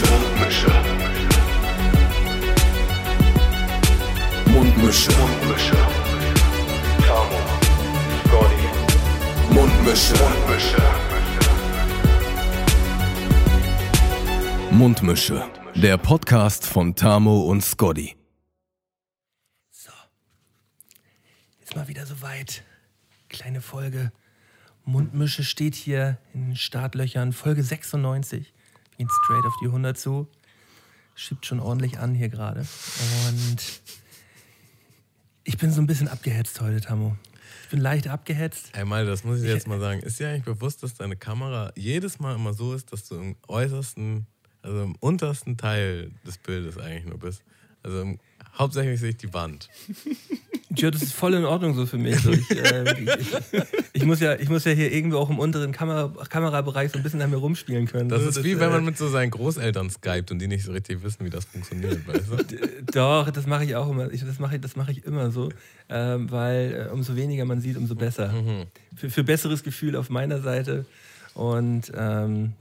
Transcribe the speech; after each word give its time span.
Mundmische. 0.00 0.68
Mundmische. 4.46 5.10
Mundmische. 5.12 5.76
Tamo. 7.06 7.38
Scotty. 8.24 9.52
Mundmische. 9.52 10.14
Mundmische. 10.14 10.82
Mundmische. 14.70 15.50
Der 15.74 15.98
Podcast 15.98 16.66
von 16.66 16.94
Tamo 16.94 17.42
und 17.42 17.62
Scotty. 17.62 18.16
So. 19.70 19.92
Ist 21.60 21.76
mal 21.76 21.86
wieder 21.88 22.06
soweit. 22.06 22.64
Kleine 23.28 23.60
Folge. 23.60 24.10
Mundmische 24.84 25.44
steht 25.44 25.74
hier 25.74 26.16
in 26.32 26.46
den 26.46 26.56
Startlöchern. 26.56 27.32
Folge 27.32 27.62
96. 27.62 28.54
Gehen 28.96 29.08
straight 29.24 29.44
auf 29.44 29.54
die 29.62 29.66
100 29.66 29.98
zu. 29.98 30.28
Schiebt 31.14 31.46
schon 31.46 31.60
ordentlich 31.60 31.98
an 31.98 32.14
hier 32.14 32.28
gerade. 32.28 32.60
Und 33.28 33.80
ich 35.44 35.58
bin 35.58 35.72
so 35.72 35.80
ein 35.80 35.86
bisschen 35.86 36.08
abgehetzt 36.08 36.60
heute, 36.60 36.80
Tammo. 36.80 37.16
Ich 37.64 37.68
bin 37.70 37.80
leicht 37.80 38.08
abgehetzt. 38.08 38.74
Einmal, 38.74 39.06
das 39.06 39.24
muss 39.24 39.42
ich 39.42 39.48
jetzt 39.48 39.66
mal 39.66 39.80
sagen. 39.80 40.00
Ist 40.00 40.20
dir 40.20 40.28
eigentlich 40.28 40.44
bewusst, 40.44 40.82
dass 40.82 40.94
deine 40.94 41.16
Kamera 41.16 41.72
jedes 41.74 42.18
Mal 42.18 42.34
immer 42.34 42.54
so 42.54 42.74
ist, 42.74 42.92
dass 42.92 43.08
du 43.08 43.16
im 43.16 43.36
äußersten, 43.48 44.26
also 44.62 44.82
im 44.82 44.94
untersten 44.96 45.56
Teil 45.56 46.12
des 46.26 46.38
Bildes 46.38 46.78
eigentlich 46.78 47.06
nur 47.06 47.18
bist? 47.18 47.42
Also 47.82 48.02
im, 48.02 48.20
hauptsächlich 48.58 49.00
sehe 49.00 49.10
ich 49.10 49.16
die 49.16 49.32
Wand. 49.32 49.68
Ja, 50.76 50.90
das 50.90 51.02
ist 51.02 51.12
voll 51.12 51.34
in 51.34 51.44
Ordnung 51.44 51.74
so 51.74 51.84
für 51.84 51.98
mich. 51.98 52.18
So, 52.20 52.30
ich, 52.30 52.50
äh, 52.50 53.02
ich, 53.02 53.10
ich, 53.92 54.04
muss 54.04 54.20
ja, 54.20 54.34
ich 54.36 54.48
muss 54.48 54.64
ja 54.64 54.72
hier 54.72 54.90
irgendwo 54.90 55.18
auch 55.18 55.28
im 55.28 55.38
unteren 55.38 55.72
Kamera, 55.72 56.10
Kamerabereich 56.28 56.92
so 56.92 56.98
ein 56.98 57.02
bisschen 57.02 57.20
an 57.20 57.30
mir 57.30 57.36
rumspielen 57.36 57.86
können. 57.86 58.08
Das 58.08 58.22
so, 58.22 58.28
ist 58.30 58.44
wie 58.44 58.58
wenn 58.58 58.70
man 58.70 58.84
mit 58.84 58.96
so 58.96 59.08
seinen 59.08 59.30
Großeltern 59.30 59.90
skypt 59.90 60.30
und 60.30 60.38
die 60.38 60.48
nicht 60.48 60.64
so 60.64 60.72
richtig 60.72 61.02
wissen, 61.02 61.26
wie 61.26 61.30
das 61.30 61.44
funktioniert, 61.44 62.06
weißt 62.08 62.52
du? 62.52 62.92
Doch, 62.92 63.30
das 63.30 63.46
mache 63.46 63.64
ich 63.64 63.76
auch 63.76 63.90
immer. 63.90 64.10
Ich, 64.12 64.24
das 64.24 64.38
mache 64.38 64.56
ich, 64.56 64.60
das 64.62 64.76
mache 64.76 64.92
ich 64.92 65.04
immer 65.04 65.30
so, 65.30 65.50
ähm, 65.90 66.30
weil 66.30 66.88
äh, 66.88 66.92
umso 66.92 67.16
weniger 67.16 67.44
man 67.44 67.60
sieht, 67.60 67.76
umso 67.76 67.94
besser. 67.94 68.32
Mhm. 68.32 68.64
Für, 68.96 69.10
für 69.10 69.24
besseres 69.24 69.62
Gefühl 69.62 69.94
auf 69.94 70.08
meiner 70.08 70.40
Seite. 70.40 70.86
Und 71.34 71.92
ähm, 71.94 72.54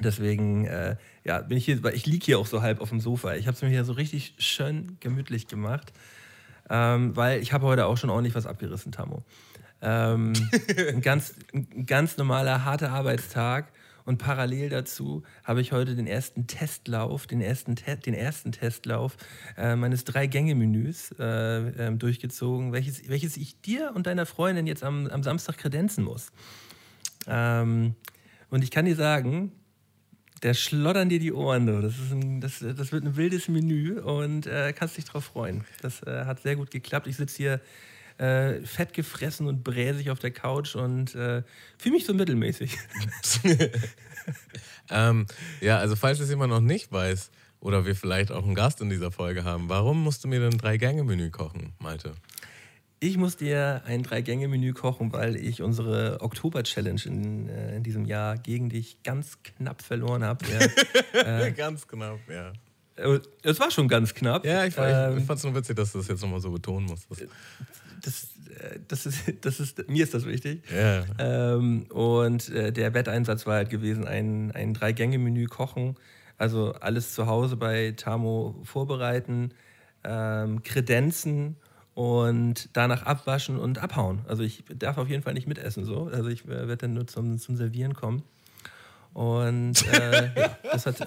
deswegen, 0.00 0.64
äh, 0.66 0.96
ja, 1.24 1.40
bin 1.40 1.58
ich 1.58 1.64
hier, 1.64 1.82
weil 1.82 1.94
ich 1.94 2.06
liege 2.06 2.24
hier 2.24 2.38
auch 2.38 2.46
so 2.46 2.62
halb 2.62 2.80
auf 2.80 2.88
dem 2.88 3.00
Sofa. 3.00 3.34
Ich 3.34 3.46
habe 3.46 3.54
es 3.54 3.62
mir 3.62 3.68
hier 3.68 3.84
so 3.84 3.92
richtig 3.92 4.34
schön 4.38 4.96
gemütlich 5.00 5.46
gemacht. 5.46 5.92
Ähm, 6.70 7.16
weil 7.16 7.42
ich 7.42 7.52
habe 7.52 7.66
heute 7.66 7.86
auch 7.86 7.98
schon 7.98 8.10
ordentlich 8.10 8.34
was 8.34 8.46
abgerissen, 8.46 8.92
Tammo. 8.92 9.24
Ähm, 9.82 10.32
ein, 10.78 11.00
ganz, 11.00 11.34
ein 11.52 11.86
ganz 11.86 12.16
normaler, 12.16 12.64
harter 12.64 12.90
Arbeitstag. 12.90 13.72
Und 14.04 14.18
parallel 14.18 14.68
dazu 14.68 15.22
habe 15.44 15.60
ich 15.60 15.70
heute 15.70 15.94
den 15.94 16.06
ersten 16.06 16.46
Testlauf, 16.48 17.26
den 17.26 17.40
ersten, 17.40 17.76
Te 17.76 17.96
den 17.96 18.14
ersten 18.14 18.50
Testlauf 18.50 19.16
äh, 19.56 19.76
meines 19.76 20.04
Drei-Gänge-Menüs 20.04 21.14
äh, 21.20 21.88
äh, 21.88 21.94
durchgezogen, 21.94 22.72
welches, 22.72 23.08
welches 23.08 23.36
ich 23.36 23.60
dir 23.60 23.92
und 23.94 24.08
deiner 24.08 24.26
Freundin 24.26 24.66
jetzt 24.66 24.82
am, 24.82 25.06
am 25.06 25.22
Samstag 25.22 25.58
kredenzen 25.58 26.02
muss. 26.02 26.32
Ähm, 27.28 27.94
und 28.50 28.64
ich 28.64 28.72
kann 28.72 28.86
dir 28.86 28.96
sagen, 28.96 29.52
der 30.42 30.54
schlottern 30.54 31.08
dir 31.08 31.18
die 31.18 31.32
Ohren. 31.32 31.66
Du. 31.66 31.80
Das, 31.80 31.98
ist 31.98 32.12
ein, 32.12 32.40
das, 32.40 32.58
das 32.60 32.92
wird 32.92 33.04
ein 33.04 33.16
wildes 33.16 33.48
Menü 33.48 34.00
und 34.00 34.46
äh, 34.46 34.72
kannst 34.72 34.96
dich 34.96 35.04
drauf 35.04 35.24
freuen. 35.24 35.64
Das 35.80 36.02
äh, 36.02 36.24
hat 36.24 36.42
sehr 36.42 36.56
gut 36.56 36.70
geklappt. 36.70 37.06
Ich 37.06 37.16
sitze 37.16 37.36
hier 37.36 37.60
äh, 38.18 38.60
fett 38.66 38.92
gefressen 38.92 39.46
und 39.46 39.64
bräsig 39.64 40.10
auf 40.10 40.18
der 40.18 40.30
Couch 40.30 40.74
und 40.74 41.14
äh, 41.14 41.42
fühle 41.78 41.94
mich 41.94 42.04
so 42.04 42.14
mittelmäßig. 42.14 42.78
ähm, 44.90 45.26
ja, 45.60 45.78
also 45.78 45.96
falls 45.96 46.20
es 46.20 46.28
jemand 46.28 46.50
noch 46.50 46.60
nicht 46.60 46.92
weiß 46.92 47.30
oder 47.60 47.86
wir 47.86 47.94
vielleicht 47.94 48.32
auch 48.32 48.44
einen 48.44 48.54
Gast 48.54 48.80
in 48.80 48.90
dieser 48.90 49.12
Folge 49.12 49.44
haben, 49.44 49.68
warum 49.68 50.02
musst 50.02 50.24
du 50.24 50.28
mir 50.28 50.40
denn 50.40 50.52
ein 50.52 50.58
Drei-Gänge-Menü 50.58 51.30
kochen, 51.30 51.72
Malte? 51.78 52.14
Ich 53.02 53.16
muss 53.16 53.36
dir 53.36 53.82
ein 53.84 54.04
Drei-Gänge-Menü 54.04 54.74
kochen, 54.74 55.12
weil 55.12 55.34
ich 55.34 55.60
unsere 55.60 56.20
Oktober-Challenge 56.20 57.00
in, 57.04 57.48
äh, 57.48 57.74
in, 57.74 57.82
diesem 57.82 58.04
Jahr 58.04 58.38
gegen 58.38 58.68
dich 58.68 59.02
ganz 59.02 59.42
knapp 59.42 59.82
verloren 59.82 60.22
habe. 60.22 60.44
Ja, 61.12 61.40
äh, 61.46 61.50
ganz 61.50 61.88
knapp, 61.88 62.20
ja. 62.30 62.52
Es 63.42 63.58
war 63.58 63.72
schon 63.72 63.88
ganz 63.88 64.14
knapp. 64.14 64.46
Ja, 64.46 64.64
ich, 64.66 64.74
ähm, 64.78 65.18
ich 65.18 65.24
fand 65.24 65.38
es 65.38 65.42
nur 65.42 65.52
witzig, 65.56 65.74
dass 65.74 65.90
du 65.90 65.98
das 65.98 66.06
jetzt 66.06 66.22
nochmal 66.22 66.38
so 66.38 66.52
betonen 66.52 66.86
musst. 66.86 67.08
Das, 68.02 68.28
das, 68.86 69.06
ist, 69.06 69.18
das 69.40 69.58
ist, 69.58 69.88
mir 69.88 70.04
ist 70.04 70.14
das 70.14 70.24
wichtig. 70.24 70.62
Ja. 70.72 71.04
Ähm, 71.18 71.86
und 71.88 72.50
äh, 72.50 72.72
der 72.72 72.94
Wetteinsatz 72.94 73.46
war 73.46 73.56
halt 73.56 73.70
gewesen, 73.70 74.06
ein, 74.06 74.52
ein 74.52 74.74
Drei-Gänge-Menü 74.74 75.46
kochen. 75.46 75.96
Also 76.38 76.74
alles 76.74 77.14
zu 77.14 77.26
Hause 77.26 77.56
bei 77.56 77.94
Tamo 77.96 78.60
vorbereiten, 78.62 79.50
ähm, 80.04 80.62
kredenzen 80.62 81.56
und 81.94 82.70
danach 82.72 83.02
abwaschen 83.02 83.58
und 83.58 83.78
abhauen. 83.78 84.20
Also 84.26 84.42
ich 84.42 84.64
darf 84.74 84.98
auf 84.98 85.08
jeden 85.08 85.22
Fall 85.22 85.34
nicht 85.34 85.46
mitessen 85.46 85.84
so. 85.84 86.10
Also 86.12 86.28
ich 86.28 86.44
äh, 86.44 86.48
werde 86.48 86.76
dann 86.76 86.94
nur 86.94 87.06
zum, 87.06 87.38
zum 87.38 87.56
Servieren 87.56 87.94
kommen. 87.94 88.22
Und 89.14 89.86
äh, 89.92 90.30
ja, 90.36 90.58
das 90.62 90.86
hat, 90.86 91.06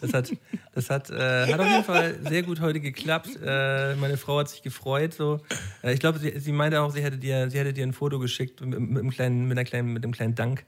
das 0.00 0.12
hat, 0.12 0.32
das 0.74 0.90
hat, 0.90 1.10
äh, 1.10 1.50
hat 1.50 1.60
auf 1.60 1.66
jeden 1.66 1.84
Fall 1.84 2.18
sehr 2.28 2.42
gut 2.42 2.60
heute 2.60 2.80
geklappt. 2.80 3.30
Äh, 3.42 3.94
meine 3.96 4.18
Frau 4.18 4.38
hat 4.38 4.50
sich 4.50 4.62
gefreut. 4.62 5.14
So. 5.14 5.40
Äh, 5.82 5.94
ich 5.94 6.00
glaube, 6.00 6.18
sie, 6.18 6.38
sie 6.38 6.52
meinte 6.52 6.80
auch, 6.82 6.90
sie 6.90 7.02
hätte 7.02 7.16
dir, 7.16 7.50
sie 7.50 7.58
hätte 7.58 7.72
dir 7.72 7.86
ein 7.86 7.94
Foto 7.94 8.18
geschickt 8.18 8.60
mit, 8.60 8.78
mit, 8.78 8.98
einem, 8.98 9.10
kleinen, 9.10 9.44
mit, 9.44 9.56
einer 9.56 9.64
kleinen, 9.64 9.92
mit 9.94 10.04
einem 10.04 10.12
kleinen 10.12 10.34
Dank. 10.34 10.64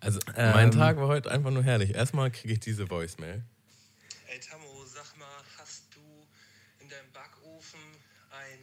Also 0.00 0.20
mein 0.36 0.66
ähm, 0.66 0.70
Tag 0.72 0.98
war 0.98 1.08
heute 1.08 1.30
einfach 1.30 1.50
nur 1.50 1.62
herrlich. 1.62 1.94
Erstmal 1.94 2.30
kriege 2.30 2.52
ich 2.52 2.60
diese 2.60 2.90
Voicemail. 2.90 3.42
Ey 4.28 4.38
Tammo, 4.38 4.84
sag 4.84 5.16
mal, 5.18 5.26
hast 5.58 5.84
du 5.94 6.00
in 6.82 6.88
deinem 6.90 7.10
Backofen 7.12 7.80
ein 8.30 8.58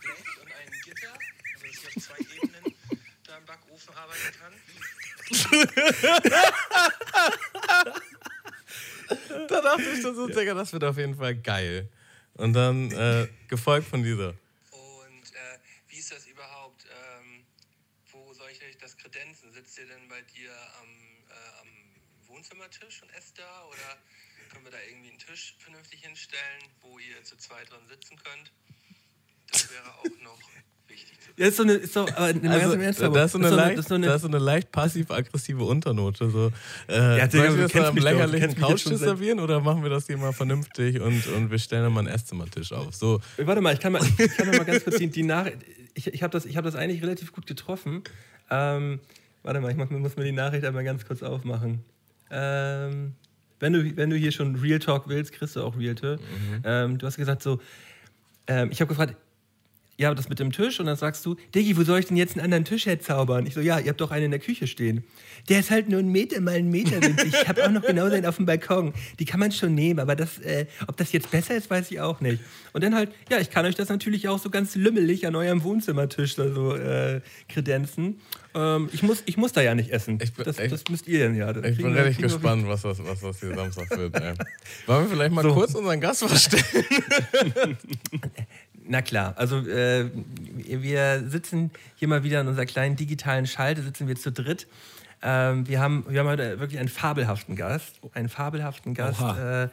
Blech 0.00 0.40
und 0.40 0.48
ein 0.48 0.72
Gitter, 0.84 1.12
also 1.12 1.62
dass 1.62 1.70
ich 1.70 1.86
auf 1.86 2.02
zwei 2.02 2.18
Ebenen 2.36 2.74
da 3.26 3.36
im 3.36 3.44
Backofen 3.44 3.94
arbeiten 3.94 4.32
kann? 4.40 4.52
da 9.48 9.60
dachte 9.60 9.82
ich 9.82 10.00
schon 10.00 10.14
so, 10.14 10.28
Digga, 10.28 10.54
das 10.54 10.72
wird 10.72 10.84
auf 10.84 10.96
jeden 10.96 11.16
Fall 11.16 11.34
geil. 11.36 11.90
Und 12.34 12.52
dann 12.54 12.90
äh, 12.92 13.28
gefolgt 13.48 13.88
von 13.88 14.02
dieser. 14.02 14.28
Und 14.28 15.34
äh, 15.34 15.58
wie 15.88 15.98
ist 15.98 16.12
das 16.12 16.26
überhaupt? 16.26 16.86
Ähm, 16.86 17.44
wo 18.10 18.32
soll 18.32 18.48
ich 18.50 18.62
euch 18.62 18.78
das 18.78 18.96
kredenzen? 18.96 19.52
Sitzt 19.52 19.76
ihr 19.78 19.86
denn 19.86 20.08
bei 20.08 20.22
dir 20.22 20.50
am, 20.80 20.88
äh, 21.28 21.34
am 21.60 21.68
Wohnzimmertisch 22.28 23.02
und 23.02 23.10
esst 23.14 23.38
da? 23.38 23.66
Oder 23.66 23.98
können 24.50 24.64
wir 24.64 24.72
da 24.72 24.78
irgendwie 24.88 25.10
einen 25.10 25.18
Tisch 25.18 25.56
vernünftig 25.58 26.00
hinstellen, 26.00 26.62
wo 26.80 26.98
ihr 26.98 27.22
zu 27.24 27.36
zweit 27.36 27.70
dran 27.70 27.86
sitzen 27.88 28.16
könnt? 28.22 28.50
Das 29.50 29.70
wäre 29.70 29.94
auch 29.94 30.04
noch 30.22 30.40
Ja, 31.36 31.46
ist 31.46 31.56
so 31.56 31.62
eine, 31.62 31.72
ist 31.72 31.96
doch, 31.96 32.08
aber 32.08 32.26
also, 32.26 32.40
also, 32.46 32.76
Ernst, 32.76 33.00
da 33.00 33.24
ist 33.24 33.32
so 33.32 33.38
eine, 33.38 33.48
so 33.48 33.56
leicht, 33.56 33.88
so 33.88 33.94
eine, 33.94 34.06
da 34.06 34.14
ist 34.14 34.22
so 34.22 34.28
eine 34.28 34.38
leicht 34.38 34.70
passiv-aggressive 34.70 35.64
Unternote. 35.64 36.30
So, 36.30 36.52
äh, 36.88 37.18
ja, 37.18 37.30
sollen 37.30 37.56
wir 37.56 37.62
das 37.64 37.74
mal 37.74 37.86
am 37.86 37.96
lächerlichen 37.96 38.54
Couchtisch 38.56 38.98
servieren 38.98 39.40
oder 39.40 39.60
machen 39.60 39.82
wir 39.82 39.90
das 39.90 40.06
hier 40.06 40.18
mal 40.18 40.32
vernünftig 40.32 41.00
und, 41.00 41.26
und 41.28 41.50
wir 41.50 41.58
stellen 41.58 41.84
dann 41.84 41.92
mal 41.92 42.00
einen 42.00 42.08
Esszimmertisch 42.08 42.72
auf? 42.72 42.94
So. 42.94 43.20
Warte 43.38 43.60
mal, 43.62 43.72
ich 43.72 43.80
kann 43.80 43.92
mal, 43.92 44.02
ich 44.18 44.36
kann 44.36 44.48
mal 44.48 44.64
ganz 44.64 44.84
kurz 44.84 44.98
die, 44.98 45.08
die 45.08 45.22
Nachricht. 45.22 45.58
Ich, 45.94 46.06
ich 46.06 46.22
habe 46.22 46.32
das, 46.32 46.46
hab 46.46 46.64
das 46.64 46.74
eigentlich 46.74 47.02
relativ 47.02 47.32
gut 47.32 47.46
getroffen. 47.46 48.02
Ähm, 48.50 49.00
warte 49.42 49.60
mal, 49.60 49.70
ich 49.70 49.76
mach, 49.76 49.88
muss 49.88 50.16
mir 50.16 50.24
die 50.24 50.32
Nachricht 50.32 50.64
einmal 50.64 50.84
ganz 50.84 51.06
kurz 51.06 51.22
aufmachen. 51.22 51.80
Ähm, 52.30 53.14
wenn, 53.58 53.72
du, 53.72 53.96
wenn 53.96 54.10
du 54.10 54.16
hier 54.16 54.32
schon 54.32 54.56
Real 54.56 54.78
Talk 54.78 55.08
willst, 55.08 55.32
kriegst 55.32 55.56
du 55.56 55.62
auch 55.62 55.78
Real 55.78 55.94
Talk. 55.94 56.20
Mhm. 56.20 56.62
Ähm, 56.64 56.98
du 56.98 57.06
hast 57.06 57.16
gesagt 57.16 57.42
so, 57.42 57.58
ähm, 58.46 58.70
ich 58.70 58.80
habe 58.80 58.88
gefragt, 58.88 59.16
ja, 59.98 60.14
das 60.14 60.28
mit 60.28 60.38
dem 60.38 60.52
Tisch 60.52 60.80
und 60.80 60.86
dann 60.86 60.96
sagst 60.96 61.24
du, 61.26 61.36
Diggi, 61.54 61.76
wo 61.76 61.84
soll 61.84 62.00
ich 62.00 62.06
denn 62.06 62.16
jetzt 62.16 62.34
einen 62.34 62.44
anderen 62.44 62.64
Tisch 62.64 62.86
herzaubern? 62.86 63.46
Ich 63.46 63.54
so, 63.54 63.60
ja, 63.60 63.78
ihr 63.78 63.90
habt 63.90 64.00
doch 64.00 64.10
einen 64.10 64.26
in 64.26 64.30
der 64.30 64.40
Küche 64.40 64.66
stehen. 64.66 65.04
Der 65.48 65.60
ist 65.60 65.70
halt 65.70 65.88
nur 65.88 66.00
ein 66.00 66.08
Meter 66.08 66.40
mal 66.40 66.54
ein 66.54 66.70
Meter. 66.70 66.98
Ich 67.26 67.48
habe 67.48 67.64
auch 67.64 67.70
noch 67.70 67.82
genau 67.82 68.06
einen 68.06 68.26
auf 68.26 68.36
dem 68.36 68.46
Balkon. 68.46 68.92
Die 69.18 69.24
kann 69.24 69.38
man 69.38 69.52
schon 69.52 69.74
nehmen, 69.74 70.00
aber 70.00 70.16
das, 70.16 70.38
äh, 70.38 70.66
ob 70.86 70.96
das 70.96 71.12
jetzt 71.12 71.30
besser 71.30 71.56
ist, 71.56 71.70
weiß 71.70 71.90
ich 71.90 72.00
auch 72.00 72.20
nicht. 72.20 72.40
Und 72.72 72.82
dann 72.82 72.94
halt, 72.94 73.12
ja, 73.30 73.38
ich 73.38 73.50
kann 73.50 73.66
euch 73.66 73.74
das 73.74 73.88
natürlich 73.88 74.28
auch 74.28 74.38
so 74.38 74.50
ganz 74.50 74.74
lümmelig 74.74 75.26
an 75.26 75.36
eurem 75.36 75.62
Wohnzimmertisch 75.62 76.36
so 76.36 76.74
äh, 76.74 77.20
kredenzen. 77.48 78.20
Ähm, 78.54 78.90
ich, 78.92 79.02
muss, 79.02 79.22
ich 79.26 79.36
muss 79.36 79.52
da 79.52 79.62
ja 79.62 79.74
nicht 79.74 79.90
essen. 79.90 80.18
Ich 80.22 80.34
bin, 80.34 80.44
das, 80.44 80.58
ich, 80.58 80.70
das 80.70 80.84
müsst 80.90 81.08
ihr 81.08 81.20
denn 81.20 81.34
ja. 81.34 81.50
ich 81.50 81.76
bin 81.78 81.96
richtig 81.96 82.18
gespannt, 82.18 82.66
was 82.66 82.82
das, 82.82 83.02
was 83.04 83.20
das 83.20 83.40
hier 83.40 83.54
Samstag 83.54 83.90
wird. 83.96 84.14
Ey. 84.20 84.34
Wollen 84.86 85.04
wir 85.04 85.10
vielleicht 85.10 85.32
mal 85.32 85.42
so. 85.42 85.54
kurz 85.54 85.74
unseren 85.74 86.00
Gast 86.00 86.20
vorstellen? 86.20 86.64
Na 88.84 89.00
klar, 89.00 89.34
also 89.36 89.58
äh, 89.58 90.10
wir 90.54 91.24
sitzen 91.28 91.70
hier 91.96 92.08
mal 92.08 92.24
wieder 92.24 92.40
in 92.40 92.48
unserer 92.48 92.66
kleinen 92.66 92.96
digitalen 92.96 93.46
Schalte, 93.46 93.82
sitzen 93.82 94.08
wir 94.08 94.16
zu 94.16 94.32
dritt. 94.32 94.66
Ähm, 95.22 95.68
wir, 95.68 95.80
haben, 95.80 96.04
wir 96.08 96.20
haben 96.20 96.26
heute 96.26 96.58
wirklich 96.58 96.80
einen 96.80 96.88
fabelhaften 96.88 97.54
Gast, 97.54 98.00
einen 98.12 98.28
fabelhaften 98.28 98.92
Gast 98.92 99.20
äh, 99.20 99.68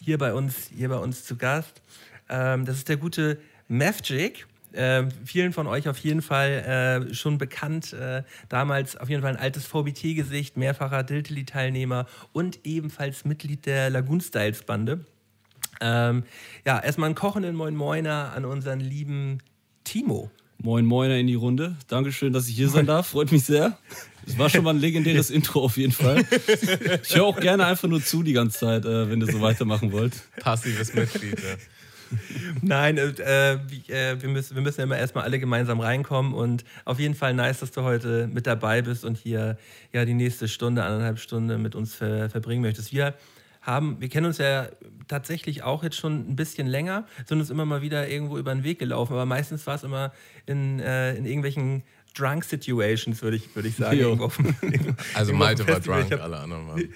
hier, 0.00 0.18
bei 0.18 0.32
uns, 0.32 0.70
hier 0.74 0.88
bei 0.88 0.96
uns 0.96 1.24
zu 1.24 1.36
Gast. 1.36 1.82
Ähm, 2.28 2.64
das 2.64 2.78
ist 2.78 2.88
der 2.88 2.96
gute 2.96 3.38
Mavjik. 3.68 4.46
Äh, 4.74 5.08
vielen 5.24 5.52
von 5.52 5.66
euch 5.66 5.88
auf 5.88 5.98
jeden 5.98 6.22
Fall 6.22 7.06
äh, 7.10 7.14
schon 7.14 7.38
bekannt. 7.38 7.92
Äh, 7.92 8.22
damals 8.48 8.96
auf 8.96 9.08
jeden 9.08 9.22
Fall 9.22 9.32
ein 9.32 9.40
altes 9.40 9.66
VBT-Gesicht, 9.66 10.56
mehrfacher 10.56 11.02
Diltily-Teilnehmer 11.02 12.06
und 12.32 12.60
ebenfalls 12.64 13.24
Mitglied 13.24 13.66
der 13.66 13.90
Lagoon 13.90 14.20
Styles-Bande. 14.20 15.04
Ähm, 15.80 16.24
ja, 16.64 16.78
erstmal 16.78 17.06
einen 17.06 17.14
kochenden 17.14 17.56
Moin 17.56 17.76
Moiner 17.76 18.32
an 18.34 18.44
unseren 18.44 18.80
lieben 18.80 19.38
Timo. 19.84 20.30
Moin 20.58 20.86
Moiner 20.86 21.16
in 21.16 21.26
die 21.26 21.34
Runde. 21.34 21.76
Dankeschön, 21.88 22.32
dass 22.32 22.48
ich 22.48 22.56
hier 22.56 22.68
sein 22.68 22.86
darf. 22.86 23.08
Freut 23.08 23.32
mich 23.32 23.44
sehr. 23.44 23.76
Es 24.26 24.38
war 24.38 24.48
schon 24.48 24.64
mal 24.64 24.70
ein 24.70 24.80
legendäres 24.80 25.30
Intro 25.30 25.62
auf 25.62 25.76
jeden 25.76 25.92
Fall. 25.92 26.24
Ich 27.02 27.14
höre 27.14 27.24
auch 27.24 27.38
gerne 27.38 27.66
einfach 27.66 27.88
nur 27.88 28.02
zu 28.02 28.22
die 28.22 28.32
ganze 28.32 28.60
Zeit, 28.60 28.84
äh, 28.84 29.10
wenn 29.10 29.20
ihr 29.20 29.30
so 29.30 29.40
weitermachen 29.40 29.92
wollt. 29.92 30.14
Passives 30.40 30.94
Mitglied. 30.94 31.38
Ja. 31.38 31.56
Nein, 32.62 32.98
äh, 32.98 33.08
äh, 33.08 34.22
wir, 34.22 34.28
müssen, 34.28 34.54
wir 34.54 34.62
müssen 34.62 34.80
ja 34.80 34.84
immer 34.84 34.98
erstmal 34.98 35.24
alle 35.24 35.38
gemeinsam 35.38 35.80
reinkommen 35.80 36.34
und 36.34 36.64
auf 36.84 36.98
jeden 37.00 37.14
Fall 37.14 37.34
nice, 37.34 37.60
dass 37.60 37.70
du 37.72 37.82
heute 37.82 38.26
mit 38.32 38.46
dabei 38.46 38.82
bist 38.82 39.04
und 39.04 39.16
hier 39.18 39.56
ja 39.92 40.04
die 40.04 40.14
nächste 40.14 40.48
Stunde, 40.48 40.84
anderthalb 40.84 41.18
Stunde 41.18 41.58
mit 41.58 41.74
uns 41.74 41.94
ver 41.94 42.30
verbringen 42.30 42.62
möchtest. 42.62 42.92
Wir 42.92 43.14
haben, 43.62 43.98
wir 44.00 44.08
kennen 44.10 44.26
uns 44.26 44.38
ja 44.38 44.68
tatsächlich 45.08 45.62
auch 45.62 45.82
jetzt 45.82 45.96
schon 45.96 46.28
ein 46.30 46.36
bisschen 46.36 46.66
länger, 46.66 47.06
sind 47.26 47.38
uns 47.40 47.48
immer 47.50 47.64
mal 47.64 47.80
wieder 47.82 48.08
irgendwo 48.08 48.36
über 48.38 48.54
den 48.54 48.62
Weg 48.64 48.78
gelaufen, 48.78 49.12
aber 49.14 49.24
meistens 49.26 49.66
war 49.66 49.76
es 49.76 49.82
immer 49.84 50.12
in, 50.46 50.80
äh, 50.80 51.14
in 51.14 51.24
irgendwelchen 51.24 51.82
Drunk 52.16 52.44
Situations, 52.44 53.22
würde 53.22 53.38
ich, 53.38 53.56
würd 53.56 53.66
ich 53.66 53.76
sagen. 53.76 53.98
Also 55.14 55.32
Malte 55.32 55.66
war 55.66 55.80
drunk, 55.80 56.12
hab- 56.12 56.20
alle 56.20 56.38
anderen 56.38 56.68
waren 56.68 56.88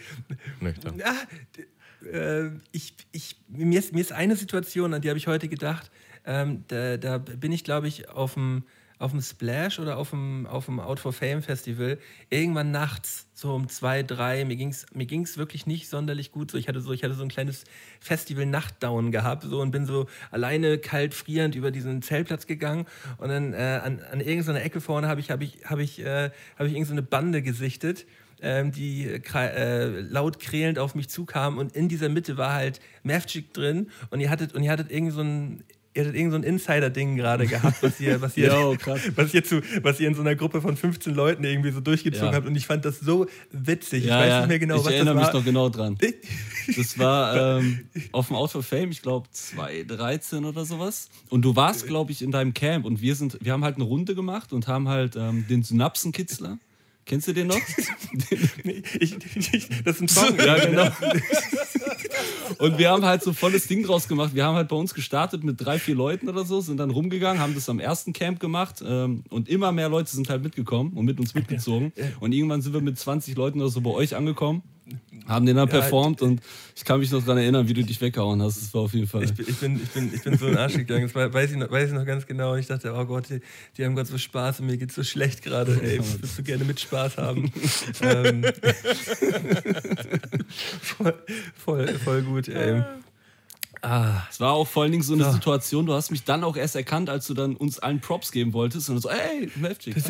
nüchtern. 0.61 0.95
ja, 0.99 1.13
d- 1.57 1.67
äh, 2.05 2.51
ich, 2.73 2.95
ich, 3.13 3.37
mir, 3.49 3.79
ist, 3.79 3.93
mir 3.93 4.01
ist 4.01 4.13
eine 4.13 4.37
Situation, 4.37 4.95
an 4.95 5.03
die 5.03 5.09
habe 5.09 5.19
ich 5.19 5.27
heute 5.27 5.49
gedacht. 5.49 5.91
Ähm, 6.25 6.65
da, 6.69 6.97
da 6.97 7.19
bin 7.19 7.53
ich, 7.53 7.65
glaube 7.65 7.89
ich, 7.89 8.09
auf 8.11 8.35
dem, 8.35 8.65
auf 8.99 9.13
dem 9.13 9.21
Splash 9.21 9.79
oder 9.79 9.97
auf 9.97 10.11
dem, 10.11 10.47
auf 10.47 10.67
dem 10.67 10.81
Out 10.81 11.01
for 11.01 11.13
Fame 11.13 11.43
Festival. 11.43 11.99
Irgendwann 12.31 12.71
nachts, 12.71 13.27
so 13.33 13.55
um 13.55 13.69
zwei, 13.69 14.03
drei, 14.03 14.45
mir 14.45 14.57
ging 14.57 14.71
es 14.71 14.87
mir 14.93 15.07
ging's 15.07 15.39
wirklich 15.39 15.67
nicht 15.67 15.89
sonderlich 15.89 16.33
gut. 16.33 16.51
So, 16.51 16.59
ich, 16.59 16.69
hatte 16.69 16.81
so, 16.81 16.93
ich 16.93 17.05
hatte 17.05 17.15
so 17.15 17.23
ein 17.23 17.29
kleines 17.29 17.65
Festival-Nachtdown 18.01 19.13
gehabt 19.13 19.45
so, 19.45 19.61
und 19.61 19.71
bin 19.71 19.87
so 19.87 20.07
alleine 20.31 20.79
kalt 20.79 21.15
frierend 21.15 21.55
über 21.55 21.71
diesen 21.71 22.03
Zeltplatz 22.03 22.47
gegangen. 22.47 22.87
Und 23.19 23.29
dann 23.29 23.53
äh, 23.55 23.81
an, 23.83 24.01
an 24.11 24.21
irgendeiner 24.21 24.63
Ecke 24.63 24.81
vorne 24.81 25.09
habe 25.09 25.21
ich, 25.21 25.31
hab 25.31 25.41
ich, 25.41 25.59
hab 25.65 25.79
ich, 25.79 26.01
äh, 26.01 26.31
hab 26.59 26.67
ich 26.67 26.73
irgendeine 26.73 27.03
Bande 27.03 27.43
gesichtet 27.43 28.07
ähm, 28.43 28.73
die 28.73 29.05
äh, 29.07 30.01
laut 30.01 30.39
krählend 30.39 30.79
auf 30.79 30.95
mich 30.95 31.09
zukam 31.09 31.59
und 31.59 31.75
in 31.75 31.89
dieser 31.89 32.09
Mitte 32.09 32.37
war 32.37 32.55
halt 32.55 32.81
Mavchick 33.03 33.53
drin 33.53 33.89
und 34.11 34.21
ihr 34.21 34.31
hattet 34.31 34.55
und 34.55 34.63
ihr 34.63 34.71
hattet 34.71 34.91
irgend 34.91 35.13
so 35.13 35.21
ein 35.21 35.65
ihr 35.99 36.05
hattet 36.05 36.17
irgend 36.17 36.33
so 36.33 36.39
ein 36.39 36.45
Insider-Ding 36.45 37.17
gerade 37.17 37.47
gehabt, 37.49 37.83
was 37.83 38.01
ihr, 38.01 38.21
was, 38.21 38.37
ihr, 38.37 38.51
krass. 38.79 39.01
was, 39.17 39.35
ihr 39.35 39.43
zu, 39.43 39.61
was 39.83 39.99
ihr 39.99 40.09
in 40.09 40.15
so 40.15 40.21
einer 40.21 40.37
Gruppe 40.37 40.61
von 40.61 40.77
15 40.77 41.13
Leuten 41.15 41.43
irgendwie 41.45 41.73
so 41.73 41.81
durchgezogen 41.81 42.29
Ja. 42.29 42.35
habt. 42.35 42.47
Und 42.47 42.55
ich 42.55 42.67
fand 42.67 42.85
das 42.85 43.01
so 43.01 43.27
witzig. 43.51 44.05
Ja, 44.05 44.21
ich 44.21 44.23
weiß 44.23 44.29
ja. 44.29 44.39
nicht 44.41 44.49
mehr 44.49 44.59
genau, 44.61 44.77
ich 44.77 44.85
was 44.85 44.93
erinnere 44.93 45.15
das 45.15 45.25
mich 45.25 45.35
war. 45.35 45.41
noch 45.41 45.45
genau 45.45 45.69
dran. 45.69 45.99
Das 46.77 46.99
war 46.99 47.59
ähm, 47.61 47.89
auf 48.13 48.27
dem 48.27 48.37
Out 48.37 48.51
for 48.51 48.63
Fame, 48.63 48.91
ich 48.91 49.01
glaube 49.01 49.27
2013 49.33 50.45
oder 50.45 50.67
sowas. 50.67 51.09
Und 51.31 51.41
du 51.41 51.57
warst, 51.57 51.87
glaube 51.87 52.13
ich, 52.13 52.21
in 52.21 52.31
deinem 52.31 52.53
Camp 52.53 52.85
und 52.85 53.01
wir 53.01 53.15
sind, 53.15 53.39
wir 53.41 53.53
haben 53.55 53.65
halt 53.65 53.77
eine 53.77 53.85
Runde 53.85 54.15
gemacht 54.15 54.53
und 54.53 54.69
haben 54.69 54.87
halt 54.87 55.17
ähm, 55.17 55.47
den 55.49 55.63
Synapsenkitzler. 55.63 56.59
Kennst 57.09 57.27
du 57.27 57.33
den 57.33 57.49
noch? 57.49 57.59
Nee, 58.65 58.83
ich, 59.01 59.17
ich, 59.53 59.69
das 59.85 59.97
ist 59.97 60.03
ein 60.03 60.09
Song. 60.09 60.39
ja, 60.39 60.65
genau. 60.65 60.89
Und 62.59 62.79
wir 62.79 62.91
haben 62.91 63.05
halt 63.05 63.23
so 63.23 63.33
volles 63.33 63.67
Ding 63.67 63.83
draus 63.83 64.09
gemacht. 64.09 64.35
Wir 64.35 64.45
haben 64.45 64.57
halt 64.57 64.69
bei 64.69 64.77
uns 64.77 64.93
gestartet 64.93 65.43
mit 65.43 65.61
drei, 65.61 65.79
vier 65.79 65.95
Leuten 65.95 66.29
oder 66.29 66.45
so, 66.45 66.61
sind 66.61 66.77
dann 66.79 66.91
rumgegangen, 66.91 67.41
haben 67.41 67.55
das 67.55 67.69
am 67.69 67.81
ersten 67.81 68.13
Camp 68.13 68.41
gemacht 68.41 68.83
ähm, 68.87 69.25
und 69.31 69.49
immer 69.49 69.73
mehr 69.73 69.89
Leute 69.89 70.11
sind 70.11 70.29
halt 70.29 70.43
mitgekommen 70.43 70.93
und 70.95 71.05
mit 71.07 71.19
uns 71.19 71.35
mitgezogen. 71.35 71.93
Und 72.21 72.33
irgendwann 72.33 72.61
sind 72.61 72.75
wir 72.75 72.81
mit 72.81 72.99
20 72.99 73.37
Leuten 73.37 73.61
oder 73.61 73.71
so 73.71 73.81
bei 73.81 73.91
euch 73.91 74.15
angekommen, 74.15 74.63
haben 75.27 75.47
den 75.47 75.57
dann 75.57 75.69
performt 75.69 76.23
und 76.23 76.41
ich 76.75 76.85
kann 76.85 77.01
mich 77.01 77.11
noch 77.11 77.21
daran 77.21 77.39
erinnern, 77.39 77.69
wie 77.69 77.75
du 77.75 77.85
dich 77.85 78.01
weggehauen 78.01 78.41
hast. 78.43 78.63
Das 78.63 78.73
war 78.73 78.83
auf 78.83 78.95
jeden 78.95 79.07
Fall. 79.07 79.25
Ich 79.25 79.35
bin, 79.35 79.47
ich, 79.49 79.57
bin, 79.59 79.83
ich, 79.83 79.91
bin, 79.91 80.15
ich 80.15 80.23
bin 80.23 80.39
so 80.39 80.47
in 80.47 80.53
den 80.53 80.59
Arsch 80.59 80.75
gegangen. 80.75 81.11
Das 81.13 81.33
weiß, 81.35 81.51
ich 81.51 81.57
noch, 81.57 81.71
weiß 81.71 81.91
ich 81.91 81.95
noch 81.95 82.07
ganz 82.07 82.27
genau. 82.27 82.53
Und 82.53 82.61
ich 82.61 82.67
dachte, 82.67 82.95
oh 82.95 83.05
Gott, 83.05 83.29
die, 83.29 83.41
die 83.77 83.85
haben 83.85 83.95
gerade 83.95 84.09
so 84.09 84.17
Spaß 84.17 84.61
und 84.61 84.67
mir 84.67 84.79
geht's 84.79 84.95
so 84.95 85.03
schlecht 85.03 85.43
gerade. 85.43 85.79
Ey, 85.83 85.99
ich 85.99 86.13
würde 86.13 86.27
so 86.27 86.43
gerne 86.43 86.65
mit 86.65 86.81
Spaß 86.81 87.19
haben. 87.19 87.53
ähm, 88.03 88.45
voll, 90.81 91.15
voll, 91.57 91.89
voll 91.89 92.23
gut, 92.23 92.49
ey. 92.49 92.83
Ah, 93.81 94.23
Es 94.31 94.41
war 94.41 94.53
auch 94.55 94.67
vor 94.67 94.83
allen 94.83 94.91
Dingen 94.93 95.05
so 95.05 95.15
eine 95.15 95.25
So. 95.25 95.33
Situation, 95.33 95.87
du 95.87 95.95
hast 95.95 96.11
mich 96.11 96.25
dann 96.25 96.43
auch 96.43 96.57
erst 96.57 96.75
erkannt, 96.75 97.09
als 97.09 97.29
du 97.29 97.35
dann 97.35 97.55
uns 97.55 97.79
allen 97.79 98.01
Props 98.01 98.33
geben 98.33 98.53
wolltest 98.53 98.91
und 98.91 98.99
so, 99.01 99.09
ey, 99.09 99.49
hi. 99.63 99.95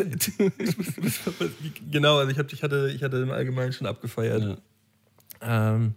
genau, 1.91 2.17
also 2.19 2.31
ich, 2.31 2.39
hab, 2.39 2.51
ich, 2.53 2.63
hatte, 2.63 2.91
ich 2.95 3.03
hatte 3.03 3.19
im 3.19 3.31
Allgemeinen 3.31 3.73
schon 3.75 3.87
abgefeiert. 3.87 4.43
Ja. 4.43 4.57
Ähm, 5.41 5.95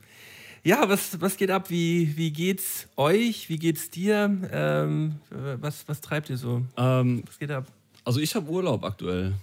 ja, 0.64 0.88
was, 0.88 1.20
was 1.20 1.38
geht 1.38 1.50
ab? 1.50 1.70
Wie, 1.70 2.16
wie 2.16 2.32
geht's 2.32 2.88
euch? 2.96 3.50
Wie 3.50 3.58
geht's 3.58 3.90
dir? 3.90 4.38
Ähm, 4.52 5.16
was, 5.30 5.88
was 5.88 6.02
treibt 6.02 6.30
ihr 6.30 6.38
so? 6.38 6.62
Ähm, 6.78 7.24
Was 7.26 7.40
geht 7.40 7.52
ab? 7.52 7.66
also 8.04 8.20
ich 8.20 8.36
habe 8.36 8.50
Urlaub 8.50 8.84
aktuell. 8.84 9.34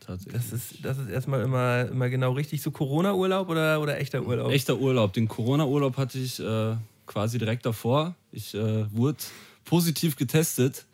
Tatsächlich. 0.00 0.34
Das 0.34 0.52
ist, 0.52 0.84
das 0.84 0.98
ist 0.98 1.08
erstmal 1.08 1.42
immer, 1.42 1.88
immer 1.90 2.08
genau 2.08 2.32
richtig. 2.32 2.62
So 2.62 2.70
Corona-Urlaub 2.70 3.48
oder, 3.48 3.80
oder 3.80 3.98
echter 3.98 4.22
Urlaub? 4.24 4.52
Echter 4.52 4.78
Urlaub. 4.78 5.12
Den 5.12 5.26
Corona-Urlaub 5.26 5.96
hatte 5.96 6.18
ich 6.18 6.38
äh, 6.38 6.76
quasi 7.06 7.38
direkt 7.38 7.66
davor. 7.66 8.14
Ich 8.30 8.54
äh, 8.54 8.86
wurde 8.92 9.18
positiv 9.64 10.16
getestet 10.16 10.86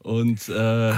und 0.00 0.48
äh, 0.48 0.92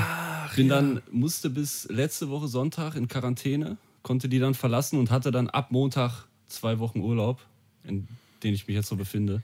bin 0.57 0.69
dann 0.71 1.03
musste 1.11 1.51
bis 1.51 1.87
letzte 1.91 2.31
Woche 2.31 2.49
Sonntag 2.49 2.97
in 2.97 3.09
Quarantäne, 3.09 3.77
konnte 4.05 4.29
die 4.29 4.39
dann 4.39 4.55
verlassen 4.55 5.01
und 5.01 5.11
hatte 5.11 5.33
dann 5.33 5.51
ab 5.51 5.73
Montag 5.73 6.27
zwei 6.47 6.79
Wochen 6.79 7.01
Urlaub, 7.01 7.41
in 7.83 8.07
denen 8.45 8.55
ich 8.55 8.69
mich 8.69 8.77
jetzt 8.77 8.89
so 8.89 8.95
befinde. 8.95 9.43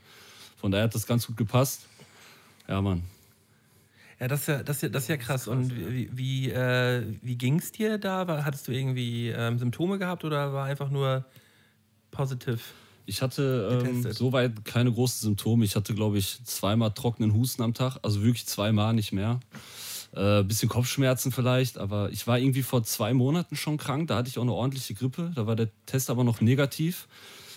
Von 0.55 0.71
daher 0.71 0.85
hat 0.85 0.95
das 0.95 1.05
ganz 1.05 1.27
gut 1.27 1.35
gepasst. 1.35 1.87
Ja, 2.69 2.79
Mann. 2.81 3.03
Ja, 4.19 4.27
das 4.27 4.41
ist 4.41 4.47
ja, 4.47 4.63
das 4.63 4.75
ist 4.77 4.83
ja, 4.83 4.89
das 4.89 5.03
ist 5.03 5.09
ja 5.09 5.17
krass. 5.17 5.47
Und 5.47 5.75
wie, 5.75 6.09
wie, 6.15 6.51
äh, 6.51 7.03
wie 7.23 7.35
ging 7.35 7.57
es 7.57 7.71
dir 7.71 7.97
da? 7.97 8.27
Hattest 8.45 8.67
du 8.67 8.71
irgendwie 8.71 9.29
ähm, 9.29 9.57
Symptome 9.57 9.97
gehabt 9.97 10.23
oder 10.23 10.53
war 10.53 10.65
einfach 10.65 10.91
nur 10.91 11.25
positiv? 12.11 12.73
Ich 13.07 13.23
hatte 13.23 13.81
ähm, 13.83 14.13
soweit 14.13 14.63
keine 14.63 14.91
großen 14.91 15.21
Symptome. 15.21 15.65
Ich 15.65 15.75
hatte, 15.75 15.95
glaube 15.95 16.19
ich, 16.19 16.45
zweimal 16.45 16.91
trockenen 16.91 17.33
Husten 17.33 17.63
am 17.63 17.73
Tag. 17.73 17.97
Also 18.03 18.21
wirklich 18.21 18.45
zweimal, 18.45 18.93
nicht 18.93 19.11
mehr. 19.11 19.39
Äh, 20.13 20.43
bisschen 20.43 20.67
Kopfschmerzen 20.67 21.31
vielleicht, 21.31 21.77
aber 21.77 22.11
ich 22.11 22.27
war 22.27 22.37
irgendwie 22.37 22.63
vor 22.63 22.83
zwei 22.83 23.13
Monaten 23.13 23.55
schon 23.55 23.77
krank. 23.77 24.07
Da 24.07 24.17
hatte 24.17 24.29
ich 24.29 24.37
auch 24.37 24.43
eine 24.43 24.53
ordentliche 24.53 24.93
Grippe. 24.93 25.31
Da 25.35 25.47
war 25.47 25.55
der 25.55 25.69
Test 25.85 26.09
aber 26.09 26.23
noch 26.23 26.41
negativ. 26.41 27.07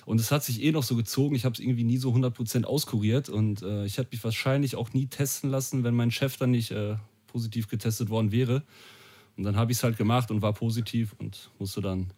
Und 0.07 0.21
es 0.21 0.31
hat 0.31 0.45
sich 0.45 0.63
eh 0.63 0.71
noch 0.71 0.83
so 0.83 0.97
gezogen. 0.97 1.35
Ich 1.35 1.45
habe 1.45 1.55
es 1.55 1.61
irgendwie 1.61 1.85
nie 1.85 1.97
so 1.97 2.13
100% 2.13 2.65
auskuriert. 2.65 3.29
Und 3.29 3.63
äh, 3.63 3.85
ich 3.87 3.99
hätte 3.99 4.11
mich 4.13 4.23
wahrscheinlich 4.23 4.77
auch 4.77 4.93
nie 4.93 5.07
testen 5.07 5.51
lassen, 5.51 5.83
wenn 5.83 5.95
mein 5.95 6.11
Chef 6.11 6.37
dann 6.37 6.51
nicht 6.51 6.71
äh, 6.71 6.97
positiv 7.27 7.69
getestet 7.69 8.11
worden 8.11 8.31
wäre. 8.31 8.63
Und 9.37 9.45
dann 9.45 9.57
habe 9.57 9.73
ich 9.73 9.79
es 9.79 9.85
halt 9.85 9.97
gemacht 9.97 10.31
und 10.31 10.43
war 10.43 10.53
positiv 10.53 11.15
und 11.19 11.51
musste 11.59 11.81
dann 11.81 12.13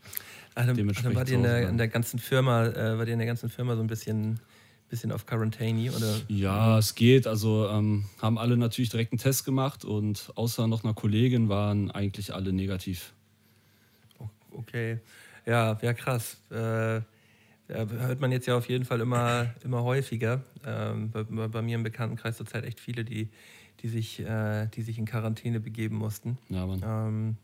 dann, 0.56 0.74
Dementsprechend 0.74 1.10
dann 1.10 1.16
war 1.16 1.24
dir 1.24 1.34
in 1.34 1.42
zu 1.42 1.48
Hause 1.48 1.52
der, 1.52 1.58
bleiben. 1.60 1.70
in 1.72 1.78
der 1.78 1.88
ganzen 1.88 2.18
Firma, 2.18 2.66
äh, 2.66 2.98
war 2.98 3.04
dir 3.04 3.12
in 3.12 3.18
der 3.18 3.26
ganzen 3.26 3.50
Firma 3.50 3.76
so 3.76 3.82
ein 3.82 3.86
bisschen, 3.86 4.40
bisschen 4.88 5.12
auf 5.12 5.26
Quarantäne 5.26 5.90
oder? 5.92 6.20
Ja, 6.28 6.78
es 6.78 6.94
geht. 6.94 7.26
Also 7.26 7.68
ähm, 7.68 8.04
haben 8.20 8.38
alle 8.38 8.56
natürlich 8.56 8.90
direkt 8.90 9.12
einen 9.12 9.18
Test 9.18 9.44
gemacht 9.44 9.84
und 9.84 10.30
außer 10.36 10.66
noch 10.66 10.84
einer 10.84 10.94
Kollegin 10.94 11.48
waren 11.48 11.90
eigentlich 11.90 12.32
alle 12.34 12.52
negativ. 12.52 13.12
Okay. 14.52 14.98
Ja, 15.44 15.78
ja, 15.82 15.92
krass. 15.92 16.38
Äh, 16.50 16.96
ja, 16.96 17.02
hört 17.68 18.20
man 18.20 18.32
jetzt 18.32 18.46
ja 18.46 18.56
auf 18.56 18.68
jeden 18.68 18.84
Fall 18.84 19.00
immer, 19.00 19.52
immer 19.64 19.82
häufiger. 19.82 20.42
Ähm, 20.64 21.10
bei, 21.10 21.24
bei 21.24 21.62
mir 21.62 21.74
im 21.74 21.82
Bekanntenkreis 21.82 22.36
zurzeit 22.36 22.64
echt 22.64 22.80
viele, 22.80 23.04
die, 23.04 23.28
die, 23.82 23.88
sich, 23.88 24.20
äh, 24.20 24.66
die 24.68 24.82
sich 24.82 24.98
in 24.98 25.04
Quarantäne 25.04 25.60
begeben 25.60 25.96
mussten. 25.96 26.38
Ja, 26.48 26.64
Mann. 26.66 26.80
Ähm, 26.84 27.36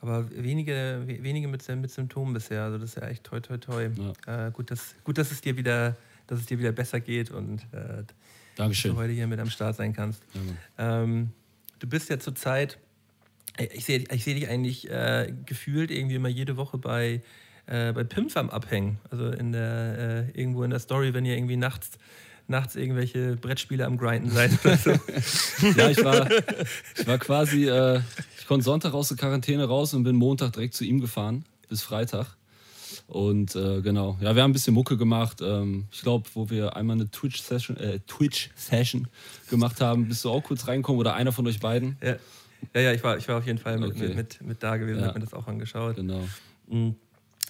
aber 0.00 0.30
wenige, 0.30 1.02
we- 1.06 1.22
wenige 1.22 1.46
mit, 1.48 1.66
mit 1.68 1.90
Symptomen 1.90 2.32
bisher. 2.32 2.64
Also 2.64 2.78
das 2.78 2.90
ist 2.96 3.02
ja 3.02 3.08
echt 3.08 3.24
toi 3.24 3.40
toi 3.40 3.58
toi. 3.58 3.90
Äh, 4.26 4.50
gut, 4.52 4.70
dass, 4.70 4.94
gut, 5.04 5.18
dass 5.18 5.30
es 5.30 5.40
dir 5.42 5.56
wieder, 5.56 5.96
dass 6.30 6.38
es 6.38 6.46
dir 6.46 6.58
wieder 6.60 6.70
besser 6.70 7.00
geht 7.00 7.30
und 7.30 7.62
äh, 7.72 8.04
dass 8.56 8.82
du 8.82 8.96
heute 8.96 9.12
hier 9.12 9.26
mit 9.26 9.40
am 9.40 9.50
Start 9.50 9.76
sein 9.76 9.92
kannst. 9.92 10.22
Ähm, 10.78 11.30
du 11.80 11.88
bist 11.88 12.08
ja 12.08 12.20
zurzeit, 12.20 12.78
äh, 13.56 13.66
ich 13.72 13.84
sehe 13.84 14.04
ich 14.12 14.24
seh 14.24 14.34
dich 14.34 14.48
eigentlich 14.48 14.88
äh, 14.88 15.32
gefühlt 15.44 15.90
irgendwie 15.90 16.14
immer 16.14 16.28
jede 16.28 16.56
Woche 16.56 16.78
bei, 16.78 17.20
äh, 17.66 17.92
bei 17.92 18.04
Pimps 18.04 18.36
am 18.36 18.48
Abhängen. 18.48 18.98
Also 19.10 19.28
in 19.28 19.50
der, 19.50 20.28
äh, 20.34 20.38
irgendwo 20.40 20.62
in 20.62 20.70
der 20.70 20.78
Story, 20.78 21.14
wenn 21.14 21.24
ihr 21.24 21.36
irgendwie 21.36 21.56
nachts, 21.56 21.90
nachts 22.46 22.76
irgendwelche 22.76 23.34
Brettspiele 23.36 23.84
am 23.84 23.96
Grinden 23.96 24.30
seid 24.30 24.52
oder 24.64 24.76
so. 24.76 24.90
Ja, 25.76 25.90
ich 25.90 26.02
war, 26.04 26.30
ich 26.96 27.06
war 27.08 27.18
quasi, 27.18 27.68
äh, 27.68 28.00
ich 28.38 28.46
konnte 28.46 28.64
Sonntag 28.64 28.94
aus 28.94 29.08
der 29.08 29.16
Quarantäne 29.16 29.64
raus 29.64 29.94
und 29.94 30.04
bin 30.04 30.14
Montag 30.14 30.52
direkt 30.52 30.74
zu 30.74 30.84
ihm 30.84 31.00
gefahren, 31.00 31.44
bis 31.68 31.82
Freitag. 31.82 32.36
Und 33.10 33.56
äh, 33.56 33.80
genau, 33.82 34.16
ja, 34.20 34.36
wir 34.36 34.42
haben 34.44 34.50
ein 34.50 34.52
bisschen 34.52 34.72
Mucke 34.72 34.96
gemacht. 34.96 35.40
Ähm, 35.42 35.86
ich 35.90 36.02
glaube, 36.02 36.28
wo 36.34 36.48
wir 36.48 36.76
einmal 36.76 36.94
eine 36.94 37.10
Twitch-Session 37.10 37.76
äh, 37.76 37.98
Twitch 38.06 38.50
-Session 38.56 39.06
gemacht 39.48 39.80
haben, 39.80 40.06
bist 40.06 40.24
du 40.24 40.30
auch 40.30 40.44
kurz 40.44 40.68
reinkommen 40.68 41.00
oder 41.00 41.14
einer 41.14 41.32
von 41.32 41.44
euch 41.48 41.58
beiden? 41.58 41.98
Ja, 42.00 42.16
ja, 42.72 42.80
ja 42.82 42.92
ich, 42.92 43.02
war, 43.02 43.16
ich 43.16 43.26
war 43.26 43.38
auf 43.38 43.46
jeden 43.46 43.58
Fall 43.58 43.78
mit, 43.78 43.90
Okay. 43.96 44.08
mit, 44.08 44.16
mit, 44.16 44.42
mit 44.42 44.62
da 44.62 44.76
gewesen, 44.76 45.00
Ja. 45.00 45.08
hab 45.08 45.14
mir 45.14 45.22
das 45.22 45.34
auch 45.34 45.48
angeschaut. 45.48 45.96
Genau. 45.96 46.20
Mhm. 46.68 46.94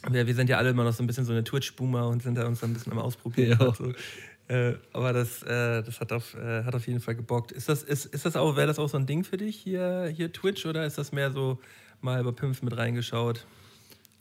Wir, 0.09 0.27
wir 0.27 0.35
sind 0.35 0.49
ja 0.49 0.57
alle 0.57 0.71
immer 0.71 0.83
noch 0.85 0.95
so 0.95 1.03
ein 1.03 1.07
bisschen 1.07 1.27
so 1.27 1.33
eine 1.33 1.45
Twitch-Boomer 1.45 2.09
und 2.09 2.23
sind 2.23 2.37
da 2.37 2.47
uns 2.47 2.61
dann 2.61 2.71
ein 2.71 2.75
bisschen 2.75 2.93
am 2.93 2.99
Ausprobieren. 2.99 3.59
Ja. 3.61 3.75
So. 3.75 3.93
Äh, 4.49 4.77
aber 4.95 5.13
das, 5.13 5.43
äh, 5.43 5.83
das 5.83 6.01
hat, 6.01 6.11
auf, 6.11 6.35
äh, 6.37 6.65
hat 6.65 6.75
auf 6.75 6.87
jeden 6.87 7.01
Fall 7.01 7.17
gebockt. 7.17 7.53
Ist 7.53 7.69
das, 7.69 7.83
ist, 7.83 8.07
ist 8.07 8.25
das 8.25 8.35
auch, 8.35 8.57
wäre 8.57 8.67
das 8.67 8.79
auch 8.79 8.89
so 8.89 8.97
ein 8.97 9.05
Ding 9.05 9.25
für 9.25 9.37
dich 9.37 9.57
hier, 9.57 10.11
hier 10.17 10.33
Twitch 10.33 10.65
oder 10.65 10.87
ist 10.87 10.97
das 10.97 11.13
mehr 11.13 11.31
so 11.31 11.59
mal 12.01 12.25
bei 12.25 12.33
Pimpf 12.33 12.63
mit 12.63 12.75
reingeschaut? 12.77 13.47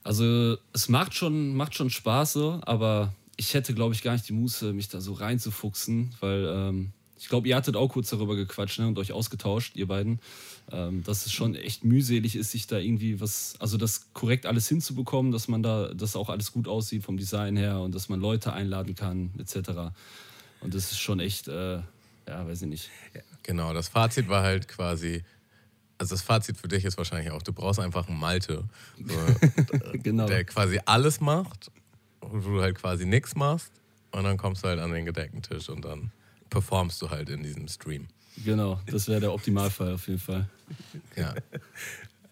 Also 0.03 0.57
es 0.73 0.89
macht 0.89 1.13
schon, 1.13 1.55
macht 1.55 1.75
schon 1.75 1.89
Spaß 1.89 2.33
so, 2.33 2.59
aber 2.63 3.13
ich 3.37 3.53
hätte, 3.53 3.73
glaube 3.73 3.93
ich, 3.93 4.01
gar 4.01 4.13
nicht 4.13 4.27
die 4.27 4.33
Muße, 4.33 4.73
mich 4.73 4.89
da 4.89 5.01
so 5.01 5.13
reinzufuchsen, 5.13 6.15
weil 6.19 6.45
ähm, 6.47 6.91
ich 7.19 7.27
glaube, 7.27 7.47
ihr 7.47 7.55
hattet 7.55 7.75
auch 7.75 7.89
kurz 7.89 8.09
darüber 8.09 8.35
gequatscht 8.35 8.79
ne, 8.79 8.87
und 8.87 8.97
euch 8.97 9.11
ausgetauscht, 9.11 9.75
ihr 9.75 9.87
beiden, 9.87 10.19
ähm, 10.71 11.03
dass 11.03 11.25
es 11.25 11.33
schon 11.33 11.55
echt 11.55 11.83
mühselig 11.83 12.35
ist, 12.35 12.51
sich 12.51 12.65
da 12.65 12.77
irgendwie 12.77 13.19
was, 13.19 13.55
also 13.59 13.77
das 13.77 14.13
korrekt 14.13 14.45
alles 14.45 14.67
hinzubekommen, 14.69 15.31
dass 15.31 15.47
man 15.47 15.61
da, 15.61 15.93
dass 15.93 16.15
auch 16.15 16.29
alles 16.29 16.51
gut 16.51 16.67
aussieht 16.67 17.03
vom 17.03 17.17
Design 17.17 17.57
her 17.57 17.81
und 17.81 17.93
dass 17.93 18.07
man 18.07 18.21
Leute 18.21 18.53
einladen 18.53 18.95
kann, 18.95 19.31
etc. 19.37 19.91
Und 20.61 20.73
das 20.73 20.91
ist 20.91 20.99
schon 20.99 21.19
echt, 21.19 21.49
äh, 21.49 21.81
ja, 22.27 22.47
weiß 22.47 22.61
ich 22.61 22.67
nicht. 22.67 22.89
Genau, 23.43 23.73
das 23.73 23.89
Fazit 23.89 24.29
war 24.29 24.43
halt 24.43 24.67
quasi, 24.67 25.23
also 25.99 26.15
das 26.15 26.23
Fazit 26.23 26.57
für 26.57 26.67
dich 26.67 26.85
ist 26.85 26.97
wahrscheinlich 26.97 27.31
auch, 27.31 27.43
du 27.43 27.53
brauchst 27.53 27.79
einfach 27.79 28.07
einen 28.07 28.19
Malte, 28.19 28.63
so, 28.97 29.15
Genau. 30.03 30.25
der 30.25 30.43
quasi 30.45 30.79
alles 30.85 31.19
macht, 31.19 31.69
wo 32.21 32.39
du 32.39 32.61
halt 32.61 32.75
quasi 32.75 33.05
nichts 33.05 33.35
machst 33.35 33.71
und 34.11 34.23
dann 34.23 34.37
kommst 34.37 34.63
du 34.63 34.69
halt 34.69 34.79
an 34.79 34.91
den 34.91 35.05
gedeckten 35.05 35.41
Tisch 35.41 35.69
und 35.69 35.85
dann 35.85 36.11
performst 36.49 37.01
du 37.01 37.09
halt 37.11 37.29
in 37.29 37.43
diesem 37.43 37.67
Stream. 37.67 38.07
Genau, 38.43 38.79
das 38.87 39.07
wäre 39.07 39.19
der 39.19 39.33
Optimalfall 39.33 39.93
auf 39.93 40.07
jeden 40.07 40.19
Fall. 40.19 40.49
Ja, 41.15 41.35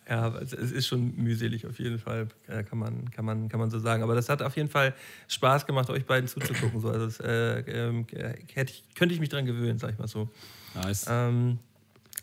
Ja, 0.10 0.34
es 0.38 0.54
ist 0.54 0.88
schon 0.88 1.16
mühselig 1.18 1.68
auf 1.68 1.80
jeden 1.80 2.00
Fall, 2.00 2.30
äh, 2.48 2.64
kann 2.64 2.80
man, 2.80 3.12
kann, 3.12 3.26
man, 3.26 3.50
kann 3.50 3.60
man 3.60 3.70
so 3.70 3.78
sagen. 3.78 4.04
Aber 4.04 4.16
das 4.16 4.30
hat 4.30 4.42
auf 4.42 4.56
jeden 4.56 4.70
Fall 4.70 4.94
Spaß 5.28 5.66
gemacht, 5.66 5.90
euch 5.90 6.06
beiden 6.06 6.30
zuzugucken. 6.30 6.80
So. 6.80 6.90
Also 6.90 7.08
das, 7.08 7.20
äh, 7.20 7.60
ähm, 7.70 8.06
äh, 8.14 8.36
hätte 8.54 8.72
ich, 8.72 8.84
könnte 8.96 9.14
ich 9.14 9.20
mich 9.20 9.28
dran 9.28 9.46
gewöhnen, 9.46 9.80
sag 9.80 9.92
ich 9.92 10.00
mal 10.00 10.08
so. 10.08 10.30
Nice. 10.76 11.08
Ähm, 11.10 11.60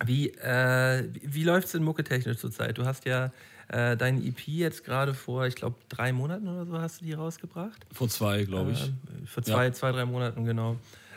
wie 0.04 0.30
äh, 0.30 1.08
wie, 1.22 1.44
läuft 1.44 1.66
es 1.66 1.72
denn 1.72 1.82
mucketechnisch 1.84 2.38
zurzeit? 2.38 2.78
Du 2.78 2.84
hast 2.84 3.04
ja 3.04 3.32
äh, 3.68 3.96
deine 3.96 4.22
EP 4.24 4.40
jetzt 4.48 4.84
gerade 4.84 5.14
vor, 5.14 5.46
ich 5.46 5.54
glaube, 5.54 5.76
drei 5.88 6.12
Monaten 6.12 6.48
oder 6.48 6.66
so 6.66 6.78
hast 6.80 7.00
du 7.00 7.04
die 7.04 7.12
rausgebracht. 7.12 7.86
Vor 7.92 8.08
zwei, 8.08 8.44
glaube 8.44 8.72
ich. 8.72 8.86
Ähm, 8.86 9.26
vor 9.26 9.42
zwei, 9.42 9.66
Ja. 9.66 9.72
zwei, 9.72 9.92
drei 9.92 10.04
Monaten, 10.04 10.44
genau. 10.44 10.76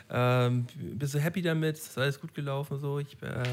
Ähm, 0.09 0.67
bist 0.77 1.13
du 1.15 1.19
happy 1.19 1.41
damit? 1.41 1.75
Ist 1.77 1.97
alles 1.97 2.21
gut 2.21 2.33
gelaufen? 2.33 2.79
So? 2.79 2.99
Ich, 2.99 3.13
äh, 3.21 3.43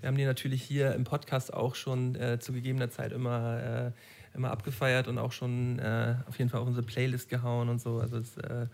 wir 0.00 0.06
haben 0.06 0.16
die 0.16 0.24
natürlich 0.24 0.62
hier 0.62 0.94
im 0.94 1.04
Podcast 1.04 1.52
auch 1.52 1.74
schon 1.74 2.14
äh, 2.14 2.38
zu 2.40 2.52
gegebener 2.54 2.88
Zeit 2.88 3.12
immer, 3.12 3.92
äh, 3.92 4.36
immer 4.36 4.50
abgefeiert 4.50 5.06
und 5.08 5.18
auch 5.18 5.32
schon 5.32 5.78
äh, 5.80 6.14
auf 6.26 6.38
jeden 6.38 6.48
Fall 6.48 6.60
auf 6.60 6.66
unsere 6.66 6.86
Playlist 6.86 7.28
gehauen 7.28 7.68
und 7.68 7.80
so. 7.82 7.98
Also 7.98 8.20
das, 8.20 8.36
äh, 8.38 8.66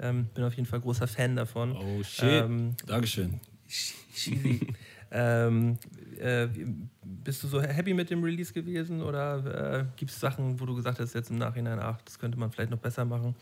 ähm, 0.00 0.26
bin 0.34 0.44
auf 0.44 0.52
jeden 0.54 0.66
Fall 0.68 0.80
großer 0.80 1.06
Fan 1.08 1.36
davon. 1.36 1.74
Oh 1.74 2.02
shit. 2.02 2.24
Ähm, 2.44 2.76
Dankeschön. 2.86 3.40
Cheesy. 3.68 4.66
Ähm, 5.10 5.78
äh, 6.18 6.48
bist 7.02 7.42
du 7.42 7.48
so 7.48 7.60
happy 7.60 7.94
mit 7.94 8.10
dem 8.10 8.22
Release 8.22 8.52
gewesen 8.52 9.02
oder 9.02 9.80
äh, 9.80 9.84
gibt 9.96 10.10
es 10.10 10.20
Sachen, 10.20 10.58
wo 10.60 10.66
du 10.66 10.74
gesagt 10.74 10.98
hast, 10.98 11.14
jetzt 11.14 11.30
im 11.30 11.38
Nachhinein, 11.38 11.78
ach, 11.78 12.00
das 12.04 12.18
könnte 12.18 12.38
man 12.38 12.50
vielleicht 12.50 12.70
noch 12.70 12.78
besser 12.78 13.04
machen? 13.04 13.34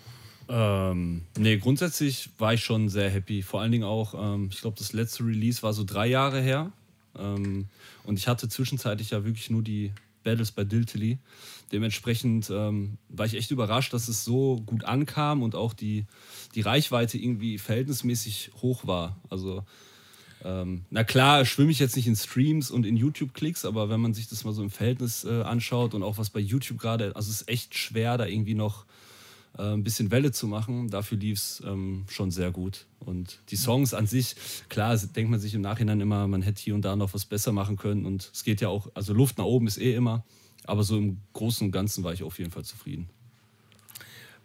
Ähm, 0.48 1.22
nee, 1.38 1.56
grundsätzlich 1.56 2.30
war 2.38 2.54
ich 2.54 2.62
schon 2.62 2.88
sehr 2.88 3.08
happy. 3.08 3.42
Vor 3.42 3.60
allen 3.60 3.72
Dingen 3.72 3.84
auch, 3.84 4.14
ähm, 4.14 4.48
ich 4.52 4.60
glaube, 4.60 4.76
das 4.78 4.92
letzte 4.92 5.24
Release 5.24 5.62
war 5.62 5.72
so 5.72 5.84
drei 5.84 6.06
Jahre 6.06 6.40
her. 6.40 6.70
Ähm, 7.16 7.66
und 8.04 8.18
ich 8.18 8.28
hatte 8.28 8.48
zwischenzeitlich 8.48 9.10
ja 9.10 9.24
wirklich 9.24 9.48
nur 9.50 9.62
die 9.62 9.92
Battles 10.22 10.52
bei 10.52 10.64
Diltily. 10.64 11.18
Dementsprechend 11.72 12.50
ähm, 12.50 12.98
war 13.08 13.26
ich 13.26 13.34
echt 13.34 13.50
überrascht, 13.50 13.92
dass 13.92 14.08
es 14.08 14.24
so 14.24 14.62
gut 14.66 14.84
ankam 14.84 15.42
und 15.42 15.54
auch 15.54 15.72
die, 15.72 16.06
die 16.54 16.60
Reichweite 16.60 17.18
irgendwie 17.18 17.58
verhältnismäßig 17.58 18.50
hoch 18.60 18.86
war. 18.86 19.16
Also, 19.30 19.64
ähm, 20.44 20.84
na 20.90 21.04
klar, 21.04 21.44
schwimme 21.44 21.70
ich 21.70 21.78
jetzt 21.78 21.96
nicht 21.96 22.06
in 22.06 22.16
Streams 22.16 22.70
und 22.70 22.84
in 22.84 22.96
YouTube-Klicks, 22.96 23.64
aber 23.64 23.88
wenn 23.88 24.00
man 24.00 24.12
sich 24.12 24.28
das 24.28 24.44
mal 24.44 24.52
so 24.52 24.62
im 24.62 24.70
Verhältnis 24.70 25.24
äh, 25.24 25.42
anschaut 25.42 25.94
und 25.94 26.02
auch 26.02 26.18
was 26.18 26.30
bei 26.30 26.40
YouTube 26.40 26.78
gerade, 26.78 27.16
also 27.16 27.30
es 27.30 27.42
ist 27.42 27.48
echt 27.48 27.74
schwer, 27.74 28.18
da 28.18 28.26
irgendwie 28.26 28.54
noch 28.54 28.84
äh, 29.56 29.62
ein 29.62 29.82
bisschen 29.82 30.10
Welle 30.10 30.32
zu 30.32 30.46
machen. 30.46 30.90
Dafür 30.90 31.16
lief 31.16 31.38
es 31.38 31.62
ähm, 31.64 32.04
schon 32.08 32.30
sehr 32.30 32.50
gut. 32.50 32.86
Und 33.00 33.40
die 33.50 33.56
Songs 33.56 33.94
an 33.94 34.06
sich, 34.06 34.36
klar, 34.68 34.96
denkt 34.96 35.30
man 35.30 35.40
sich 35.40 35.54
im 35.54 35.62
Nachhinein 35.62 36.00
immer, 36.00 36.26
man 36.28 36.42
hätte 36.42 36.60
hier 36.62 36.74
und 36.74 36.84
da 36.84 36.94
noch 36.94 37.14
was 37.14 37.24
besser 37.24 37.52
machen 37.52 37.76
können. 37.76 38.04
Und 38.04 38.30
es 38.32 38.44
geht 38.44 38.60
ja 38.60 38.68
auch, 38.68 38.88
also 38.94 39.14
Luft 39.14 39.38
nach 39.38 39.44
oben 39.44 39.66
ist 39.66 39.78
eh 39.78 39.94
immer. 39.94 40.24
Aber 40.66 40.82
so 40.82 40.96
im 40.96 41.18
Großen 41.34 41.66
und 41.66 41.72
Ganzen 41.72 42.04
war 42.04 42.12
ich 42.12 42.22
auf 42.22 42.38
jeden 42.38 42.50
Fall 42.50 42.64
zufrieden. 42.64 43.08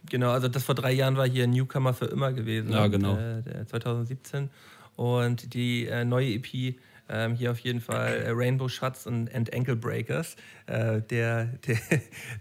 Genau, 0.09 0.31
also 0.31 0.47
das 0.47 0.63
vor 0.63 0.75
drei 0.75 0.93
Jahren 0.93 1.17
war 1.17 1.27
hier 1.27 1.47
Newcomer 1.47 1.93
für 1.93 2.05
immer 2.05 2.31
gewesen. 2.31 2.71
Ja, 2.71 2.85
Und, 2.85 2.91
genau. 2.91 3.17
Äh, 3.17 3.41
der 3.43 3.67
2017. 3.67 4.49
Und 4.99 5.53
die 5.53 5.85
äh, 5.85 6.03
neue 6.03 6.33
EP 6.33 6.75
ähm, 7.07 7.33
hier 7.33 7.51
auf 7.51 7.59
jeden 7.59 7.79
Fall 7.79 8.17
äh, 8.17 8.31
Rainbow 8.31 8.67
Shots 8.67 9.07
und 9.07 9.33
and 9.33 9.53
Ankle 9.53 9.77
Breakers, 9.77 10.35
äh, 10.65 11.01
der, 11.03 11.45
der, 11.65 11.77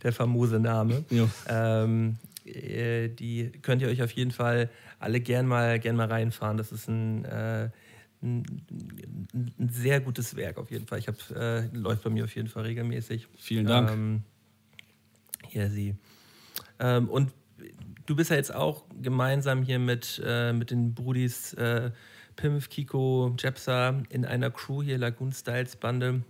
der 0.03 0.13
famose 0.13 0.59
Name. 0.59 1.05
Ähm, 1.47 2.17
äh, 2.45 3.11
die 3.11 3.53
könnt 3.63 3.81
ihr 3.81 3.87
euch 3.87 4.03
auf 4.03 4.11
jeden 4.11 4.33
Fall 4.33 4.71
alle 4.99 5.21
gern 5.21 5.47
mal, 5.47 5.79
gern 5.79 5.95
mal 5.95 6.09
reinfahren. 6.09 6.57
Das 6.57 6.73
ist 6.73 6.89
ein, 6.89 7.25
äh, 7.27 7.71
ein, 8.25 8.43
ein 9.57 9.69
sehr 9.71 10.01
gutes 10.01 10.35
Werk 10.35 10.59
auf 10.59 10.73
jeden 10.73 10.89
Fall. 10.89 10.99
Ich 10.99 11.07
hab, 11.07 11.15
äh, 11.31 11.61
läuft 11.73 12.03
bei 12.03 12.11
mir 12.11 12.25
auf 12.25 12.35
jeden 12.35 12.49
Fall 12.49 12.65
regelmäßig. 12.65 13.29
Vielen 13.37 13.67
Dank. 13.67 13.89
Ähm, 13.89 14.23
hier 15.47 15.71
sie. 15.71 15.95
Ähm, 16.81 17.09
und 17.09 17.31
du 18.07 18.17
bist 18.17 18.31
ja 18.31 18.37
jetzt 18.37 18.53
auch 18.53 18.83
gemeinsam 19.01 19.63
hier 19.63 19.79
mit, 19.79 20.21
äh, 20.27 20.53
mit 20.53 20.73
den 20.73 20.93
Brudis 20.93 21.55
Pimf, 22.39 22.69
Kiko, 22.71 23.35
Jepsa 23.37 24.01
in 24.11 24.25
einer 24.25 24.51
Crew 24.51 24.83
hier, 24.83 24.97
Lagoon 24.97 25.33
Styles 25.33 25.77
Bande. 25.77 26.23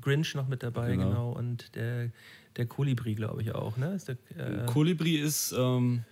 Grinch 0.00 0.34
noch 0.34 0.48
mit 0.48 0.62
dabei, 0.62 0.92
genau. 0.92 1.08
Genau. 1.08 1.32
Und 1.32 1.74
der, 1.76 2.10
der 2.56 2.66
Kolibri, 2.66 3.14
glaube 3.14 3.42
ich, 3.42 3.54
auch, 3.54 3.76
ne? 3.76 3.92
Ist 3.92 4.08
der, 4.08 4.16
äh, 4.36 4.64
Kolibri 4.64 5.16
ist, 5.16 5.54
ähm, 5.56 6.04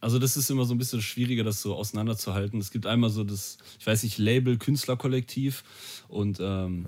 also 0.00 0.18
das 0.18 0.36
ist 0.36 0.50
immer 0.50 0.66
so 0.66 0.74
ein 0.74 0.78
bisschen 0.78 1.00
schwieriger, 1.00 1.42
das 1.42 1.62
so 1.62 1.74
auseinanderzuhalten. 1.74 2.60
Es 2.60 2.70
gibt 2.70 2.86
einmal 2.86 3.08
so 3.08 3.24
das, 3.24 3.56
ich 3.78 3.86
weiß 3.86 4.02
nicht, 4.02 4.18
Label 4.18 4.58
Künstlerkollektiv 4.58 5.64
und 6.08 6.38
ähm, 6.42 6.86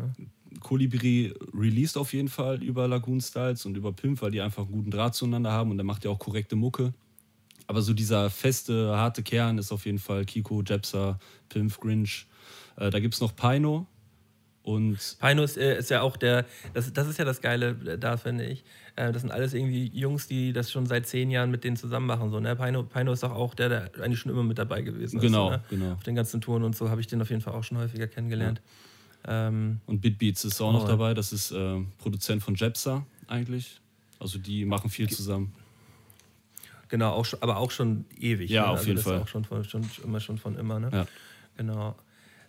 Kolibri 0.61 1.33
released 1.55 1.97
auf 1.97 2.13
jeden 2.13 2.29
Fall 2.29 2.63
über 2.63 2.87
Lagoon 2.87 3.23
Styles 3.23 3.65
und 3.65 3.79
über 3.79 3.95
Pimp, 3.95 4.21
weil 4.21 4.31
die 4.31 4.43
einfach 4.43 4.65
einen 4.65 4.73
guten 4.73 4.91
Draht 4.91 5.15
zueinander 5.15 5.53
haben 5.53 5.71
und 5.71 5.79
der 5.79 5.85
macht 5.85 6.05
ja 6.05 6.11
auch 6.11 6.19
korrekte 6.19 6.55
Mucke. 6.55 6.93
Aber 7.69 7.83
so 7.83 7.93
dieser 7.95 8.31
feste, 8.31 8.97
harte 8.97 9.23
Kern 9.23 9.59
ist 9.59 9.71
auf 9.71 9.85
jeden 9.87 9.99
Fall 10.01 10.25
Kiko, 10.25 10.63
Jepsa, 10.67 11.19
Pimp, 11.51 11.79
Grinch. 11.81 12.27
Äh, 12.77 12.91
da 12.91 12.99
gibt 12.99 13.15
es 13.15 13.21
noch 13.21 13.37
Pino 13.37 13.87
und 14.63 15.17
Pino 15.21 15.43
ist, 15.43 15.57
äh, 15.59 15.79
ist 15.79 15.91
ja 15.91 16.01
auch 16.03 16.17
der, 16.17 16.45
das, 16.75 16.93
das 16.93 17.07
ist 17.09 17.19
ja 17.19 17.25
das 17.27 17.41
Geile 17.41 17.77
äh, 17.87 17.99
da, 17.99 18.17
finde 18.17 18.47
ich. 18.47 18.65
Äh, 18.97 19.13
das 19.13 19.21
sind 19.23 19.31
alles 19.31 19.53
irgendwie 19.55 19.87
Jungs, 19.95 20.27
die 20.29 20.53
das 20.53 20.73
schon 20.73 20.87
seit 20.87 21.07
zehn 21.07 21.31
Jahren 21.31 21.51
mit 21.51 21.63
denen 21.63 21.77
zusammen 21.77 22.07
machen. 22.07 22.31
So, 22.31 22.41
ne? 22.41 22.57
Pino, 22.57 22.83
Pino 22.85 23.13
ist 23.13 23.23
doch 23.23 23.33
auch 23.33 23.55
der, 23.55 23.69
der 23.69 23.91
eigentlich 24.03 24.19
schon 24.21 24.33
immer 24.33 24.43
mit 24.45 24.59
dabei 24.59 24.81
gewesen 24.83 25.21
Genau, 25.21 25.51
ist. 25.51 25.57
Ne? 25.57 25.63
genau. 25.71 25.93
Auf 25.93 26.03
den 26.05 26.15
ganzen 26.15 26.41
Touren 26.41 26.63
und 26.65 26.75
so 26.75 26.89
habe 26.89 27.01
ich 27.03 27.07
den 27.07 27.21
auf 27.21 27.29
jeden 27.31 27.43
Fall 27.43 27.53
auch 27.53 27.65
schon 27.65 27.77
häufiger 27.79 28.07
kennengelernt. 28.07 28.63
Ähm, 29.27 29.81
Und 29.87 30.01
Bitbeats 30.01 30.45
ist 30.45 30.59
auch 30.63 30.73
noch 30.73 30.85
Oh. 30.85 30.89
dabei. 30.89 31.13
Das 31.13 31.33
ist 31.35 31.55
Produzent 31.99 32.43
von 32.43 32.55
Jepsa 32.55 33.05
eigentlich. 33.27 33.81
Also 34.21 34.39
die 34.39 34.65
machen 34.65 34.89
viel 34.91 35.09
zusammen. 35.11 35.53
Genau, 36.89 37.13
auch 37.13 37.25
schon, 37.25 37.43
aber 37.43 37.57
auch 37.59 37.71
schon 37.71 38.05
ewig. 38.17 38.51
Ja, 38.51 38.63
ne? 38.63 38.69
auf 38.71 38.87
jeden 38.87 38.97
das 38.97 39.07
ist 39.07 39.11
Fall. 39.11 39.23
Auch 39.23 39.29
schon, 39.29 39.45
von, 39.45 39.65
schon 39.65 39.89
immer 40.03 40.21
schon 40.21 40.39
von 40.39 40.57
immer. 40.57 40.81
Ne? 40.81 40.91
Ja. 40.93 41.07
Genau. 41.57 41.97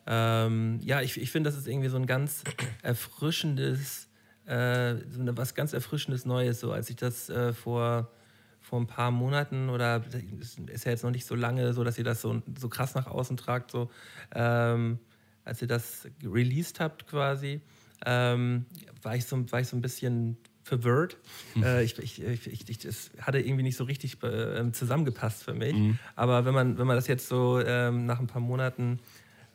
Ähm, 0.05 0.79
ja, 0.81 1.01
ich, 1.01 1.19
ich 1.21 1.31
finde, 1.31 1.49
das 1.49 1.57
ist 1.57 1.67
irgendwie 1.67 1.89
so 1.89 1.97
ein 1.97 2.05
ganz 2.05 2.43
erfrischendes, 2.81 4.07
äh, 4.45 4.95
so 5.09 5.21
eine, 5.21 5.37
was 5.37 5.55
ganz 5.55 5.73
erfrischendes 5.73 6.25
Neues. 6.25 6.59
So 6.59 6.71
als 6.71 6.89
ich 6.89 6.95
das 6.95 7.29
äh, 7.29 7.53
vor, 7.53 8.11
vor 8.59 8.79
ein 8.79 8.87
paar 8.87 9.11
Monaten 9.11 9.69
oder 9.69 10.03
es 10.39 10.57
ist 10.57 10.85
ja 10.85 10.91
jetzt 10.91 11.03
noch 11.03 11.11
nicht 11.11 11.25
so 11.25 11.35
lange 11.35 11.73
so, 11.73 11.83
dass 11.83 11.97
ihr 11.97 12.03
das 12.03 12.21
so, 12.21 12.41
so 12.57 12.69
krass 12.69 12.95
nach 12.95 13.07
außen 13.07 13.37
tragt, 13.37 13.71
so 13.71 13.89
ähm, 14.33 14.99
als 15.45 15.61
ihr 15.61 15.67
das 15.67 16.07
released 16.23 16.79
habt 16.79 17.07
quasi, 17.07 17.61
ähm, 18.05 18.65
war, 19.01 19.15
ich 19.15 19.25
so, 19.25 19.51
war 19.51 19.59
ich 19.59 19.67
so 19.67 19.75
ein 19.75 19.81
bisschen 19.81 20.37
verwirrt. 20.69 21.17
Äh, 21.61 21.83
ich, 21.83 21.99
ich, 21.99 22.23
ich, 22.23 22.69
ich, 22.69 22.77
das 22.77 23.11
hatte 23.19 23.39
irgendwie 23.39 23.63
nicht 23.63 23.75
so 23.75 23.83
richtig 23.83 24.23
äh, 24.23 24.71
zusammengepasst 24.71 25.43
für 25.43 25.53
mich. 25.53 25.75
Aber 26.15 26.45
wenn 26.45 26.53
man, 26.53 26.77
wenn 26.77 26.87
man 26.87 26.95
das 26.95 27.07
jetzt 27.07 27.27
so 27.27 27.59
ähm, 27.59 28.05
nach 28.05 28.19
ein 28.19 28.27
paar 28.27 28.41
Monaten 28.41 28.99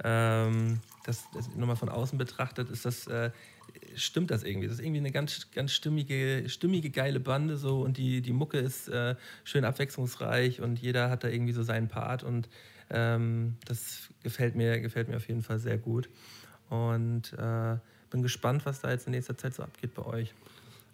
ähm, 0.02 0.80
das, 1.04 1.24
das 1.32 1.54
nochmal 1.54 1.76
von 1.76 1.88
außen 1.88 2.18
betrachtet, 2.18 2.70
ist 2.70 2.84
das, 2.84 3.06
äh, 3.06 3.30
stimmt 3.94 4.30
das 4.30 4.42
irgendwie. 4.42 4.66
Das 4.66 4.76
ist 4.76 4.84
irgendwie 4.84 5.00
eine 5.00 5.12
ganz, 5.12 5.50
ganz 5.52 5.72
stimmige, 5.72 6.44
stimmige, 6.48 6.90
geile 6.90 7.20
Bande 7.20 7.56
so 7.56 7.82
und 7.82 7.96
die, 7.96 8.20
die 8.20 8.32
Mucke 8.32 8.58
ist 8.58 8.88
äh, 8.88 9.14
schön 9.44 9.64
abwechslungsreich 9.64 10.60
und 10.60 10.78
jeder 10.80 11.10
hat 11.10 11.24
da 11.24 11.28
irgendwie 11.28 11.52
so 11.52 11.62
seinen 11.62 11.88
Part 11.88 12.22
und 12.22 12.48
ähm, 12.90 13.56
das 13.64 14.08
gefällt 14.22 14.56
mir, 14.56 14.80
gefällt 14.80 15.08
mir 15.08 15.16
auf 15.16 15.28
jeden 15.28 15.42
Fall 15.42 15.58
sehr 15.58 15.78
gut. 15.78 16.08
Und 16.70 17.32
äh, 17.34 17.76
bin 18.10 18.22
gespannt, 18.22 18.64
was 18.64 18.80
da 18.80 18.90
jetzt 18.90 19.06
in 19.06 19.12
nächster 19.12 19.36
Zeit 19.36 19.54
so 19.54 19.62
abgeht 19.62 19.94
bei 19.94 20.04
euch. 20.04 20.34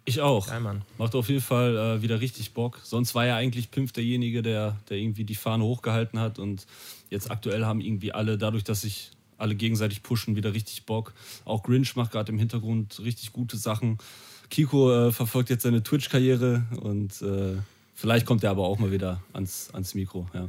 Ich 0.05 0.21
auch. 0.21 0.47
Geil, 0.47 0.61
Mann. 0.61 0.81
Macht 0.97 1.15
auf 1.15 1.29
jeden 1.29 1.41
Fall 1.41 1.77
äh, 1.77 2.01
wieder 2.01 2.21
richtig 2.21 2.53
Bock. 2.53 2.79
Sonst 2.83 3.13
war 3.13 3.25
ja 3.25 3.35
eigentlich 3.35 3.69
Pimpf 3.71 3.91
derjenige, 3.91 4.41
der, 4.41 4.77
der 4.89 4.97
irgendwie 4.97 5.23
die 5.23 5.35
Fahne 5.35 5.63
hochgehalten 5.63 6.19
hat. 6.19 6.39
Und 6.39 6.65
jetzt 7.09 7.29
aktuell 7.29 7.65
haben 7.65 7.81
irgendwie 7.81 8.11
alle, 8.11 8.37
dadurch, 8.37 8.63
dass 8.63 8.81
sich 8.81 9.11
alle 9.37 9.55
gegenseitig 9.55 10.03
pushen, 10.03 10.35
wieder 10.35 10.53
richtig 10.53 10.85
Bock. 10.85 11.13
Auch 11.45 11.63
Grinch 11.63 11.95
macht 11.95 12.11
gerade 12.11 12.31
im 12.31 12.39
Hintergrund 12.39 12.99
richtig 13.03 13.33
gute 13.33 13.57
Sachen. 13.57 13.97
Kiko 14.49 15.07
äh, 15.07 15.11
verfolgt 15.11 15.49
jetzt 15.49 15.63
seine 15.63 15.81
Twitch-Karriere 15.81 16.65
und 16.81 17.21
äh, 17.21 17.57
vielleicht 17.95 18.25
kommt 18.25 18.43
er 18.43 18.51
aber 18.51 18.63
auch 18.63 18.79
mal 18.79 18.91
wieder 18.91 19.21
ans, 19.33 19.69
ans 19.73 19.95
Mikro. 19.95 20.27
Ja. 20.33 20.47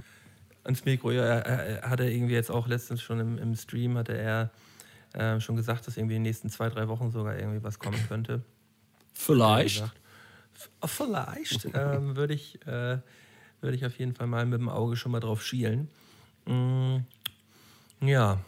Ans 0.64 0.84
Mikro, 0.84 1.12
ja, 1.12 1.22
er, 1.24 1.44
er, 1.44 1.90
hat 1.90 2.00
er 2.00 2.10
irgendwie 2.10 2.34
jetzt 2.34 2.50
auch 2.50 2.66
letztens 2.66 3.00
schon 3.00 3.20
im, 3.20 3.38
im 3.38 3.54
Stream, 3.54 3.96
hatte 3.96 4.16
er 4.16 4.50
äh, 5.14 5.40
schon 5.40 5.56
gesagt, 5.56 5.86
dass 5.86 5.96
irgendwie 5.96 6.16
in 6.16 6.22
den 6.22 6.28
nächsten 6.28 6.50
zwei, 6.50 6.68
drei 6.68 6.88
Wochen 6.88 7.10
sogar 7.10 7.38
irgendwie 7.38 7.62
was 7.62 7.78
kommen 7.78 7.98
könnte. 8.08 8.42
Vielleicht. 9.12 9.84
Vielleicht 10.86 11.68
ähm, 11.74 12.16
würde 12.16 12.34
ich, 12.34 12.60
äh, 12.66 12.98
würd 13.60 13.74
ich 13.74 13.86
auf 13.86 13.98
jeden 13.98 14.14
Fall 14.14 14.26
mal 14.26 14.46
mit 14.46 14.60
dem 14.60 14.68
Auge 14.68 14.96
schon 14.96 15.12
mal 15.12 15.20
drauf 15.20 15.42
schielen. 15.42 15.88
Mm, 16.46 16.98
ja, 18.00 18.38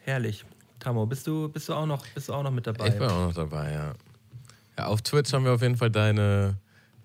herrlich. 0.00 0.44
Tamo, 0.78 1.06
bist 1.06 1.26
du, 1.26 1.48
bist, 1.48 1.68
du 1.68 1.74
auch 1.74 1.86
noch, 1.86 2.06
bist 2.08 2.28
du 2.28 2.34
auch 2.34 2.42
noch 2.42 2.50
mit 2.50 2.66
dabei? 2.66 2.88
Ich 2.88 2.98
bin 2.98 3.08
auch 3.08 3.28
noch 3.28 3.34
dabei, 3.34 3.72
ja. 3.72 3.94
ja 4.78 4.86
auf 4.86 5.02
Twitch 5.02 5.32
haben 5.32 5.44
wir 5.44 5.52
auf 5.52 5.62
jeden 5.62 5.76
Fall 5.76 5.90
deine, 5.90 6.56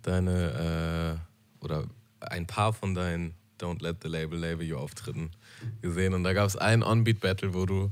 deine 0.02 1.20
äh, 1.62 1.64
oder 1.66 1.86
ein 2.20 2.46
paar 2.46 2.74
von 2.74 2.94
deinen 2.94 3.34
Don't 3.60 3.82
Let 3.82 3.98
the 4.04 4.10
Label 4.10 4.38
Label 4.38 4.66
You 4.66 4.78
Auftritten 4.78 5.32
gesehen. 5.82 6.14
Und 6.14 6.24
da 6.24 6.34
gab 6.34 6.48
es 6.48 6.56
einen 6.56 6.84
On-Beat-Battle, 6.84 7.54
wo 7.54 7.66
du 7.66 7.92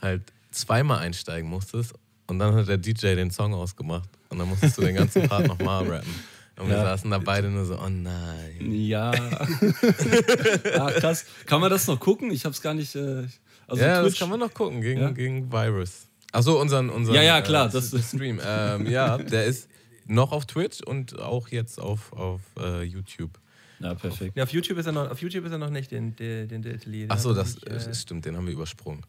halt 0.00 0.22
zweimal 0.50 0.98
einsteigen 0.98 1.48
musstest 1.48 1.94
und 2.26 2.38
dann 2.38 2.54
hat 2.54 2.68
der 2.68 2.78
DJ 2.78 3.14
den 3.14 3.30
Song 3.30 3.54
ausgemacht 3.54 4.08
und 4.30 4.38
dann 4.38 4.48
musstest 4.48 4.78
du 4.78 4.82
den 4.82 4.94
ganzen 4.94 5.28
Part 5.28 5.46
nochmal 5.46 5.86
rappen. 5.86 6.14
Und 6.56 6.68
wir 6.68 6.76
ja. 6.76 6.82
saßen 6.82 7.10
da 7.10 7.18
beide 7.18 7.48
nur 7.48 7.64
so, 7.64 7.78
oh 7.78 7.88
nein. 7.88 8.72
Ja. 8.72 9.12
Ach, 10.78 10.94
krass. 10.94 11.24
Kann 11.46 11.60
man 11.60 11.70
das 11.70 11.86
noch 11.86 11.98
gucken? 11.98 12.30
Ich 12.30 12.44
hab's 12.44 12.60
gar 12.60 12.74
nicht. 12.74 12.94
Äh, 12.94 13.26
also 13.66 13.82
ja, 13.82 14.00
Twitch. 14.00 14.12
das 14.12 14.18
kann 14.18 14.28
man 14.28 14.40
noch 14.40 14.52
gucken 14.52 14.80
gegen, 14.82 15.00
ja? 15.00 15.10
gegen 15.10 15.50
Virus. 15.50 16.06
Achso, 16.32 16.60
unseren, 16.60 16.90
unseren 16.90 17.14
ja, 17.14 17.22
ja, 17.22 17.40
klar, 17.40 17.68
äh, 17.68 17.72
das 17.72 17.94
Stream. 18.06 18.40
ähm, 18.44 18.86
ja, 18.86 19.18
der 19.18 19.46
ist 19.46 19.68
noch 20.06 20.32
auf 20.32 20.46
Twitch 20.46 20.80
und 20.82 21.18
auch 21.18 21.48
jetzt 21.48 21.80
auf, 21.80 22.12
auf 22.12 22.40
uh, 22.58 22.82
YouTube. 22.82 23.38
Ja, 23.78 23.94
perfekt. 23.94 24.36
Ja, 24.36 24.44
auf 24.44 24.52
YouTube 24.52 24.78
ist 24.78 24.86
er 24.86 24.92
noch, 24.92 25.10
auf 25.10 25.22
YouTube 25.22 25.46
ist 25.46 25.52
er 25.52 25.58
noch 25.58 25.70
nicht, 25.70 25.90
den, 25.90 26.14
den, 26.16 26.48
den 26.48 26.62
Delta 26.62 27.14
Achso, 27.14 27.32
das 27.32 27.54
nicht, 27.54 27.68
äh, 27.68 27.94
stimmt, 27.94 28.26
den 28.26 28.36
haben 28.36 28.46
wir 28.46 28.52
übersprungen. 28.52 29.04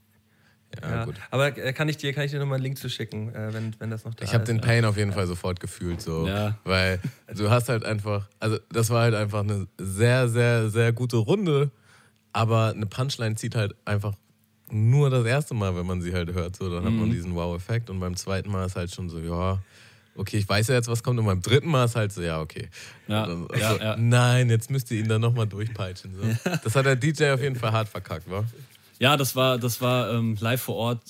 Ja, 0.80 0.90
ja, 0.90 1.04
gut. 1.04 1.16
Aber 1.30 1.56
äh, 1.56 1.72
kann 1.72 1.88
ich 1.88 1.96
dir, 1.96 2.12
kann 2.12 2.24
ich 2.24 2.30
dir 2.30 2.38
nochmal 2.38 2.56
einen 2.56 2.64
Link 2.64 2.78
zu 2.78 2.88
schicken, 2.88 3.34
äh, 3.34 3.52
wenn, 3.52 3.74
wenn 3.78 3.90
das 3.90 4.04
noch 4.04 4.14
da 4.14 4.18
ich 4.18 4.24
ist? 4.24 4.28
Ich 4.30 4.34
habe 4.34 4.44
den 4.44 4.60
Pain 4.60 4.84
auf 4.84 4.96
jeden 4.96 5.10
ja. 5.10 5.16
Fall 5.16 5.26
sofort 5.26 5.60
gefühlt, 5.60 6.00
so. 6.00 6.26
Ja. 6.26 6.58
Weil 6.64 7.00
du 7.34 7.50
hast 7.50 7.68
halt 7.68 7.84
einfach, 7.84 8.28
also 8.40 8.58
das 8.70 8.90
war 8.90 9.02
halt 9.02 9.14
einfach 9.14 9.40
eine 9.40 9.66
sehr, 9.78 10.28
sehr, 10.28 10.70
sehr 10.70 10.92
gute 10.92 11.16
Runde, 11.16 11.70
aber 12.32 12.70
eine 12.70 12.86
Punchline 12.86 13.34
zieht 13.34 13.54
halt 13.54 13.74
einfach 13.84 14.14
nur 14.70 15.10
das 15.10 15.26
erste 15.26 15.54
Mal, 15.54 15.76
wenn 15.76 15.86
man 15.86 16.00
sie 16.00 16.14
halt 16.14 16.32
hört, 16.32 16.56
so, 16.56 16.70
dann 16.70 16.82
mhm. 16.82 16.86
hat 16.86 16.94
man 16.94 17.08
mhm. 17.08 17.12
diesen 17.12 17.34
Wow-Effekt 17.34 17.90
und 17.90 18.00
beim 18.00 18.16
zweiten 18.16 18.50
Mal 18.50 18.66
ist 18.66 18.76
halt 18.76 18.90
schon 18.90 19.10
so, 19.10 19.18
ja, 19.18 19.58
okay, 20.16 20.38
ich 20.38 20.48
weiß 20.48 20.68
ja 20.68 20.74
jetzt, 20.74 20.88
was 20.88 21.02
kommt 21.02 21.18
und 21.18 21.26
beim 21.26 21.42
dritten 21.42 21.68
Mal 21.68 21.84
ist 21.84 21.96
halt 21.96 22.12
so, 22.12 22.22
ja, 22.22 22.40
okay. 22.40 22.68
Ja, 23.06 23.24
also, 23.24 23.48
ja, 23.54 23.76
ja. 23.76 23.96
Nein, 23.96 24.50
jetzt 24.50 24.70
müsst 24.70 24.90
ihr 24.90 25.00
ihn 25.00 25.08
dann 25.08 25.20
nochmal 25.20 25.46
durchpeitschen. 25.46 26.14
So. 26.14 26.50
Das 26.64 26.74
hat 26.74 26.86
der 26.86 26.96
DJ 26.96 27.30
auf 27.30 27.42
jeden 27.42 27.56
Fall 27.56 27.72
hart 27.72 27.88
verkackt, 27.88 28.30
wa? 28.30 28.44
Ja, 29.02 29.16
das 29.16 29.34
war, 29.34 29.58
das 29.58 29.80
war 29.80 30.12
ähm, 30.12 30.36
live 30.38 30.62
vor 30.62 30.76
Ort 30.76 31.00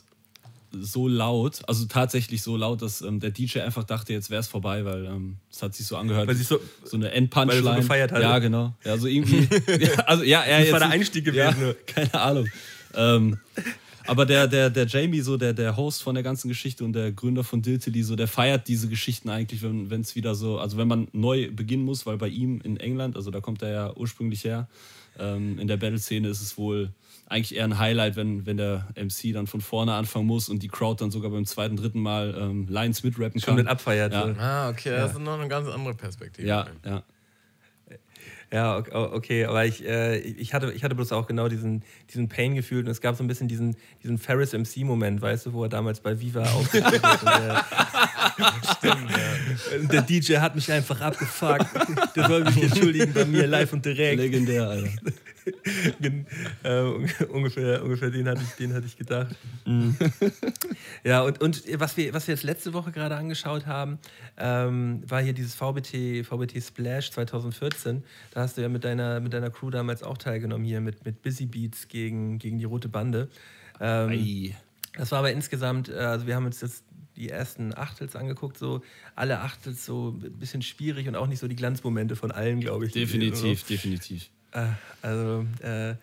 so 0.73 1.09
laut, 1.09 1.61
also 1.69 1.85
tatsächlich 1.85 2.41
so 2.41 2.57
laut, 2.57 2.81
dass 2.81 3.03
ähm, 3.03 3.21
der 3.21 3.33
DJ 3.33 3.61
einfach 3.61 3.85
dachte, 3.85 4.15
jetzt 4.15 4.31
wäre 4.31 4.41
es 4.41 4.49
vorbei, 4.49 4.87
weil 4.87 5.05
ähm, 5.05 5.37
es 5.51 5.63
hat 5.63 5.75
sich 5.75 5.87
so 5.87 5.99
angehört, 5.99 6.27
weil 6.27 6.35
so, 6.37 6.59
so 6.85 6.97
eine 6.97 7.11
Endpunchline. 7.11 7.63
Weil 7.63 7.75
so 7.75 7.81
gefeiert 7.83 8.13
hat. 8.13 8.23
Ja, 8.23 8.39
genau. 8.39 8.75
Ja, 8.83 8.97
so 8.97 9.07
irgendwie. 9.07 9.47
ja, 9.79 9.93
also 10.07 10.25
ja, 10.25 10.41
er 10.41 10.57
das 10.57 10.65
jetzt 10.69 10.73
war 10.73 10.79
der 10.79 10.89
Einstieg 10.89 11.27
gewesen. 11.27 11.61
Ja, 11.61 11.75
keine 11.87 12.15
Ahnung. 12.15 12.49
ähm, 12.95 13.39
aber 14.07 14.25
der, 14.25 14.49
der, 14.49 14.71
der 14.71 14.87
Jamie, 14.87 15.21
so 15.21 15.37
der, 15.37 15.53
der 15.53 15.77
Host 15.77 16.03
von 16.03 16.15
der 16.15 16.25
ganzen 16.25 16.49
Geschichte 16.49 16.85
und 16.85 16.95
der 16.95 17.13
Gründer 17.13 17.45
von 17.45 17.61
Diltily, 17.61 18.03
so 18.05 18.17
der 18.17 18.27
feiert 18.27 18.69
diese 18.69 18.89
Geschichten 18.89 19.29
eigentlich, 19.29 19.61
wenn 19.63 20.01
es 20.01 20.17
wieder 20.17 20.35
so, 20.35 20.59
also 20.59 20.79
wenn 20.79 20.89
man 20.89 21.09
neu 21.13 21.51
beginnen 21.53 21.85
muss, 21.85 22.07
weil 22.07 22.17
bei 22.17 22.29
ihm 22.29 22.63
in 22.65 22.79
England, 22.79 23.17
also 23.17 23.31
da 23.31 23.41
kommt 23.43 23.61
er 23.61 23.71
ja 23.71 23.95
ursprünglich 23.95 24.45
her, 24.45 24.67
ähm, 25.19 25.59
in 25.59 25.69
der 25.69 25.77
Battle-Szene 25.77 26.29
ist 26.29 26.41
es 26.41 26.57
wohl 26.57 26.89
eigentlich 27.33 27.57
eher 27.57 27.65
ein 27.65 27.79
Highlight, 27.79 28.17
wenn, 28.17 28.47
wenn 28.47 28.59
der 28.59 28.87
MC 28.95 29.33
dann 29.33 29.47
von 29.47 29.61
vorne 29.61 29.95
anfangen 29.95 30.27
muss 30.27 30.49
und 30.49 30.63
die 30.63 30.69
Crowd 30.69 31.03
dann 31.03 31.11
sogar 31.11 31.31
beim 31.31 31.47
zweiten, 31.47 31.77
dritten 31.77 32.01
Mal 32.01 32.37
ähm, 32.39 32.67
Lines 32.69 33.03
mitrappen 33.03 33.41
kann. 33.41 33.41
Schon 33.41 33.55
mit 33.57 33.67
abfeiert. 33.67 34.13
Ja. 34.13 34.35
Ah, 34.39 34.69
okay, 34.69 34.91
ja. 34.91 34.99
das 34.99 35.13
ist 35.13 35.21
noch 35.21 35.39
eine 35.39 35.49
ganz 35.49 35.69
andere 35.69 35.95
Perspektive. 35.95 36.47
Ja, 36.47 36.67
ja. 36.85 37.03
Ja, 38.53 38.77
okay, 38.77 39.47
aber 39.47 39.65
ich, 39.65 39.83
äh, 39.83 40.19
ich, 40.19 40.53
hatte, 40.53 40.73
ich 40.73 40.85
hatte 40.85 40.95
bloß 40.95 41.13
auch 41.13 41.27
genau 41.27 41.49
diesen, 41.49 41.83
diesen 42.11 42.29
Pain 42.29 42.55
gefühlt 42.55 42.85
und 42.85 42.93
es 42.93 43.01
gab 43.01 43.17
so 43.17 43.25
ein 43.25 43.27
bisschen 43.27 43.49
diesen, 43.49 43.77
diesen 44.03 44.19
Ferris 44.19 44.53
MC-Moment, 44.53 45.23
weißt 45.23 45.47
du, 45.47 45.55
wo 45.55 45.63
er 45.63 45.71
damals 45.71 46.01
bei 46.01 46.21
Viva 46.21 46.43
aufgetreten 46.53 47.03
hat. 47.03 47.23
der, 47.23 47.65
Stimmt, 48.77 49.11
ja. 49.11 49.89
Der 49.89 50.03
DJ 50.03 50.37
hat 50.37 50.55
mich 50.55 50.71
einfach 50.71 51.01
abgefuckt. 51.01 51.67
Der 52.15 52.29
soll 52.29 52.45
mich 52.45 52.63
entschuldigen 52.63 53.15
bei 53.15 53.25
mir 53.25 53.47
live 53.47 53.73
und 53.73 53.87
direkt. 53.87 54.19
Legendär, 54.19 54.69
Alter. 54.69 54.91
Äh, 56.63 56.83
ungefähr, 57.29 57.83
ungefähr 57.83 58.11
den 58.11 58.29
hatte 58.29 58.43
ich, 58.43 58.51
den 58.57 58.75
hatte 58.75 58.87
ich 58.87 58.97
gedacht. 58.97 59.35
Mhm. 59.65 59.97
ja, 61.05 61.23
und, 61.23 61.41
und 61.41 61.63
was, 61.81 61.97
wir, 61.97 62.13
was 62.15 62.27
wir 62.27 62.35
jetzt 62.35 62.45
letzte 62.45 62.73
Woche 62.73 62.93
gerade 62.93 63.17
angeschaut 63.17 63.67
haben, 63.67 63.99
ähm, 64.37 65.03
war 65.09 65.23
hier 65.23 65.33
dieses 65.33 65.55
VBT, 65.55 66.27
VBT 66.27 66.63
Splash 66.63 67.11
2014. 67.11 68.03
Da 68.33 68.43
hast 68.43 68.57
du 68.57 68.63
ja 68.63 68.69
mit 68.69 68.85
deiner, 68.85 69.21
mit 69.21 69.33
deiner 69.33 69.51
Crew 69.51 69.71
damals 69.71 70.03
auch 70.03 70.19
teilgenommen, 70.19 70.65
hier 70.65 70.81
mit, 70.81 71.05
mit 71.05 71.23
Busy 71.23 71.47
Beats 71.47 71.89
gegen, 71.89 72.39
gegen 72.39 72.59
die 72.59 72.65
Rote 72.65 72.89
Bande. 72.89 73.29
Ähm, 73.81 74.55
das 74.95 75.11
war 75.11 75.21
aber 75.21 75.33
insgesamt, 75.33 75.89
äh, 75.89 75.95
also 75.95 76.27
wir 76.27 76.37
haben 76.37 76.47
uns 76.47 76.61
jetzt 76.61 76.85
die 77.17 77.29
ersten 77.29 77.77
Achtels 77.77 78.17
angeguckt, 78.17 78.59
so 78.59 78.83
alle 79.15 79.41
Achtels 79.41 79.85
so 79.85 80.19
ein 80.23 80.39
bisschen 80.39 80.63
schwierig 80.63 81.09
und 81.09 81.17
auch 81.17 81.27
nicht 81.27 81.41
so 81.41 81.49
die 81.49 81.57
Glanzmomente 81.57 82.17
von 82.17 82.31
allen, 82.31 82.61
glaube 82.61 82.87
ich. 82.87 82.93
Definitiv, 82.93 83.61
so. 83.61 83.67
definitiv. 83.69 84.31
Äh, 84.53 84.67
also 85.03 85.47
äh, 85.61 85.95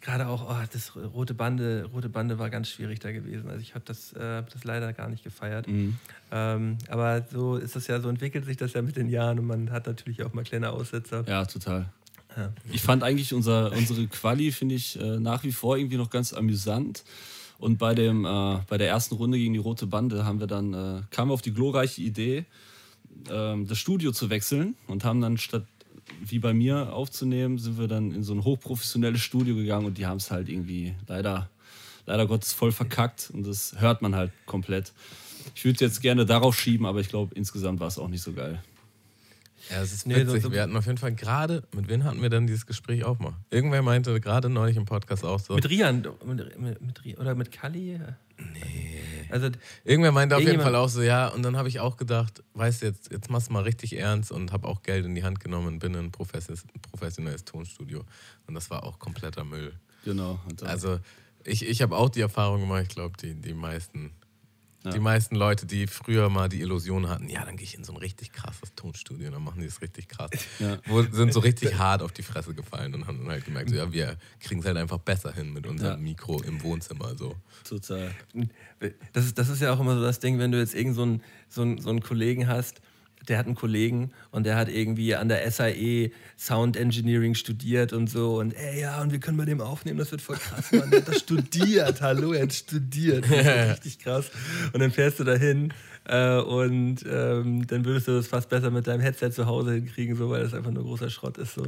gerade 0.00 0.26
auch 0.26 0.50
oh, 0.50 0.66
das 0.72 0.96
rote 0.96 1.34
Bande, 1.34 1.88
rote 1.92 2.08
Bande 2.08 2.38
war 2.38 2.50
ganz 2.50 2.68
schwierig 2.68 2.98
da 3.00 3.12
gewesen. 3.12 3.48
Also 3.48 3.60
ich 3.60 3.74
habe 3.74 3.84
das, 3.86 4.12
äh, 4.12 4.42
das 4.52 4.64
leider 4.64 4.92
gar 4.92 5.08
nicht 5.08 5.24
gefeiert. 5.24 5.68
Mhm. 5.68 5.96
Ähm, 6.30 6.78
aber 6.88 7.24
so 7.30 7.56
ist 7.56 7.76
das 7.76 7.86
ja, 7.86 8.00
so 8.00 8.08
entwickelt 8.08 8.44
sich 8.44 8.56
das 8.56 8.72
ja 8.72 8.82
mit 8.82 8.96
den 8.96 9.08
Jahren 9.08 9.38
und 9.38 9.46
man 9.46 9.70
hat 9.70 9.86
natürlich 9.86 10.22
auch 10.24 10.32
mal 10.32 10.44
kleine 10.44 10.70
Aussetzer. 10.70 11.24
Ja, 11.26 11.44
total. 11.44 11.86
Ja. 12.36 12.52
Ich 12.70 12.82
fand 12.82 13.02
eigentlich 13.02 13.32
unser, 13.32 13.72
unsere 13.72 14.06
Quali, 14.06 14.52
finde 14.52 14.74
ich, 14.74 15.00
äh, 15.00 15.18
nach 15.18 15.44
wie 15.44 15.52
vor 15.52 15.76
irgendwie 15.76 15.98
noch 15.98 16.10
ganz 16.10 16.32
amüsant. 16.32 17.04
Und 17.58 17.78
bei, 17.78 17.94
dem, 17.94 18.24
äh, 18.24 18.58
bei 18.68 18.78
der 18.78 18.88
ersten 18.88 19.14
Runde 19.14 19.38
gegen 19.38 19.52
die 19.52 19.60
Rote 19.60 19.86
Bande 19.86 20.24
haben 20.24 20.40
wir 20.40 20.48
dann, 20.48 20.74
äh, 20.74 21.02
kamen 21.10 21.30
auf 21.30 21.42
die 21.42 21.52
glorreiche 21.52 22.00
Idee, 22.00 22.44
ähm, 23.30 23.68
das 23.68 23.78
Studio 23.78 24.10
zu 24.10 24.30
wechseln 24.30 24.74
und 24.88 25.04
haben 25.04 25.20
dann 25.20 25.38
statt 25.38 25.66
wie 26.20 26.38
bei 26.38 26.52
mir 26.52 26.92
aufzunehmen, 26.92 27.58
sind 27.58 27.78
wir 27.78 27.88
dann 27.88 28.12
in 28.12 28.22
so 28.22 28.34
ein 28.34 28.44
hochprofessionelles 28.44 29.20
Studio 29.20 29.54
gegangen 29.54 29.86
und 29.86 29.98
die 29.98 30.06
haben 30.06 30.18
es 30.18 30.30
halt 30.30 30.48
irgendwie 30.48 30.94
leider, 31.06 31.48
leider 32.06 32.26
Gottes 32.26 32.52
voll 32.52 32.72
verkackt 32.72 33.30
und 33.32 33.46
das 33.46 33.74
hört 33.78 34.02
man 34.02 34.14
halt 34.14 34.32
komplett. 34.46 34.92
Ich 35.54 35.64
würde 35.64 35.74
es 35.74 35.80
jetzt 35.80 36.00
gerne 36.02 36.24
darauf 36.26 36.58
schieben, 36.58 36.86
aber 36.86 37.00
ich 37.00 37.08
glaube, 37.08 37.34
insgesamt 37.34 37.80
war 37.80 37.88
es 37.88 37.98
auch 37.98 38.08
nicht 38.08 38.22
so 38.22 38.32
geil. 38.32 38.62
Ja, 39.70 39.80
es 39.80 39.92
ist 39.92 40.08
witzig. 40.08 40.26
Nee, 40.26 40.40
so, 40.40 40.52
wir 40.52 40.62
hatten 40.62 40.76
auf 40.76 40.86
jeden 40.86 40.98
Fall 40.98 41.14
gerade, 41.14 41.62
mit 41.74 41.88
wem 41.88 42.04
hatten 42.04 42.20
wir 42.20 42.30
dann 42.30 42.46
dieses 42.46 42.66
Gespräch 42.66 43.04
auch 43.04 43.18
mal? 43.18 43.34
Irgendwer 43.50 43.82
meinte 43.82 44.20
gerade 44.20 44.48
neulich 44.48 44.76
im 44.76 44.84
Podcast 44.84 45.24
auch 45.24 45.38
so. 45.38 45.54
Mit 45.54 45.68
Rian, 45.70 46.04
mit, 46.24 46.58
mit, 46.58 46.80
mit, 46.80 47.18
oder 47.18 47.34
mit 47.34 47.52
Kali? 47.52 48.00
Nee. 48.52 49.00
Also, 49.30 49.48
Irgendwer 49.84 50.12
meinte 50.12 50.36
auf 50.36 50.42
jeden 50.42 50.60
Fall 50.60 50.74
auch 50.76 50.88
so, 50.88 51.00
ja, 51.00 51.28
und 51.28 51.42
dann 51.42 51.56
habe 51.56 51.68
ich 51.68 51.80
auch 51.80 51.96
gedacht, 51.96 52.42
weißt 52.52 52.82
du, 52.82 52.86
jetzt, 52.86 53.10
jetzt 53.10 53.30
machst 53.30 53.48
du 53.48 53.54
mal 53.54 53.62
richtig 53.62 53.96
ernst 53.96 54.30
und 54.30 54.52
habe 54.52 54.68
auch 54.68 54.82
Geld 54.82 55.06
in 55.06 55.14
die 55.14 55.24
Hand 55.24 55.40
genommen 55.40 55.68
und 55.68 55.78
bin 55.78 55.94
in 55.94 56.06
ein 56.06 56.12
professionelles 56.12 57.44
Tonstudio. 57.44 58.04
Und 58.46 58.54
das 58.54 58.68
war 58.70 58.84
auch 58.84 58.98
kompletter 58.98 59.44
Müll. 59.44 59.72
Genau. 60.04 60.38
Also 60.64 60.98
ich, 61.44 61.66
ich 61.66 61.80
habe 61.82 61.96
auch 61.96 62.10
die 62.10 62.20
Erfahrung 62.20 62.60
gemacht, 62.60 62.82
ich 62.82 62.88
glaube, 62.90 63.16
die, 63.16 63.34
die 63.34 63.54
meisten 63.54 64.12
Ja. 64.84 64.90
Die 64.90 65.00
meisten 65.00 65.36
Leute, 65.36 65.64
die 65.64 65.86
früher 65.86 66.28
mal 66.28 66.48
die 66.48 66.60
Illusion 66.60 67.08
hatten, 67.08 67.28
ja, 67.28 67.44
dann 67.44 67.56
gehe 67.56 67.64
ich 67.64 67.76
in 67.76 67.84
so 67.84 67.92
ein 67.92 67.98
richtig 67.98 68.32
krasses 68.32 68.74
Tonstudio, 68.74 69.30
dann 69.30 69.42
machen 69.42 69.60
die 69.60 69.66
es 69.66 69.80
richtig 69.80 70.08
krass. 70.08 70.30
Ja. 70.58 70.78
Wo, 70.86 71.02
sind 71.02 71.32
so 71.32 71.40
richtig 71.40 71.78
hart 71.78 72.02
auf 72.02 72.10
die 72.10 72.22
Fresse 72.22 72.52
gefallen 72.52 72.94
und 72.94 73.06
haben 73.06 73.18
dann 73.18 73.28
halt 73.28 73.44
gemerkt, 73.44 73.70
so, 73.70 73.76
ja, 73.76 73.92
wir 73.92 74.16
kriegen 74.40 74.60
es 74.60 74.66
halt 74.66 74.76
einfach 74.76 74.98
besser 74.98 75.32
hin 75.32 75.52
mit 75.52 75.66
unserem 75.66 75.98
ja. 75.98 76.02
Mikro 76.02 76.42
im 76.42 76.62
Wohnzimmer. 76.62 77.16
So. 77.16 77.36
Total. 77.68 78.12
Das 79.12 79.24
ist, 79.24 79.38
das 79.38 79.48
ist 79.48 79.62
ja 79.62 79.72
auch 79.72 79.78
immer 79.78 79.94
so 79.94 80.02
das 80.02 80.18
Ding, 80.18 80.38
wenn 80.38 80.50
du 80.50 80.58
jetzt 80.58 80.74
irgend 80.74 80.96
so 80.96 81.02
einen, 81.02 81.22
so 81.48 81.62
einen, 81.62 81.78
so 81.78 81.90
einen 81.90 82.00
Kollegen 82.00 82.48
hast, 82.48 82.80
der 83.28 83.38
hat 83.38 83.46
einen 83.46 83.54
Kollegen 83.54 84.10
und 84.30 84.44
der 84.44 84.56
hat 84.56 84.68
irgendwie 84.68 85.14
an 85.14 85.28
der 85.28 85.50
SAE 85.50 86.10
Sound 86.38 86.76
Engineering 86.76 87.34
studiert 87.34 87.92
und 87.92 88.08
so 88.08 88.38
und 88.38 88.52
ey 88.52 88.80
ja 88.80 89.00
und 89.00 89.12
wir 89.12 89.20
können 89.20 89.36
bei 89.36 89.44
dem 89.44 89.60
aufnehmen, 89.60 89.98
das 89.98 90.10
wird 90.10 90.22
voll 90.22 90.36
krass, 90.36 90.72
Mann. 90.72 90.90
Der 90.90 91.00
hat 91.00 91.08
das 91.08 91.20
studiert, 91.20 92.00
hallo, 92.00 92.32
er 92.32 92.42
hat 92.42 92.52
studiert, 92.52 93.24
das 93.24 93.38
ist 93.38 93.46
richtig 93.86 93.98
krass. 94.00 94.30
Und 94.72 94.80
dann 94.80 94.90
fährst 94.90 95.20
du 95.20 95.24
dahin 95.24 95.72
äh, 96.04 96.36
und 96.38 97.04
ähm, 97.08 97.66
dann 97.66 97.84
würdest 97.84 98.08
du 98.08 98.12
das 98.12 98.26
fast 98.26 98.48
besser 98.48 98.70
mit 98.70 98.86
deinem 98.86 99.00
Headset 99.00 99.30
zu 99.30 99.46
Hause 99.46 99.74
hinkriegen, 99.74 100.16
so, 100.16 100.30
weil 100.30 100.42
das 100.42 100.52
einfach 100.52 100.72
nur 100.72 100.82
großer 100.82 101.10
Schrott 101.10 101.38
ist. 101.38 101.54
So. 101.54 101.62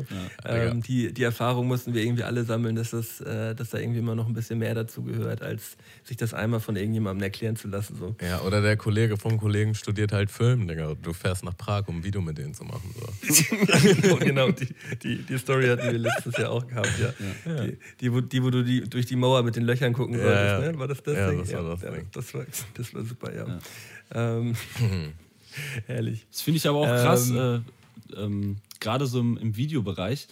Ja, 0.44 0.56
ähm, 0.56 0.82
die, 0.82 1.12
die 1.12 1.22
Erfahrung 1.22 1.68
mussten 1.68 1.94
wir 1.94 2.02
irgendwie 2.02 2.24
alle 2.24 2.44
sammeln, 2.44 2.74
dass, 2.74 2.90
das, 2.90 3.20
äh, 3.20 3.54
dass 3.54 3.70
da 3.70 3.78
irgendwie 3.78 4.00
immer 4.00 4.16
noch 4.16 4.26
ein 4.26 4.34
bisschen 4.34 4.58
mehr 4.58 4.74
dazu 4.74 5.02
gehört, 5.02 5.42
als 5.42 5.76
sich 6.02 6.16
das 6.16 6.34
einmal 6.34 6.58
von 6.58 6.74
irgendjemandem 6.74 7.22
erklären 7.22 7.54
zu 7.54 7.68
lassen. 7.68 7.96
So. 7.96 8.16
Ja, 8.20 8.40
oder 8.40 8.60
der 8.60 8.76
Kollege 8.76 9.16
vom 9.16 9.38
Kollegen 9.38 9.74
studiert 9.74 10.10
halt 10.10 10.32
Film, 10.32 10.66
Digga. 10.66 10.94
Du 11.00 11.12
fährst 11.12 11.44
nach 11.44 11.56
Prag, 11.56 11.86
um 11.86 11.98
ein 11.98 12.04
Video 12.04 12.20
mit 12.20 12.36
denen 12.36 12.54
zu 12.54 12.64
machen. 12.64 12.92
So. 12.98 13.56
genau, 14.02 14.16
genau. 14.18 14.50
Die, 14.50 14.68
die, 15.02 15.22
die 15.22 15.38
Story 15.38 15.68
hatten 15.68 15.84
wir 15.84 15.98
letztes 15.98 16.36
Jahr 16.36 16.50
auch 16.50 16.66
gehabt, 16.66 16.92
ja. 16.98 17.14
ja. 17.46 17.64
Die, 17.66 17.78
die, 18.00 18.12
wo, 18.12 18.20
die, 18.20 18.42
wo 18.42 18.50
du 18.50 18.64
die, 18.64 18.80
durch 18.82 19.06
die 19.06 19.16
Mauer 19.16 19.44
mit 19.44 19.54
den 19.54 19.64
Löchern 19.64 19.92
gucken 19.92 20.18
solltest, 20.18 20.72
ne? 20.72 20.78
War 20.78 20.88
das 20.88 21.02
das 21.04 21.16
ja, 21.16 21.30
Ding? 21.30 21.38
Das 21.38 21.52
war 21.52 21.62
das, 21.62 21.80
Ding. 21.80 22.08
Das 22.12 22.34
war, 22.34 22.44
das 22.74 22.94
war 22.94 23.04
super, 23.04 23.34
ja. 23.34 23.58
Ähm, 24.12 24.54
herrlich. 25.86 26.26
Das 26.30 26.40
finde 26.40 26.58
ich 26.58 26.68
aber 26.68 26.78
auch 26.78 26.86
krass, 26.86 27.30
ähm, 27.30 27.36
äh, 27.36 28.16
ähm, 28.16 28.56
gerade 28.80 29.06
so 29.06 29.20
im, 29.20 29.36
im 29.38 29.56
Videobereich. 29.56 30.28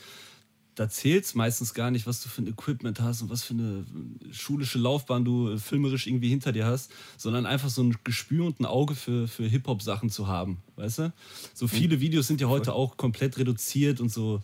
Da 0.74 0.88
zählt 0.88 1.24
es 1.24 1.35
meistens 1.35 1.74
gar 1.74 1.90
nicht, 1.90 2.06
was 2.06 2.22
du 2.22 2.30
für 2.30 2.40
ein 2.40 2.46
Equipment 2.46 2.98
hast 3.00 3.20
und 3.20 3.28
was 3.28 3.44
für 3.44 3.52
eine 3.52 3.85
schulische 4.30 4.78
Laufbahn 4.78 5.24
du 5.24 5.50
äh, 5.50 5.58
filmerisch 5.58 6.06
irgendwie 6.06 6.30
hinter 6.30 6.52
dir 6.52 6.64
hast, 6.64 6.90
sondern 7.18 7.44
einfach 7.44 7.68
so 7.68 7.82
ein 7.82 7.96
Gespür 8.04 8.46
und 8.46 8.58
ein 8.58 8.64
Auge 8.64 8.94
für, 8.94 9.28
für 9.28 9.44
Hip-Hop-Sachen 9.44 10.08
zu 10.08 10.28
haben. 10.28 10.62
Weißt 10.76 10.98
du? 11.00 11.12
So 11.52 11.68
viele 11.68 12.00
Videos 12.00 12.26
sind 12.26 12.40
ja 12.40 12.48
heute 12.48 12.72
auch 12.72 12.96
komplett 12.96 13.37
reduziert 13.37 14.00
und 14.00 14.11
so 14.11 14.42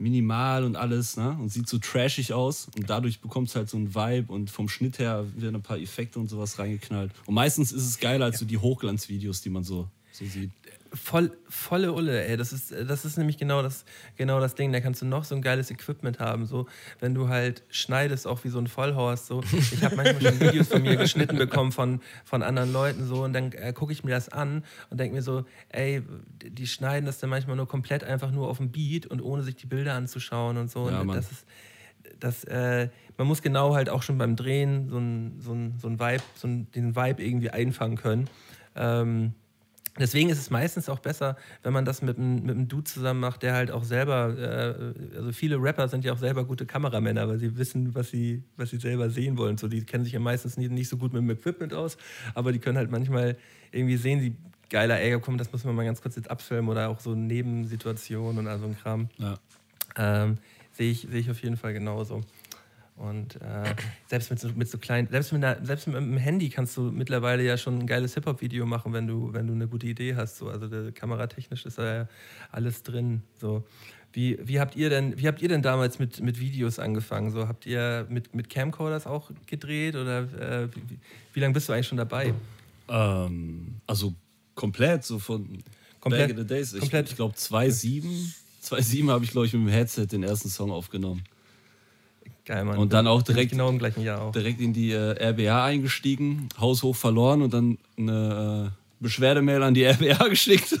minimal 0.00 0.64
und 0.64 0.76
alles, 0.76 1.16
ne? 1.16 1.36
Und 1.40 1.50
sieht 1.50 1.68
so 1.68 1.78
trashig 1.78 2.32
aus. 2.32 2.68
Und 2.76 2.88
dadurch 2.88 3.20
bekommt 3.20 3.48
es 3.48 3.56
halt 3.56 3.68
so 3.68 3.76
ein 3.76 3.94
Vibe 3.94 4.32
und 4.32 4.50
vom 4.50 4.68
Schnitt 4.68 4.98
her 4.98 5.26
werden 5.36 5.56
ein 5.56 5.62
paar 5.62 5.78
Effekte 5.78 6.18
und 6.18 6.28
sowas 6.28 6.58
reingeknallt. 6.58 7.12
Und 7.26 7.34
meistens 7.34 7.72
ist 7.72 7.86
es 7.86 7.98
geiler 7.98 8.26
als 8.26 8.38
so 8.38 8.44
die 8.44 8.58
Hochglanzvideos, 8.58 9.42
die 9.42 9.50
man 9.50 9.64
so, 9.64 9.88
so 10.12 10.24
sieht 10.24 10.50
voll, 10.92 11.36
volle 11.48 11.92
Ulle, 11.92 12.26
ey. 12.26 12.36
Das 12.36 12.52
ist, 12.52 12.72
das 12.72 13.04
ist 13.04 13.16
nämlich 13.16 13.38
genau 13.38 13.62
das, 13.62 13.84
genau 14.16 14.40
das 14.40 14.54
Ding. 14.54 14.72
Da 14.72 14.80
kannst 14.80 15.02
du 15.02 15.06
noch 15.06 15.24
so 15.24 15.34
ein 15.34 15.42
geiles 15.42 15.70
Equipment 15.70 16.18
haben. 16.18 16.46
So, 16.46 16.66
wenn 16.98 17.14
du 17.14 17.28
halt 17.28 17.62
schneidest, 17.68 18.26
auch 18.26 18.44
wie 18.44 18.48
so 18.48 18.58
ein 18.58 18.66
Vollhorst. 18.66 19.26
So. 19.26 19.42
Ich 19.52 19.82
habe 19.84 19.96
manchmal 19.96 20.20
schon 20.22 20.40
Videos 20.40 20.68
von 20.68 20.82
mir 20.82 20.96
geschnitten 20.96 21.36
bekommen 21.36 21.72
von, 21.72 22.00
von 22.24 22.42
anderen 22.42 22.72
Leuten 22.72 23.06
so 23.06 23.24
und 23.24 23.32
dann 23.32 23.52
äh, 23.52 23.72
gucke 23.72 23.92
ich 23.92 24.04
mir 24.04 24.12
das 24.12 24.28
an 24.28 24.64
und 24.90 24.98
denke 24.98 25.14
mir 25.14 25.22
so, 25.22 25.44
ey, 25.68 26.02
die 26.42 26.66
schneiden 26.66 27.06
das 27.06 27.18
dann 27.18 27.30
manchmal 27.30 27.56
nur 27.56 27.68
komplett 27.68 28.04
einfach 28.04 28.30
nur 28.30 28.48
auf 28.48 28.58
dem 28.58 28.70
Beat 28.70 29.06
und 29.06 29.20
ohne 29.20 29.42
sich 29.42 29.56
die 29.56 29.66
Bilder 29.66 29.94
anzuschauen 29.94 30.56
und 30.56 30.70
so. 30.70 30.90
Ja, 30.90 31.00
und 31.00 31.08
das 31.08 31.30
ist 31.30 31.46
das, 32.18 32.44
äh, 32.44 32.88
man 33.16 33.26
muss 33.26 33.42
genau 33.42 33.74
halt 33.74 33.88
auch 33.88 34.02
schon 34.02 34.18
beim 34.18 34.36
Drehen 34.36 34.88
so 34.88 34.98
ein, 34.98 35.40
so 35.40 35.52
ein, 35.52 35.74
so 35.78 35.88
ein 35.88 36.00
Vibe, 36.00 36.22
so 36.34 36.48
ein, 36.48 36.70
den 36.72 36.96
Vibe 36.96 37.22
irgendwie 37.22 37.50
einfangen 37.50 37.96
können. 37.96 38.28
Ähm, 38.74 39.34
Deswegen 39.98 40.30
ist 40.30 40.38
es 40.38 40.50
meistens 40.50 40.88
auch 40.88 41.00
besser, 41.00 41.36
wenn 41.62 41.72
man 41.72 41.84
das 41.84 42.00
mit 42.00 42.16
einem, 42.16 42.42
mit 42.42 42.50
einem 42.50 42.68
Dude 42.68 42.84
zusammen 42.84 43.20
macht, 43.20 43.42
der 43.42 43.54
halt 43.54 43.70
auch 43.70 43.84
selber, 43.84 44.36
äh, 44.38 45.16
also 45.16 45.32
viele 45.32 45.60
Rapper 45.60 45.88
sind 45.88 46.04
ja 46.04 46.12
auch 46.12 46.18
selber 46.18 46.44
gute 46.44 46.64
Kameramänner, 46.64 47.28
weil 47.28 47.38
sie 47.38 47.56
wissen, 47.56 47.94
was 47.94 48.10
sie, 48.10 48.44
was 48.56 48.70
sie 48.70 48.78
selber 48.78 49.10
sehen 49.10 49.36
wollen. 49.36 49.58
So, 49.58 49.68
die 49.68 49.84
kennen 49.84 50.04
sich 50.04 50.12
ja 50.12 50.20
meistens 50.20 50.56
nicht, 50.56 50.70
nicht 50.70 50.88
so 50.88 50.96
gut 50.96 51.12
mit 51.12 51.22
dem 51.22 51.30
Equipment 51.30 51.74
aus, 51.74 51.96
aber 52.34 52.52
die 52.52 52.60
können 52.60 52.78
halt 52.78 52.90
manchmal 52.90 53.36
irgendwie 53.72 53.96
sehen, 53.96 54.20
sie 54.20 54.36
geiler, 54.70 55.00
ey, 55.00 55.18
komm, 55.20 55.36
das 55.36 55.52
müssen 55.52 55.66
wir 55.66 55.72
mal 55.72 55.84
ganz 55.84 56.00
kurz 56.00 56.16
jetzt 56.16 56.30
abfilmen 56.30 56.70
oder 56.70 56.88
auch 56.88 57.00
so 57.00 57.14
Nebensituationen 57.14 58.38
und 58.38 58.46
all 58.46 58.58
so 58.60 58.66
ein 58.66 58.78
Kram. 58.78 59.08
Ja. 59.18 59.38
Ähm, 59.96 60.38
Sehe 60.72 60.92
ich, 60.92 61.06
seh 61.10 61.18
ich 61.18 61.30
auf 61.30 61.42
jeden 61.42 61.56
Fall 61.56 61.72
genauso. 61.72 62.22
Und 63.00 63.36
äh, 63.36 63.74
selbst 64.08 64.30
mit 64.30 64.38
so, 64.38 64.48
mit 64.54 64.68
so 64.68 64.76
kleinen, 64.76 65.08
selbst 65.08 65.32
mit, 65.32 65.42
einer, 65.42 65.64
selbst 65.64 65.86
mit 65.86 65.96
einem 65.96 66.18
Handy 66.18 66.50
kannst 66.50 66.76
du 66.76 66.82
mittlerweile 66.82 67.42
ja 67.42 67.56
schon 67.56 67.78
ein 67.78 67.86
geiles 67.86 68.12
Hip-Hop-Video 68.12 68.66
machen, 68.66 68.92
wenn 68.92 69.06
du, 69.06 69.32
wenn 69.32 69.46
du 69.46 69.54
eine 69.54 69.66
gute 69.68 69.86
Idee 69.86 70.16
hast. 70.16 70.36
So. 70.36 70.50
Also 70.50 70.68
der, 70.68 70.92
kameratechnisch 70.92 71.64
ist 71.64 71.78
da 71.78 71.94
ja 71.94 72.08
alles 72.52 72.82
drin. 72.82 73.22
So. 73.40 73.64
Wie, 74.12 74.38
wie, 74.42 74.60
habt 74.60 74.76
ihr 74.76 74.90
denn, 74.90 75.18
wie 75.18 75.26
habt 75.26 75.40
ihr 75.40 75.48
denn 75.48 75.62
damals 75.62 75.98
mit, 75.98 76.20
mit 76.20 76.38
Videos 76.40 76.78
angefangen? 76.78 77.30
So, 77.30 77.48
habt 77.48 77.64
ihr 77.64 78.06
mit, 78.10 78.34
mit 78.34 78.50
Camcorders 78.50 79.06
auch 79.06 79.30
gedreht 79.46 79.96
oder 79.96 80.20
äh, 80.64 80.68
wie, 80.74 80.98
wie 81.32 81.40
lange 81.40 81.54
bist 81.54 81.70
du 81.70 81.72
eigentlich 81.72 81.88
schon 81.88 81.96
dabei? 81.96 82.34
Ähm, 82.90 83.76
also 83.86 84.12
komplett, 84.54 85.04
so 85.04 85.18
von 85.18 85.62
komplett, 86.00 86.28
Back 86.28 86.30
in 86.36 86.36
the 86.36 86.46
Days. 86.46 86.74
Ich, 86.74 86.80
komplett. 86.80 87.08
ich 87.08 87.16
glaube 87.16 87.34
2007, 87.34 88.34
2007 88.60 89.10
habe 89.10 89.24
ich 89.24 89.30
glaube 89.30 89.46
ich 89.46 89.54
mit 89.54 89.62
dem 89.62 89.68
Headset 89.68 90.06
den 90.06 90.22
ersten 90.22 90.50
Song 90.50 90.70
aufgenommen. 90.70 91.24
Geil, 92.50 92.64
Mann. 92.64 92.78
Und 92.78 92.92
dann 92.92 93.06
auch 93.06 93.22
direkt, 93.22 93.52
genau 93.52 93.68
im 93.68 93.78
gleichen 93.78 94.02
Jahr 94.02 94.22
auch. 94.22 94.32
direkt 94.32 94.60
in 94.60 94.72
die 94.72 94.90
äh, 94.90 95.14
RBA 95.24 95.66
eingestiegen, 95.66 96.48
haushoch 96.60 96.96
verloren 96.96 97.42
und 97.42 97.54
dann 97.54 97.78
eine 97.96 98.72
äh, 98.72 98.76
Beschwerdemail 98.98 99.62
an 99.62 99.72
die 99.72 99.84
RBA 99.88 100.26
geschickt. 100.26 100.76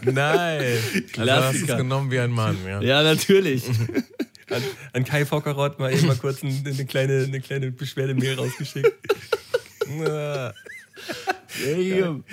Nein. 0.00 0.78
Also 1.18 1.32
hast 1.32 1.60
du 1.60 1.66
es 1.66 1.76
genommen 1.76 2.10
wie 2.10 2.18
ein 2.18 2.30
Mann. 2.30 2.56
Ja, 2.66 2.80
ja 2.80 3.02
natürlich. 3.02 3.68
an, 4.50 4.62
an, 4.94 5.04
Kai 5.04 5.26
Fockerott 5.26 5.78
mal 5.78 5.92
eben 5.92 6.06
mal 6.06 6.16
kurz 6.16 6.42
eine, 6.42 6.54
eine 6.64 6.86
kleine, 6.86 7.24
eine 7.24 7.42
kleine 7.42 7.70
Beschwerdemail 7.70 8.36
rausgeschickt. 8.36 8.90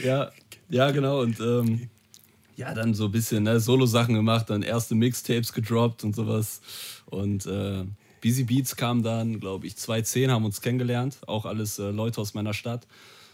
ja, 0.02 0.32
ja, 0.70 0.92
genau. 0.92 1.20
Und 1.20 1.38
ähm, 1.42 1.90
ja, 2.56 2.74
dann 2.74 2.94
so 2.94 3.06
ein 3.06 3.12
bisschen 3.12 3.44
ne, 3.44 3.60
Solo-Sachen 3.60 4.16
gemacht, 4.16 4.50
dann 4.50 4.62
erste 4.62 4.96
Mixtapes 4.96 5.54
gedroppt 5.54 6.04
und 6.04 6.16
sowas. 6.16 6.62
Und 7.06 7.46
äh, 7.46 7.84
Busy 8.22 8.44
Beats 8.44 8.76
kam 8.76 9.04
dann, 9.04 9.40
glaube 9.40 9.68
ich, 9.68 9.76
2010 9.76 10.32
haben 10.32 10.46
uns 10.46 10.62
kennengelernt, 10.62 11.18
auch 11.28 11.46
alles 11.46 11.80
äh, 11.80 11.92
Leute 11.92 12.22
aus 12.22 12.34
meiner 12.34 12.54
Stadt. 12.54 12.88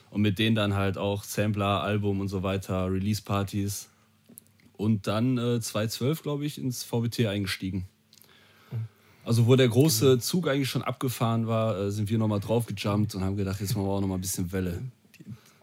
Und 0.10 0.22
mit 0.22 0.40
denen 0.40 0.56
dann 0.56 0.76
halt 0.76 0.98
auch 0.98 1.24
Sampler, 1.24 1.82
Album 1.84 2.20
und 2.20 2.28
so 2.28 2.44
weiter, 2.44 2.92
Release-Partys. 2.92 3.90
Und 4.76 5.08
dann 5.08 5.38
äh, 5.38 5.62
2012, 5.62 6.24
glaube 6.24 6.46
ich, 6.46 6.58
ins 6.58 6.84
VBT 6.84 7.28
eingestiegen. 7.28 7.86
Also 9.24 9.46
wo 9.46 9.56
der 9.56 9.70
große 9.70 10.18
Zug 10.20 10.48
eigentlich 10.48 10.70
schon 10.70 10.82
abgefahren 10.82 11.48
war, 11.48 11.78
äh, 11.78 11.92
sind 11.92 12.10
wir 12.10 12.18
nochmal 12.18 12.40
draufgejumpt 12.40 13.14
und 13.16 13.24
haben 13.24 13.38
gedacht, 13.38 13.62
jetzt 13.62 13.76
machen 13.76 13.86
wir 13.86 13.92
auch 13.92 14.02
nochmal 14.02 14.18
ein 14.18 14.22
bisschen 14.22 14.52
Welle 14.52 14.82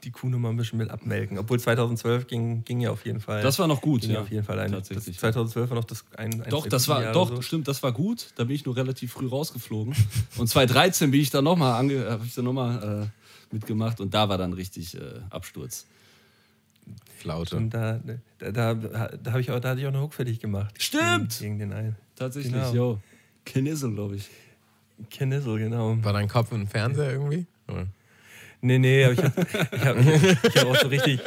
die 0.05 0.11
Kuh 0.11 0.29
noch 0.29 0.39
mal 0.39 0.51
ein 0.51 0.57
bisschen 0.57 0.79
mit 0.79 0.91
abmelken. 0.91 1.39
Obwohl 1.39 1.59
2012 1.59 2.27
ging, 2.27 2.65
ging 2.65 2.81
ja 2.81 2.91
auf 2.91 3.05
jeden 3.05 3.21
Fall. 3.21 3.43
Das 3.43 3.59
war 3.59 3.67
noch 3.67 3.81
gut, 3.81 4.05
ja. 4.05 4.21
Auf 4.21 4.31
jeden 4.31 4.45
Fall 4.45 4.59
ein, 4.61 4.71
Tatsächlich. 4.71 5.17
Das 5.17 5.35
2012 5.35 5.71
war 5.71 5.77
noch 5.77 5.85
das 5.85 6.05
ein, 6.17 6.43
ein 6.43 6.51
Doch, 6.51 6.67
das 6.67 6.89
war, 6.89 7.13
doch, 7.13 7.29
so. 7.29 7.43
stimmt, 7.43 7.69
das 7.69 7.83
war 7.83 7.93
gut. 7.93 8.29
Da 8.37 8.45
bin 8.45 8.55
ich 8.55 8.65
nur 8.65 8.77
relativ 8.77 9.13
früh 9.13 9.27
rausgeflogen. 9.27 9.95
und 10.37 10.47
2013 10.47 11.11
bin 11.11 11.21
ich 11.21 11.31
dann 11.31 11.45
nochmal 11.45 11.75
habe 11.75 12.23
ich 12.25 12.35
dann 12.35 12.45
noch 12.45 12.53
mal, 12.53 13.03
äh, 13.05 13.55
mitgemacht 13.55 14.01
und 14.01 14.13
da 14.15 14.29
war 14.29 14.39
dann 14.39 14.53
richtig 14.53 14.95
äh, 14.95 15.01
Absturz. 15.31 15.87
Flaute. 17.19 17.57
Und 17.57 17.71
da, 17.71 18.01
da, 18.39 18.53
da, 18.53 18.75
da, 18.75 19.31
habe 19.31 19.41
ich 19.41 19.51
auch, 19.51 19.61
da 19.61 19.71
hatte 19.71 19.81
ich 19.81 19.87
auch 19.87 19.93
eine 19.93 20.01
Hook 20.01 20.15
fertig 20.15 20.41
gemacht. 20.41 20.81
Stimmt! 20.81 21.39
Gegen, 21.39 21.59
gegen 21.59 21.71
den 21.71 21.73
einen. 21.73 21.97
Tatsächlich, 22.15 22.53
genau. 22.53 22.73
jo. 22.73 23.01
Kenissel, 23.45 23.93
glaube 23.93 24.17
ich. 24.17 24.29
Kenissel, 25.11 25.59
genau. 25.59 25.97
War 26.03 26.13
dein 26.13 26.29
Kopf 26.29 26.53
im 26.53 26.67
Fernseher 26.67 27.13
irgendwie? 27.13 27.47
Oder? 27.67 27.87
Nee, 28.61 28.79
nee, 28.79 29.05
aber 29.05 29.13
ich 29.13 29.23
habe 29.23 29.35
ich 29.73 29.85
hab, 29.85 29.97
ich 29.99 30.57
hab 30.57 30.67
auch 30.67 30.77
so 30.77 30.89
richtig, 30.89 31.21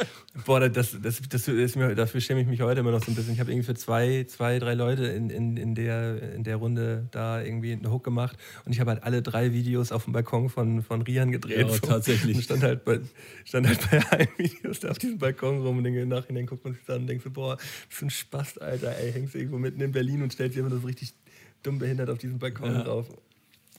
boah, 0.44 0.68
das, 0.68 0.96
das, 1.00 1.22
das 1.26 1.48
ist 1.48 1.76
mir, 1.76 1.94
dafür 1.94 2.20
schäme 2.20 2.42
ich 2.42 2.46
mich 2.46 2.60
heute 2.60 2.80
immer 2.80 2.90
noch 2.90 3.02
so 3.02 3.10
ein 3.10 3.14
bisschen. 3.14 3.32
Ich 3.32 3.40
habe 3.40 3.50
irgendwie 3.50 3.66
für 3.66 3.74
zwei, 3.74 4.24
zwei, 4.28 4.58
drei 4.58 4.74
Leute 4.74 5.06
in, 5.06 5.30
in, 5.30 5.56
in, 5.56 5.74
der, 5.74 6.34
in 6.34 6.44
der 6.44 6.56
Runde 6.56 7.08
da 7.10 7.42
irgendwie 7.42 7.72
einen 7.72 7.90
Hook 7.90 8.04
gemacht 8.04 8.36
und 8.66 8.72
ich 8.72 8.80
habe 8.80 8.90
halt 8.90 9.02
alle 9.02 9.22
drei 9.22 9.52
Videos 9.54 9.92
auf 9.92 10.04
dem 10.04 10.12
Balkon 10.12 10.50
von, 10.50 10.82
von 10.82 11.00
Rian 11.00 11.32
gedreht. 11.32 11.70
Ja, 11.70 11.78
tatsächlich. 11.78 12.36
Und 12.36 12.42
stand 12.44 12.62
halt 12.62 12.84
bei, 12.84 13.00
stand 13.44 13.66
halt 13.66 13.90
bei 13.90 14.04
allen 14.10 14.28
Videos 14.36 14.80
da 14.80 14.90
auf 14.90 14.98
diesem 14.98 15.18
Balkon 15.18 15.62
rum 15.62 15.78
und 15.78 15.86
im 15.86 16.08
Nachhinein 16.08 16.44
guckt 16.44 16.64
man 16.64 16.74
sich 16.74 16.84
dann 16.84 17.02
und 17.02 17.06
denkt 17.06 17.24
so, 17.24 17.30
boah, 17.30 17.56
das 17.56 17.96
ist 17.96 18.02
ein 18.02 18.10
Spast, 18.10 18.60
Alter, 18.60 18.94
ey, 18.98 19.10
hängst 19.10 19.34
du 19.34 19.38
irgendwo 19.38 19.58
mitten 19.58 19.80
in 19.80 19.92
Berlin 19.92 20.22
und 20.22 20.32
stellst 20.32 20.56
dir 20.56 20.60
immer 20.60 20.70
so 20.70 20.86
richtig 20.86 21.14
dumm 21.62 21.78
behindert 21.78 22.10
auf 22.10 22.18
diesem 22.18 22.38
Balkon 22.38 22.74
ja. 22.74 22.82
drauf. 22.82 23.06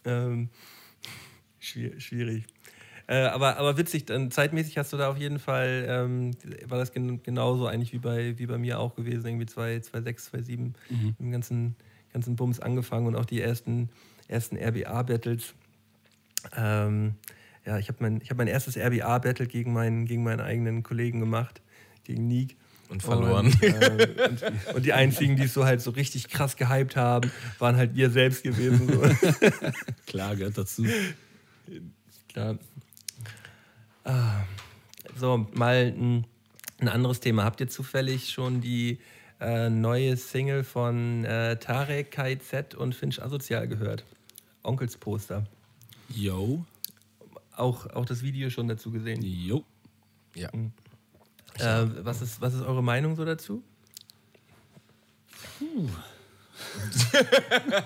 Ähm, 0.06 0.50
schwierig. 1.60 2.46
Äh, 3.08 3.26
aber, 3.26 3.58
aber 3.58 3.78
witzig, 3.78 4.06
dann 4.06 4.32
zeitmäßig 4.32 4.78
hast 4.78 4.94
du 4.94 4.98
da 4.98 5.10
auf 5.10 5.18
jeden 5.18 5.40
Fall, 5.40 5.86
ähm, 5.90 6.32
war 6.68 6.78
das 6.78 6.94
gen 6.94 7.22
genauso 7.22 7.68
eigentlich 7.68 7.92
wie 7.92 7.98
bei, 8.00 8.38
wie 8.38 8.46
bei 8.46 8.58
mir 8.58 8.80
auch 8.80 8.96
gewesen, 8.96 9.28
irgendwie 9.28 9.46
2006, 9.46 10.26
2007, 10.26 10.74
mhm. 10.90 11.16
im 11.20 11.32
ganzen, 11.32 11.76
ganzen 12.14 12.36
Bums 12.36 12.60
angefangen 12.60 13.08
und 13.08 13.16
auch 13.16 13.26
die 13.26 13.42
ersten, 13.42 13.90
ersten 14.28 14.58
RBA-Battles. 14.58 15.54
Ähm, 16.56 17.16
ja, 17.66 17.78
ich 17.78 17.90
habe 17.90 17.98
mein, 18.02 18.22
hab 18.22 18.38
mein 18.38 18.48
erstes 18.48 18.78
RBA-Battle 18.78 19.48
gegen 19.48 19.74
meinen, 19.74 20.06
gegen 20.06 20.24
meinen 20.24 20.42
eigenen 20.42 20.84
Kollegen 20.84 21.20
gemacht, 21.20 21.62
gegen 22.04 22.28
Nick. 22.28 22.56
Und 22.90 23.02
verloren. 23.02 23.48
Und, 23.48 23.64
äh, 23.64 24.28
und, 24.30 24.76
und, 24.76 24.86
die 24.86 24.94
einzigen, 24.94 25.36
die 25.36 25.44
es 25.44 25.54
so 25.54 25.66
halt 25.66 25.82
so 25.82 25.92
richtig 25.92 26.28
krass 26.30 26.56
gehypt 26.58 26.96
haben, 26.96 27.32
waren 27.58 27.76
halt 27.76 27.96
wir 27.96 28.12
selbst 28.12 28.44
gewesen. 28.44 28.88
So. 28.88 29.02
Klar, 30.06 30.36
gehört 30.36 30.58
dazu. 30.58 30.86
Klar. 32.28 32.60
Ah, 34.04 34.44
so, 35.18 35.48
mal 35.54 35.94
ein, 35.98 36.26
ein, 36.80 36.88
anderes 36.90 37.20
Thema. 37.20 37.44
Habt 37.44 37.62
ihr 37.62 37.68
zufällig 37.68 38.30
schon 38.30 38.62
die 38.62 39.00
äh, 39.40 39.70
neue 39.70 40.18
Single 40.18 40.64
von 40.64 41.24
äh, 41.24 41.58
Tarek, 41.58 42.12
KZ 42.12 42.76
und 42.76 42.96
Finch 42.96 43.22
Asozial 43.22 43.68
gehört? 43.68 44.04
Onkels 44.64 44.98
Poster. 44.98 45.46
Yo. 46.10 46.66
Auch, 47.56 47.88
auch 47.88 48.06
das 48.06 48.24
Video 48.24 48.50
schon 48.50 48.68
dazu 48.68 48.92
gesehen? 48.92 49.22
Jo. 49.22 49.64
Ja. 50.36 50.50
Mhm. 50.54 50.72
Äh, 51.60 51.86
was, 52.04 52.22
ist, 52.22 52.42
was 52.42 52.54
ist 52.54 52.62
eure 52.62 52.84
Meinung 52.84 53.16
so 53.16 53.24
dazu? 53.26 53.64
Puh. 55.60 55.90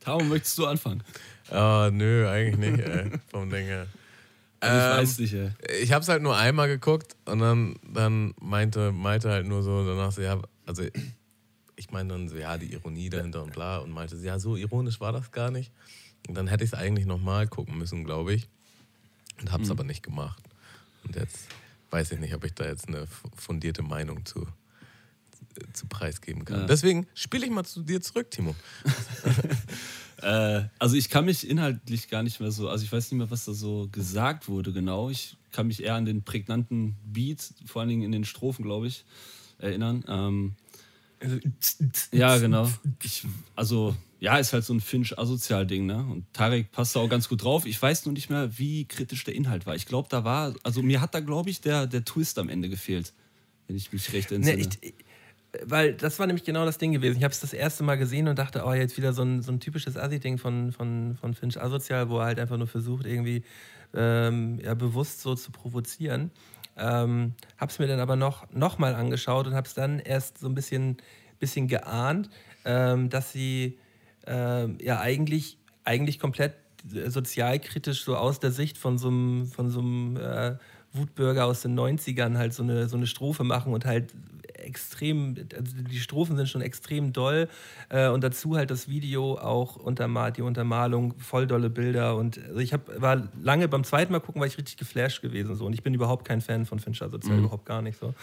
Tamo, 0.00 0.24
möchtest 0.24 0.56
du 0.58 0.66
anfangen? 0.66 1.02
Oh, 1.50 1.88
nö, 1.92 2.28
eigentlich 2.28 2.70
nicht, 2.70 2.86
ey, 2.86 3.10
vom 3.30 3.50
Ding 3.50 3.66
her. 3.66 3.86
Also 4.60 4.76
ich 4.76 4.84
ähm, 4.84 4.98
weiß 4.98 5.18
nicht, 5.18 5.32
ey. 5.34 5.82
Ich 5.82 5.92
hab's 5.92 6.08
halt 6.08 6.22
nur 6.22 6.36
einmal 6.36 6.68
geguckt 6.68 7.16
und 7.26 7.38
dann, 7.38 7.76
dann 7.82 8.34
meinte 8.40 8.92
Malte 8.92 9.30
halt 9.30 9.46
nur 9.46 9.62
so 9.62 9.86
danach 9.86 10.12
so, 10.12 10.20
ja, 10.20 10.40
also 10.66 10.82
ich 11.76 11.90
meine 11.90 12.08
dann 12.08 12.28
so, 12.28 12.36
ja, 12.36 12.58
die 12.58 12.72
Ironie 12.72 13.08
dahinter 13.08 13.42
und 13.42 13.52
bla 13.52 13.78
und 13.78 13.90
meinte, 13.90 14.16
ja, 14.16 14.38
so 14.38 14.56
ironisch 14.56 15.00
war 15.00 15.12
das 15.12 15.30
gar 15.30 15.50
nicht. 15.50 15.72
Und 16.26 16.34
dann 16.34 16.48
hätte 16.48 16.64
ich 16.64 16.72
es 16.72 16.78
eigentlich 16.78 17.06
nochmal 17.06 17.46
gucken 17.46 17.78
müssen, 17.78 18.04
glaube 18.04 18.34
ich. 18.34 18.48
Und 19.40 19.52
hab's 19.52 19.66
mhm. 19.66 19.72
aber 19.72 19.84
nicht 19.84 20.02
gemacht. 20.02 20.42
Und 21.04 21.14
jetzt 21.14 21.46
weiß 21.90 22.12
ich 22.12 22.18
nicht, 22.18 22.34
ob 22.34 22.44
ich 22.44 22.54
da 22.54 22.66
jetzt 22.66 22.88
eine 22.88 23.06
fundierte 23.36 23.82
Meinung 23.82 24.26
zu, 24.26 24.46
zu 25.72 25.86
preisgeben 25.86 26.44
kann. 26.44 26.60
Ja. 26.60 26.66
Deswegen 26.66 27.06
spiele 27.14 27.46
ich 27.46 27.50
mal 27.50 27.64
zu 27.64 27.82
dir 27.82 28.00
zurück, 28.00 28.30
Timo. 28.30 28.54
äh, 30.22 30.62
also 30.78 30.96
ich 30.96 31.08
kann 31.10 31.24
mich 31.24 31.48
inhaltlich 31.48 32.08
gar 32.08 32.22
nicht 32.22 32.40
mehr 32.40 32.50
so, 32.50 32.68
also 32.68 32.84
ich 32.84 32.92
weiß 32.92 33.10
nicht 33.10 33.18
mehr, 33.18 33.30
was 33.30 33.44
da 33.44 33.52
so 33.52 33.88
gesagt 33.90 34.48
wurde 34.48 34.72
genau. 34.72 35.10
Ich 35.10 35.36
kann 35.52 35.66
mich 35.66 35.82
eher 35.82 35.94
an 35.94 36.04
den 36.04 36.22
prägnanten 36.22 36.96
Beat, 37.04 37.52
vor 37.66 37.80
allen 37.80 37.88
Dingen 37.88 38.02
in 38.02 38.12
den 38.12 38.24
Strophen, 38.24 38.64
glaube 38.64 38.86
ich, 38.86 39.04
erinnern. 39.58 40.04
Ähm, 40.08 40.54
also, 41.20 41.38
ja, 42.12 42.38
genau. 42.38 42.70
Ich, 43.02 43.24
also 43.56 43.96
ja, 44.20 44.36
ist 44.38 44.52
halt 44.52 44.64
so 44.64 44.74
ein 44.74 44.80
Finch-Asozial-Ding, 44.80 45.86
ne? 45.86 45.98
Und 45.98 46.32
Tarek 46.32 46.72
passt 46.72 46.96
da 46.96 47.00
auch 47.00 47.08
ganz 47.08 47.28
gut 47.28 47.44
drauf. 47.44 47.66
Ich 47.66 47.80
weiß 47.80 48.04
nur 48.04 48.12
nicht 48.12 48.30
mehr, 48.30 48.58
wie 48.58 48.84
kritisch 48.84 49.24
der 49.24 49.34
Inhalt 49.34 49.66
war. 49.66 49.76
Ich 49.76 49.86
glaube, 49.86 50.08
da 50.10 50.24
war, 50.24 50.54
also 50.64 50.82
mir 50.82 51.00
hat 51.00 51.14
da, 51.14 51.20
glaube 51.20 51.50
ich, 51.50 51.60
der, 51.60 51.86
der 51.86 52.04
Twist 52.04 52.38
am 52.38 52.48
Ende 52.48 52.68
gefehlt, 52.68 53.12
wenn 53.68 53.76
ich 53.76 53.92
mich 53.92 54.12
recht 54.12 54.32
entsinne. 54.32 54.56
Nee, 54.56 54.68
ich, 54.80 54.94
weil 55.64 55.94
das 55.94 56.18
war 56.18 56.26
nämlich 56.26 56.44
genau 56.44 56.64
das 56.64 56.78
Ding 56.78 56.92
gewesen. 56.92 57.18
Ich 57.18 57.24
habe 57.24 57.32
es 57.32 57.40
das 57.40 57.52
erste 57.52 57.82
Mal 57.82 57.96
gesehen 57.96 58.28
und 58.28 58.38
dachte, 58.38 58.64
oh, 58.64 58.72
jetzt 58.72 58.96
wieder 58.96 59.12
so 59.12 59.22
ein, 59.22 59.42
so 59.42 59.52
ein 59.52 59.60
typisches 59.60 59.96
Assi-Ding 59.96 60.38
von, 60.38 60.72
von, 60.72 61.16
von 61.20 61.34
Finch 61.34 61.60
Asozial, 61.60 62.08
wo 62.08 62.18
er 62.18 62.26
halt 62.26 62.38
einfach 62.38 62.56
nur 62.56 62.66
versucht, 62.66 63.06
irgendwie 63.06 63.42
ähm, 63.94 64.58
ja, 64.62 64.74
bewusst 64.74 65.20
so 65.20 65.34
zu 65.34 65.50
provozieren. 65.50 66.30
Ähm, 66.76 67.34
habe 67.56 67.70
es 67.70 67.78
mir 67.78 67.88
dann 67.88 68.00
aber 68.00 68.16
noch, 68.16 68.50
noch 68.52 68.78
mal 68.78 68.94
angeschaut 68.94 69.46
und 69.46 69.54
habe 69.54 69.66
es 69.66 69.74
dann 69.74 69.98
erst 69.98 70.38
so 70.38 70.48
ein 70.48 70.54
bisschen, 70.54 70.98
bisschen 71.38 71.66
geahnt, 71.66 72.30
ähm, 72.64 73.08
dass 73.10 73.32
sie 73.32 73.78
äh, 74.26 74.84
ja 74.84 75.00
eigentlich, 75.00 75.58
eigentlich 75.84 76.18
komplett 76.18 76.54
sozialkritisch 76.86 78.04
so 78.04 78.16
aus 78.16 78.38
der 78.38 78.52
Sicht 78.52 78.78
von 78.78 78.98
so 78.98 79.08
einem, 79.08 79.46
von 79.46 79.70
so 79.70 79.80
einem 79.80 80.16
äh, 80.16 80.56
Wutbürger 80.92 81.46
aus 81.46 81.62
den 81.62 81.78
90ern 81.78 82.36
halt 82.38 82.54
so 82.54 82.62
eine, 82.62 82.88
so 82.88 82.96
eine 82.96 83.06
Strophe 83.06 83.44
machen 83.44 83.72
und 83.72 83.84
halt 83.84 84.14
extrem, 84.58 85.34
also 85.56 85.72
die 85.76 86.00
Strophen 86.00 86.36
sind 86.36 86.48
schon 86.48 86.60
extrem 86.60 87.12
doll 87.12 87.48
äh, 87.88 88.08
und 88.08 88.22
dazu 88.22 88.56
halt 88.56 88.70
das 88.70 88.88
Video 88.88 89.38
auch 89.38 89.76
untermal, 89.76 90.32
die 90.32 90.42
Untermalung, 90.42 91.14
voll 91.18 91.46
dolle 91.46 91.70
Bilder 91.70 92.16
und 92.16 92.38
also 92.38 92.60
ich 92.60 92.72
hab, 92.72 93.00
war 93.00 93.28
lange 93.40 93.68
beim 93.68 93.84
zweiten 93.84 94.12
Mal 94.12 94.20
gucken, 94.20 94.40
war 94.40 94.46
ich 94.46 94.58
richtig 94.58 94.76
geflasht 94.76 95.22
gewesen 95.22 95.54
so 95.54 95.66
und 95.66 95.72
ich 95.72 95.82
bin 95.82 95.94
überhaupt 95.94 96.26
kein 96.26 96.40
Fan 96.40 96.66
von 96.66 96.78
Fincher 96.78 97.08
Sozial, 97.08 97.36
mhm. 97.36 97.44
überhaupt 97.44 97.66
gar 97.66 97.82
nicht 97.82 97.98
so. 97.98 98.14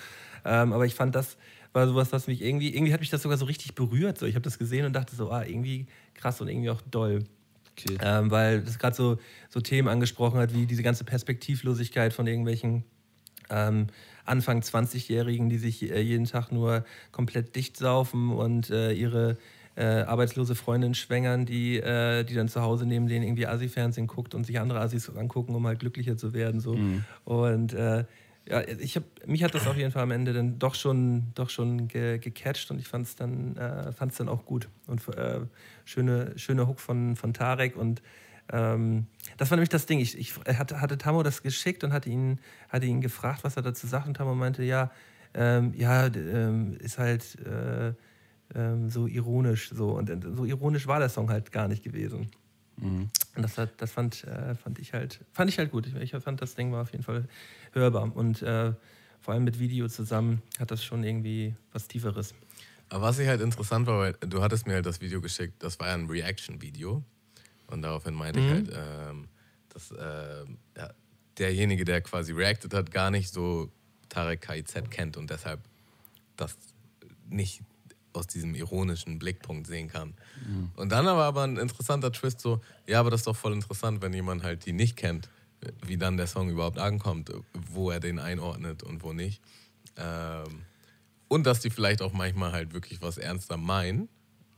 Ähm, 0.44 0.74
aber 0.74 0.86
ich 0.86 0.94
fand 0.94 1.16
das 1.16 1.38
war 1.76 1.88
sowas, 1.88 2.14
was 2.14 2.28
mich 2.28 2.42
irgendwie, 2.42 2.74
irgendwie 2.74 2.94
hat 2.94 3.02
mich 3.02 3.10
das 3.10 3.22
sogar 3.22 3.38
so 3.38 3.46
richtig 3.46 3.76
berührt. 3.76 4.18
So. 4.18 4.26
Ich 4.26 4.36
habe 4.36 4.44
das 4.44 4.58
gesehen 4.58 4.86
und 4.86 4.94
dachte 4.94 5.16
so, 5.16 5.30
ah, 5.30 5.44
irgendwie 5.44 5.88
krass 6.14 6.40
und 6.40 6.48
irgendwie 6.48 6.70
auch 6.70 6.82
doll. 6.90 7.26
Okay. 7.72 7.98
Ähm, 8.02 8.32
weil 8.32 8.62
das 8.62 8.80
gerade 8.80 8.96
so, 8.96 9.20
so 9.50 9.60
Themen 9.60 9.90
angesprochen 9.90 10.40
hat, 10.40 10.54
wie 10.54 10.66
diese 10.66 10.82
ganze 10.82 11.04
Perspektivlosigkeit 11.04 12.14
von 12.14 12.26
irgendwelchen 12.26 12.86
ähm, 13.50 13.88
Anfang 14.26 14.62
20-Jährigen, 14.62 15.50
die 15.50 15.58
sich 15.58 15.90
äh, 15.90 16.02
jeden 16.02 16.26
Tag 16.26 16.52
nur 16.52 16.84
komplett 17.12 17.56
dicht 17.56 17.78
saufen 17.78 18.32
und 18.32 18.70
äh, 18.70 18.92
ihre 18.92 19.38
äh, 19.76 19.84
arbeitslose 19.84 20.56
Freundin 20.56 20.94
schwängern, 20.94 21.46
die, 21.46 21.78
äh, 21.78 22.24
die 22.24 22.34
dann 22.34 22.48
zu 22.48 22.62
Hause 22.62 22.86
neben 22.86 23.08
denen 23.08 23.24
irgendwie 23.24 23.48
Asi-Fernsehen 23.48 24.08
guckt 24.08 24.34
und 24.34 24.46
sich 24.46 24.60
andere 24.60 24.80
Asis 24.80 25.10
angucken, 25.10 25.54
um 25.54 25.68
halt 25.68 25.80
glücklicher 25.80 26.18
zu 26.18 26.34
werden. 26.34 26.60
So. 26.60 26.76
Mhm. 26.76 27.04
Und 27.26 27.74
äh, 27.74 28.06
ja, 28.48 28.62
ich 28.62 28.96
hab, 28.96 29.04
mich 29.26 29.44
hat 29.44 29.56
das 29.56 29.68
auf 29.68 29.76
jeden 29.76 29.92
Fall 29.92 30.04
am 30.04 30.12
Ende 30.12 30.32
dann 30.32 30.60
doch 30.60 30.76
schon, 30.76 31.32
doch 31.34 31.50
schon 31.50 31.88
ge, 31.88 32.20
gecatcht 32.20 32.70
und 32.70 32.80
ich 32.80 32.88
fand 32.88 33.08
es 33.08 33.16
dann, 33.16 33.58
äh, 33.58 33.92
dann 34.18 34.30
auch 34.30 34.46
gut. 34.46 34.70
Und 34.88 35.06
äh, 35.10 35.42
schöne, 35.84 36.34
schöne 36.38 36.68
Hook 36.68 36.80
von, 36.80 37.16
von 37.16 37.34
Tarek 37.34 37.76
und 37.76 38.02
ähm, 38.52 39.08
das 39.38 39.50
war 39.50 39.58
nämlich 39.58 39.70
das 39.70 39.86
Ding. 39.86 40.00
Ich, 40.00 40.18
ich 40.18 40.36
hatte, 40.38 40.82
hatte 40.82 40.98
Tamo 40.98 41.24
das 41.24 41.42
geschickt 41.42 41.84
und 41.84 41.94
hatte 41.94 42.10
ihn, 42.10 42.40
hatte 42.70 42.86
ihn 42.86 43.02
gefragt, 43.02 43.44
was 43.44 43.56
er 43.58 43.64
dazu 43.64 43.88
sagt. 43.88 44.08
Und 44.08 44.16
Tamo 44.16 44.36
meinte, 44.36 44.64
ja, 44.64 44.92
ähm, 45.34 45.74
ja, 45.76 46.06
ähm, 46.08 46.78
ist 46.80 46.98
halt 46.98 47.38
äh, 47.46 47.94
ähm, 48.54 48.90
so 48.90 49.08
ironisch 49.08 49.72
so. 49.74 49.92
Und 49.92 50.10
äh, 50.10 50.20
so 50.36 50.46
ironisch 50.46 50.88
war 50.88 51.00
der 51.00 51.10
Song 51.10 51.30
halt 51.30 51.52
gar 51.52 51.68
nicht 51.68 51.84
gewesen. 51.84 52.30
Mhm. 52.78 53.10
Und 53.36 53.42
das, 53.42 53.58
hat, 53.58 53.72
das 53.78 53.92
fand, 53.92 54.24
äh, 54.26 54.56
fand, 54.56 54.80
ich 54.80 54.94
halt, 54.94 55.22
fand 55.32 55.50
ich 55.50 55.58
halt 55.58 55.72
gut. 55.72 55.88
Ich, 55.88 56.14
ich, 56.14 56.24
fand, 56.24 56.42
das 56.42 56.56
Ding 56.56 56.72
war 56.72 56.82
auf 56.82 56.92
jeden 56.92 57.04
Fall 57.04 57.28
hörbar. 57.74 58.16
Und 58.16 58.42
äh, 58.42 58.74
vor 59.20 59.34
allem 59.34 59.44
mit 59.44 59.60
Video 59.60 59.88
zusammen 59.88 60.42
hat 60.60 60.72
das 60.72 60.84
schon 60.84 61.04
irgendwie 61.04 61.56
was 61.72 61.88
Tieferes. 61.88 62.36
Aber 62.90 63.02
was 63.02 63.18
ich 63.18 63.28
halt 63.28 63.42
interessant 63.42 63.88
war, 63.88 64.00
weil 64.00 64.14
du 64.20 64.44
hattest 64.44 64.68
mir 64.68 64.74
halt 64.74 64.86
das 64.86 65.02
Video 65.02 65.20
geschickt, 65.20 65.64
das 65.64 65.80
war 65.80 65.88
ja 65.88 65.96
ein 65.96 66.06
Reaction-Video. 66.06 67.04
Und 67.68 67.82
daraufhin 67.82 68.14
meinte 68.14 68.40
mhm. 68.40 68.46
ich 68.46 68.52
halt, 68.54 68.72
ähm, 68.74 69.28
dass 69.70 69.92
äh, 69.92 70.46
ja, 70.78 70.94
derjenige, 71.38 71.86
der 71.86 72.02
quasi 72.02 72.32
reacted 72.32 72.74
hat, 72.74 72.92
gar 72.92 73.12
nicht 73.12 73.32
so 73.32 73.72
Tarek 74.10 74.42
KIZ 74.42 74.90
kennt 74.90 75.18
und 75.18 75.30
deshalb 75.30 75.62
das 76.38 76.58
nicht 77.30 77.62
aus 78.14 78.28
diesem 78.28 78.56
ironischen 78.56 79.20
Blickpunkt 79.20 79.68
sehen 79.68 79.90
kann. 79.90 80.14
Mhm. 80.46 80.72
Und 80.76 80.92
dann 80.92 81.08
aber, 81.08 81.26
aber 81.26 81.44
ein 81.44 81.58
interessanter 81.58 82.12
Twist 82.12 82.40
so, 82.40 82.62
ja, 82.88 83.00
aber 83.00 83.10
das 83.10 83.22
ist 83.22 83.28
doch 83.28 83.36
voll 83.36 83.54
interessant, 83.54 84.02
wenn 84.02 84.14
jemand 84.14 84.44
halt 84.44 84.66
die 84.66 84.74
nicht 84.74 84.96
kennt, 84.96 85.30
wie 85.86 85.98
dann 85.98 86.18
der 86.18 86.28
Song 86.28 86.50
überhaupt 86.50 86.80
ankommt, 86.80 87.32
wo 87.54 87.92
er 87.92 88.00
den 88.00 88.20
einordnet 88.20 88.84
und 88.84 89.04
wo 89.04 89.14
nicht. 89.14 89.42
Ähm, 89.98 90.64
und 91.28 91.46
dass 91.46 91.60
die 91.60 91.70
vielleicht 91.70 92.02
auch 92.02 92.14
manchmal 92.14 92.52
halt 92.52 92.74
wirklich 92.74 93.02
was 93.02 93.18
ernster 93.18 93.58
meinen 93.58 94.08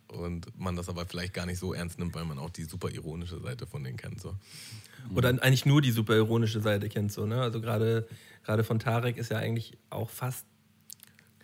und 0.08 0.58
man 0.58 0.76
das 0.76 0.89
aber 0.89 1.06
vielleicht 1.06 1.34
gar 1.34 1.46
nicht 1.46 1.60
so 1.60 1.74
ernst 1.74 2.00
nimmt, 2.00 2.15
weil 2.15 2.26
man 2.26 2.39
auch 2.39 2.50
die 2.50 2.63
super 2.63 2.89
ironische 2.89 3.39
Seite 3.39 3.67
von 3.67 3.84
denen 3.84 3.98
kennt. 3.98 4.22
So. 4.22 4.36
Oder 5.13 5.30
eigentlich 5.30 5.65
nur 5.65 5.82
die 5.82 5.91
super 5.91 6.15
ironische 6.15 6.62
Seite 6.62 6.89
kennt. 6.89 7.12
So, 7.12 7.26
ne? 7.26 7.41
Also 7.41 7.62
gerade 7.62 8.08
von 8.63 8.80
Tarek 8.80 9.17
ist 9.17 9.30
ja 9.30 9.38
eigentlich 9.38 9.78
auch 9.89 10.10
fast 10.10 10.46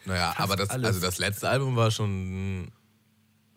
naja, 0.06 0.34
aber 0.38 0.56
das, 0.56 0.70
also 0.70 1.00
das 1.00 1.18
letzte 1.18 1.50
Album 1.50 1.76
war 1.76 1.90
schon 1.92 2.72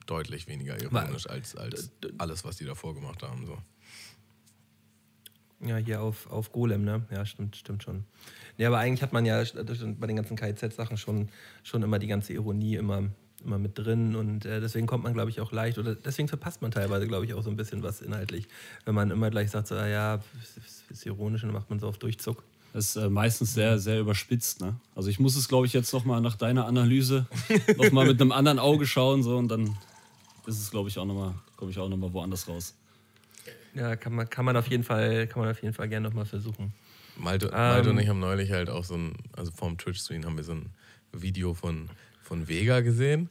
deutlich 0.07 0.47
weniger 0.47 0.81
ironisch 0.81 1.29
als, 1.29 1.57
als 1.57 1.91
alles, 2.19 2.45
was 2.45 2.57
die 2.57 2.65
davor 2.65 2.95
gemacht 2.95 3.23
haben. 3.23 3.47
So. 3.47 3.59
Ja, 5.67 5.77
hier 5.77 6.01
auf, 6.01 6.31
auf 6.31 6.53
Golem, 6.53 6.85
ne? 6.85 7.05
Ja, 7.11 7.27
stimmt, 7.27 7.57
stimmt 7.57 7.83
schon. 7.83 8.05
Nee, 8.59 8.67
aber 8.67 8.79
eigentlich 8.79 9.03
hat 9.03 9.13
man 9.13 9.27
ja 9.27 9.43
bei 9.55 10.07
den 10.07 10.17
ganzen 10.17 10.37
KIZ-Sachen 10.37 10.97
schon, 10.97 11.31
schon 11.63 11.83
immer 11.83 11.99
die 11.99 12.07
ganze 12.07 12.33
Ironie 12.33 12.77
immer, 12.77 13.11
immer 13.45 13.59
mit 13.59 13.79
drin 13.79 14.17
und 14.17 14.45
äh, 14.45 14.61
deswegen 14.61 14.87
kommt 14.87 15.05
man, 15.05 15.13
glaube 15.15 15.31
ich, 15.31 15.41
auch 15.41 15.53
leicht 15.53 15.79
oder 15.79 15.95
deswegen 15.95 16.29
verpasst 16.29 16.63
man 16.63 16.71
teilweise, 16.71 17.07
glaube 17.07 17.27
ich, 17.27 17.35
auch 17.35 17.43
so 17.43 17.51
ein 17.51 17.57
bisschen 17.57 17.83
was 17.83 18.01
inhaltlich. 18.01 18.49
Wenn 18.85 18.95
man 18.95 19.11
immer 19.11 19.31
gleich 19.31 19.51
sagt, 19.51 19.69
so, 19.69 19.77
ah, 19.77 19.87
ja, 19.87 20.15
ist, 20.43 20.91
ist 20.91 21.07
ironisch 21.07 21.43
und 21.43 21.49
dann 21.49 21.55
macht 21.55 21.71
man 21.71 21.79
so 21.79 21.89
auf 21.89 21.99
Durchzug. 21.99 22.43
Das 22.73 22.95
ist 22.95 22.97
äh, 22.97 23.09
meistens 23.09 23.55
sehr, 23.55 23.79
sehr 23.79 24.01
überspitzt. 24.01 24.61
Ne? 24.61 24.77
Also 24.95 25.09
ich 25.09 25.19
muss 25.19 25.37
es, 25.37 25.49
glaube 25.49 25.67
ich, 25.67 25.73
jetzt 25.73 25.93
nochmal 25.93 26.21
nach 26.21 26.37
deiner 26.37 26.67
Analyse 26.67 27.27
nochmal 27.77 28.07
mit 28.07 28.21
einem 28.21 28.33
anderen 28.33 28.59
Auge 28.59 28.87
schauen 28.87 29.23
so, 29.23 29.37
und 29.37 29.49
dann 29.49 29.77
ist 30.47 30.61
es, 30.61 30.71
glaube 30.71 30.89
ich, 30.89 30.99
auch 30.99 31.05
nochmal, 31.05 31.35
komme 31.57 31.71
ich 31.71 31.79
auch 31.79 31.89
nochmal 31.89 32.13
woanders 32.13 32.49
raus. 32.49 32.75
Ja, 33.75 33.97
kann 33.97 34.15
man, 34.15 34.29
kann 34.29 34.45
man 34.45 34.57
auf 34.57 34.69
jeden 34.69 34.85
Fall, 34.85 35.27
kann 35.27 35.43
man 35.43 35.51
auf 35.51 35.63
jeden 35.63 35.75
Fall 35.75 35.89
gerne 35.89 36.09
nochmal 36.09 36.25
versuchen. 36.25 36.73
Malte, 37.17 37.51
Malte 37.51 37.89
ähm, 37.89 37.97
und 37.97 38.03
ich 38.03 38.09
haben 38.09 38.21
neulich 38.21 38.51
halt 38.51 38.71
auch 38.71 38.85
so 38.85 38.95
ein, 38.95 39.15
also 39.37 39.51
vorm 39.53 39.79
Twitch-Stream 39.79 40.25
haben 40.25 40.37
wir 40.37 40.45
so 40.45 40.53
ein 40.53 40.71
Video 41.13 41.55
von, 41.55 41.89
von 42.27 42.49
Vega 42.49 42.81
gesehen. 42.81 43.31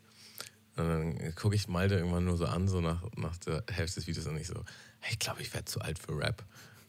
Und 0.78 0.88
dann 0.88 1.36
gucke 1.36 1.56
ich 1.56 1.68
Malte 1.68 1.96
irgendwann 1.96 2.26
nur 2.26 2.38
so 2.38 2.46
an, 2.46 2.68
so 2.68 2.82
nach, 2.82 3.02
nach 3.16 3.38
der 3.38 3.64
Hälfte 3.72 4.00
des 4.00 4.08
Videos 4.08 4.26
und 4.28 4.38
ich 4.38 4.48
so, 4.48 4.56
hey, 5.00 5.14
ich 5.14 5.20
glaube, 5.20 5.42
ich 5.42 5.54
werde 5.54 5.66
zu 5.66 5.80
alt 5.82 6.00
für 6.00 6.18
Rap. 6.18 6.44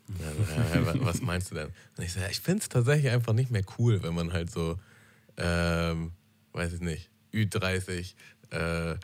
Ja, 0.09 1.01
was 1.01 1.21
meinst 1.21 1.51
du 1.51 1.57
denn? 1.57 1.69
Und 1.97 2.05
ich 2.05 2.12
so, 2.12 2.21
ja, 2.21 2.29
ich 2.29 2.40
finde 2.40 2.62
es 2.62 2.69
tatsächlich 2.69 3.12
einfach 3.12 3.33
nicht 3.33 3.51
mehr 3.51 3.64
cool, 3.79 4.03
wenn 4.03 4.14
man 4.14 4.33
halt 4.33 4.51
so, 4.51 4.79
ähm, 5.37 6.12
weiß 6.53 6.75
ich 6.75 6.81
nicht, 6.81 7.11
Ü30 7.33 8.14
äh, 8.51 8.97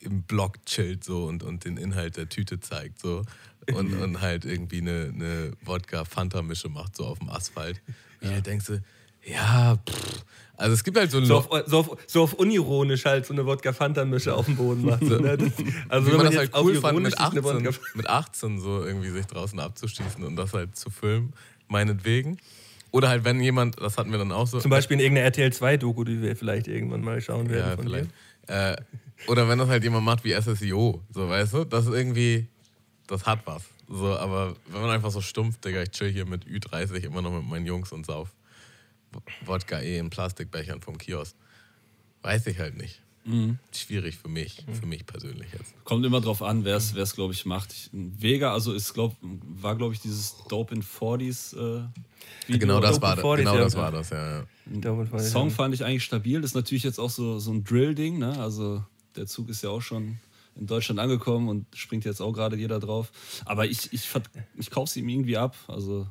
im 0.00 0.22
Blog 0.22 0.64
chillt 0.66 1.04
so 1.04 1.26
und, 1.26 1.42
und 1.42 1.64
den 1.64 1.76
Inhalt 1.76 2.16
der 2.16 2.28
Tüte 2.28 2.60
zeigt 2.60 3.00
so 3.00 3.24
und, 3.72 3.94
und 4.02 4.20
halt 4.20 4.44
irgendwie 4.44 4.80
eine, 4.80 5.12
eine 5.14 5.52
Wodka-Fanta-Mische 5.64 6.68
macht 6.68 6.96
so 6.96 7.06
auf 7.06 7.18
dem 7.20 7.30
Asphalt. 7.30 7.80
Ja. 8.20 8.28
Ich 8.28 8.34
halt 8.34 8.46
denkst 8.46 8.66
du, 8.66 8.82
ja, 9.24 9.76
pff. 9.88 10.24
Also 10.56 10.74
es 10.74 10.84
gibt 10.84 10.96
halt 10.96 11.10
so 11.10 11.18
ein 11.18 11.26
so 11.26 11.38
auf, 11.38 11.48
so, 11.66 11.78
auf, 11.78 11.96
so 12.06 12.22
auf 12.22 12.32
unironisch 12.34 13.04
halt 13.04 13.26
so 13.26 13.32
eine 13.32 13.44
Wodka-Fanta-Mische 13.44 14.34
auf 14.34 14.46
dem 14.46 14.56
Boden 14.56 14.84
macht. 14.84 15.04
So, 15.04 15.18
ne? 15.18 15.36
das, 15.36 15.52
also 15.88 16.06
Wie 16.06 16.10
man, 16.12 16.24
man 16.24 16.26
das 16.26 16.36
halt 16.36 16.52
cool 16.56 16.74
fand, 16.76 17.00
mit 17.00 17.18
18, 17.18 17.74
mit 17.94 18.08
18 18.08 18.60
so 18.60 18.84
irgendwie 18.84 19.10
sich 19.10 19.26
draußen 19.26 19.58
abzuschießen 19.58 20.22
und 20.22 20.36
das 20.36 20.52
halt 20.52 20.76
zu 20.76 20.90
filmen, 20.90 21.32
meinetwegen. 21.66 22.38
Oder 22.92 23.08
halt, 23.08 23.24
wenn 23.24 23.40
jemand, 23.40 23.80
das 23.80 23.98
hatten 23.98 24.12
wir 24.12 24.18
dann 24.18 24.30
auch 24.30 24.46
so. 24.46 24.60
Zum 24.60 24.70
Beispiel 24.70 24.94
in 24.94 25.00
irgendeiner 25.00 25.26
RTL 25.26 25.50
2-Doku, 25.50 26.04
die 26.04 26.22
wir 26.22 26.36
vielleicht 26.36 26.68
irgendwann 26.68 27.00
mal 27.00 27.20
schauen 27.20 27.50
werden. 27.50 27.76
Ja, 27.76 27.82
vielleicht. 27.82 28.10
Äh, 28.46 28.76
oder 29.26 29.48
wenn 29.48 29.58
das 29.58 29.68
halt 29.68 29.82
jemand 29.82 30.04
macht 30.04 30.22
wie 30.22 30.32
SSIO, 30.40 31.02
so 31.10 31.28
weißt 31.28 31.52
du, 31.54 31.64
das 31.64 31.86
ist 31.86 31.94
irgendwie, 31.94 32.46
das 33.08 33.26
hat 33.26 33.40
was. 33.44 33.64
So, 33.88 34.16
aber 34.16 34.54
wenn 34.68 34.80
man 34.80 34.90
einfach 34.90 35.10
so 35.10 35.20
stumpf, 35.20 35.58
Digga, 35.58 35.82
ich 35.82 35.90
chill 35.90 36.12
hier 36.12 36.26
mit 36.26 36.44
Ü30 36.44 37.02
immer 37.04 37.22
noch 37.22 37.32
mit 37.32 37.44
meinen 37.44 37.66
Jungs 37.66 37.90
und 37.90 38.06
sauf 38.06 38.28
Wodka 39.44 39.80
eh 39.80 39.98
in 39.98 40.10
Plastikbechern 40.10 40.80
vom 40.80 40.98
Kiosk. 40.98 41.36
Weiß 42.22 42.46
ich 42.46 42.58
halt 42.58 42.76
nicht. 42.76 43.00
Mhm. 43.26 43.58
Schwierig 43.74 44.16
für 44.16 44.28
mich, 44.28 44.66
mhm. 44.66 44.74
für 44.74 44.86
mich 44.86 45.06
persönlich 45.06 45.46
jetzt. 45.52 45.72
Kommt 45.84 46.04
immer 46.04 46.20
drauf 46.20 46.42
an, 46.42 46.64
wer 46.64 46.76
es, 46.76 47.14
glaube 47.14 47.32
ich, 47.32 47.46
macht. 47.46 47.72
Ich, 47.72 47.90
Vega, 47.92 48.52
also 48.52 48.72
ist, 48.74 48.92
glaub, 48.92 49.16
war, 49.20 49.76
glaube 49.76 49.94
ich, 49.94 50.00
dieses 50.00 50.36
Dope 50.48 50.74
in 50.74 50.82
40s 50.82 51.54
äh, 51.54 51.84
Video. 52.46 52.58
Genau 52.58 52.80
das, 52.80 53.00
war, 53.00 53.16
40s, 53.16 53.36
genau 53.36 53.56
das 53.56 53.76
war 53.76 53.92
das, 53.92 54.10
ja. 54.10 54.44
ja. 54.66 55.18
Song 55.20 55.50
fand 55.50 55.74
ich 55.74 55.84
eigentlich 55.84 56.04
stabil. 56.04 56.40
Das 56.40 56.50
ist 56.50 56.54
natürlich 56.54 56.84
jetzt 56.84 56.98
auch 56.98 57.10
so, 57.10 57.38
so 57.38 57.50
ein 57.50 57.64
Drill-Ding, 57.64 58.18
ne? 58.18 58.38
Also 58.38 58.84
der 59.16 59.26
Zug 59.26 59.48
ist 59.48 59.62
ja 59.62 59.70
auch 59.70 59.82
schon 59.82 60.18
in 60.56 60.66
Deutschland 60.66 61.00
angekommen 61.00 61.48
und 61.48 61.66
springt 61.74 62.04
jetzt 62.04 62.20
auch 62.20 62.32
gerade 62.32 62.56
jeder 62.56 62.78
drauf. 62.78 63.10
Aber 63.46 63.64
ich, 63.64 63.92
ich, 63.92 64.08
ich 64.56 64.70
kaufe 64.70 64.92
sie 64.92 65.00
ihm 65.00 65.08
irgendwie 65.08 65.36
ab. 65.36 65.56
Also 65.66 66.06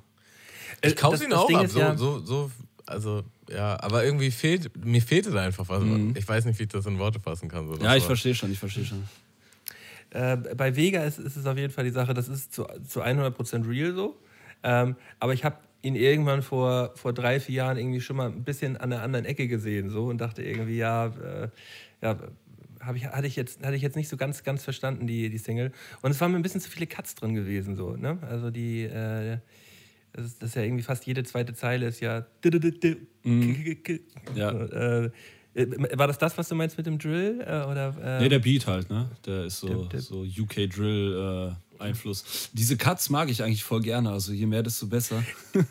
ich 0.81 0.95
kaufe 0.95 1.23
ihn 1.23 1.33
auch 1.33 1.47
Ding 1.47 1.57
ab. 1.57 1.67
So, 1.67 1.79
ja 1.79 1.95
so, 1.95 2.19
so 2.19 2.51
also 2.85 3.23
ja, 3.49 3.81
aber 3.81 4.03
irgendwie 4.03 4.31
fehlt, 4.31 4.85
mir 4.85 5.01
fehlte 5.01 5.31
da 5.31 5.41
einfach 5.41 5.67
was. 5.69 5.83
Mhm. 5.83 6.13
Ich 6.17 6.27
weiß 6.27 6.45
nicht, 6.45 6.59
wie 6.59 6.63
ich 6.63 6.69
das 6.69 6.85
in 6.85 6.99
Worte 6.99 7.19
fassen 7.19 7.49
kann. 7.49 7.67
So, 7.67 7.75
ja, 7.77 7.95
ich 7.95 8.03
verstehe 8.03 8.35
schon, 8.35 8.51
ich 8.51 8.59
verstehe 8.59 8.85
schon. 8.85 9.03
Äh, 10.11 10.37
bei 10.37 10.75
Vega 10.75 11.03
ist, 11.03 11.19
ist, 11.19 11.35
es 11.35 11.45
auf 11.45 11.57
jeden 11.57 11.73
Fall 11.73 11.85
die 11.85 11.91
Sache, 11.91 12.13
das 12.13 12.27
ist 12.27 12.53
zu, 12.53 12.65
zu 12.87 13.01
100% 13.01 13.67
real 13.67 13.93
so. 13.93 14.17
Ähm, 14.63 14.95
aber 15.19 15.33
ich 15.33 15.43
habe 15.43 15.57
ihn 15.81 15.95
irgendwann 15.95 16.43
vor, 16.43 16.91
vor 16.95 17.13
drei, 17.13 17.39
vier 17.39 17.55
Jahren 17.55 17.77
irgendwie 17.77 17.99
schon 17.99 18.15
mal 18.15 18.27
ein 18.27 18.43
bisschen 18.43 18.77
an 18.77 18.91
der 18.91 19.01
anderen 19.01 19.25
Ecke 19.25 19.47
gesehen 19.47 19.89
so 19.89 20.05
und 20.05 20.19
dachte 20.19 20.43
irgendwie, 20.43 20.77
ja, 20.77 21.07
äh, 21.07 21.49
ja 22.01 22.17
ich, 22.95 23.05
hatte, 23.07 23.27
ich 23.27 23.35
jetzt, 23.35 23.63
hatte 23.63 23.75
ich 23.75 23.81
jetzt 23.81 23.95
nicht 23.95 24.07
so 24.07 24.17
ganz, 24.17 24.43
ganz 24.43 24.63
verstanden, 24.63 25.07
die, 25.07 25.29
die 25.29 25.37
Single. 25.37 25.71
Und 26.01 26.11
es 26.11 26.21
waren 26.21 26.31
mir 26.31 26.37
ein 26.37 26.43
bisschen 26.43 26.61
zu 26.61 26.69
viele 26.69 26.87
Cuts 26.87 27.15
drin 27.15 27.33
gewesen. 27.33 27.75
So, 27.75 27.95
ne? 27.95 28.17
Also 28.21 28.51
die, 28.51 28.83
äh, 28.83 29.37
das 30.13 30.25
ist, 30.25 30.41
das 30.41 30.49
ist 30.49 30.55
ja 30.55 30.61
irgendwie 30.61 30.83
fast 30.83 31.05
jede 31.05 31.23
zweite 31.23 31.53
Zeile 31.55 31.87
ist 31.87 31.99
ja. 31.99 32.25
Mhm. 33.23 33.77
ja. 34.35 34.51
Äh, 34.51 35.11
war 35.55 36.07
das 36.07 36.17
das, 36.17 36.35
was 36.37 36.49
du 36.49 36.55
meinst 36.55 36.77
mit 36.77 36.85
dem 36.85 36.97
Drill? 36.97 37.41
Äh, 37.41 37.63
oder, 37.65 37.95
äh? 38.01 38.21
Nee, 38.21 38.29
der 38.29 38.39
Beat 38.39 38.65
halt, 38.65 38.89
ne? 38.89 39.09
Der 39.25 39.45
ist 39.45 39.59
so, 39.59 39.87
so 39.97 40.23
UK-Drill-Einfluss. 40.23 42.21
Äh, 42.21 42.49
Diese 42.53 42.75
Cuts 42.77 43.09
mag 43.09 43.29
ich 43.29 43.43
eigentlich 43.43 43.63
voll 43.63 43.81
gerne, 43.81 44.09
also 44.11 44.31
je 44.33 44.45
mehr, 44.45 44.63
desto 44.63 44.87
besser. 44.87 45.23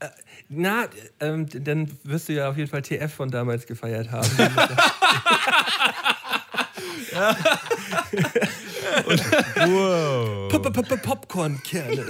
Äh, 0.00 0.08
na, 0.48 0.86
ähm, 1.20 1.46
dann 1.48 1.88
wirst 2.02 2.28
du 2.28 2.32
ja 2.32 2.50
auf 2.50 2.56
jeden 2.56 2.68
Fall 2.68 2.82
TF 2.82 3.14
von 3.14 3.30
damals 3.30 3.66
gefeiert 3.66 4.10
haben. 4.10 4.26
Und, 9.06 9.20
wow. 9.70 10.48
Popcorn-Kerne 11.02 12.04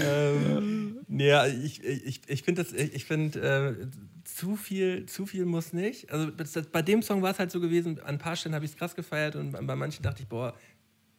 ähm, 0.00 1.00
ja, 1.08 1.46
ich, 1.46 1.82
ich, 1.84 2.20
ich 2.26 2.42
finde 2.42 2.62
das, 2.62 2.72
ich 2.72 3.04
finde, 3.04 3.40
äh, 3.40 3.86
zu 4.24 4.56
viel, 4.56 5.06
zu 5.06 5.26
viel 5.26 5.44
muss 5.44 5.72
nicht. 5.72 6.10
Also 6.10 6.30
das, 6.30 6.52
das, 6.52 6.66
bei 6.66 6.82
dem 6.82 7.02
Song 7.02 7.22
war 7.22 7.30
es 7.30 7.38
halt 7.38 7.50
so 7.50 7.60
gewesen, 7.60 8.00
an 8.00 8.06
ein 8.06 8.18
paar 8.18 8.36
Stellen 8.36 8.54
habe 8.54 8.64
ich 8.64 8.72
es 8.72 8.76
krass 8.76 8.94
gefeiert 8.94 9.36
und 9.36 9.52
bei 9.52 9.76
manchen 9.76 10.02
dachte 10.02 10.22
ich, 10.22 10.28
boah, 10.28 10.54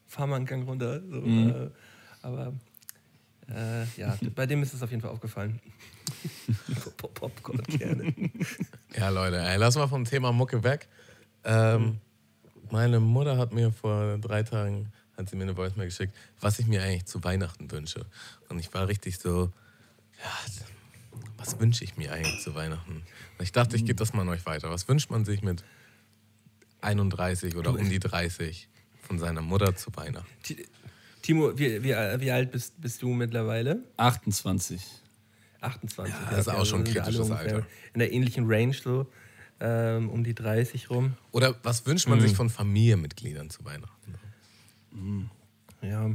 fahr 0.07 0.27
mal 0.27 0.37
einen 0.37 0.45
Gang 0.45 0.67
runter. 0.67 1.01
So, 1.01 1.21
mhm. 1.21 1.49
äh, 1.49 1.69
aber 2.21 2.53
äh, 3.47 3.85
ja, 3.97 4.17
bei 4.33 4.45
dem 4.45 4.63
ist 4.63 4.73
es 4.73 4.81
auf 4.81 4.89
jeden 4.89 5.01
Fall 5.01 5.11
aufgefallen. 5.11 5.59
Popcorn 6.97 7.63
gerne. 7.67 8.13
Ja, 8.97 9.09
Leute, 9.09 9.37
ey, 9.39 9.57
lass 9.57 9.75
mal 9.75 9.87
vom 9.87 10.05
Thema 10.05 10.31
Mucke 10.31 10.63
weg. 10.63 10.87
Ähm, 11.43 11.81
mhm. 11.81 11.99
Meine 12.71 12.99
Mutter 12.99 13.37
hat 13.37 13.53
mir 13.53 13.71
vor 13.71 14.17
drei 14.19 14.41
Tagen 14.43 14.91
hat 15.17 15.29
sie 15.29 15.35
mir 15.35 15.43
eine 15.43 15.55
Voice 15.55 15.75
Mail 15.75 15.87
geschickt, 15.87 16.13
was 16.39 16.59
ich 16.59 16.67
mir 16.67 16.83
eigentlich 16.83 17.05
zu 17.05 17.23
Weihnachten 17.23 17.71
wünsche. 17.71 18.05
Und 18.49 18.59
ich 18.59 18.73
war 18.73 18.87
richtig 18.87 19.17
so, 19.17 19.51
ja, 20.23 20.31
was 21.37 21.59
wünsche 21.59 21.83
ich 21.83 21.97
mir 21.97 22.11
eigentlich 22.11 22.41
zu 22.41 22.55
Weihnachten? 22.55 23.03
Und 23.37 23.43
ich 23.43 23.51
dachte, 23.51 23.75
ich 23.75 23.85
gebe 23.85 23.95
das 23.95 24.13
mal 24.13 24.21
an 24.21 24.29
euch 24.29 24.45
weiter. 24.45 24.69
Was 24.69 24.87
wünscht 24.87 25.09
man 25.09 25.25
sich 25.25 25.41
mit 25.41 25.63
31 26.81 27.55
oder 27.55 27.71
um 27.71 27.89
die 27.89 27.99
30 27.99 28.69
von 29.01 29.19
seiner 29.19 29.41
Mutter 29.41 29.75
zu 29.75 29.95
Weihnachten? 29.95 30.27
Timo, 31.21 31.57
wie, 31.57 31.83
wie, 31.83 31.89
wie 31.89 32.31
alt 32.31 32.51
bist, 32.51 32.79
bist 32.79 33.01
du 33.01 33.09
mittlerweile? 33.09 33.83
28. 33.97 34.81
28. 35.61 36.13
Ja, 36.13 36.29
das 36.29 36.39
ist 36.41 36.47
auch 36.49 36.65
schon 36.65 36.81
ein 36.81 36.93
kritisches 36.93 37.31
Alter. 37.31 37.65
In 37.93 37.99
der 37.99 38.11
ähnlichen 38.13 38.45
Range 38.47 38.73
so, 38.73 39.07
ähm, 39.59 40.09
um 40.09 40.23
die 40.23 40.35
30 40.35 40.89
rum. 40.89 41.13
Oder 41.31 41.55
was 41.63 41.85
wünscht 41.85 42.07
man 42.07 42.19
mhm. 42.19 42.23
sich 42.23 42.35
von 42.35 42.49
Familienmitgliedern 42.49 43.49
zu 43.49 43.65
Weihnachten? 43.65 44.15
Ja. 45.81 46.11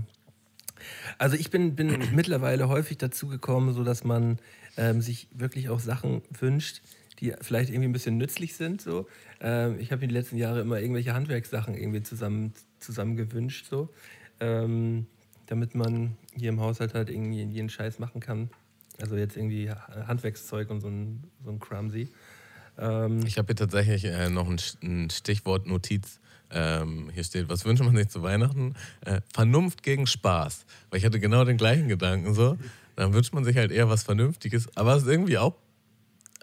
Also 1.18 1.36
ich 1.36 1.50
bin, 1.50 1.76
bin 1.76 1.98
mittlerweile 2.14 2.68
häufig 2.68 2.98
dazu 2.98 3.28
gekommen, 3.28 3.72
so 3.72 3.84
dass 3.84 4.04
man 4.04 4.38
ähm, 4.76 5.00
sich 5.00 5.28
wirklich 5.32 5.68
auch 5.68 5.80
Sachen 5.80 6.22
wünscht, 6.38 6.82
die 7.20 7.34
vielleicht 7.40 7.70
irgendwie 7.70 7.88
ein 7.88 7.92
bisschen 7.92 8.16
nützlich 8.16 8.54
sind. 8.54 8.80
So. 8.80 9.06
Ähm, 9.40 9.78
ich 9.78 9.92
habe 9.92 10.02
in 10.02 10.08
den 10.08 10.16
letzten 10.16 10.36
Jahren 10.36 10.60
immer 10.60 10.80
irgendwelche 10.80 11.14
Handwerkssachen 11.14 11.74
irgendwie 11.74 12.02
zusammen, 12.02 12.52
zusammen 12.78 13.16
gewünscht, 13.16 13.66
so. 13.68 13.90
Ähm, 14.40 15.06
damit 15.46 15.74
man 15.74 16.16
hier 16.34 16.48
im 16.48 16.60
Haushalt 16.60 16.94
halt 16.94 17.10
irgendwie 17.10 17.42
jeden 17.42 17.68
Scheiß 17.68 17.98
machen 17.98 18.20
kann. 18.20 18.50
Also 19.00 19.16
jetzt 19.16 19.36
irgendwie 19.36 19.70
Handwerkszeug 19.70 20.70
und 20.70 20.80
so 20.80 20.88
ein, 20.88 21.24
so 21.44 21.50
ein 21.50 21.58
Crumsy. 21.58 22.08
Ähm, 22.78 23.20
ich 23.26 23.36
habe 23.36 23.46
hier 23.48 23.56
tatsächlich 23.56 24.04
äh, 24.04 24.30
noch 24.30 24.48
ein, 24.48 24.60
ein 24.82 25.10
Stichwort 25.10 25.66
Notiz 25.66 26.20
ähm, 26.50 27.10
hier 27.12 27.24
steht, 27.24 27.48
was 27.48 27.64
wünscht 27.64 27.82
man 27.82 27.96
sich 27.96 28.08
zu 28.08 28.22
Weihnachten? 28.22 28.74
Äh, 29.04 29.20
Vernunft 29.32 29.82
gegen 29.82 30.06
Spaß. 30.06 30.64
Weil 30.90 30.98
ich 30.98 31.04
hatte 31.04 31.20
genau 31.20 31.44
den 31.44 31.56
gleichen 31.56 31.88
Gedanken 31.88 32.34
so. 32.34 32.56
Dann 32.96 33.12
wünscht 33.14 33.32
man 33.32 33.44
sich 33.44 33.56
halt 33.56 33.70
eher 33.70 33.88
was 33.88 34.02
Vernünftiges. 34.02 34.68
Aber 34.76 34.94
es 34.94 35.04
ist 35.04 35.08
irgendwie 35.08 35.38
auch, 35.38 35.54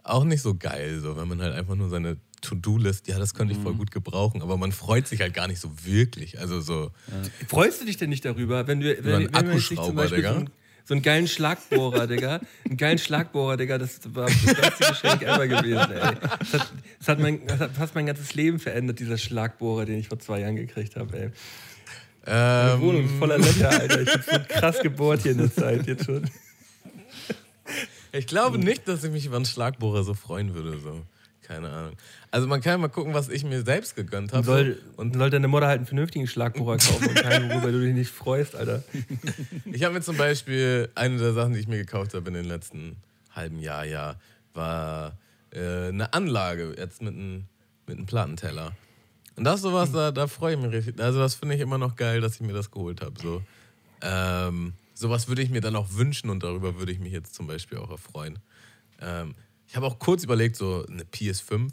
auch 0.04 0.24
nicht 0.24 0.41
so 0.41 0.56
geil, 0.56 1.00
so, 1.02 1.17
wenn 1.17 1.28
man 1.28 1.41
halt 1.41 1.54
einfach 1.54 1.76
nur 1.76 1.89
seine 1.89 2.17
To-Do-List, 2.41 3.08
ja, 3.08 3.20
das 3.20 3.34
könnte 3.34 3.54
ich 3.54 3.60
voll 3.60 3.74
mhm. 3.74 3.80
gut 3.80 3.91
gebrauchen, 3.91 4.41
aber 4.41 4.58
man 4.58 4.72
freut 4.72 5.08
sich 5.08 5.22
halt 5.22 5.34
gar 5.34 5.48
nicht 5.48 5.60
so 5.60 5.72
wirklich. 5.84 6.39
Also 6.39 6.62
so. 6.62 6.91
Ja. 7.08 7.48
Freust 7.48 7.82
du 7.82 7.86
dich 7.86 7.98
denn 7.98 8.10
nicht 8.10 8.24
darüber, 8.26 8.67
wenn 8.67 8.80
du 8.80 8.96
wenn, 9.04 9.26
wenn 9.26 9.34
Akkuschrauber, 9.34 10.08
Digga? 10.08 10.39
So 10.39 10.46
so 10.88 10.93
einen 10.93 11.02
geilen 11.02 11.28
Schlagbohrer, 11.28 12.08
Digga. 12.08 12.39
Einen 12.65 12.78
geilen 12.78 12.97
Schlagbohrer, 12.97 13.58
Digga. 13.58 13.78
Das 13.78 14.00
war 14.13 14.28
das 14.28 14.56
beste 14.56 14.86
Geschenk 14.88 15.21
ever 15.21 15.45
gewesen, 15.45 15.91
ey. 15.91 16.15
Das 16.39 16.54
hat, 16.54 16.73
das 17.00 17.08
hat, 17.10 17.19
mein, 17.19 17.45
das 17.45 17.60
hat 17.60 17.71
fast 17.71 17.93
mein 17.93 18.06
ganzes 18.06 18.34
Leben 18.36 18.58
verändert, 18.58 19.00
dieser 19.00 19.17
Schlagbohrer, 19.17 19.86
den 19.86 20.00
ich 20.00 20.08
vor 20.08 20.19
zwei 20.19 20.39
Jahren 20.39 20.56
gekriegt 20.56 20.95
habe, 20.95 21.17
ey. 21.19 21.32
Meine 22.26 22.71
ähm. 22.71 22.82
Wohnung 22.82 23.10
voller 23.19 23.38
Löcher, 23.38 23.69
Alter. 23.69 24.02
Ich 24.02 24.13
bin 24.13 24.21
so 24.32 24.39
krass 24.47 24.80
gebohrt 24.80 25.23
hier 25.23 25.34
in 25.34 25.39
der 25.39 25.54
Zeit 25.54 25.86
jetzt 25.88 26.06
schon. 26.06 26.30
Ich 28.13 28.28
glaube 28.28 28.58
nicht, 28.58 28.88
dass 28.88 29.04
ich 29.04 29.12
mich 29.12 29.26
über 29.26 29.36
einen 29.36 29.45
Schlagbohrer 29.45 30.04
so 30.04 30.13
freuen 30.13 30.54
würde. 30.54 30.80
So. 30.80 31.04
Keine 31.48 31.70
Ahnung. 31.70 31.94
Also 32.30 32.46
man 32.46 32.60
kann 32.60 32.74
ja 32.74 32.78
mal 32.78 32.90
gucken, 32.90 33.14
was 33.14 33.30
ich 33.30 33.46
mir 33.46 33.64
selbst 33.64 33.96
gegönnt 33.96 34.34
habe. 34.34 34.46
Soll, 34.46 34.82
und 34.98 35.16
soll 35.16 35.30
deine 35.30 35.48
Mutter 35.48 35.68
halt 35.68 35.78
einen 35.78 35.86
vernünftigen 35.86 36.28
Schlagbohrer 36.28 36.78
kaufen 36.78 37.08
und 37.08 37.16
keinen, 37.16 37.50
worüber 37.50 37.72
du 37.72 37.80
dich 37.80 37.94
nicht 37.94 38.12
freust, 38.12 38.56
Alter. 38.56 38.84
Ich 39.66 39.84
habe 39.84 39.94
mir 39.94 40.02
zum 40.02 40.18
Beispiel, 40.18 40.90
eine 40.96 41.18
der 41.18 41.34
Sachen, 41.34 41.54
die 41.54 41.60
ich 41.60 41.68
mir 41.68 41.78
gekauft 41.78 42.14
habe 42.14 42.28
in 42.28 42.34
den 42.34 42.46
letzten 42.46 42.98
halben 43.32 43.60
Jahr, 43.60 43.86
ja, 43.86 44.16
war 44.54 45.18
äh, 45.52 45.88
eine 45.88 46.14
Anlage 46.14 46.76
jetzt 46.78 47.02
mit 47.02 47.14
einem 47.14 47.46
mit 47.88 48.06
Plattenteller. 48.06 48.74
Und 49.38 49.46
das 49.46 49.56
ist 49.56 49.62
sowas, 49.62 49.92
da, 49.92 50.12
da 50.12 50.28
freue 50.28 50.56
ich 50.56 50.60
mich 50.60 50.71
richtig. 50.71 51.00
Also 51.00 51.19
das 51.19 51.36
finde 51.36 51.56
ich 51.56 51.62
immer 51.62 51.78
noch 51.78 51.96
geil, 51.96 52.19
dass 52.19 52.36
ich 52.36 52.42
mir 52.42 52.54
das 52.54 52.71
geholt 52.71 53.02
habe. 53.02 53.13
So. 53.21 53.42
Ähm, 54.02 54.74
sowas 54.94 55.30
würde 55.30 55.44
ich 55.44 55.50
mir 55.50 55.62
dann 55.62 55.76
auch 55.76 55.94
wünschen 55.94 56.30
und 56.30 56.44
darüber 56.44 56.78
würde 56.78 56.92
ich 56.92 57.00
mich 57.00 57.13
jetzt 57.13 57.36
zum 57.36 57.48
Beispiel 57.48 57.78
auch 57.78 57.92
erfreuen. 57.92 58.40
Ähm, 59.00 59.36
ich 59.68 59.76
habe 59.76 59.86
auch 59.86 60.00
kurz 60.00 60.24
überlegt, 60.24 60.56
so 60.56 60.86
eine 60.86 61.04
PS5 61.04 61.72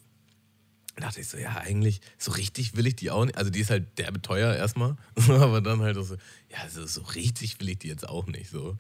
dachte 0.97 1.21
ich 1.21 1.29
so, 1.29 1.37
ja, 1.37 1.57
eigentlich, 1.57 2.01
so 2.19 2.33
richtig 2.33 2.77
will 2.77 2.87
ich 2.87 2.97
die 2.97 3.11
auch 3.11 3.25
nicht. 3.25 3.37
Also 3.37 3.51
die 3.51 3.61
ist 3.61 3.71
halt 3.71 3.99
der 3.99 4.13
teuer 4.23 4.55
erstmal, 4.55 4.97
aber 5.29 5.61
dann 5.61 5.81
halt 5.81 5.97
so, 5.97 6.17
ja, 6.51 6.69
so, 6.69 6.87
so 6.87 7.03
richtig 7.03 7.59
will 7.61 7.71
ich 7.71 7.79
die 7.79 7.89
jetzt 7.89 8.09
auch 8.09 8.27
nicht. 8.27 8.51
So, 8.51 8.79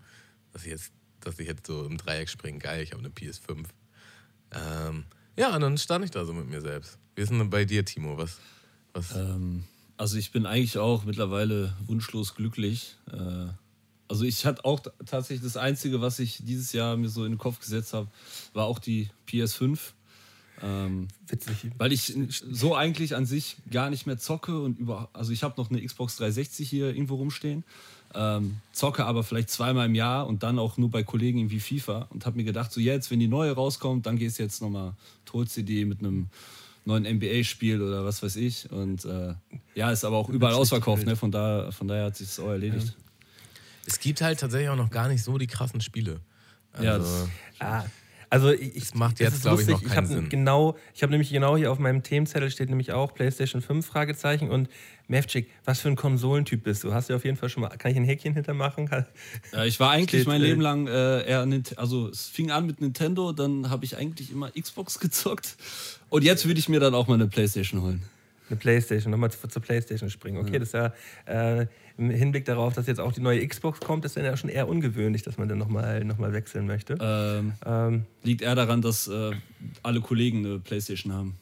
dass 0.52 0.64
ich 0.64 0.70
jetzt, 0.70 0.92
dass 1.20 1.38
ich 1.38 1.48
jetzt 1.48 1.66
so 1.66 1.84
im 1.84 1.96
Dreieck 1.96 2.28
springe, 2.28 2.58
geil, 2.58 2.82
ich 2.82 2.92
habe 2.92 3.00
eine 3.00 3.10
PS5. 3.10 3.64
Ähm, 4.52 5.04
ja, 5.36 5.54
und 5.54 5.62
dann 5.62 5.78
stand 5.78 6.04
ich 6.04 6.10
da 6.10 6.24
so 6.24 6.32
mit 6.32 6.48
mir 6.48 6.60
selbst. 6.60 6.98
Wie 7.16 7.22
ist 7.22 7.30
denn 7.30 7.50
bei 7.50 7.64
dir, 7.64 7.84
Timo? 7.84 8.16
Was? 8.16 8.38
was? 8.92 9.14
Ähm, 9.16 9.64
also 9.96 10.16
ich 10.16 10.30
bin 10.30 10.46
eigentlich 10.46 10.78
auch 10.78 11.04
mittlerweile 11.04 11.76
wunschlos 11.86 12.34
glücklich. 12.34 12.96
Äh, 13.12 13.46
also 14.08 14.24
ich 14.24 14.44
hatte 14.46 14.64
auch 14.64 14.80
tatsächlich 15.06 15.42
das 15.42 15.56
Einzige, 15.56 16.00
was 16.00 16.18
ich 16.18 16.38
dieses 16.44 16.72
Jahr 16.72 16.96
mir 16.96 17.08
so 17.08 17.24
in 17.24 17.32
den 17.32 17.38
Kopf 17.38 17.58
gesetzt 17.60 17.94
habe, 17.94 18.08
war 18.52 18.66
auch 18.66 18.78
die 18.78 19.08
PS5. 19.28 19.78
Ähm, 20.62 21.08
Witzig. 21.26 21.70
Weil 21.78 21.92
ich 21.92 22.14
so 22.28 22.74
eigentlich 22.74 23.16
an 23.16 23.26
sich 23.26 23.56
gar 23.70 23.90
nicht 23.90 24.06
mehr 24.06 24.18
zocke 24.18 24.60
und 24.60 24.78
über, 24.78 25.08
also 25.12 25.32
ich 25.32 25.42
habe 25.42 25.60
noch 25.60 25.70
eine 25.70 25.84
Xbox 25.84 26.16
360 26.16 26.68
hier 26.68 26.88
irgendwo 26.88 27.16
rumstehen, 27.16 27.64
ähm, 28.14 28.58
zocke 28.72 29.04
aber 29.04 29.24
vielleicht 29.24 29.50
zweimal 29.50 29.86
im 29.86 29.94
Jahr 29.94 30.26
und 30.26 30.42
dann 30.42 30.58
auch 30.58 30.76
nur 30.76 30.90
bei 30.90 31.02
Kollegen 31.02 31.38
irgendwie 31.38 31.60
FIFA 31.60 32.06
und 32.10 32.24
habe 32.24 32.36
mir 32.36 32.44
gedacht, 32.44 32.72
so 32.72 32.80
jetzt, 32.80 33.10
wenn 33.10 33.18
die 33.18 33.28
neue 33.28 33.52
rauskommt, 33.52 34.06
dann 34.06 34.16
gehst 34.16 34.38
du 34.38 34.44
jetzt 34.44 34.62
nochmal 34.62 34.94
Toll-CD 35.24 35.84
mit 35.84 35.98
einem 35.98 36.28
neuen 36.84 37.04
NBA-Spiel 37.04 37.82
oder 37.82 38.04
was 38.04 38.22
weiß 38.22 38.36
ich. 38.36 38.70
Und 38.70 39.04
äh, 39.04 39.34
ja, 39.74 39.90
ist 39.90 40.04
aber 40.04 40.16
auch 40.16 40.28
überall 40.28 40.54
ausverkauft, 40.54 41.06
ne? 41.06 41.16
von, 41.16 41.32
da, 41.32 41.70
von 41.72 41.88
daher 41.88 42.04
hat 42.04 42.16
sich 42.16 42.28
das 42.28 42.38
auch 42.38 42.50
erledigt. 42.50 42.86
Ja. 42.86 43.03
Es 43.86 44.00
gibt 44.00 44.20
halt 44.20 44.40
tatsächlich 44.40 44.68
auch 44.68 44.76
noch 44.76 44.90
gar 44.90 45.08
nicht 45.08 45.22
so 45.22 45.38
die 45.38 45.46
krassen 45.46 45.80
Spiele. 45.80 46.20
Also, 46.72 46.84
ja, 46.84 46.98
das, 46.98 47.28
ah, 47.60 47.84
also 48.34 48.50
ich, 48.50 48.74
das 48.74 48.94
macht 48.94 49.20
jetzt, 49.20 49.42
glaube 49.42 49.62
ich, 49.62 49.68
noch 49.68 49.80
keinen 49.84 50.06
ich 50.06 50.10
Sinn. 50.10 50.28
Genau, 50.28 50.76
ich 50.92 51.04
habe 51.04 51.12
nämlich 51.12 51.30
genau 51.30 51.56
hier 51.56 51.70
auf 51.70 51.78
meinem 51.78 52.02
Themenzettel 52.02 52.50
steht 52.50 52.68
nämlich 52.68 52.92
auch 52.92 53.14
PlayStation 53.14 53.62
5 53.62 53.86
Fragezeichen 53.86 54.50
und 54.50 54.68
Mevcik, 55.06 55.48
was 55.64 55.78
für 55.78 55.88
ein 55.88 55.94
Konsolentyp 55.94 56.64
bist 56.64 56.82
du? 56.82 56.92
Hast 56.92 57.10
du 57.10 57.14
auf 57.14 57.24
jeden 57.24 57.36
Fall 57.36 57.48
schon 57.48 57.60
mal, 57.60 57.68
kann 57.76 57.92
ich 57.92 57.96
ein 57.96 58.04
Häkchen 58.04 58.34
hintermachen? 58.34 58.90
Ja, 59.52 59.64
ich 59.64 59.78
war 59.78 59.90
eigentlich 59.90 60.22
steht, 60.22 60.26
mein 60.26 60.40
Leben 60.40 60.60
lang 60.60 60.88
äh, 60.88 61.24
eher, 61.28 61.46
also 61.76 62.08
es 62.08 62.26
fing 62.26 62.50
an 62.50 62.66
mit 62.66 62.80
Nintendo, 62.80 63.32
dann 63.32 63.70
habe 63.70 63.84
ich 63.84 63.96
eigentlich 63.96 64.32
immer 64.32 64.50
Xbox 64.50 64.98
gezockt 64.98 65.56
und 66.08 66.24
jetzt 66.24 66.44
würde 66.44 66.58
ich 66.58 66.68
mir 66.68 66.80
dann 66.80 66.94
auch 66.94 67.06
mal 67.06 67.14
eine 67.14 67.28
Playstation 67.28 67.82
holen. 67.82 68.02
Eine 68.48 68.58
Playstation, 68.58 69.12
nochmal 69.12 69.30
zur, 69.30 69.48
zur 69.48 69.62
Playstation 69.62 70.10
springen. 70.10 70.38
Okay, 70.38 70.54
ja. 70.54 70.58
das 70.58 70.68
ist 70.68 70.74
ja 70.74 71.60
äh, 71.60 71.66
im 71.96 72.10
Hinblick 72.10 72.44
darauf, 72.44 72.74
dass 72.74 72.86
jetzt 72.86 73.00
auch 73.00 73.12
die 73.12 73.20
neue 73.20 73.46
Xbox 73.46 73.80
kommt, 73.80 74.04
ist 74.04 74.16
dann 74.16 74.24
ja 74.24 74.36
schon 74.36 74.50
eher 74.50 74.68
ungewöhnlich, 74.68 75.22
dass 75.22 75.38
man 75.38 75.48
dann 75.48 75.58
nochmal 75.58 76.04
noch 76.04 76.18
mal 76.18 76.32
wechseln 76.32 76.66
möchte. 76.66 76.96
Ähm, 77.00 77.52
ähm, 77.64 78.06
liegt 78.22 78.42
eher 78.42 78.54
daran, 78.54 78.82
dass 78.82 79.06
äh, 79.08 79.32
alle 79.82 80.00
Kollegen 80.00 80.44
eine 80.44 80.58
Playstation 80.58 81.12
haben. 81.12 81.36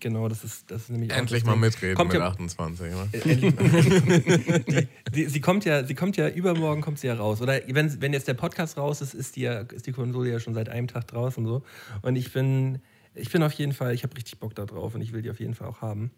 Genau, 0.00 0.28
das 0.28 0.44
ist, 0.44 0.70
das 0.70 0.82
ist 0.82 0.90
nämlich 0.90 1.12
Endlich 1.12 1.44
mal 1.44 1.56
mitreden 1.56 1.96
kommt 1.96 2.12
mit 2.12 2.20
ja, 2.20 2.28
28. 2.28 2.90
Ne? 2.90 3.08
die, 4.66 4.88
die, 5.12 5.24
sie, 5.26 5.40
kommt 5.40 5.64
ja, 5.64 5.84
sie 5.84 5.94
kommt 5.94 6.16
ja 6.16 6.28
übermorgen 6.28 6.80
kommt 6.80 6.98
sie 6.98 7.06
ja 7.06 7.14
raus. 7.14 7.40
Oder 7.40 7.60
wenn, 7.68 8.00
wenn 8.00 8.12
jetzt 8.12 8.26
der 8.26 8.34
Podcast 8.34 8.78
raus 8.78 9.00
ist, 9.00 9.14
ist 9.14 9.36
die, 9.36 9.42
ja, 9.42 9.60
ist 9.60 9.86
die 9.86 9.92
Konsole 9.92 10.30
ja 10.30 10.40
schon 10.40 10.54
seit 10.54 10.68
einem 10.68 10.88
Tag 10.88 11.06
draußen 11.06 11.46
so. 11.46 11.62
Und 12.02 12.16
ich 12.16 12.32
bin, 12.32 12.80
ich 13.14 13.30
bin 13.30 13.42
auf 13.42 13.52
jeden 13.52 13.72
Fall, 13.72 13.94
ich 13.94 14.02
habe 14.02 14.16
richtig 14.16 14.38
Bock 14.38 14.54
da 14.54 14.64
drauf 14.64 14.94
und 14.94 15.02
ich 15.02 15.12
will 15.12 15.22
die 15.22 15.30
auf 15.30 15.40
jeden 15.40 15.54
Fall 15.54 15.68
auch 15.68 15.82
haben. 15.82 16.10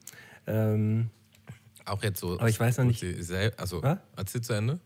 Ähm, 0.46 1.10
auch 1.90 2.02
jetzt 2.02 2.20
so. 2.20 2.38
Aber 2.38 2.48
ich 2.48 2.58
weiß 2.58 2.78
noch 2.78 2.84
nicht. 2.84 3.04
Also, 3.56 3.82
ha? 3.82 4.00
erzähl 4.16 4.40
zu 4.40 4.52
Ende. 4.52 4.80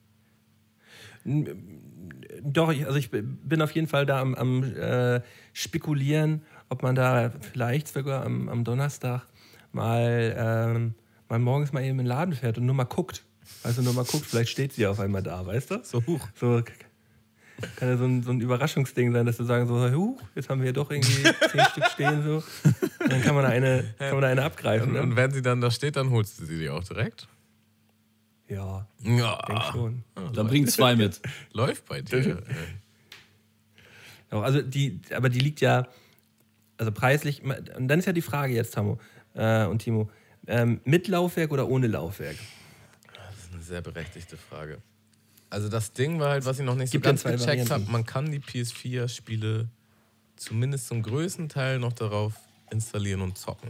Doch, 2.42 2.72
ich, 2.72 2.86
also 2.86 2.98
ich 2.98 3.10
bin 3.10 3.62
auf 3.62 3.70
jeden 3.72 3.86
Fall 3.86 4.06
da 4.06 4.20
am, 4.20 4.34
am 4.34 4.64
äh, 4.74 5.20
Spekulieren, 5.52 6.42
ob 6.68 6.82
man 6.82 6.94
da 6.94 7.30
vielleicht 7.52 7.88
sogar 7.88 8.24
am, 8.24 8.48
am 8.48 8.64
Donnerstag 8.64 9.26
mal, 9.72 10.34
ähm, 10.36 10.94
mal 11.28 11.38
morgens 11.38 11.72
mal 11.72 11.80
eben 11.80 11.90
in 11.90 11.98
den 11.98 12.06
Laden 12.06 12.34
fährt 12.34 12.58
und 12.58 12.66
nur 12.66 12.74
mal 12.74 12.84
guckt. 12.84 13.24
Also 13.62 13.82
nur 13.82 13.92
mal 13.92 14.04
guckt, 14.04 14.26
vielleicht 14.26 14.50
steht 14.50 14.72
sie 14.72 14.86
auf 14.86 15.00
einmal 15.00 15.22
da, 15.22 15.44
weißt 15.46 15.70
du? 15.70 15.80
So 15.82 16.04
hoch. 16.06 16.28
So 16.34 16.62
kann 17.76 17.88
ja 17.88 17.96
so 17.96 18.04
ein, 18.04 18.22
so 18.22 18.30
ein 18.30 18.40
Überraschungsding 18.40 19.12
sein, 19.12 19.26
dass 19.26 19.36
du 19.36 19.44
sagen 19.44 19.66
so, 19.66 19.74
huh, 19.90 20.18
jetzt 20.34 20.48
haben 20.48 20.60
wir 20.60 20.64
hier 20.64 20.72
doch 20.72 20.90
irgendwie 20.90 21.22
zehn 21.50 21.64
Stück 21.70 21.86
stehen 21.86 22.22
so. 22.22 22.42
Und 23.00 23.12
dann 23.12 23.22
kann 23.22 23.34
man 23.34 23.44
da 23.44 23.50
eine, 23.50 23.84
kann 23.98 24.12
man 24.12 24.22
da 24.22 24.28
eine 24.28 24.42
abgreifen. 24.42 24.88
Und, 24.88 24.94
ne? 24.94 25.02
und 25.02 25.16
wenn 25.16 25.30
sie 25.30 25.42
dann 25.42 25.60
da 25.60 25.70
steht, 25.70 25.96
dann 25.96 26.10
holst 26.10 26.40
du 26.40 26.44
sie 26.44 26.58
dir 26.58 26.74
auch 26.74 26.84
direkt? 26.84 27.28
Ja, 28.48 28.86
ja. 29.00 29.38
ich 29.38 29.46
denke 29.46 29.62
schon. 29.72 30.04
dann 30.34 30.46
bring 30.46 30.66
zwei 30.66 30.94
mit. 30.96 31.20
Läuft 31.52 31.86
bei 31.86 32.02
dir. 32.02 32.42
also 34.30 34.60
die, 34.60 35.00
aber 35.14 35.28
die 35.28 35.40
liegt 35.40 35.60
ja, 35.60 35.88
also 36.76 36.92
preislich, 36.92 37.42
und 37.42 37.88
dann 37.88 37.98
ist 37.98 38.06
ja 38.06 38.12
die 38.12 38.22
Frage 38.22 38.54
jetzt, 38.54 38.74
Tamo 38.74 38.98
äh, 39.34 39.64
und 39.66 39.78
Timo, 39.80 40.10
ähm, 40.46 40.80
mit 40.84 41.08
Laufwerk 41.08 41.52
oder 41.52 41.68
ohne 41.68 41.86
Laufwerk? 41.86 42.36
Das 43.14 43.44
ist 43.44 43.54
eine 43.54 43.62
sehr 43.62 43.80
berechtigte 43.80 44.36
Frage. 44.36 44.82
Also 45.52 45.68
das 45.68 45.92
Ding 45.92 46.18
war 46.18 46.30
halt, 46.30 46.46
was 46.46 46.58
ich 46.58 46.64
noch 46.64 46.76
nicht 46.76 46.92
Gibt 46.92 47.04
so 47.04 47.10
ganz 47.10 47.24
gecheckt 47.24 47.70
habe, 47.70 47.84
man 47.90 48.06
kann 48.06 48.32
die 48.32 48.38
PS4-Spiele 48.38 49.68
zumindest 50.36 50.86
zum 50.86 51.02
größten 51.02 51.50
Teil 51.50 51.78
noch 51.78 51.92
darauf 51.92 52.32
installieren 52.70 53.20
und 53.20 53.36
zocken. 53.36 53.68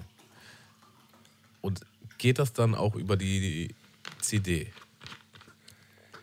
Und 1.60 1.80
geht 2.18 2.38
das 2.38 2.52
dann 2.52 2.76
auch 2.76 2.94
über 2.94 3.16
die 3.16 3.74
CD? 4.20 4.68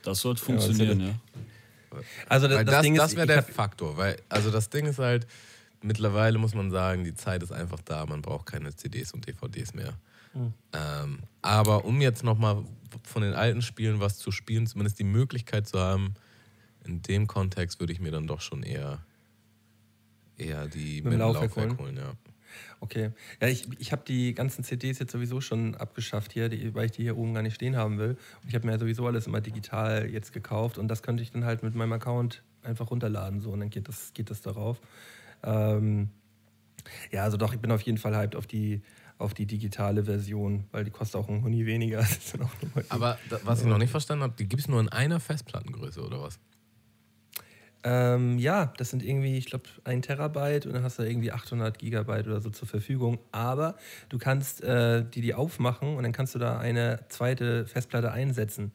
Das 0.04 0.22
sollte 0.22 0.42
funktionieren, 0.42 1.02
ja. 1.02 1.16
Also 2.30 2.48
das, 2.48 2.64
das, 2.64 2.86
das, 2.86 2.94
das 2.96 3.16
wäre 3.18 3.28
der 3.28 3.44
Faktor, 3.44 3.98
weil 3.98 4.16
also 4.30 4.52
das 4.52 4.70
Ding 4.70 4.86
ist 4.86 5.00
halt 5.00 5.28
mittlerweile 5.82 6.38
muss 6.38 6.54
man 6.54 6.72
sagen, 6.72 7.04
die 7.04 7.16
Zeit 7.16 7.44
ist 7.44 7.52
einfach 7.52 7.82
da, 7.84 8.06
man 8.06 8.22
braucht 8.22 8.46
keine 8.46 8.74
CDs 8.74 9.12
und 9.12 9.28
DVDs 9.28 9.74
mehr. 9.74 9.94
Mhm. 10.34 10.54
Ähm, 10.72 11.20
aber 11.42 11.84
um 11.84 12.00
jetzt 12.00 12.24
nochmal 12.24 12.64
von 13.04 13.22
den 13.22 13.34
alten 13.34 13.62
Spielen 13.62 14.00
was 14.00 14.18
zu 14.18 14.32
spielen, 14.32 14.68
zumindest 14.68 15.00
die 15.00 15.04
Möglichkeit 15.04 15.68
zu 15.68 15.80
haben, 15.80 16.16
in 16.86 17.02
dem 17.02 17.28
Kontext 17.28 17.80
würde 17.80 17.94
ich 17.94 18.00
mir 18.00 18.12
dann 18.12 18.28
doch 18.28 18.42
schon 18.42 18.64
eher, 18.64 19.04
eher 20.38 20.68
die 20.68 21.02
mit, 21.02 21.12
mit 21.12 21.20
Laufwerk, 21.20 21.56
Laufwerk 21.56 21.80
holen. 21.80 21.80
holen. 21.80 21.98
ja. 21.98 22.14
Okay. 22.80 23.12
Ja, 23.42 23.48
ich, 23.48 23.68
ich 23.80 23.92
habe 23.92 24.04
die 24.08 24.34
ganzen 24.34 24.64
CDs 24.64 25.00
jetzt 25.00 25.12
sowieso 25.12 25.42
schon 25.42 25.76
abgeschafft 25.76 26.32
hier, 26.32 26.50
die, 26.50 26.74
weil 26.74 26.86
ich 26.86 26.92
die 26.92 27.04
hier 27.04 27.18
oben 27.18 27.34
gar 27.34 27.44
nicht 27.44 27.56
stehen 27.56 27.76
haben 27.76 27.98
will. 27.98 28.18
Und 28.42 28.50
ich 28.50 28.56
habe 28.56 28.66
mir 28.66 28.74
ja 28.74 28.80
sowieso 28.80 29.06
alles 29.06 29.28
immer 29.28 29.42
digital 29.42 30.10
jetzt 30.10 30.34
gekauft 30.34 30.78
und 30.78 30.88
das 30.88 31.04
könnte 31.04 31.24
ich 31.24 31.32
dann 31.32 31.46
halt 31.46 31.64
mit 31.64 31.76
meinem 31.76 31.94
Account 31.94 32.42
einfach 32.64 32.90
runterladen 32.90 33.40
so 33.40 33.52
und 33.52 33.60
dann 33.60 33.70
geht 33.70 33.88
das, 33.88 34.14
geht 34.14 34.30
das 34.30 34.42
darauf. 34.42 34.80
Ähm, 35.44 36.10
ja, 37.12 37.24
also 37.24 37.38
doch, 37.38 37.54
ich 37.54 37.60
bin 37.60 37.72
auf 37.72 37.82
jeden 37.82 37.98
Fall 37.98 38.16
hyped 38.16 38.36
auf 38.36 38.48
die, 38.48 38.82
auf 39.20 39.34
die 39.34 39.46
digitale 39.46 40.06
Version, 40.06 40.64
weil 40.72 40.86
die 40.86 40.92
kostet 40.92 41.22
auch 41.22 41.30
ein 41.30 41.44
Huni 41.44 41.66
weniger. 41.66 42.08
Aber 42.90 43.20
da, 43.30 43.38
was 43.44 43.62
ich 43.62 43.68
noch 43.68 43.78
nicht 43.78 43.92
verstanden 43.92 44.24
habe, 44.24 44.34
die 44.40 44.48
gibt 44.48 44.62
es 44.62 44.68
nur 44.68 44.80
in 44.80 44.90
einer 44.90 45.20
Festplattengröße 45.20 46.02
oder 46.02 46.22
was? 46.22 46.40
Ähm, 47.84 48.40
ja, 48.40 48.74
das 48.78 48.90
sind 48.90 49.04
irgendwie, 49.04 49.38
ich 49.38 49.46
glaube, 49.46 49.66
ein 49.84 50.02
Terabyte 50.02 50.66
und 50.66 50.74
dann 50.74 50.84
hast 50.84 51.00
du 51.00 51.04
irgendwie 51.04 51.32
800 51.32 51.78
Gigabyte 51.78 52.28
oder 52.28 52.42
so 52.42 52.50
zur 52.50 52.68
Verfügung. 52.68 53.20
Aber 53.32 53.76
du 54.08 54.18
kannst 54.18 54.64
äh, 54.64 55.04
die 55.06 55.22
die 55.22 55.34
aufmachen 55.34 55.96
und 55.96 56.04
dann 56.04 56.12
kannst 56.14 56.34
du 56.36 56.40
da 56.40 56.58
eine 56.58 57.06
zweite 57.10 57.66
Festplatte 57.68 58.12
einsetzen. 58.12 58.72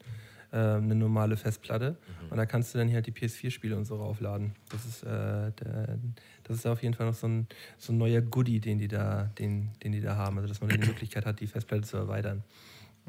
Äh, 0.54 0.76
eine 0.76 0.94
normale 0.94 1.36
Festplatte. 1.36 1.90
Mhm. 1.90 2.30
Und 2.30 2.36
da 2.36 2.46
kannst 2.46 2.72
du 2.72 2.78
dann 2.78 2.86
hier 2.86 2.96
halt 2.96 3.06
die 3.08 3.10
PS4-Spiele 3.10 3.76
und 3.76 3.86
so 3.86 3.96
raufladen. 3.96 4.54
Das 4.68 4.84
ist, 4.84 5.02
äh, 5.02 5.50
der, 5.50 5.98
das 6.44 6.58
ist 6.58 6.66
auf 6.66 6.80
jeden 6.80 6.94
Fall 6.94 7.06
noch 7.06 7.14
so 7.14 7.26
ein, 7.26 7.48
so 7.76 7.92
ein 7.92 7.98
neuer 7.98 8.20
Goodie, 8.20 8.60
den 8.60 8.78
die, 8.78 8.86
da, 8.86 9.32
den, 9.36 9.70
den 9.82 9.90
die 9.90 10.00
da 10.00 10.14
haben. 10.14 10.36
Also, 10.36 10.46
dass 10.46 10.60
man 10.60 10.70
die 10.70 10.78
Möglichkeit 10.86 11.26
hat, 11.26 11.40
die 11.40 11.48
Festplatte 11.48 11.82
zu 11.82 11.96
erweitern. 11.96 12.44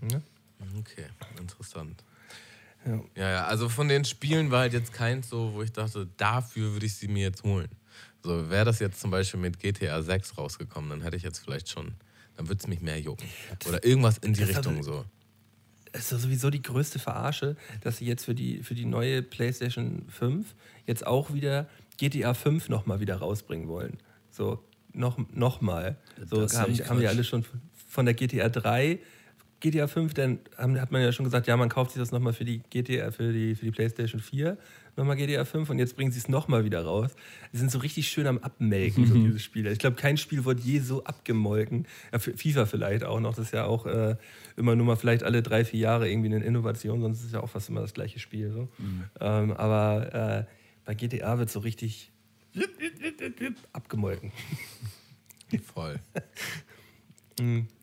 Ja? 0.09 0.19
Okay, 0.79 1.05
interessant. 1.39 2.03
Ja. 2.83 2.99
ja, 3.15 3.29
ja, 3.29 3.45
also 3.45 3.69
von 3.69 3.89
den 3.89 4.05
Spielen 4.05 4.49
war 4.49 4.61
halt 4.61 4.73
jetzt 4.73 4.91
keins 4.91 5.29
so, 5.29 5.53
wo 5.53 5.61
ich 5.61 5.71
dachte, 5.71 6.07
dafür 6.17 6.73
würde 6.73 6.87
ich 6.87 6.95
sie 6.95 7.07
mir 7.07 7.25
jetzt 7.25 7.43
holen. 7.43 7.69
So, 8.23 8.49
wäre 8.49 8.65
das 8.65 8.79
jetzt 8.79 8.99
zum 8.99 9.11
Beispiel 9.11 9.39
mit 9.39 9.59
GTA 9.59 10.01
6 10.01 10.35
rausgekommen, 10.39 10.89
dann 10.89 11.01
hätte 11.03 11.15
ich 11.15 11.23
jetzt 11.23 11.39
vielleicht 11.43 11.69
schon, 11.69 11.93
dann 12.37 12.47
würde 12.47 12.59
es 12.59 12.67
mich 12.67 12.81
mehr 12.81 12.99
jucken. 12.99 13.27
Oder 13.67 13.85
irgendwas 13.85 14.17
in 14.17 14.33
die 14.33 14.43
Richtung 14.43 14.81
so 14.81 15.05
ist 15.95 16.11
ja 16.11 16.17
sowieso 16.17 16.49
die 16.49 16.61
größte 16.61 16.99
Verarsche, 16.99 17.55
dass 17.81 17.97
sie 17.97 18.05
jetzt 18.05 18.25
für 18.25 18.35
die, 18.35 18.63
für 18.63 18.75
die 18.75 18.85
neue 18.85 19.21
PlayStation 19.21 20.05
5 20.09 20.55
jetzt 20.85 21.05
auch 21.05 21.33
wieder 21.33 21.67
GTA 21.97 22.33
5 22.33 22.69
nochmal 22.69 22.99
wieder 22.99 23.17
rausbringen 23.17 23.67
wollen. 23.67 23.97
So, 24.29 24.63
noch, 24.93 25.17
noch 25.33 25.61
mal. 25.61 25.97
So 26.29 26.41
haben, 26.41 26.73
haben 26.73 26.99
die 26.99 27.07
alle 27.07 27.23
schon 27.23 27.45
von 27.87 28.05
der 28.05 28.13
GTA 28.13 28.49
3 28.49 28.99
GTA 29.65 29.87
5, 29.87 30.13
dann 30.13 30.39
hat 30.57 30.91
man 30.91 31.01
ja 31.01 31.11
schon 31.11 31.23
gesagt, 31.23 31.47
ja, 31.47 31.57
man 31.57 31.69
kauft 31.69 31.91
sich 31.91 31.99
das 31.99 32.11
nochmal 32.11 32.33
für 32.33 32.45
die 32.45 32.59
GTA, 32.69 33.09
für 33.09 33.33
die, 33.33 33.55
für 33.55 33.65
die 33.65 33.71
PlayStation 33.71 34.21
4, 34.21 34.59
nochmal 34.95 35.15
GTA 35.15 35.43
5 35.43 35.71
und 35.71 35.79
jetzt 35.79 35.95
bringen 35.95 36.11
sie 36.11 36.19
es 36.19 36.29
nochmal 36.29 36.65
wieder 36.65 36.83
raus. 36.83 37.15
Die 37.51 37.57
sind 37.57 37.71
so 37.71 37.79
richtig 37.79 38.07
schön 38.07 38.27
am 38.27 38.37
Abmelken, 38.37 39.07
so 39.07 39.15
diese 39.15 39.39
Spiele. 39.39 39.71
Ich 39.71 39.79
glaube, 39.79 39.95
kein 39.95 40.17
Spiel 40.17 40.45
wurde 40.45 40.61
je 40.61 40.79
so 40.79 41.03
abgemolken. 41.03 41.87
Ja, 42.13 42.19
FIFA 42.19 42.67
vielleicht 42.67 43.03
auch 43.03 43.19
noch, 43.19 43.35
das 43.35 43.47
ist 43.47 43.53
ja 43.53 43.65
auch 43.65 43.87
äh, 43.87 44.15
immer 44.55 44.75
nur 44.75 44.85
mal 44.85 44.97
vielleicht 44.97 45.23
alle 45.23 45.41
drei, 45.41 45.65
vier 45.65 45.79
Jahre 45.79 46.09
irgendwie 46.09 46.33
eine 46.33 46.45
Innovation, 46.45 47.01
sonst 47.01 47.21
ist 47.21 47.25
es 47.25 47.31
ja 47.31 47.41
auch 47.41 47.49
fast 47.49 47.67
immer 47.69 47.81
das 47.81 47.95
gleiche 47.95 48.19
Spiel. 48.19 48.51
So. 48.51 48.69
Mhm. 48.77 49.03
Ähm, 49.19 49.51
aber 49.51 50.45
äh, 50.45 50.45
bei 50.85 50.93
GTA 50.93 51.39
wird 51.39 51.49
so 51.49 51.59
richtig 51.59 52.11
abgemolken. 53.73 54.31
Voll. 55.63 55.99
Mhm. 57.39 57.67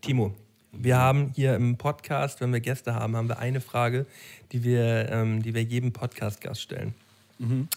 Timo, 0.00 0.34
wir 0.72 0.96
haben 0.96 1.32
hier 1.34 1.54
im 1.54 1.76
Podcast, 1.76 2.40
wenn 2.40 2.52
wir 2.52 2.60
Gäste 2.60 2.94
haben, 2.94 3.16
haben 3.16 3.28
wir 3.28 3.38
eine 3.38 3.60
Frage, 3.60 4.06
die 4.52 4.64
wir, 4.64 5.10
ähm, 5.10 5.42
die 5.42 5.54
wir 5.54 5.62
jedem 5.62 5.92
Podcast-Gast 5.92 6.60
stellen. 6.60 6.94
Mhm. 7.38 7.68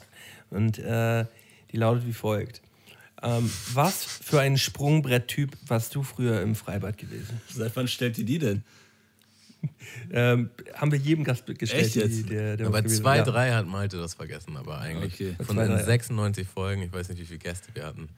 Und 0.49 0.79
äh, 0.79 1.25
die 1.71 1.77
lautet 1.77 2.07
wie 2.07 2.13
folgt. 2.13 2.61
Ähm, 3.21 3.49
was 3.73 4.03
für 4.03 4.39
ein 4.39 4.57
Sprungbrett-Typ 4.57 5.51
warst 5.67 5.95
du 5.95 6.03
früher 6.03 6.41
im 6.41 6.55
Freibad 6.55 6.97
gewesen? 6.97 7.41
Seit 7.49 7.75
wann 7.75 7.87
stellt 7.87 8.17
ihr 8.17 8.25
die 8.25 8.39
denn? 8.39 8.63
ähm, 10.11 10.49
haben 10.73 10.91
wir 10.91 10.99
jedem 10.99 11.23
Gast 11.23 11.45
gestellt. 11.45 11.85
Echt 11.85 11.95
jetzt? 11.95 12.17
Die, 12.17 12.23
der, 12.23 12.57
der 12.57 12.69
bei 12.69 12.81
zwei, 12.83 13.17
ja. 13.17 13.23
drei 13.23 13.51
hat 13.51 13.65
Malte 13.65 13.97
das 13.97 14.13
vergessen, 14.13 14.55
aber 14.57 14.79
eigentlich 14.79 15.13
okay. 15.15 15.35
von 15.37 15.55
zwei, 15.55 15.67
den 15.67 15.77
drei, 15.77 15.83
96 15.83 16.47
Folgen, 16.47 16.81
ich 16.83 16.91
weiß 16.93 17.09
nicht, 17.09 17.21
wie 17.21 17.25
viele 17.25 17.39
Gäste 17.39 17.69
wir 17.73 17.85
hatten, 17.85 18.09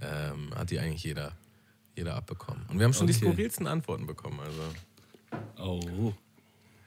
ähm, 0.00 0.54
hat 0.54 0.70
die 0.70 0.78
eigentlich 0.78 1.02
jeder, 1.02 1.32
jeder 1.96 2.14
abbekommen. 2.16 2.64
Und 2.68 2.78
wir 2.78 2.84
haben 2.84 2.92
schon 2.92 3.04
okay. 3.04 3.12
die 3.12 3.18
skurrilsten 3.18 3.66
Antworten 3.66 4.06
bekommen. 4.06 4.40
Also. 4.40 5.82
Oh. 5.96 6.12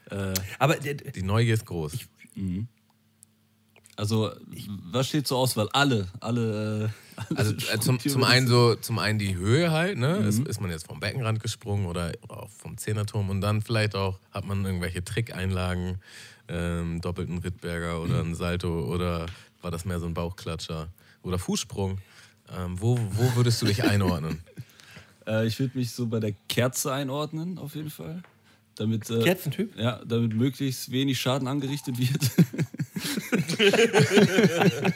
Äh, 0.09 0.33
aber 0.59 0.75
die 0.75 1.23
Neugier 1.23 1.53
ist 1.53 1.65
groß. 1.65 1.93
Ich, 1.93 2.07
mhm. 2.35 2.67
Also, 3.97 4.31
was 4.91 5.07
steht 5.07 5.25
zur 5.25 5.37
Auswahl? 5.37 5.69
Alle, 5.71 6.07
alle. 6.19 6.91
Äh, 7.17 7.23
alle 7.29 7.39
also 7.39 7.53
äh, 7.53 7.79
zum, 7.79 7.97
zum 7.99 8.23
einen 8.25 8.47
so, 8.47 8.75
zum 8.75 8.99
einen 8.99 9.19
die 9.19 9.35
Höhe 9.35 9.71
halt, 9.71 9.97
ne? 9.97 10.19
Mhm. 10.19 10.27
Ist, 10.27 10.39
ist, 10.39 10.61
man 10.61 10.69
jetzt 10.69 10.87
vom 10.87 10.99
Beckenrand 10.99 11.41
gesprungen 11.41 11.85
oder 11.85 12.11
auch 12.27 12.49
vom 12.49 12.77
Zehnerturm 12.77 13.29
und 13.29 13.39
dann 13.39 13.61
vielleicht 13.61 13.95
auch 13.95 14.19
hat 14.31 14.45
man 14.45 14.65
irgendwelche 14.65 15.03
Trickeinlagen, 15.03 15.99
ähm, 16.49 16.99
doppelten 16.99 17.37
Rittberger 17.37 18.01
oder 18.01 18.23
mhm. 18.23 18.31
ein 18.31 18.35
Salto 18.35 18.85
oder 18.93 19.27
war 19.61 19.71
das 19.71 19.85
mehr 19.85 19.99
so 19.99 20.07
ein 20.07 20.13
Bauchklatscher 20.13 20.89
oder 21.23 21.39
Fußsprung? 21.39 21.99
Ähm, 22.55 22.79
wo, 22.79 22.99
wo 22.99 23.35
würdest 23.35 23.61
du 23.61 23.65
dich 23.65 23.83
einordnen? 23.83 24.43
äh, 25.27 25.47
ich 25.47 25.59
würde 25.59 25.77
mich 25.77 25.91
so 25.91 26.07
bei 26.07 26.19
der 26.19 26.33
Kerze 26.47 26.93
einordnen, 26.93 27.57
auf 27.57 27.75
jeden 27.75 27.89
Fall. 27.89 28.21
Damit, 28.75 29.09
äh, 29.09 29.23
Kerzentyp? 29.23 29.77
Ja, 29.77 30.01
damit 30.05 30.35
möglichst 30.35 30.91
wenig 30.91 31.19
Schaden 31.19 31.47
angerichtet 31.47 31.97
wird. 31.97 32.29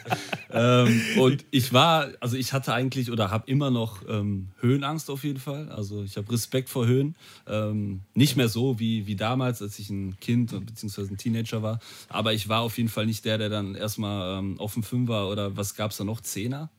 ähm, 0.51 1.01
und 1.17 1.45
ich 1.51 1.71
war, 1.71 2.09
also 2.19 2.35
ich 2.35 2.51
hatte 2.51 2.73
eigentlich 2.73 3.09
oder 3.09 3.31
habe 3.31 3.49
immer 3.49 3.71
noch 3.71 4.03
ähm, 4.09 4.49
Höhenangst 4.59 5.09
auf 5.09 5.23
jeden 5.23 5.39
Fall. 5.39 5.69
Also 5.69 6.03
ich 6.03 6.17
habe 6.17 6.29
Respekt 6.31 6.69
vor 6.69 6.87
Höhen. 6.87 7.15
Ähm, 7.47 8.01
nicht 8.13 8.35
mehr 8.35 8.49
so 8.49 8.79
wie, 8.79 9.07
wie 9.07 9.15
damals, 9.15 9.61
als 9.61 9.79
ich 9.79 9.89
ein 9.89 10.19
Kind 10.19 10.51
bzw. 10.65 11.03
ein 11.03 11.17
Teenager 11.17 11.63
war. 11.63 11.79
Aber 12.09 12.33
ich 12.33 12.49
war 12.49 12.61
auf 12.61 12.77
jeden 12.77 12.89
Fall 12.89 13.05
nicht 13.05 13.23
der, 13.23 13.37
der 13.37 13.49
dann 13.49 13.75
erstmal 13.75 14.39
ähm, 14.39 14.59
auf 14.59 14.73
dem 14.73 14.83
Fünfer 14.83 15.29
oder 15.29 15.55
was 15.55 15.75
gab 15.75 15.91
es 15.91 15.97
da 15.97 16.03
noch? 16.03 16.19
Zehner? 16.19 16.69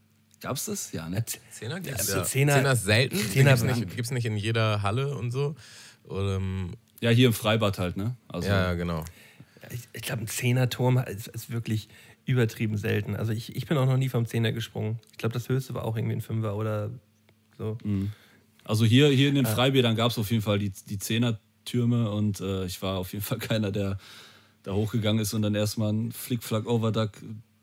Gab 0.41 0.57
es 0.57 0.64
das? 0.64 0.93
Ja, 0.93 1.09
ne? 1.09 1.24
Zehner 1.51 1.80
gibt 1.80 2.01
es 2.01 2.09
ja. 2.09 2.24
Zehner, 2.24 2.55
Zehner 2.55 2.72
ist 2.72 2.84
selten. 2.84 3.16
Zehner 3.16 3.57
gibt 3.57 4.01
es 4.01 4.11
nicht, 4.11 4.24
nicht 4.24 4.26
in 4.26 4.36
jeder 4.36 4.82
Halle 4.82 5.14
und 5.16 5.30
so. 5.30 5.55
Oder, 6.05 6.36
ähm, 6.36 6.70
ja, 7.01 7.11
hier 7.11 7.26
im 7.26 7.32
Freibad 7.32 7.78
halt, 7.78 7.97
ne? 7.97 8.16
Also, 8.28 8.49
ja, 8.49 8.74
genau. 8.74 9.05
Ich, 9.70 9.80
ich 9.93 10.03
glaube, 10.03 10.22
ein 10.22 10.28
Zehner-Turm 10.28 10.99
ist, 10.99 11.28
ist, 11.28 11.51
wirklich 11.51 11.88
übertrieben 12.24 12.76
selten. 12.76 13.16
Also 13.16 13.32
ich, 13.32 13.55
ich 13.55 13.66
bin 13.66 13.76
auch 13.76 13.86
noch 13.86 13.97
nie 13.97 14.09
vom 14.09 14.26
Zehner 14.26 14.53
gesprungen. 14.53 14.99
Ich 15.12 15.18
glaube, 15.18 15.32
das 15.32 15.49
höchste 15.49 15.74
war 15.74 15.84
auch 15.84 15.97
irgendwie 15.97 16.16
ein 16.16 16.20
Fünfer 16.20 16.57
oder 16.57 16.91
so. 17.57 17.76
Mhm. 17.84 18.12
Also 18.64 18.84
hier, 18.84 19.09
hier 19.09 19.28
in 19.28 19.34
den 19.34 19.45
ja. 19.45 19.51
Freibädern 19.51 19.97
gab 19.97 20.11
es 20.11 20.18
auf 20.18 20.30
jeden 20.30 20.43
Fall 20.43 20.59
die, 20.59 20.72
die 20.88 20.99
Zehner-Türme 20.99 22.11
und 22.11 22.41
äh, 22.41 22.64
ich 22.64 22.80
war 22.82 22.99
auf 22.99 23.12
jeden 23.12 23.24
Fall 23.24 23.38
keiner, 23.41 23.70
der 23.70 23.99
da 24.62 24.72
hochgegangen 24.72 25.20
ist 25.20 25.34
und 25.34 25.43
dann 25.43 25.55
erstmal 25.55 25.93
ein 25.93 26.12
Flickflack 26.12 26.66
Overduck 26.66 27.12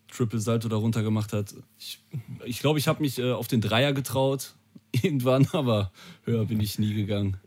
Triple 0.09 0.39
Salto 0.39 0.67
darunter 0.69 1.03
gemacht 1.03 1.33
hat. 1.33 1.53
Ich 1.77 1.99
glaube, 2.09 2.49
ich, 2.49 2.59
glaub, 2.59 2.77
ich 2.77 2.87
habe 2.87 3.01
mich 3.01 3.19
äh, 3.19 3.31
auf 3.31 3.47
den 3.47 3.61
Dreier 3.61 3.93
getraut 3.93 4.55
irgendwann, 4.91 5.47
aber 5.51 5.91
höher 6.23 6.45
bin 6.45 6.59
ich 6.59 6.79
nie 6.79 6.93
gegangen 6.93 7.37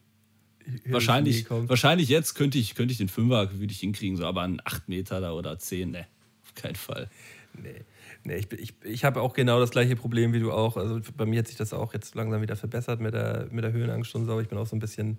wahrscheinlich, 0.86 1.48
wahrscheinlich 1.50 2.08
jetzt 2.08 2.34
könnte 2.34 2.58
ich, 2.58 2.74
könnte 2.74 2.92
ich 2.92 2.98
den 2.98 3.08
Fünfer 3.08 3.50
würde 3.58 3.72
ich 3.72 3.80
hinkriegen, 3.80 4.16
so, 4.16 4.24
aber 4.24 4.42
ein 4.42 4.60
8 4.64 4.88
Meter 4.88 5.20
da 5.20 5.32
oder 5.32 5.58
10, 5.58 5.90
ne, 5.90 6.06
auf 6.44 6.54
keinen 6.54 6.76
Fall. 6.76 7.08
Nee. 7.54 7.84
Nee, 8.22 8.36
ich, 8.36 8.52
ich, 8.52 8.74
ich 8.84 9.04
habe 9.04 9.22
auch 9.22 9.32
genau 9.32 9.58
das 9.60 9.70
gleiche 9.70 9.96
Problem 9.96 10.34
wie 10.34 10.40
du 10.40 10.52
auch. 10.52 10.76
Also 10.76 11.00
bei 11.16 11.24
mir 11.24 11.38
hat 11.38 11.48
sich 11.48 11.56
das 11.56 11.72
auch 11.72 11.94
jetzt 11.94 12.14
langsam 12.14 12.42
wieder 12.42 12.54
verbessert 12.54 13.00
mit 13.00 13.14
der, 13.14 13.48
mit 13.50 13.64
der 13.64 13.72
Höhenangst 13.72 14.14
und 14.14 14.26
so. 14.26 14.38
Ich 14.40 14.48
bin 14.48 14.58
auch 14.58 14.66
so 14.66 14.76
ein 14.76 14.78
bisschen 14.78 15.18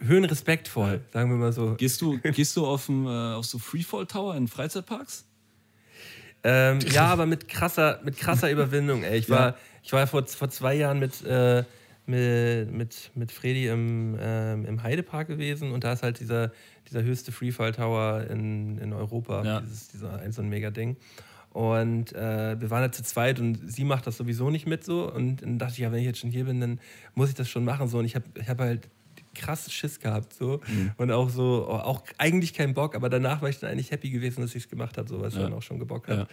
höhenrespektvoll, 0.00 0.94
ja. 0.94 1.12
sagen 1.12 1.30
wir 1.30 1.36
mal 1.36 1.52
so. 1.52 1.76
Gehst 1.76 2.00
du, 2.00 2.18
gehst 2.34 2.56
du 2.56 2.66
auf, 2.66 2.86
dem, 2.86 3.06
äh, 3.06 3.34
auf 3.34 3.46
so 3.46 3.60
Freefall 3.60 4.06
Tower 4.06 4.34
in 4.34 4.48
Freizeitparks? 4.48 5.24
Ähm, 6.44 6.78
ja, 6.92 7.06
aber 7.06 7.26
mit 7.26 7.48
krasser, 7.48 8.00
mit 8.04 8.16
krasser 8.16 8.50
Überwindung. 8.50 9.02
Ey. 9.02 9.18
Ich 9.18 9.28
ja. 9.28 9.36
war, 9.36 9.54
ich 9.82 9.92
war 9.92 10.06
vor, 10.06 10.26
vor 10.26 10.50
zwei 10.50 10.74
Jahren 10.74 10.98
mit, 10.98 11.24
äh, 11.24 11.64
mit, 12.06 12.72
mit, 12.72 13.10
mit 13.14 13.32
Freddy 13.32 13.68
im, 13.68 14.16
ähm, 14.20 14.66
im 14.66 14.82
Heidepark 14.82 15.28
gewesen 15.28 15.72
und 15.72 15.84
da 15.84 15.92
ist 15.92 16.02
halt 16.02 16.20
dieser, 16.20 16.52
dieser 16.88 17.02
höchste 17.02 17.32
Freefall 17.32 17.72
Tower 17.72 18.26
in, 18.28 18.78
in 18.78 18.92
Europa, 18.92 19.44
ja. 19.44 19.60
dieses, 19.60 19.88
dieser 19.88 20.18
ein 20.20 20.32
so 20.32 20.42
ein 20.42 20.48
mega 20.48 20.70
Ding. 20.70 20.96
Und 21.52 22.12
äh, 22.12 22.60
wir 22.60 22.70
waren 22.70 22.82
da 22.82 22.92
zu 22.92 23.02
zweit 23.02 23.40
und 23.40 23.58
sie 23.70 23.84
macht 23.84 24.06
das 24.06 24.16
sowieso 24.16 24.50
nicht 24.50 24.66
mit 24.66 24.84
so. 24.84 25.12
Und 25.12 25.42
dann 25.42 25.58
dachte 25.58 25.72
ich, 25.74 25.78
ja, 25.80 25.90
wenn 25.90 25.98
ich 25.98 26.04
jetzt 26.04 26.20
schon 26.20 26.30
hier 26.30 26.44
bin, 26.44 26.60
dann 26.60 26.80
muss 27.14 27.28
ich 27.28 27.34
das 27.34 27.48
schon 27.48 27.64
machen. 27.64 27.88
So. 27.88 27.98
Und 27.98 28.04
ich 28.04 28.14
habe 28.14 28.24
ich 28.36 28.48
hab 28.48 28.60
halt 28.60 28.88
krass 29.34 29.70
Schiss 29.72 30.00
gehabt 30.00 30.32
so 30.32 30.60
mhm. 30.66 30.92
und 30.96 31.10
auch 31.10 31.30
so 31.30 31.68
auch 31.68 32.02
eigentlich 32.18 32.54
keinen 32.54 32.74
Bock 32.74 32.94
aber 32.94 33.08
danach 33.08 33.42
war 33.42 33.48
ich 33.48 33.58
dann 33.58 33.70
eigentlich 33.70 33.90
happy 33.90 34.10
gewesen 34.10 34.40
dass 34.40 34.54
ich 34.54 34.64
es 34.64 34.68
gemacht 34.68 34.98
habe 34.98 35.08
so 35.08 35.20
was 35.20 35.34
ja. 35.34 35.42
dann 35.42 35.52
auch 35.52 35.62
schon 35.62 35.78
gebockt 35.78 36.08
hat 36.08 36.18
ja. 36.18 36.26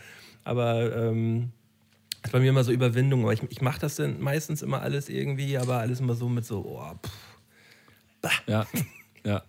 aber 0.43 0.95
ähm, 0.95 1.51
ist 2.23 2.31
bei 2.31 2.39
mir 2.39 2.49
immer 2.49 2.63
so 2.63 2.71
Überwindung, 2.71 3.23
aber 3.23 3.33
ich, 3.33 3.43
ich 3.49 3.61
mache 3.61 3.79
das 3.79 3.95
dann 3.95 4.19
meistens 4.19 4.61
immer 4.61 4.81
alles 4.81 5.07
irgendwie, 5.07 5.57
aber 5.57 5.77
alles 5.77 5.99
immer 5.99 6.15
so 6.15 6.27
mit 6.27 6.45
so, 6.45 6.65
oh, 6.65 6.93
pff, 6.95 7.11
bah. 8.21 8.31
Ja, 8.47 8.67
ja, 9.23 9.43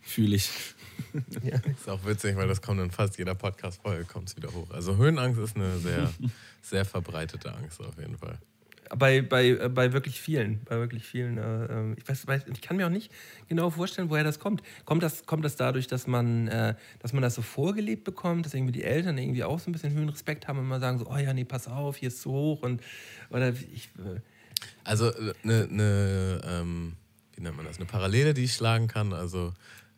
fühle 0.00 0.36
ich. 0.36 0.50
Ja. 1.42 1.56
Ist 1.56 1.88
auch 1.88 2.04
witzig, 2.04 2.36
weil 2.36 2.46
das 2.46 2.62
kommt 2.62 2.78
in 2.78 2.90
fast 2.90 3.18
jeder 3.18 3.34
Podcast-Folge 3.34 4.04
kommt 4.04 4.36
wieder 4.36 4.52
hoch. 4.52 4.70
Also 4.70 4.96
Höhenangst 4.96 5.40
ist 5.40 5.56
eine 5.56 5.78
sehr, 5.78 6.12
sehr 6.62 6.84
verbreitete 6.84 7.52
Angst 7.52 7.80
auf 7.80 7.96
jeden 7.98 8.16
Fall 8.16 8.38
bei, 8.96 9.22
bei, 9.22 9.48
äh, 9.48 9.68
bei 9.68 9.92
wirklich 9.92 10.20
vielen. 10.20 10.62
Bei 10.64 10.76
wirklich 10.76 11.04
vielen. 11.04 11.38
Äh, 11.38 11.66
ähm, 11.66 11.96
ich, 11.96 12.06
weiß, 12.08 12.44
ich 12.52 12.60
kann 12.60 12.76
mir 12.76 12.86
auch 12.86 12.90
nicht 12.90 13.12
genau 13.48 13.70
vorstellen, 13.70 14.10
woher 14.10 14.24
das 14.24 14.38
kommt. 14.38 14.62
Kommt 14.84 15.02
das, 15.02 15.26
kommt 15.26 15.44
das 15.44 15.56
dadurch, 15.56 15.86
dass 15.86 16.06
man, 16.06 16.48
äh, 16.48 16.74
dass 16.98 17.12
man 17.12 17.22
das 17.22 17.34
so 17.34 17.42
vorgelebt 17.42 18.04
bekommt, 18.04 18.46
dass 18.46 18.54
irgendwie 18.54 18.72
die 18.72 18.84
Eltern 18.84 19.16
irgendwie 19.18 19.44
auch 19.44 19.58
so 19.58 19.70
ein 19.70 19.72
bisschen 19.72 19.92
Höhenrespekt 19.92 20.48
haben 20.48 20.58
und 20.58 20.66
mal 20.66 20.80
sagen 20.80 20.98
so, 20.98 21.06
oh 21.08 21.16
ja, 21.16 21.32
nee, 21.32 21.44
pass 21.44 21.68
auf, 21.68 21.96
hier 21.96 22.08
ist 22.08 22.20
zu 22.20 22.32
hoch 22.32 22.62
und 22.62 22.82
oder 23.30 23.50
ich. 23.50 23.90
Äh 23.98 24.20
also 24.84 25.12
eine, 25.42 25.66
ne, 25.68 26.40
ähm, 26.44 26.96
wie 27.34 27.42
nennt 27.42 27.56
man 27.56 27.66
das, 27.66 27.76
eine 27.76 27.86
Parallele, 27.86 28.34
die 28.34 28.44
ich 28.44 28.54
schlagen 28.54 28.88
kann, 28.88 29.12
also 29.12 29.54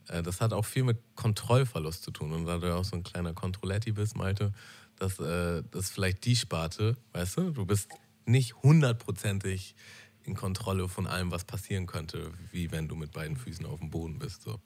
äh, 0.09 0.23
das 0.23 0.41
hat 0.41 0.53
auch 0.53 0.65
viel 0.65 0.85
mit 0.85 0.99
Kontrollverlust 1.17 2.03
zu 2.03 2.11
tun. 2.11 2.33
Und 2.33 2.47
da 2.47 2.59
du 2.59 2.75
auch 2.75 2.85
so 2.85 2.97
ein 2.97 3.03
kleiner 3.03 3.33
Kontrolletti 3.33 3.93
bist, 3.93 4.17
Malte, 4.17 4.53
dass 4.99 5.19
äh, 5.19 5.63
das 5.71 5.91
vielleicht 5.91 6.25
die 6.25 6.37
Sparte, 6.37 6.97
weißt 7.13 7.39
du, 7.39 7.51
du 7.51 7.67
bist 7.67 7.89
nicht 8.25 8.55
hundertprozentig 8.63 9.75
in 10.25 10.35
Kontrolle 10.35 10.89
von 10.89 11.07
allem, 11.07 11.31
was 11.31 11.45
passieren 11.45 11.87
könnte, 11.87 12.33
wie 12.51 12.71
wenn 12.71 12.89
du 12.89 12.95
mit 12.95 13.13
beiden 13.13 13.37
Füßen 13.37 13.67
auf 13.67 13.81
dem 13.81 13.91
Boden 13.91 14.19
bist. 14.19 14.43
So. 14.43 14.61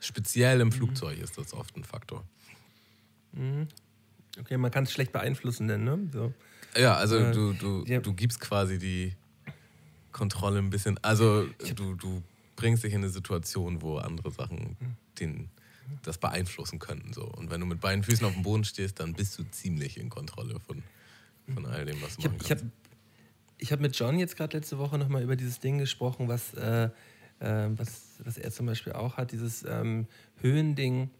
Speziell 0.00 0.60
im 0.60 0.68
mhm. 0.68 0.72
Flugzeug 0.72 1.18
ist 1.18 1.38
das 1.38 1.54
oft 1.54 1.76
ein 1.76 1.84
Faktor. 1.84 2.24
Mhm. 3.32 3.68
Okay, 4.38 4.56
man 4.56 4.70
kann 4.70 4.84
es 4.84 4.92
schlecht 4.92 5.12
beeinflussen, 5.12 5.68
denn, 5.68 5.84
ne? 5.84 6.08
So. 6.12 6.32
Ja, 6.76 6.94
also 6.94 7.16
äh, 7.16 7.32
du, 7.32 7.52
du, 7.52 7.84
ja. 7.86 8.00
du 8.00 8.14
gibst 8.14 8.40
quasi 8.40 8.78
die 8.78 9.14
Kontrolle 10.10 10.58
ein 10.58 10.70
bisschen. 10.70 10.98
Also 11.02 11.46
du, 11.74 11.94
du 11.94 12.22
bringst 12.56 12.84
dich 12.84 12.92
in 12.92 13.00
eine 13.00 13.10
Situation, 13.10 13.82
wo 13.82 13.98
andere 13.98 14.30
Sachen 14.30 14.76
mhm. 14.80 14.96
den, 15.20 15.48
das 16.02 16.18
beeinflussen 16.18 16.78
könnten. 16.78 17.12
So. 17.12 17.24
Und 17.24 17.50
wenn 17.50 17.60
du 17.60 17.66
mit 17.66 17.80
beiden 17.80 18.04
Füßen 18.04 18.24
auf 18.24 18.32
dem 18.32 18.42
Boden 18.42 18.64
stehst, 18.64 19.00
dann 19.00 19.12
bist 19.12 19.38
du 19.38 19.44
ziemlich 19.50 19.98
in 19.98 20.08
Kontrolle 20.08 20.60
von, 20.60 20.82
von 21.52 21.66
all 21.66 21.84
dem, 21.84 22.00
was 22.00 22.16
du 22.16 22.20
ich 22.20 22.26
hab, 22.26 22.32
machen 22.32 22.46
kannst. 22.48 22.64
Ich 23.62 23.70
habe 23.70 23.80
mit 23.80 23.96
John 23.96 24.18
jetzt 24.18 24.36
gerade 24.36 24.56
letzte 24.56 24.76
Woche 24.78 24.98
nochmal 24.98 25.22
über 25.22 25.36
dieses 25.36 25.60
Ding 25.60 25.78
gesprochen, 25.78 26.26
was, 26.26 26.52
äh, 26.54 26.86
äh, 27.38 27.68
was, 27.76 28.16
was 28.24 28.36
er 28.36 28.50
zum 28.50 28.66
Beispiel 28.66 28.92
auch 28.92 29.16
hat, 29.16 29.30
dieses 29.30 29.64
ähm, 29.64 30.08
Höhending. 30.40 31.10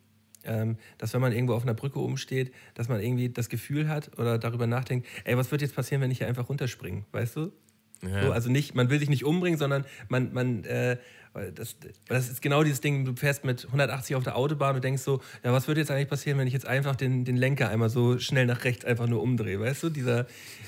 Ähm, 0.42 0.76
dass 0.98 1.14
wenn 1.14 1.20
man 1.20 1.30
irgendwo 1.30 1.54
auf 1.54 1.62
einer 1.62 1.74
Brücke 1.74 2.00
oben 2.00 2.16
steht, 2.16 2.52
dass 2.74 2.88
man 2.88 3.00
irgendwie 3.00 3.28
das 3.28 3.48
Gefühl 3.48 3.88
hat 3.88 4.18
oder 4.18 4.40
darüber 4.40 4.66
nachdenkt, 4.66 5.06
ey, 5.22 5.36
was 5.36 5.52
wird 5.52 5.62
jetzt 5.62 5.76
passieren, 5.76 6.02
wenn 6.02 6.10
ich 6.10 6.18
hier 6.18 6.26
einfach 6.26 6.48
runterspringe, 6.48 7.04
weißt 7.12 7.36
du? 7.36 7.52
Ja. 8.04 8.26
So, 8.26 8.32
also 8.32 8.50
nicht, 8.50 8.74
man 8.74 8.90
will 8.90 8.98
sich 8.98 9.08
nicht 9.08 9.24
umbringen, 9.24 9.58
sondern 9.58 9.84
man, 10.08 10.32
man 10.32 10.64
äh, 10.64 10.96
das, 11.54 11.76
das 12.08 12.28
ist 12.28 12.42
genau 12.42 12.62
dieses 12.62 12.80
Ding, 12.80 13.04
du 13.04 13.16
fährst 13.16 13.44
mit 13.44 13.64
180 13.64 14.16
auf 14.16 14.24
der 14.24 14.36
Autobahn 14.36 14.74
und 14.74 14.84
denkst 14.84 15.02
so, 15.02 15.22
ja, 15.42 15.52
was 15.52 15.66
würde 15.66 15.80
jetzt 15.80 15.90
eigentlich 15.90 16.08
passieren, 16.08 16.38
wenn 16.38 16.46
ich 16.46 16.52
jetzt 16.52 16.66
einfach 16.66 16.94
den, 16.94 17.24
den 17.24 17.36
Lenker 17.36 17.70
einmal 17.70 17.88
so 17.88 18.18
schnell 18.18 18.44
nach 18.46 18.64
rechts 18.64 18.84
einfach 18.84 19.06
nur 19.06 19.22
umdrehe, 19.22 19.58
weißt 19.58 19.84
du? 19.84 19.90
Dieser, 19.90 20.26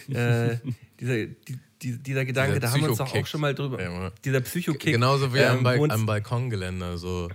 äh, 0.09 0.57
dieser, 1.01 1.27
die, 1.27 1.59
die, 1.83 1.99
dieser 1.99 2.25
Gedanke, 2.25 2.55
dieser 2.55 2.61
da 2.61 2.73
haben 2.73 2.81
wir 2.81 2.89
uns 2.89 2.99
doch 2.99 3.15
auch 3.15 3.27
schon 3.27 3.41
mal 3.43 3.55
drüber. 3.55 3.83
Ja, 3.83 4.11
dieser 4.25 4.41
Psycho-Kick. 4.41 4.95
Genauso 4.95 5.35
wie 5.35 5.39
ähm, 5.39 5.59
am, 5.59 5.63
Balk 5.63 5.93
am 5.93 6.07
Balkongeländer. 6.07 6.97
So. 6.97 7.29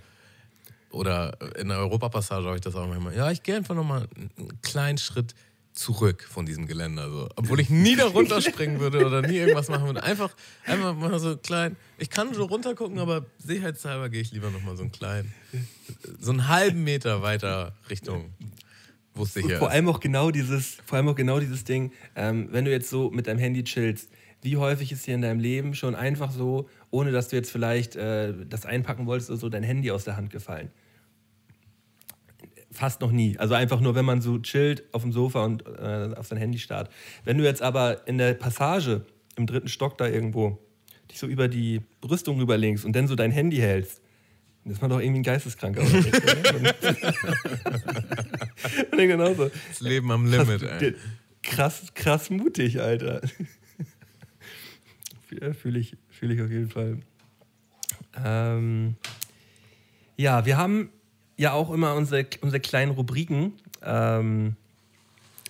Oder 0.89 1.37
in 1.59 1.67
der 1.67 1.77
Europapassage 1.77 2.45
habe 2.45 2.55
ich 2.55 2.61
das 2.61 2.75
auch 2.75 2.87
manchmal. 2.87 3.15
Ja, 3.15 3.29
ich 3.29 3.43
gehe 3.43 3.55
einfach 3.55 3.75
nochmal 3.75 4.07
einen 4.17 4.61
kleinen 4.63 4.97
Schritt 4.97 5.35
zurück 5.73 6.23
von 6.29 6.45
diesem 6.45 6.67
Geländer. 6.67 7.09
So. 7.09 7.29
Obwohl 7.35 7.59
ich 7.61 7.69
nie 7.69 7.95
da 7.95 8.07
runterspringen 8.07 8.79
würde 8.79 9.05
oder 9.05 9.21
nie 9.21 9.37
irgendwas 9.37 9.69
machen 9.69 9.85
würde. 9.85 10.03
Einfach, 10.03 10.35
einfach 10.65 10.95
mal 10.95 11.19
so 11.19 11.37
klein. 11.37 11.75
Ich 11.97 12.09
kann 12.09 12.33
so 12.33 12.45
runtergucken, 12.45 12.99
aber 12.99 13.25
sicherheitshalber 13.37 14.09
gehe 14.09 14.21
ich 14.21 14.31
lieber 14.31 14.49
nochmal 14.49 14.75
so 14.75 14.83
einen 14.83 14.91
kleinen, 14.91 15.33
so 16.19 16.31
einen 16.31 16.47
halben 16.47 16.83
Meter 16.83 17.21
weiter 17.21 17.75
Richtung 17.89 18.33
wusste 19.19 19.41
ich 19.41 19.47
ja. 19.47 19.59
Vor 19.59 19.69
allem 19.69 19.87
auch 19.87 19.99
genau 19.99 20.31
dieses, 20.31 20.77
vor 20.85 20.97
allem 20.97 21.09
auch 21.09 21.15
genau 21.15 21.39
dieses 21.39 21.63
Ding, 21.63 21.91
ähm, 22.15 22.47
wenn 22.51 22.65
du 22.65 22.71
jetzt 22.71 22.89
so 22.89 23.11
mit 23.11 23.27
deinem 23.27 23.39
Handy 23.39 23.63
chillst, 23.63 24.09
wie 24.41 24.57
häufig 24.57 24.91
ist 24.91 25.05
dir 25.05 25.15
in 25.15 25.21
deinem 25.21 25.39
Leben 25.39 25.75
schon 25.75 25.93
einfach 25.93 26.31
so, 26.31 26.69
ohne 26.89 27.11
dass 27.11 27.27
du 27.27 27.35
jetzt 27.35 27.51
vielleicht 27.51 27.95
äh, 27.95 28.33
das 28.47 28.65
einpacken 28.65 29.05
wolltest 29.05 29.29
oder 29.29 29.39
so, 29.39 29.49
dein 29.49 29.63
Handy 29.63 29.91
aus 29.91 30.05
der 30.05 30.15
Hand 30.15 30.31
gefallen? 30.31 30.71
Fast 32.79 33.01
noch 33.01 33.11
nie. 33.11 33.37
Also 33.37 33.55
einfach 33.55 33.81
nur, 33.81 33.93
wenn 33.93 34.05
man 34.05 34.21
so 34.21 34.39
chillt 34.39 34.85
auf 34.93 35.01
dem 35.01 35.11
Sofa 35.11 35.43
und 35.43 35.67
äh, 35.67 36.13
auf 36.15 36.27
sein 36.27 36.37
Handy 36.37 36.59
starrt. 36.59 36.89
Wenn 37.25 37.37
du 37.37 37.43
jetzt 37.43 37.61
aber 37.61 38.07
in 38.07 38.17
der 38.17 38.35
Passage 38.35 39.05
im 39.35 39.47
dritten 39.47 39.67
Stock 39.67 39.97
da 39.97 40.07
irgendwo 40.07 40.57
dich 41.11 41.19
so 41.19 41.27
über 41.27 41.49
die 41.49 41.81
Brüstung 41.99 42.39
rüberlegst 42.39 42.85
und 42.85 42.95
dann 42.95 43.09
so 43.09 43.15
dein 43.15 43.31
Handy 43.31 43.57
hältst, 43.57 44.01
das 44.63 44.75
ist 44.75 44.81
man 44.81 44.91
doch 44.91 45.01
irgendwie 45.01 45.19
ein 45.19 45.23
Geisteskranker. 45.23 45.81
und 45.91 45.93
dann 48.91 49.07
genauso. 49.09 49.51
Das 49.67 49.81
Leben 49.81 50.09
am 50.09 50.25
Limit, 50.25 50.61
krass, 50.61 50.81
ey. 50.81 50.95
Krass, 51.43 51.93
krass 51.95 52.29
mutig, 52.29 52.79
Alter. 52.79 53.19
Fühle 55.53 55.79
ich, 55.79 55.97
fühl 56.07 56.31
ich 56.31 56.41
auf 56.41 56.49
jeden 56.49 56.69
Fall. 56.69 56.99
Ähm, 58.23 58.95
ja, 60.15 60.45
wir 60.45 60.55
haben 60.55 60.91
ja 61.39 61.53
auch 61.53 61.71
immer 61.71 61.95
unsere, 61.95 62.27
unsere 62.41 62.59
kleinen 62.59 62.91
Rubriken, 62.91 63.53
ähm, 63.81 64.57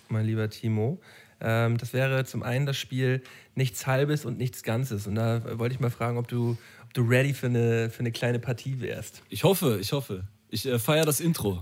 mein 0.08 0.24
lieber 0.24 0.48
Timo. 0.48 1.00
Ähm, 1.40 1.78
das 1.78 1.92
wäre 1.92 2.24
zum 2.24 2.44
einen 2.44 2.64
das 2.64 2.78
Spiel 2.78 3.22
Nichts 3.56 3.86
Halbes 3.88 4.24
und 4.24 4.38
Nichts 4.38 4.62
Ganzes. 4.62 5.08
Und 5.08 5.16
da 5.16 5.58
wollte 5.58 5.74
ich 5.74 5.80
mal 5.80 5.90
fragen, 5.90 6.16
ob 6.16 6.28
du, 6.28 6.56
ob 6.84 6.94
du 6.94 7.02
ready 7.02 7.34
für 7.34 7.46
eine, 7.46 7.90
für 7.90 8.00
eine 8.00 8.12
kleine 8.12 8.38
Partie 8.38 8.80
wärst. 8.80 9.22
Ich 9.30 9.42
hoffe, 9.42 9.78
ich 9.80 9.92
hoffe. 9.92 10.22
Ich 10.48 10.64
äh, 10.64 10.78
feiere 10.78 11.06
das 11.06 11.18
Intro. 11.18 11.60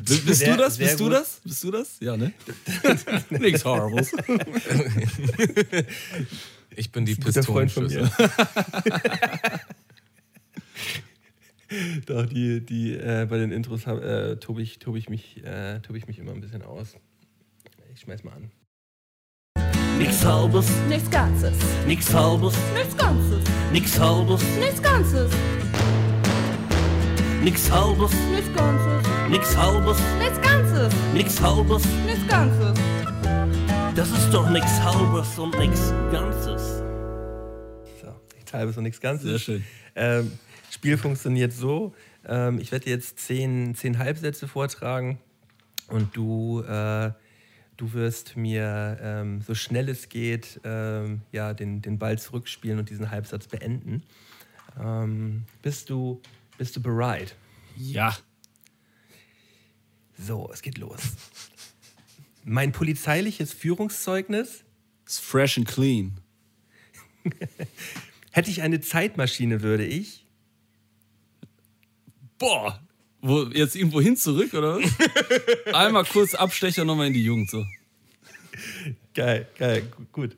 Bist 0.04 0.26
sehr, 0.26 0.56
du 0.56 0.62
das? 0.62 0.76
Bist 0.76 1.00
du 1.00 1.08
das? 1.08 1.40
Bist 1.44 1.64
du 1.64 1.70
das? 1.70 1.96
Ja, 2.00 2.16
ne? 2.16 2.32
Nichts 3.30 3.64
Horribles. 3.64 4.12
Ich 6.74 6.92
bin 6.92 7.06
die 7.06 7.14
Pistolenschüssel. 7.14 8.10
Doch, 12.06 12.26
die, 12.26 12.64
die 12.64 12.92
äh, 12.94 13.26
bei 13.28 13.38
den 13.38 13.50
Intros 13.50 13.86
äh, 13.86 14.36
tobe 14.36 14.62
ich, 14.62 14.78
tob 14.78 14.96
ich, 14.96 15.08
mich, 15.08 15.44
äh, 15.44 15.80
tob 15.80 15.96
ich 15.96 16.06
mich 16.06 16.18
immer 16.18 16.32
ein 16.32 16.40
bisschen 16.40 16.62
aus. 16.62 16.96
Ich 17.92 18.00
schmeiß 18.00 18.24
mal 18.24 18.32
an. 18.32 18.50
Nix 19.98 20.24
halbes, 20.24 20.68
nichts 20.88 21.10
Ganzes. 21.10 21.56
Nix 21.86 22.12
halbes, 22.12 22.54
nichts 22.74 22.96
Ganzes. 22.96 23.44
Nix 23.72 23.98
halbes, 23.98 24.42
nichts 24.60 24.82
Ganzes. 24.82 25.32
Nix 27.42 27.70
halbes, 27.70 28.12
nichts 28.30 28.54
Ganzes. 28.54 29.06
Nix 29.30 29.56
halbes, 29.56 29.98
nichts 30.20 30.40
Ganzes. 30.42 30.94
Nix 31.14 31.40
halbes, 31.40 31.84
nichts 32.04 32.28
Ganzes. 32.28 32.78
Das 33.94 34.10
ist 34.10 34.30
doch 34.30 34.50
nix 34.50 34.66
halbes 34.82 35.38
und 35.38 35.58
nix 35.58 35.92
Ganzes. 36.12 36.82
So, 38.02 38.14
nichts 38.34 38.52
halbes 38.52 38.76
und 38.76 38.82
nichts 38.82 39.00
Ganzes. 39.00 39.30
Sehr 39.30 39.38
schön. 39.38 39.64
Ähm, 39.94 40.32
Spiel 40.76 40.98
funktioniert 40.98 41.54
so. 41.54 41.94
Ähm, 42.26 42.58
ich 42.58 42.70
werde 42.70 42.90
jetzt 42.90 43.18
zehn, 43.18 43.74
zehn 43.74 43.96
Halbsätze 43.96 44.46
vortragen 44.46 45.18
und 45.88 46.14
du, 46.14 46.60
äh, 46.64 47.12
du 47.78 47.94
wirst 47.94 48.36
mir 48.36 48.98
ähm, 49.00 49.40
so 49.40 49.54
schnell 49.54 49.88
es 49.88 50.10
geht 50.10 50.60
ähm, 50.64 51.22
ja, 51.32 51.54
den, 51.54 51.80
den 51.80 51.98
Ball 51.98 52.18
zurückspielen 52.18 52.78
und 52.78 52.90
diesen 52.90 53.10
Halbsatz 53.10 53.46
beenden. 53.46 54.02
Ähm, 54.78 55.44
bist, 55.62 55.88
du, 55.88 56.20
bist 56.58 56.76
du 56.76 56.82
bereit? 56.82 57.34
Ja. 57.78 58.14
So, 60.18 60.50
es 60.52 60.60
geht 60.60 60.76
los. 60.76 61.00
Mein 62.44 62.72
polizeiliches 62.72 63.54
Führungszeugnis 63.54 64.62
ist 65.06 65.20
fresh 65.22 65.56
and 65.56 65.66
clean. 65.66 66.20
Hätte 68.30 68.50
ich 68.50 68.60
eine 68.60 68.82
Zeitmaschine, 68.82 69.62
würde 69.62 69.86
ich 69.86 70.25
boah, 72.38 72.80
wo, 73.20 73.44
jetzt 73.44 73.74
irgendwo 73.74 74.00
hin 74.00 74.16
zurück, 74.16 74.54
oder 74.54 74.76
was? 74.76 75.74
Einmal 75.74 76.04
kurz 76.04 76.34
Abstecher 76.34 76.84
nochmal 76.84 77.08
in 77.08 77.14
die 77.14 77.24
Jugend, 77.24 77.50
so. 77.50 77.64
Geil, 79.14 79.48
geil, 79.58 79.90
gut. 80.12 80.36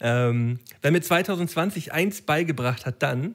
Ähm, 0.00 0.58
wer 0.80 0.90
mir 0.90 1.02
2020 1.02 1.92
eins 1.92 2.22
beigebracht 2.22 2.86
hat, 2.86 3.02
dann. 3.02 3.34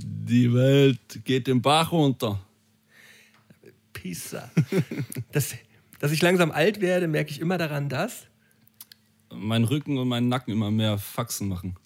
Die 0.00 0.52
Welt 0.54 1.24
geht 1.24 1.46
den 1.46 1.60
Bach 1.60 1.92
runter. 1.92 2.40
Pisa. 3.92 4.50
dass, 5.32 5.54
dass 5.98 6.12
ich 6.12 6.22
langsam 6.22 6.50
alt 6.50 6.80
werde, 6.80 7.08
merke 7.08 7.30
ich 7.30 7.40
immer 7.40 7.58
daran, 7.58 7.88
dass. 7.88 8.26
Mein 9.30 9.64
Rücken 9.64 9.98
und 9.98 10.08
mein 10.08 10.28
Nacken 10.28 10.52
immer 10.52 10.70
mehr 10.70 10.96
Faxen 10.96 11.48
machen. 11.48 11.76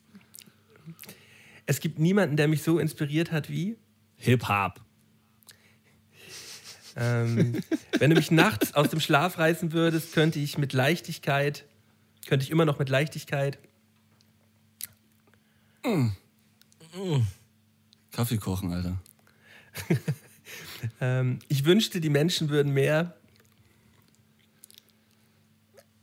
Es 1.67 1.81
gibt 1.81 1.99
niemanden, 1.99 2.37
der 2.37 2.49
mich 2.49 2.63
so 2.63 2.79
inspiriert 2.79 3.33
hat 3.33 3.49
wie 3.49 3.77
Hip-Hop. 4.17 4.81
Ähm, 6.97 7.61
wenn 7.99 8.11
du 8.11 8.17
mich 8.17 8.31
nachts 8.31 8.75
aus 8.75 8.91
dem 8.91 9.01
Schlaf 9.01 9.39
reißen 9.39 9.73
würdest, 9.73 10.13
könnte 10.13 10.39
ich 10.39 10.59
mit 10.59 10.73
Leichtigkeit, 10.73 11.65
könnte 12.27 12.45
ich 12.45 12.51
immer 12.51 12.65
noch 12.65 12.79
mit 12.79 12.89
Leichtigkeit. 12.89 13.59
Mm. 15.85 16.11
Mm. 16.97 17.27
Kaffee 18.11 18.37
kochen, 18.37 18.73
Alter. 18.73 19.01
ähm, 21.01 21.39
ich 21.49 21.65
wünschte, 21.65 22.01
die 22.01 22.11
Menschen 22.11 22.51
würden 22.51 22.73
mehr. 22.73 23.17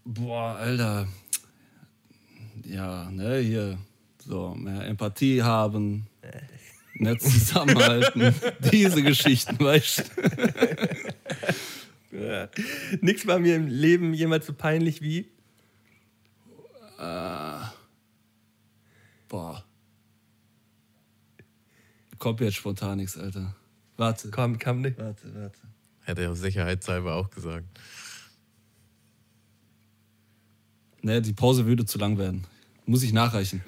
Boah, 0.05 0.55
Alter. 0.55 1.07
Ja, 2.65 3.09
ne, 3.11 3.37
hier 3.37 3.77
so, 4.21 4.53
mehr 4.55 4.85
Empathie 4.85 5.41
haben, 5.43 6.07
nicht 6.99 7.21
zusammenhalten. 7.21 8.33
Diese 8.71 9.01
Geschichten, 9.01 9.59
weißt 9.59 10.11
du? 12.11 12.17
ja. 12.17 12.49
Nichts 13.01 13.25
war 13.25 13.39
mir 13.39 13.55
im 13.55 13.67
Leben 13.67 14.13
jemals 14.13 14.45
so 14.45 14.53
peinlich 14.53 15.01
wie. 15.01 15.29
Äh, 16.99 17.59
boah. 19.29 19.63
Kommt 22.17 22.41
jetzt 22.41 22.55
spontan 22.55 22.97
nichts, 22.97 23.17
Alter. 23.17 23.55
Warte. 23.95 24.29
Komm, 24.29 24.59
komm 24.59 24.81
nicht. 24.81 24.97
Warte, 24.97 25.33
warte. 25.33 25.59
Hätte 26.01 26.23
er 26.23 26.35
sicherheitshalber 26.35 27.15
auch 27.15 27.29
gesagt. 27.29 27.65
Ne, 31.01 31.21
die 31.21 31.31
Pause 31.31 31.65
würde 31.65 31.85
zu 31.85 31.97
lang 31.97 32.17
werden. 32.17 32.45
Muss 32.85 33.03
ich 33.03 33.13
nachreichen. 33.13 33.63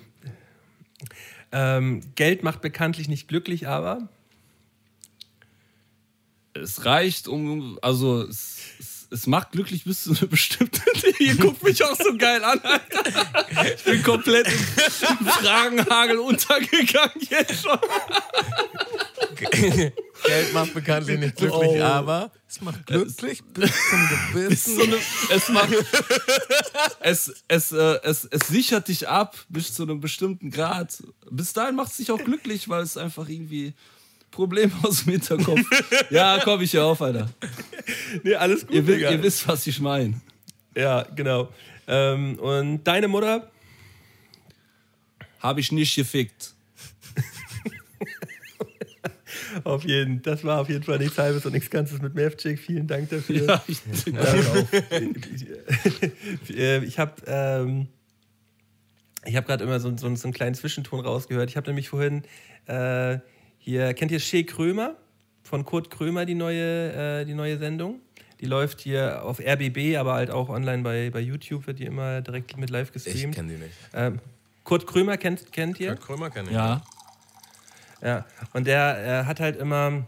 Ähm, 1.51 2.01
Geld 2.15 2.43
macht 2.43 2.61
bekanntlich 2.61 3.07
nicht 3.07 3.27
glücklich, 3.27 3.67
aber. 3.67 4.09
Es 6.53 6.85
reicht, 6.85 7.27
um. 7.27 7.79
Also, 7.81 8.23
es, 8.23 8.57
es, 8.79 9.07
es 9.11 9.27
macht 9.27 9.51
glücklich 9.51 9.83
bis 9.83 10.03
zu 10.03 10.11
einer 10.11 10.27
bestimmten. 10.27 10.81
Ihr 11.19 11.35
guckt 11.35 11.63
mich 11.63 11.83
auch 11.83 11.95
so 11.95 12.15
geil 12.17 12.43
an, 12.43 12.59
Alter. 12.59 13.75
Ich 13.75 13.83
bin 13.83 14.03
komplett 14.03 14.47
im, 14.47 15.25
Fragenhagel 15.27 16.19
untergegangen 16.19 17.27
jetzt 17.29 17.63
schon. 17.63 17.79
Geld 20.23 20.53
macht 20.53 20.73
bekanntlich 20.73 21.19
nicht 21.19 21.35
glücklich, 21.35 21.71
oh. 21.71 21.81
aber 21.81 22.31
es 22.47 22.61
macht 22.61 22.85
glücklich 22.85 23.41
es, 23.41 23.53
bis 23.53 23.71
zum 23.89 24.09
gewissen. 24.33 24.77
Bis 24.91 25.29
es 25.29 25.49
macht. 25.49 25.69
es, 26.99 27.43
es, 27.47 27.71
äh, 27.71 27.99
es, 28.03 28.25
es 28.25 28.47
sichert 28.47 28.87
dich 28.87 29.07
ab 29.07 29.37
bis 29.49 29.73
zu 29.73 29.83
einem 29.83 29.99
bestimmten 29.99 30.51
Grad. 30.51 31.01
Bis 31.29 31.53
dahin 31.53 31.75
macht 31.75 31.91
es 31.91 31.97
dich 31.97 32.11
auch 32.11 32.23
glücklich, 32.23 32.69
weil 32.69 32.83
es 32.83 32.97
einfach 32.97 33.27
irgendwie 33.27 33.73
Probleme 34.29 34.71
aus 34.83 35.03
dem 35.03 35.13
Hinterkopf. 35.13 35.61
ja, 36.09 36.39
komm 36.43 36.61
ich 36.61 36.71
hier 36.71 36.85
auf, 36.85 37.01
Alter. 37.01 37.29
Nee, 38.23 38.35
alles 38.35 38.65
gut. 38.65 38.75
Ihr, 38.75 39.11
ihr 39.11 39.23
wisst, 39.23 39.47
was 39.47 39.65
ich 39.67 39.79
meine. 39.79 40.21
Ja, 40.75 41.03
genau. 41.15 41.49
Ähm, 41.87 42.37
und 42.39 42.83
deine 42.83 43.07
Mutter? 43.07 43.51
Habe 45.39 45.59
ich 45.59 45.71
nicht 45.71 45.95
gefickt. 45.95 46.53
Auf 49.63 49.83
jeden, 49.83 50.21
das 50.21 50.43
war 50.43 50.61
auf 50.61 50.69
jeden 50.69 50.83
Fall 50.83 50.99
nichts 50.99 51.17
Halbes 51.17 51.45
und 51.45 51.53
nichts 51.53 51.69
Ganzes 51.69 52.01
mit 52.01 52.15
Mavchick. 52.15 52.59
Vielen 52.59 52.87
Dank 52.87 53.09
dafür. 53.09 53.47
Ja, 53.47 53.63
ich 53.67 53.81
ähm, 56.55 56.83
ich 56.83 56.99
habe 56.99 57.13
ähm, 57.27 57.87
hab 59.25 59.45
gerade 59.45 59.63
immer 59.63 59.79
so, 59.79 59.95
so, 59.97 60.13
so, 60.15 60.27
einen 60.27 60.33
kleinen 60.33 60.55
Zwischenton 60.55 60.99
rausgehört. 60.99 61.49
Ich 61.49 61.57
habe 61.57 61.67
nämlich 61.67 61.89
vorhin 61.89 62.23
äh, 62.65 63.19
hier, 63.57 63.93
kennt 63.93 64.11
ihr 64.11 64.19
Shea 64.19 64.43
Krömer 64.43 64.95
von 65.43 65.65
Kurt 65.65 65.89
Krömer, 65.89 66.25
die 66.25 66.35
neue, 66.35 67.21
äh, 67.21 67.25
die 67.25 67.33
neue 67.33 67.57
Sendung. 67.57 67.99
Die 68.39 68.47
läuft 68.47 68.81
hier 68.81 69.23
auf 69.23 69.39
RBB, 69.39 69.97
aber 69.97 70.13
halt 70.13 70.31
auch 70.31 70.49
online 70.49 70.81
bei, 70.81 71.11
bei 71.11 71.19
YouTube, 71.19 71.67
wird 71.67 71.77
die 71.77 71.85
immer 71.85 72.21
direkt 72.21 72.57
mit 72.57 72.71
live 72.71 72.91
gestreamt. 72.91 73.17
Ich 73.17 73.31
kenne 73.31 73.53
die 73.53 73.59
nicht. 73.59 73.73
Ähm, 73.93 74.19
Kurt 74.63 74.87
Krömer 74.87 75.17
kennt, 75.17 75.51
kennt 75.51 75.79
ihr? 75.79 75.89
Kurt 75.89 76.01
Krömer 76.01 76.29
kenne 76.31 76.49
ich. 76.49 76.55
Ja. 76.55 76.81
Ja, 78.01 78.25
und 78.53 78.67
der 78.67 79.21
äh, 79.21 79.25
hat 79.25 79.39
halt 79.39 79.57
immer, 79.57 80.05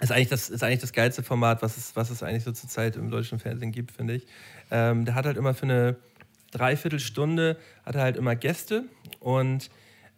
ist 0.00 0.10
eigentlich, 0.12 0.28
das, 0.28 0.50
ist 0.50 0.62
eigentlich 0.62 0.80
das 0.80 0.92
geilste 0.92 1.22
Format, 1.22 1.62
was 1.62 1.76
es, 1.76 1.94
was 1.94 2.10
es 2.10 2.22
eigentlich 2.22 2.44
so 2.44 2.52
zurzeit 2.52 2.96
im 2.96 3.10
deutschen 3.10 3.38
Fernsehen 3.38 3.72
gibt, 3.72 3.92
finde 3.92 4.14
ich. 4.14 4.26
Ähm, 4.70 5.04
der 5.04 5.14
hat 5.14 5.26
halt 5.26 5.36
immer 5.36 5.54
für 5.54 5.64
eine 5.64 5.96
Dreiviertelstunde, 6.50 7.56
hat 7.84 7.94
er 7.94 8.02
halt 8.02 8.16
immer 8.16 8.34
Gäste 8.34 8.84
und 9.20 9.70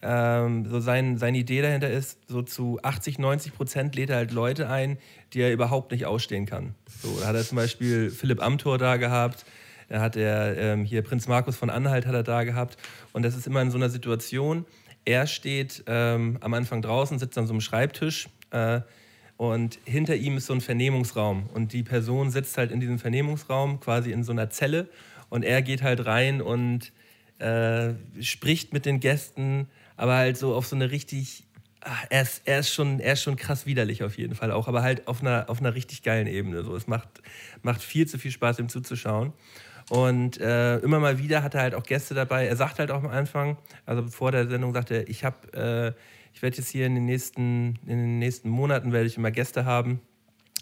ähm, 0.03 0.67
so 0.69 0.81
sein, 0.81 1.17
seine 1.17 1.39
Idee 1.39 1.63
dahinter 1.63 1.91
ist, 1.91 2.19
so 2.27 2.43
zu 2.43 2.81
80, 2.83 3.19
90 3.19 3.55
Prozent 3.55 3.95
lädt 3.95 4.11
er 4.11 4.17
halt 4.17 4.33
Leute 4.33 4.69
ein, 4.69 4.99
die 5.33 5.41
er 5.41 5.53
überhaupt 5.53 5.93
nicht 5.93 6.07
ausstehen 6.07 6.47
kann. 6.47 6.75
So, 7.03 7.21
da 7.21 7.29
hat 7.29 7.37
er 7.37 7.45
zum 7.45 7.57
Beispiel 7.57 8.11
Philipp 8.11 8.43
Amthor 8.43 8.79
da 8.79 8.97
gehabt, 8.97 9.45
da 9.89 10.01
hat 10.01 10.17
er 10.17 10.57
ähm, 10.57 10.85
hier 10.85 11.03
Prinz 11.03 11.29
Markus 11.29 11.57
von 11.57 11.71
Anhalt 11.71 12.07
hat 12.07 12.15
er 12.15 12.23
da 12.23 12.45
gehabt 12.45 12.79
und 13.13 13.23
das 13.23 13.37
ist 13.37 13.47
immer 13.47 13.63
in 13.63 13.71
so 13.71 13.77
einer 13.77 13.91
Situation, 13.91 14.65
er 15.05 15.27
steht 15.27 15.85
ähm, 15.87 16.39
am 16.41 16.55
Anfang 16.55 16.83
draußen, 16.83 17.19
sitzt 17.19 17.37
an 17.39 17.47
so 17.47 17.53
einem 17.53 17.61
Schreibtisch 17.61 18.29
äh, 18.51 18.81
und 19.37 19.79
hinter 19.85 20.15
ihm 20.15 20.37
ist 20.37 20.47
so 20.47 20.53
ein 20.53 20.61
Vernehmungsraum. 20.61 21.49
Und 21.53 21.73
die 21.73 21.83
Person 21.83 22.31
sitzt 22.31 22.57
halt 22.59 22.71
in 22.71 22.81
diesem 22.81 22.99
Vernehmungsraum, 22.99 23.81
quasi 23.81 24.13
in 24.13 24.23
so 24.23 24.33
einer 24.33 24.51
Zelle. 24.51 24.89
Und 25.31 25.45
er 25.45 25.63
geht 25.63 25.83
halt 25.83 26.07
rein 26.07 26.41
und 26.41 26.93
äh, 27.39 27.95
spricht 28.21 28.73
mit 28.73 28.87
den 28.87 29.01
Gästen, 29.01 29.67
aber 29.97 30.15
halt 30.15 30.37
so 30.37 30.55
auf 30.55 30.67
so 30.67 30.77
eine 30.77 30.91
richtig. 30.91 31.45
Ach, 31.85 32.05
er, 32.11 32.23
ist, 32.23 32.43
er, 32.45 32.61
ist 32.61 32.73
schon, 32.73 33.01
er 33.01 33.15
ist 33.15 33.23
schon 33.25 33.35
krass 33.35 33.67
widerlich 33.67 34.05
auf 34.05 34.17
jeden 34.17 34.37
Fall 34.37 34.53
auch, 34.53 34.69
aber 34.69 34.83
halt 34.83 35.09
auf 35.09 35.21
einer, 35.21 35.51
auf 35.51 35.59
einer 35.59 35.75
richtig 35.75 36.05
geilen 36.05 36.29
Ebene. 36.29 36.63
So. 36.63 36.77
Es 36.77 36.87
macht, 36.87 37.09
macht 37.63 37.83
viel 37.83 38.07
zu 38.07 38.19
viel 38.19 38.31
Spaß, 38.31 38.61
ihm 38.61 38.69
zuzuschauen. 38.69 39.33
Und 39.93 40.41
äh, 40.41 40.79
immer 40.79 41.01
mal 41.01 41.19
wieder 41.19 41.43
hat 41.43 41.55
er 41.55 41.61
halt 41.61 41.75
auch 41.75 41.83
Gäste 41.83 42.15
dabei. 42.15 42.47
Er 42.47 42.57
sagt 42.57 42.79
halt 42.79 42.91
auch 42.91 43.05
am 43.05 43.11
Anfang, 43.11 43.59
also 43.85 44.03
vor 44.09 44.33
der 44.33 44.49
Sendung 44.49 44.73
sagt 44.73 44.91
er, 44.91 45.07
ich 45.07 45.23
habe, 45.23 45.53
äh, 45.53 45.93
ich 46.33 46.41
werde 46.41 46.57
jetzt 46.57 46.71
hier 46.71 46.87
in 46.87 46.95
den 46.95 47.05
nächsten, 47.05 47.79
in 47.87 47.99
den 47.99 48.19
nächsten 48.19 48.49
Monaten 48.49 48.93
werde 48.95 49.07
ich 49.07 49.19
immer 49.19 49.31
Gäste 49.31 49.67
haben. 49.67 50.01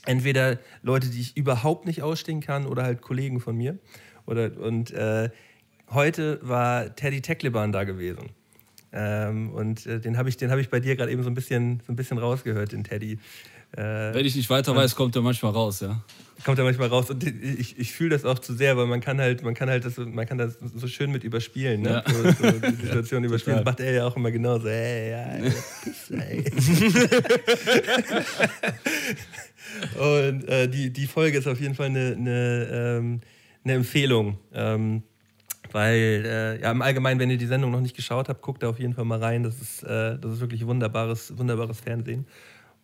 Entweder 0.05 0.59
Leute, 0.83 1.11
die 1.11 1.21
ich 1.21 1.37
überhaupt 1.37 1.87
nicht 1.87 2.03
ausstehen 2.03 2.41
kann, 2.41 2.67
oder 2.67 2.83
halt 2.83 3.03
Kollegen 3.03 3.39
von 3.39 3.57
mir. 3.57 3.79
Oder, 4.27 4.59
und 4.59 4.91
äh, 4.91 5.31
heute 5.91 6.41
war 6.43 6.97
Teddy 6.97 7.21
Teckleban 7.21 7.71
da 7.71 7.85
gewesen. 7.85 8.31
Ähm, 8.93 9.51
und 9.51 9.87
äh, 9.87 10.01
den 10.01 10.17
habe 10.17 10.29
ich, 10.29 10.39
hab 10.43 10.59
ich 10.59 10.71
bei 10.71 10.81
dir 10.81 10.97
gerade 10.97 11.13
eben 11.13 11.23
so 11.23 11.31
ein 11.31 11.35
bisschen, 11.35 11.81
so 11.87 11.93
ein 11.93 11.97
bisschen 11.97 12.19
rausgehört, 12.19 12.73
den 12.73 12.83
Teddy. 12.83 13.21
Äh, 13.77 14.15
Wenn 14.15 14.27
ich 14.27 14.35
nicht 14.35 14.51
weiter 14.51 14.75
weiß, 14.75 14.97
kommt 14.97 15.15
er 15.17 15.23
manchmal 15.23 15.53
raus, 15.53 15.81
ja. 15.81 16.03
Kommt 16.45 16.59
er 16.59 16.65
manchmal 16.65 16.89
raus 16.89 17.11
und 17.11 17.23
ich, 17.23 17.79
ich 17.79 17.93
fühle 17.93 18.11
das 18.11 18.25
auch 18.25 18.39
zu 18.39 18.55
sehr, 18.55 18.75
weil 18.77 18.87
man 18.87 19.01
kann 19.01 19.21
halt, 19.21 19.43
man 19.43 19.53
kann 19.55 19.69
halt 19.69 19.85
das, 19.85 19.99
man 19.99 20.27
kann 20.27 20.39
das 20.39 20.59
so 20.75 20.87
schön 20.89 21.13
mit 21.13 21.23
überspielen, 21.23 21.83
ne? 21.83 22.03
Ja. 22.07 22.13
So, 22.13 22.23
so 22.23 22.51
die 22.51 22.77
Situation 22.77 23.25
überspielen. 23.29 23.59
Das 23.59 23.67
macht 23.67 23.81
er 23.81 23.93
ja 23.93 24.07
auch 24.07 24.17
immer 24.17 24.31
genauso. 24.31 24.69
Ey, 24.69 25.11
ja, 25.11 25.23
ey. 26.17 26.45
und 30.31 30.49
äh, 30.49 30.67
die, 30.69 30.91
die 30.91 31.07
Folge 31.07 31.37
ist 31.39 31.47
auf 31.47 31.61
jeden 31.61 31.75
Fall 31.75 31.87
eine, 31.87 32.17
eine, 32.19 32.69
ähm, 32.73 33.21
eine 33.63 33.75
Empfehlung. 33.75 34.39
Ähm, 34.55 35.03
weil 35.73 36.25
äh, 36.27 36.61
ja, 36.63 36.71
im 36.71 36.83
Allgemeinen, 36.83 37.21
wenn 37.21 37.31
ihr 37.31 37.37
die 37.37 37.47
Sendung 37.47 37.71
noch 37.71 37.81
nicht 37.81 37.95
geschaut 37.95 38.29
habt, 38.29 38.43
guckt 38.43 38.63
da 38.63 38.69
auf 38.69 38.79
jeden 38.79 38.95
Fall 38.95 39.05
mal 39.05 39.19
rein. 39.19 39.43
Das 39.43 39.61
ist, 39.61 39.83
äh, 39.83 40.19
das 40.19 40.33
ist 40.33 40.41
wirklich 40.41 40.67
wunderbares, 40.67 41.37
wunderbares 41.37 41.81
Fernsehen. 41.81 42.27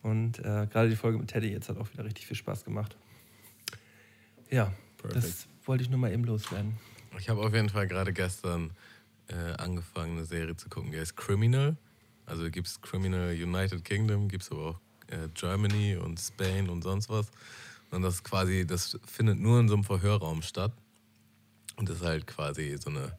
Und 0.07 0.39
äh, 0.39 0.67
gerade 0.71 0.87
die 0.87 0.95
Folge 0.95 1.17
mit 1.17 1.27
Teddy 1.27 1.49
jetzt 1.49 1.67
hat 1.67 1.77
auch 1.77 1.91
wieder 1.91 2.05
richtig 2.05 2.25
viel 2.25 2.37
Spaß 2.37 2.63
gemacht. 2.63 2.95
Ja, 4.49 4.71
Perfect. 4.97 5.15
das 5.15 5.47
wollte 5.65 5.83
ich 5.83 5.89
nur 5.89 5.99
mal 5.99 6.13
eben 6.13 6.23
loswerden. 6.23 6.77
Ich 7.19 7.27
habe 7.27 7.41
auf 7.41 7.53
jeden 7.53 7.67
Fall 7.67 7.87
gerade 7.87 8.13
gestern 8.13 8.71
äh, 9.27 9.53
angefangen, 9.57 10.13
eine 10.13 10.25
Serie 10.25 10.55
zu 10.55 10.69
gucken, 10.69 10.91
die 10.91 10.99
heißt 10.99 11.17
Criminal. 11.17 11.75
Also 12.25 12.49
gibt 12.49 12.67
es 12.67 12.81
Criminal 12.81 13.31
United 13.31 13.83
Kingdom, 13.83 14.29
gibt 14.29 14.43
es 14.43 14.51
aber 14.51 14.69
auch 14.69 14.79
äh, 15.07 15.27
Germany 15.33 15.97
und 15.97 16.17
Spain 16.21 16.69
und 16.69 16.83
sonst 16.83 17.09
was. 17.09 17.29
Und 17.91 18.01
das 18.01 18.23
quasi, 18.23 18.65
das 18.65 18.97
findet 19.05 19.39
nur 19.39 19.59
in 19.59 19.67
so 19.67 19.73
einem 19.73 19.83
Verhörraum 19.83 20.41
statt. 20.41 20.71
Und 21.75 21.89
das 21.89 21.97
ist 21.97 22.05
halt 22.05 22.27
quasi 22.27 22.77
so 22.79 22.89
eine 22.89 23.17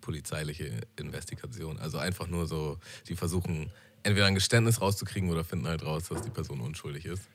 polizeiliche 0.00 0.80
Investigation. 0.94 1.76
Also 1.80 1.98
einfach 1.98 2.28
nur 2.28 2.46
so, 2.46 2.78
die 3.08 3.16
versuchen 3.16 3.72
entweder 4.08 4.26
ein 4.26 4.34
Geständnis 4.34 4.80
rauszukriegen 4.80 5.30
oder 5.30 5.44
finden 5.44 5.68
halt 5.68 5.84
raus, 5.84 6.08
dass 6.08 6.22
die 6.22 6.30
Person 6.30 6.60
unschuldig 6.60 7.04
ist. 7.04 7.28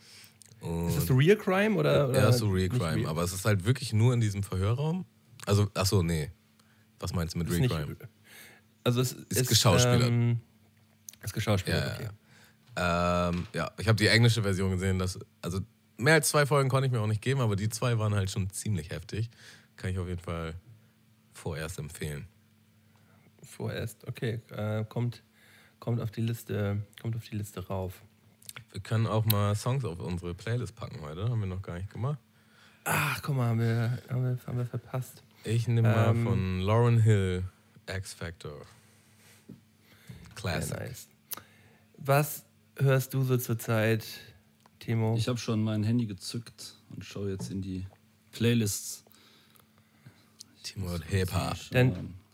Und 0.59 0.89
ist 0.89 1.09
das 1.09 1.17
Real 1.17 1.37
Crime 1.37 1.77
oder? 1.77 2.09
oder 2.09 2.19
ja, 2.19 2.31
so 2.31 2.49
Real 2.49 2.69
Crime. 2.69 2.95
Real? 2.95 3.09
Aber 3.09 3.23
es 3.23 3.33
ist 3.33 3.45
halt 3.45 3.65
wirklich 3.65 3.93
nur 3.93 4.13
in 4.13 4.21
diesem 4.21 4.43
Verhörraum. 4.43 5.05
Also, 5.45 5.69
achso, 5.73 6.03
nee. 6.03 6.31
Was 6.99 7.13
meinst 7.13 7.35
du 7.35 7.39
mit 7.39 7.49
Real 7.49 7.59
nicht, 7.59 7.71
Crime? 7.71 7.97
Also 8.83 9.01
es 9.01 9.13
ist, 9.13 9.31
ist 9.31 9.49
geschauspielert. 9.49 10.09
Ähm, 10.09 10.39
ist 11.21 11.33
geschauspielert, 11.33 11.85
ja, 11.85 11.93
okay. 11.93 12.09
Ja, 12.77 13.29
ähm, 13.29 13.47
ja 13.53 13.71
ich 13.77 13.87
habe 13.87 13.97
die 13.97 14.07
englische 14.07 14.41
Version 14.41 14.71
gesehen. 14.71 14.99
Dass, 14.99 15.19
also 15.41 15.59
mehr 15.97 16.15
als 16.15 16.29
zwei 16.29 16.45
Folgen 16.45 16.69
konnte 16.69 16.87
ich 16.87 16.91
mir 16.91 16.99
auch 16.99 17.07
nicht 17.07 17.21
geben, 17.21 17.41
aber 17.41 17.55
die 17.55 17.69
zwei 17.69 17.97
waren 17.99 18.15
halt 18.15 18.31
schon 18.31 18.49
ziemlich 18.49 18.89
heftig. 18.89 19.29
Kann 19.75 19.91
ich 19.91 19.99
auf 19.99 20.07
jeden 20.07 20.21
Fall 20.21 20.55
vorerst 21.33 21.79
empfehlen. 21.79 22.27
Vorerst, 23.43 24.07
okay. 24.07 24.41
Äh, 24.49 24.85
kommt 24.85 25.23
kommt 25.83 25.99
auf 25.99 26.11
die 26.11 26.21
Liste, 26.21 26.81
kommt 27.01 27.17
auf 27.17 27.27
die 27.27 27.35
Liste 27.35 27.67
rauf. 27.67 28.03
Wir 28.71 28.79
können 28.79 29.05
auch 29.05 29.25
mal 29.25 29.53
Songs 29.53 29.83
auf 29.83 29.99
unsere 29.99 30.33
Playlist 30.33 30.77
packen 30.77 31.01
heute. 31.01 31.27
Haben 31.27 31.41
wir 31.41 31.47
noch 31.47 31.61
gar 31.61 31.77
nicht 31.77 31.89
gemacht. 31.89 32.19
Ach, 32.85 33.21
guck 33.21 33.35
mal, 33.35 33.49
haben 33.49 33.59
wir, 33.59 33.99
haben 34.09 34.23
wir, 34.23 34.39
haben 34.47 34.57
wir 34.59 34.65
verpasst. 34.65 35.23
Ich 35.43 35.67
nehme 35.67 35.89
ähm, 35.89 36.23
mal 36.23 36.31
von 36.31 36.61
Lauren 36.61 36.99
Hill, 36.99 37.43
X 37.93 38.13
Factor. 38.13 38.65
Classic. 40.35 40.79
Nice. 40.79 41.09
Was 41.97 42.45
hörst 42.77 43.13
du 43.13 43.23
so 43.23 43.35
zurzeit, 43.35 44.05
Timo? 44.79 45.15
Ich 45.17 45.27
habe 45.27 45.37
schon 45.37 45.61
mein 45.61 45.83
Handy 45.83 46.05
gezückt 46.05 46.75
und 46.91 47.03
schaue 47.03 47.31
jetzt 47.31 47.51
in 47.51 47.61
die 47.61 47.85
Playlists. 48.31 49.03
Timo 50.63 50.91
hat 50.91 51.03
Hip-Hop. 51.09 51.57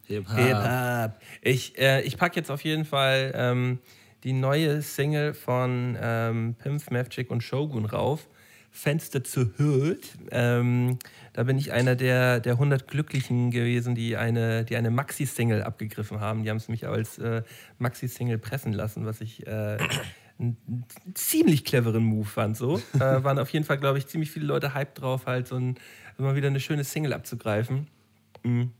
Hip-Hop. 0.10 0.38
Hip-Hop. 0.38 1.22
Ich, 1.42 1.78
äh, 1.78 2.02
ich 2.02 2.18
packe 2.18 2.36
jetzt 2.36 2.52
auf 2.52 2.64
jeden 2.64 2.86
Fall 2.86 3.32
ähm, 3.36 3.80
die 4.24 4.34
neue 4.34 4.82
Single 4.82 5.34
von 5.34 5.98
ähm, 6.02 6.56
Pimp, 6.56 6.92
Mavchick 6.92 7.32
und 7.32 7.42
Shogun 7.42 7.86
rauf. 7.86 8.28
Fenster 8.72 9.24
zu 9.24 9.58
Hüt. 9.58 10.10
Ähm, 10.32 11.00
da 11.34 11.44
bin 11.44 11.58
ich 11.58 11.72
einer 11.72 11.96
der, 11.96 12.40
der 12.40 12.54
100 12.54 12.88
Glücklichen 12.88 13.50
gewesen, 13.50 13.96
die 13.96 14.16
eine, 14.16 14.64
die 14.64 14.76
eine 14.76 14.92
Maxi-Single 14.92 15.64
abgegriffen 15.64 16.20
haben. 16.20 16.44
Die 16.44 16.50
haben 16.50 16.58
es 16.58 16.68
mich 16.68 16.88
als 16.88 17.18
äh, 17.18 17.42
Maxi-Single 17.80 18.38
pressen 18.38 18.74
lassen, 18.74 19.06
was 19.06 19.22
ich 19.22 19.46
äh, 19.48 19.78
einen 20.40 20.86
ziemlich 21.14 21.66
cleveren 21.66 22.04
Move 22.04 22.26
fand. 22.28 22.58
So. 22.58 22.78
äh, 22.94 23.00
waren 23.00 23.40
auf 23.40 23.50
jeden 23.50 23.66
Fall, 23.66 23.80
glaube 23.80 23.98
ich, 23.98 24.08
ziemlich 24.08 24.32
viele 24.32 24.46
Leute 24.46 24.74
hyped 24.74 25.02
drauf, 25.02 25.26
halt 25.26 25.48
so 25.48 25.56
ein, 25.56 25.76
immer 26.18 26.36
wieder 26.36 26.48
eine 26.48 26.60
schöne 26.60 26.84
Single 26.84 27.14
abzugreifen. 27.14 27.88
Mhm. 28.44 28.72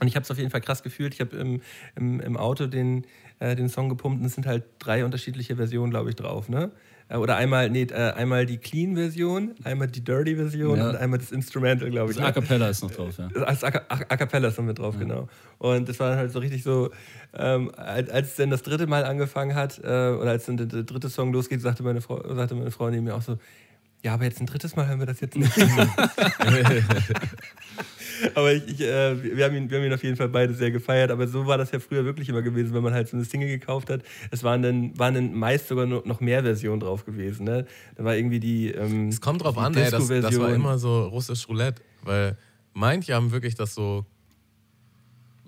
Und 0.00 0.08
ich 0.08 0.14
habe 0.14 0.24
es 0.24 0.30
auf 0.30 0.38
jeden 0.38 0.50
Fall 0.50 0.60
krass 0.60 0.82
gefühlt. 0.82 1.14
Ich 1.14 1.20
habe 1.20 1.36
im, 1.36 1.60
im, 1.96 2.20
im, 2.20 2.36
Auto 2.36 2.66
den, 2.66 3.04
äh, 3.40 3.56
den 3.56 3.68
Song 3.68 3.88
gepumpt 3.88 4.20
und 4.20 4.26
es 4.26 4.34
sind 4.34 4.46
halt 4.46 4.64
drei 4.78 5.04
unterschiedliche 5.04 5.56
Versionen, 5.56 5.90
glaube 5.90 6.10
ich, 6.10 6.16
drauf. 6.16 6.48
Ne? 6.48 6.70
Äh, 7.08 7.16
oder 7.16 7.36
einmal, 7.36 7.70
nee, 7.70 7.82
äh, 7.82 8.12
einmal 8.12 8.46
die 8.46 8.58
Clean-Version, 8.58 9.54
einmal 9.64 9.88
die 9.88 10.04
Dirty-Version 10.04 10.78
ja. 10.78 10.88
und 10.90 10.96
einmal 10.96 11.18
das 11.18 11.32
Instrumental, 11.32 11.90
glaube 11.90 12.10
ich. 12.10 12.16
Das 12.16 12.22
ne? 12.22 12.28
A 12.28 12.32
Cappella 12.32 12.68
ist 12.68 12.82
noch 12.82 12.90
drauf, 12.90 13.18
ja. 13.18 13.28
Das 13.28 13.64
A, 13.64 13.68
A, 13.68 14.16
Cappella 14.16 14.48
ist 14.48 14.58
noch 14.58 14.64
mit 14.64 14.78
drauf, 14.78 14.94
ja. 14.94 15.00
genau. 15.00 15.28
Und 15.58 15.88
das 15.88 15.98
war 16.00 16.16
halt 16.16 16.30
so 16.30 16.38
richtig 16.38 16.62
so, 16.62 16.90
ähm, 17.34 17.72
als, 17.76 18.10
als 18.10 18.28
es 18.28 18.36
dann 18.36 18.50
das 18.50 18.62
dritte 18.62 18.86
Mal 18.86 19.04
angefangen 19.04 19.54
hat, 19.54 19.78
äh, 19.78 19.86
oder 19.86 20.30
als 20.30 20.46
dann 20.46 20.58
der, 20.58 20.66
der, 20.66 20.82
dritte 20.82 21.08
Song 21.08 21.32
losgeht, 21.32 21.60
sagte 21.60 21.82
meine 21.82 22.00
Frau, 22.00 22.22
sagte 22.34 22.54
meine 22.54 22.70
Frau 22.70 22.90
neben 22.90 23.04
mir 23.04 23.14
auch 23.14 23.22
so, 23.22 23.38
ja, 24.04 24.14
aber 24.14 24.24
jetzt 24.24 24.40
ein 24.40 24.46
drittes 24.46 24.76
Mal 24.76 24.86
hören 24.86 25.00
wir 25.00 25.06
das 25.06 25.20
jetzt 25.20 25.36
nicht. 25.40 25.52
aber 28.34 28.52
ich, 28.52 28.66
ich, 28.68 28.80
äh, 28.80 29.36
wir, 29.36 29.44
haben 29.44 29.56
ihn, 29.56 29.70
wir 29.70 29.78
haben 29.78 29.84
ihn 29.86 29.92
auf 29.92 30.04
jeden 30.04 30.16
Fall 30.16 30.28
beide 30.28 30.54
sehr 30.54 30.70
gefeiert. 30.70 31.10
Aber 31.10 31.26
so 31.26 31.46
war 31.46 31.58
das 31.58 31.72
ja 31.72 31.80
früher 31.80 32.04
wirklich 32.04 32.28
immer 32.28 32.42
gewesen, 32.42 32.74
wenn 32.74 32.82
man 32.82 32.94
halt 32.94 33.08
so 33.08 33.16
eine 33.16 33.24
Single 33.24 33.48
gekauft 33.48 33.90
hat. 33.90 34.02
Es 34.30 34.44
waren 34.44 34.62
dann, 34.62 34.96
waren 34.98 35.14
dann 35.14 35.34
meist 35.34 35.68
sogar 35.68 35.86
noch 35.86 36.20
mehr 36.20 36.42
Versionen 36.42 36.80
drauf 36.80 37.04
gewesen. 37.04 37.44
Ne? 37.44 37.66
Da 37.96 38.04
war 38.04 38.16
irgendwie 38.16 38.40
die. 38.40 38.70
Ähm, 38.70 39.08
es 39.08 39.20
kommt 39.20 39.42
drauf 39.42 39.58
an, 39.58 39.74
ey, 39.74 39.90
das, 39.90 40.06
das 40.06 40.38
war 40.38 40.54
immer 40.54 40.78
so 40.78 41.06
russisch 41.08 41.48
Roulette. 41.48 41.82
Weil 42.02 42.36
manche 42.72 43.14
haben 43.14 43.32
wirklich 43.32 43.56
das 43.56 43.74
so 43.74 44.06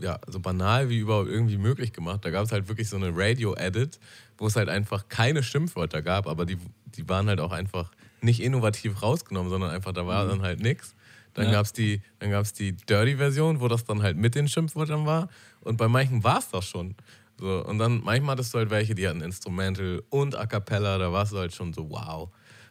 ja, 0.01 0.19
so 0.27 0.41
banal 0.41 0.89
wie 0.89 0.99
überhaupt 0.99 1.29
irgendwie 1.29 1.59
möglich 1.59 1.93
gemacht. 1.93 2.25
Da 2.25 2.31
gab 2.31 2.45
es 2.45 2.53
halt 2.53 2.69
wirklich 2.69 2.89
so 2.89 2.97
eine 2.97 3.11
Radio-Edit, 3.15 4.01
wo 4.39 4.47
es 4.47 4.57
halt 4.57 4.69
einfach 4.69 5.09
keine 5.09 5.43
Schimpfwörter 5.43 6.03
gab, 6.03 6.27
aber 6.27 6.47
die, 6.47 6.57
die 6.87 7.09
waren 7.09 7.29
halt 7.29 7.41
auch 7.41 7.53
einfach 7.53 7.91
nicht 8.23 8.41
innovativ 8.41 9.03
rausgenommen, 9.03 9.51
sondern 9.51 9.71
einfach, 9.71 9.93
da 9.93 10.07
war 10.07 10.25
mhm. 10.25 10.29
dann 10.29 10.43
halt 10.43 10.61
nichts. 10.61 10.95
Dann 11.35 11.47
ja. 11.47 11.53
gab 11.53 11.67
es 11.67 11.73
die, 11.73 12.03
die 12.21 12.73
Dirty-Version, 12.73 13.61
wo 13.61 13.69
das 13.69 13.85
dann 13.85 14.03
halt 14.03 14.17
mit 14.17 14.35
den 14.35 14.49
Schimpfwörtern 14.49 15.07
war. 15.07 15.29
Und 15.61 15.77
bei 15.77 15.89
manchen 15.89 16.25
war 16.25 16.39
es 16.39 16.49
das 16.51 16.67
schon. 16.67 16.95
So, 17.39 17.65
und 17.65 17.79
dann 17.79 18.03
manchmal 18.05 18.35
hattest 18.35 18.53
du 18.53 18.59
halt 18.59 18.71
welche, 18.71 18.95
die 18.95 19.09
hatten 19.09 19.23
Instrumental 19.23 20.03
und 20.11 20.37
A 20.37 20.47
Cappella, 20.47 20.99
da 20.99 21.13
warst 21.13 21.33
du 21.33 21.39
halt 21.39 21.55
schon 21.55 21.73
so, 21.73 21.89
wow, 21.89 22.29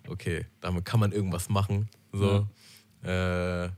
okay, 0.08 0.46
damit 0.62 0.86
kann 0.86 1.00
man 1.00 1.12
irgendwas 1.12 1.50
machen. 1.50 1.90
So. 2.12 2.48
Ja. 3.04 3.66
Äh, 3.66 3.70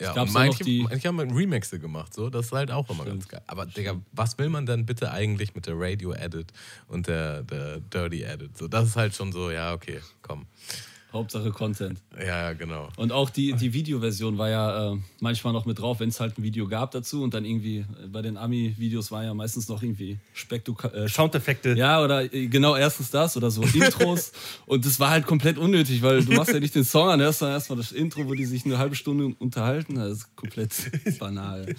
ja, 0.00 0.20
und 0.20 0.32
manche, 0.32 0.64
manche 0.82 1.08
haben 1.08 1.18
halt 1.18 1.32
Remixe 1.32 1.78
gemacht, 1.78 2.12
so, 2.12 2.28
das 2.28 2.46
ist 2.46 2.52
halt 2.52 2.72
auch 2.72 2.88
immer 2.90 3.02
Stimmt. 3.02 3.20
ganz 3.20 3.28
geil. 3.28 3.42
Aber 3.46 3.66
Digga, 3.66 4.00
was 4.12 4.36
will 4.38 4.48
man 4.48 4.66
denn 4.66 4.84
bitte 4.84 5.12
eigentlich 5.12 5.54
mit 5.54 5.66
der 5.66 5.74
Radio-Edit 5.76 6.52
und 6.88 7.06
der, 7.06 7.42
der 7.42 7.80
Dirty-Edit? 7.80 8.56
So, 8.56 8.66
das 8.68 8.88
ist 8.88 8.96
halt 8.96 9.14
schon 9.14 9.30
so, 9.30 9.50
ja, 9.50 9.72
okay, 9.74 10.00
komm. 10.22 10.46
Hauptsache 11.12 11.50
Content. 11.50 12.00
Ja, 12.18 12.52
genau. 12.54 12.88
Und 12.96 13.12
auch 13.12 13.30
die, 13.30 13.52
die 13.52 13.72
Videoversion 13.72 14.38
war 14.38 14.48
ja 14.48 14.92
äh, 14.92 14.96
manchmal 15.20 15.52
noch 15.52 15.66
mit 15.66 15.78
drauf, 15.78 16.00
wenn 16.00 16.08
es 16.08 16.20
halt 16.20 16.38
ein 16.38 16.42
Video 16.42 16.66
gab 16.66 16.90
dazu. 16.92 17.22
Und 17.22 17.34
dann 17.34 17.44
irgendwie 17.44 17.78
äh, 17.78 18.08
bei 18.08 18.22
den 18.22 18.36
Ami-Videos 18.36 19.10
war 19.10 19.24
ja 19.24 19.34
meistens 19.34 19.68
noch 19.68 19.82
irgendwie 19.82 20.18
Spektuk 20.32 20.84
äh, 20.84 21.08
Soundeffekte. 21.08 21.74
Ja, 21.74 22.02
oder 22.02 22.32
äh, 22.32 22.46
genau 22.46 22.76
erstens 22.76 23.10
das 23.10 23.36
oder 23.36 23.50
so 23.50 23.62
Intros. 23.74 24.32
und 24.66 24.86
das 24.86 24.98
war 25.00 25.10
halt 25.10 25.26
komplett 25.26 25.58
unnötig, 25.58 26.02
weil 26.02 26.24
du 26.24 26.32
machst 26.32 26.52
ja 26.52 26.60
nicht 26.60 26.74
den 26.74 26.84
Song 26.84 27.08
an, 27.08 27.20
hörst 27.20 27.42
dann 27.42 27.50
erstmal 27.50 27.76
das 27.76 27.92
Intro, 27.92 28.26
wo 28.26 28.34
die 28.34 28.46
sich 28.46 28.64
eine 28.64 28.78
halbe 28.78 28.94
Stunde 28.94 29.34
unterhalten. 29.38 29.96
Das 29.96 30.12
ist 30.12 30.36
komplett 30.36 30.72
banal. 31.18 31.74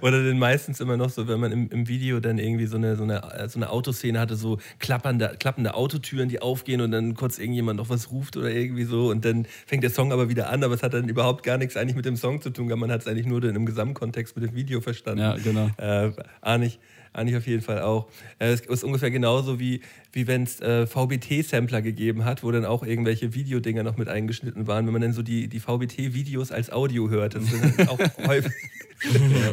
Oder 0.00 0.24
dann 0.24 0.38
meistens 0.38 0.80
immer 0.80 0.96
noch 0.96 1.10
so, 1.10 1.26
wenn 1.28 1.40
man 1.40 1.52
im, 1.52 1.68
im 1.70 1.88
Video 1.88 2.20
dann 2.20 2.38
irgendwie 2.38 2.66
so 2.66 2.76
eine, 2.76 2.96
so 2.96 3.02
eine, 3.02 3.48
so 3.48 3.58
eine 3.58 3.70
Autoszene 3.70 4.20
hatte, 4.20 4.36
so 4.36 4.58
klappernde, 4.78 5.36
klappende 5.38 5.74
Autotüren, 5.74 6.28
die 6.28 6.40
aufgehen 6.40 6.80
und 6.80 6.92
dann 6.92 7.14
kurz 7.14 7.38
irgendjemand 7.38 7.78
noch 7.78 7.88
was 7.88 8.10
ruft 8.10 8.36
oder 8.36 8.50
irgendwie 8.50 8.84
so 8.84 9.10
und 9.10 9.24
dann 9.24 9.46
fängt 9.66 9.82
der 9.82 9.90
Song 9.90 10.12
aber 10.12 10.28
wieder 10.28 10.50
an, 10.50 10.62
aber 10.62 10.74
es 10.74 10.82
hat 10.82 10.94
dann 10.94 11.08
überhaupt 11.08 11.42
gar 11.42 11.58
nichts 11.58 11.76
eigentlich 11.76 11.96
mit 11.96 12.04
dem 12.04 12.16
Song 12.16 12.40
zu 12.40 12.50
tun, 12.50 12.68
man 12.68 12.90
hat 12.90 13.00
es 13.00 13.06
eigentlich 13.08 13.26
nur 13.26 13.42
in 13.42 13.50
einem 13.50 13.66
Gesamtkontext 13.66 14.36
mit 14.36 14.44
dem 14.44 14.54
Video 14.54 14.80
verstanden. 14.80 15.20
Ja, 15.20 15.36
genau. 15.36 15.70
Äh, 15.78 16.12
ahne 16.40 16.66
ich, 16.66 16.78
ahne 17.12 17.30
ich 17.30 17.36
auf 17.36 17.46
jeden 17.46 17.62
Fall 17.62 17.82
auch. 17.82 18.08
Äh, 18.38 18.52
es 18.52 18.60
ist 18.60 18.84
ungefähr 18.84 19.10
genauso 19.10 19.58
wie, 19.58 19.80
wie 20.12 20.26
wenn 20.26 20.42
es 20.42 20.60
äh, 20.60 20.86
VBT-Sampler 20.86 21.82
gegeben 21.82 22.24
hat, 22.24 22.42
wo 22.42 22.50
dann 22.50 22.64
auch 22.64 22.82
irgendwelche 22.82 23.34
Videodinger 23.34 23.82
noch 23.82 23.96
mit 23.96 24.08
eingeschnitten 24.08 24.66
waren, 24.66 24.86
wenn 24.86 24.92
man 24.92 25.02
dann 25.02 25.12
so 25.12 25.22
die, 25.22 25.48
die 25.48 25.60
VBT-Videos 25.60 26.52
als 26.52 26.70
Audio 26.70 27.10
hört. 27.10 27.34
Das 27.34 27.44
ist 27.44 27.88
auch 27.88 27.98
häufig 28.26 28.52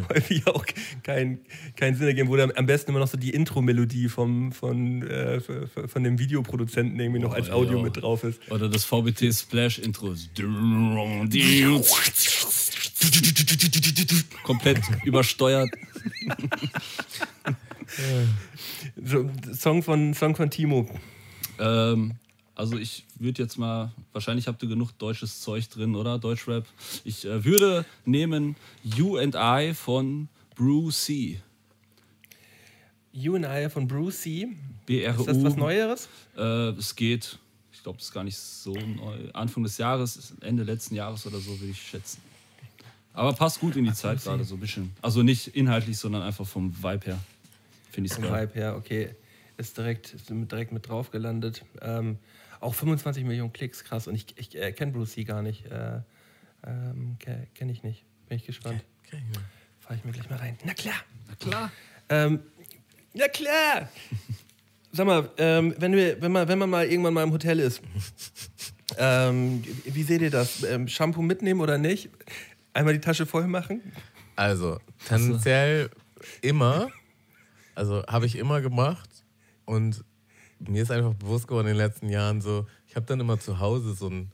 häufig 0.10 0.48
auch 0.48 0.66
keinen 1.04 1.40
kein 1.76 1.96
Sinn 1.96 2.08
ergeben, 2.08 2.30
wo 2.30 2.36
dann 2.36 2.52
am 2.56 2.66
besten 2.66 2.92
immer 2.92 3.00
noch 3.00 3.08
so 3.08 3.18
die 3.18 3.30
Intro-Melodie 3.30 4.10
vom, 4.10 4.52
von, 4.52 5.04
äh, 5.04 5.40
von 5.40 6.04
dem 6.04 6.18
Videoproduzenten 6.20 7.00
irgendwie 7.00 7.22
noch 7.22 7.32
oh, 7.32 7.36
als 7.36 7.50
Audio 7.50 7.78
ja. 7.78 7.84
mit 7.84 8.02
drauf 8.02 8.24
ist. 8.24 8.40
Oder 8.50 8.70
das 8.70 8.86
VBT 8.86 9.34
Splash-Intro. 9.34 10.14
Komplett 14.44 14.80
übersteuert. 15.04 15.70
so, 19.04 19.30
Song, 19.54 19.84
von, 19.84 20.14
Song 20.14 20.36
von 20.36 20.50
Timo. 20.50 20.90
Ähm, 21.60 22.16
also 22.56 22.78
ich 22.78 23.06
würde 23.20 23.44
jetzt 23.44 23.58
mal, 23.58 23.92
wahrscheinlich 24.14 24.48
habt 24.48 24.64
ihr 24.64 24.70
genug 24.70 24.98
deutsches 24.98 25.42
Zeug 25.42 25.70
drin, 25.70 25.96
oder? 25.96 26.18
Deutschrap. 26.18 26.66
Ich 27.04 27.26
äh, 27.26 27.44
würde 27.44 27.86
nehmen 28.06 28.56
You 28.84 29.18
and 29.18 29.36
I 29.36 29.74
von 29.74 30.30
Bruce 30.56 31.06
C. 31.06 31.42
You 33.12 33.36
and 33.36 33.46
I 33.46 33.70
von 33.70 33.88
Bruce 33.88 34.22
C. 34.22 34.48
BRU. 34.86 35.22
Ist 35.22 35.28
das 35.28 35.44
was 35.44 35.56
Neueres? 35.56 36.08
Äh, 36.38 36.70
es 36.70 36.96
geht, 36.96 37.40
ich 37.72 37.84
glaube, 37.84 37.98
es 38.00 38.06
ist 38.06 38.14
gar 38.14 38.24
nicht 38.24 38.38
so 38.38 38.74
neu. 38.74 39.30
Anfang 39.34 39.64
des 39.64 39.78
Jahres, 39.78 40.34
Ende 40.42 40.64
letzten 40.64 40.96
Jahres 40.96 41.26
oder 41.26 41.40
so, 41.40 41.60
würde 41.60 41.72
ich 41.72 41.82
schätzen. 41.82 42.22
Aber 43.16 43.34
passt 43.34 43.60
gut 43.60 43.76
in 43.76 43.86
die 43.86 43.94
Zeit 43.94 44.22
gerade 44.22 44.44
so 44.44 44.56
ein 44.56 44.60
bisschen. 44.60 44.94
Also 45.02 45.24
nicht 45.24 45.48
inhaltlich, 45.48 45.98
sondern 45.98 46.22
einfach 46.22 46.46
vom 46.46 46.76
Vibe 46.84 47.06
her. 47.06 47.20
Finde 47.90 48.08
ich 48.08 48.12
es 48.12 48.22
geil. 48.22 48.30
Vom 48.30 48.40
Vibe 48.40 48.54
her, 48.54 48.76
okay. 48.76 49.10
Ist 49.58 49.78
direkt, 49.78 50.14
ist 50.14 50.30
direkt 50.30 50.74
mit 50.74 50.88
drauf 50.90 51.12
gelandet. 51.12 51.64
Ähm, 51.82 52.18
auch 52.60 52.76
25 52.76 53.24
Millionen 53.24 53.54
Klicks, 53.54 53.86
krass. 53.86 54.08
Und 54.08 54.16
ich, 54.16 54.26
ich 54.38 54.56
äh, 54.56 54.74
kenne 54.74 54.92
Bruce 54.92 55.16
Lee 55.16 55.24
gar 55.24 55.42
nicht. 55.42 55.66
Äh, 55.68 56.02
ähm, 56.68 57.18
kenne 57.54 57.72
ich 57.72 57.84
nicht. 57.84 58.04
Bin 58.28 58.38
ich 58.38 58.46
gespannt. 58.46 58.84
Okay. 59.06 59.22
Fahre 59.80 59.96
ich 59.96 60.04
mir 60.04 60.12
gleich 60.12 60.30
mal 60.30 60.40
rein. 60.40 60.58
Na 60.66 60.74
klar. 60.74 60.96
Na 61.28 61.36
klar. 61.36 61.72
Ähm, 62.10 62.40
na 63.14 63.28
klar. 63.30 63.90
Sag 64.92 65.06
mal, 65.06 65.30
ähm, 65.38 65.76
wenn, 65.78 65.94
wir, 65.94 66.22
wenn, 66.22 66.32
man, 66.32 66.48
wenn 66.48 66.58
man 66.60 66.70
mal 66.70 66.86
irgendwann 66.86 67.14
mal 67.14 67.24
im 67.24 67.32
Hotel 67.32 67.60
ist, 67.60 67.82
ähm, 68.98 69.64
wie 69.86 70.04
seht 70.04 70.22
ihr 70.22 70.32
das? 70.32 70.64
Ähm, 70.64 70.88
Shampoo 70.88 71.22
mitnehmen 71.22 71.62
oder 71.62 71.78
nicht? 71.78 72.10
Einmal 72.76 72.94
die 72.94 73.00
Tasche 73.00 73.26
voll 73.26 73.48
machen? 73.48 73.82
Also, 74.36 74.80
tendenziell 75.08 75.90
immer. 76.42 76.90
Also, 77.74 78.06
habe 78.06 78.26
ich 78.26 78.38
immer 78.38 78.60
gemacht. 78.60 79.10
Und 79.64 80.04
mir 80.60 80.84
ist 80.84 80.92
einfach 80.92 81.14
bewusst 81.14 81.48
geworden 81.48 81.68
in 81.68 81.74
den 81.74 81.78
letzten 81.78 82.10
Jahren 82.10 82.42
so, 82.42 82.68
ich 82.86 82.98
habe 82.98 83.06
dann 83.06 83.22
immer 83.22 83.40
zu 83.40 83.60
Hause 83.60 83.94
so 83.94 84.10
ein, 84.10 84.32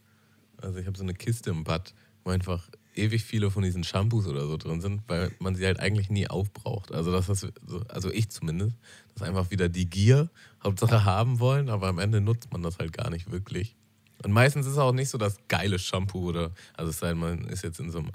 also 0.57 0.79
ich 0.79 0.87
habe 0.87 0.97
so 0.97 1.03
eine 1.03 1.13
Kiste 1.13 1.51
im 1.51 1.63
Bad, 1.63 1.93
wo 2.23 2.31
einfach 2.31 2.67
ewig 2.95 3.23
viele 3.23 3.51
von 3.51 3.61
diesen 3.61 3.83
Shampoos 3.83 4.25
oder 4.25 4.47
so 4.47 4.57
drin 4.57 4.81
sind, 4.81 5.03
weil 5.07 5.31
man 5.39 5.55
sie 5.55 5.65
halt 5.65 5.79
eigentlich 5.79 6.09
nie 6.09 6.27
aufbraucht. 6.27 6.91
Also 6.91 7.11
das 7.11 7.29
ist 7.29 7.47
so, 7.65 7.81
also 7.89 8.11
ich 8.11 8.29
zumindest, 8.29 8.75
das 9.13 9.21
ist 9.21 9.27
einfach 9.27 9.51
wieder 9.51 9.69
die 9.69 9.89
Gier, 9.89 10.29
Hauptsache 10.63 11.05
haben 11.05 11.39
wollen, 11.39 11.69
aber 11.69 11.87
am 11.87 11.99
Ende 11.99 12.21
nutzt 12.21 12.51
man 12.51 12.63
das 12.63 12.79
halt 12.79 12.91
gar 12.91 13.11
nicht 13.11 13.31
wirklich. 13.31 13.75
Und 14.23 14.31
meistens 14.31 14.65
ist 14.65 14.73
es 14.73 14.77
auch 14.77 14.93
nicht 14.93 15.09
so 15.09 15.17
das 15.17 15.37
geile 15.47 15.79
Shampoo 15.79 16.29
oder, 16.29 16.51
also 16.73 16.89
es 16.89 16.99
sei 16.99 17.09
denn, 17.09 17.19
man 17.19 17.45
ist 17.45 17.63
jetzt 17.63 17.79
in 17.79 17.91
so 17.91 17.99
einem 17.99 18.11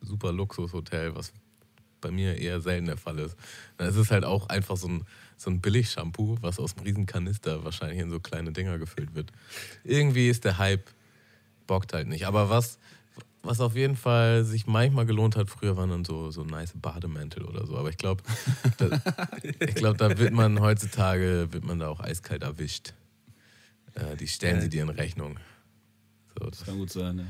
super 0.00 0.32
Luxushotel, 0.32 1.14
was 1.14 1.32
bei 2.00 2.10
mir 2.10 2.36
eher 2.36 2.60
selten 2.60 2.86
der 2.86 2.96
Fall 2.96 3.18
ist. 3.18 3.36
Dann 3.76 3.88
ist 3.88 3.96
es 3.96 4.10
halt 4.10 4.24
auch 4.24 4.48
einfach 4.48 4.76
so 4.76 4.88
ein 4.88 5.04
so 5.38 5.50
ein 5.50 5.60
Billig-Shampoo, 5.60 6.36
was 6.40 6.58
aus 6.58 6.76
einem 6.76 6.84
riesen 6.84 7.06
Kanister 7.06 7.64
wahrscheinlich 7.64 8.00
in 8.00 8.10
so 8.10 8.20
kleine 8.20 8.52
Dinger 8.52 8.78
gefüllt 8.78 9.14
wird. 9.14 9.32
Irgendwie 9.84 10.28
ist 10.28 10.44
der 10.44 10.58
Hype, 10.58 10.90
bockt 11.66 11.92
halt 11.92 12.08
nicht. 12.08 12.26
Aber 12.26 12.50
was, 12.50 12.78
was 13.42 13.60
auf 13.60 13.76
jeden 13.76 13.96
Fall 13.96 14.44
sich 14.44 14.66
manchmal 14.66 15.06
gelohnt 15.06 15.36
hat, 15.36 15.48
früher 15.48 15.76
waren 15.76 15.90
dann 15.90 16.04
so, 16.04 16.32
so 16.32 16.42
nice 16.42 16.72
Bademäntel 16.74 17.44
oder 17.44 17.66
so. 17.66 17.76
Aber 17.76 17.88
ich 17.88 17.96
glaube, 17.96 18.22
da, 18.78 19.00
ich 19.60 19.76
glaub, 19.76 19.96
da 19.96 20.18
wird 20.18 20.32
man 20.32 20.60
heutzutage, 20.60 21.48
wird 21.52 21.64
man 21.64 21.78
da 21.78 21.88
auch 21.88 22.00
eiskalt 22.00 22.42
erwischt. 22.42 22.94
Äh, 23.94 24.16
die 24.16 24.28
stellen 24.28 24.56
ja. 24.56 24.62
sie 24.62 24.68
dir 24.68 24.82
in 24.82 24.88
Rechnung. 24.88 25.38
So, 26.36 26.46
das, 26.46 26.58
das 26.58 26.66
kann 26.66 26.78
gut 26.78 26.90
sein, 26.90 27.16
ne? 27.16 27.26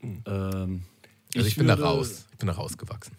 Mhm. 0.00 0.22
Ähm, 0.26 0.82
also 1.34 1.46
ich, 1.46 1.52
ich 1.52 1.56
bin 1.56 1.66
da 1.66 1.74
raus. 1.74 2.24
Ich 2.32 2.38
bin 2.38 2.46
da 2.46 2.54
rausgewachsen. 2.54 3.14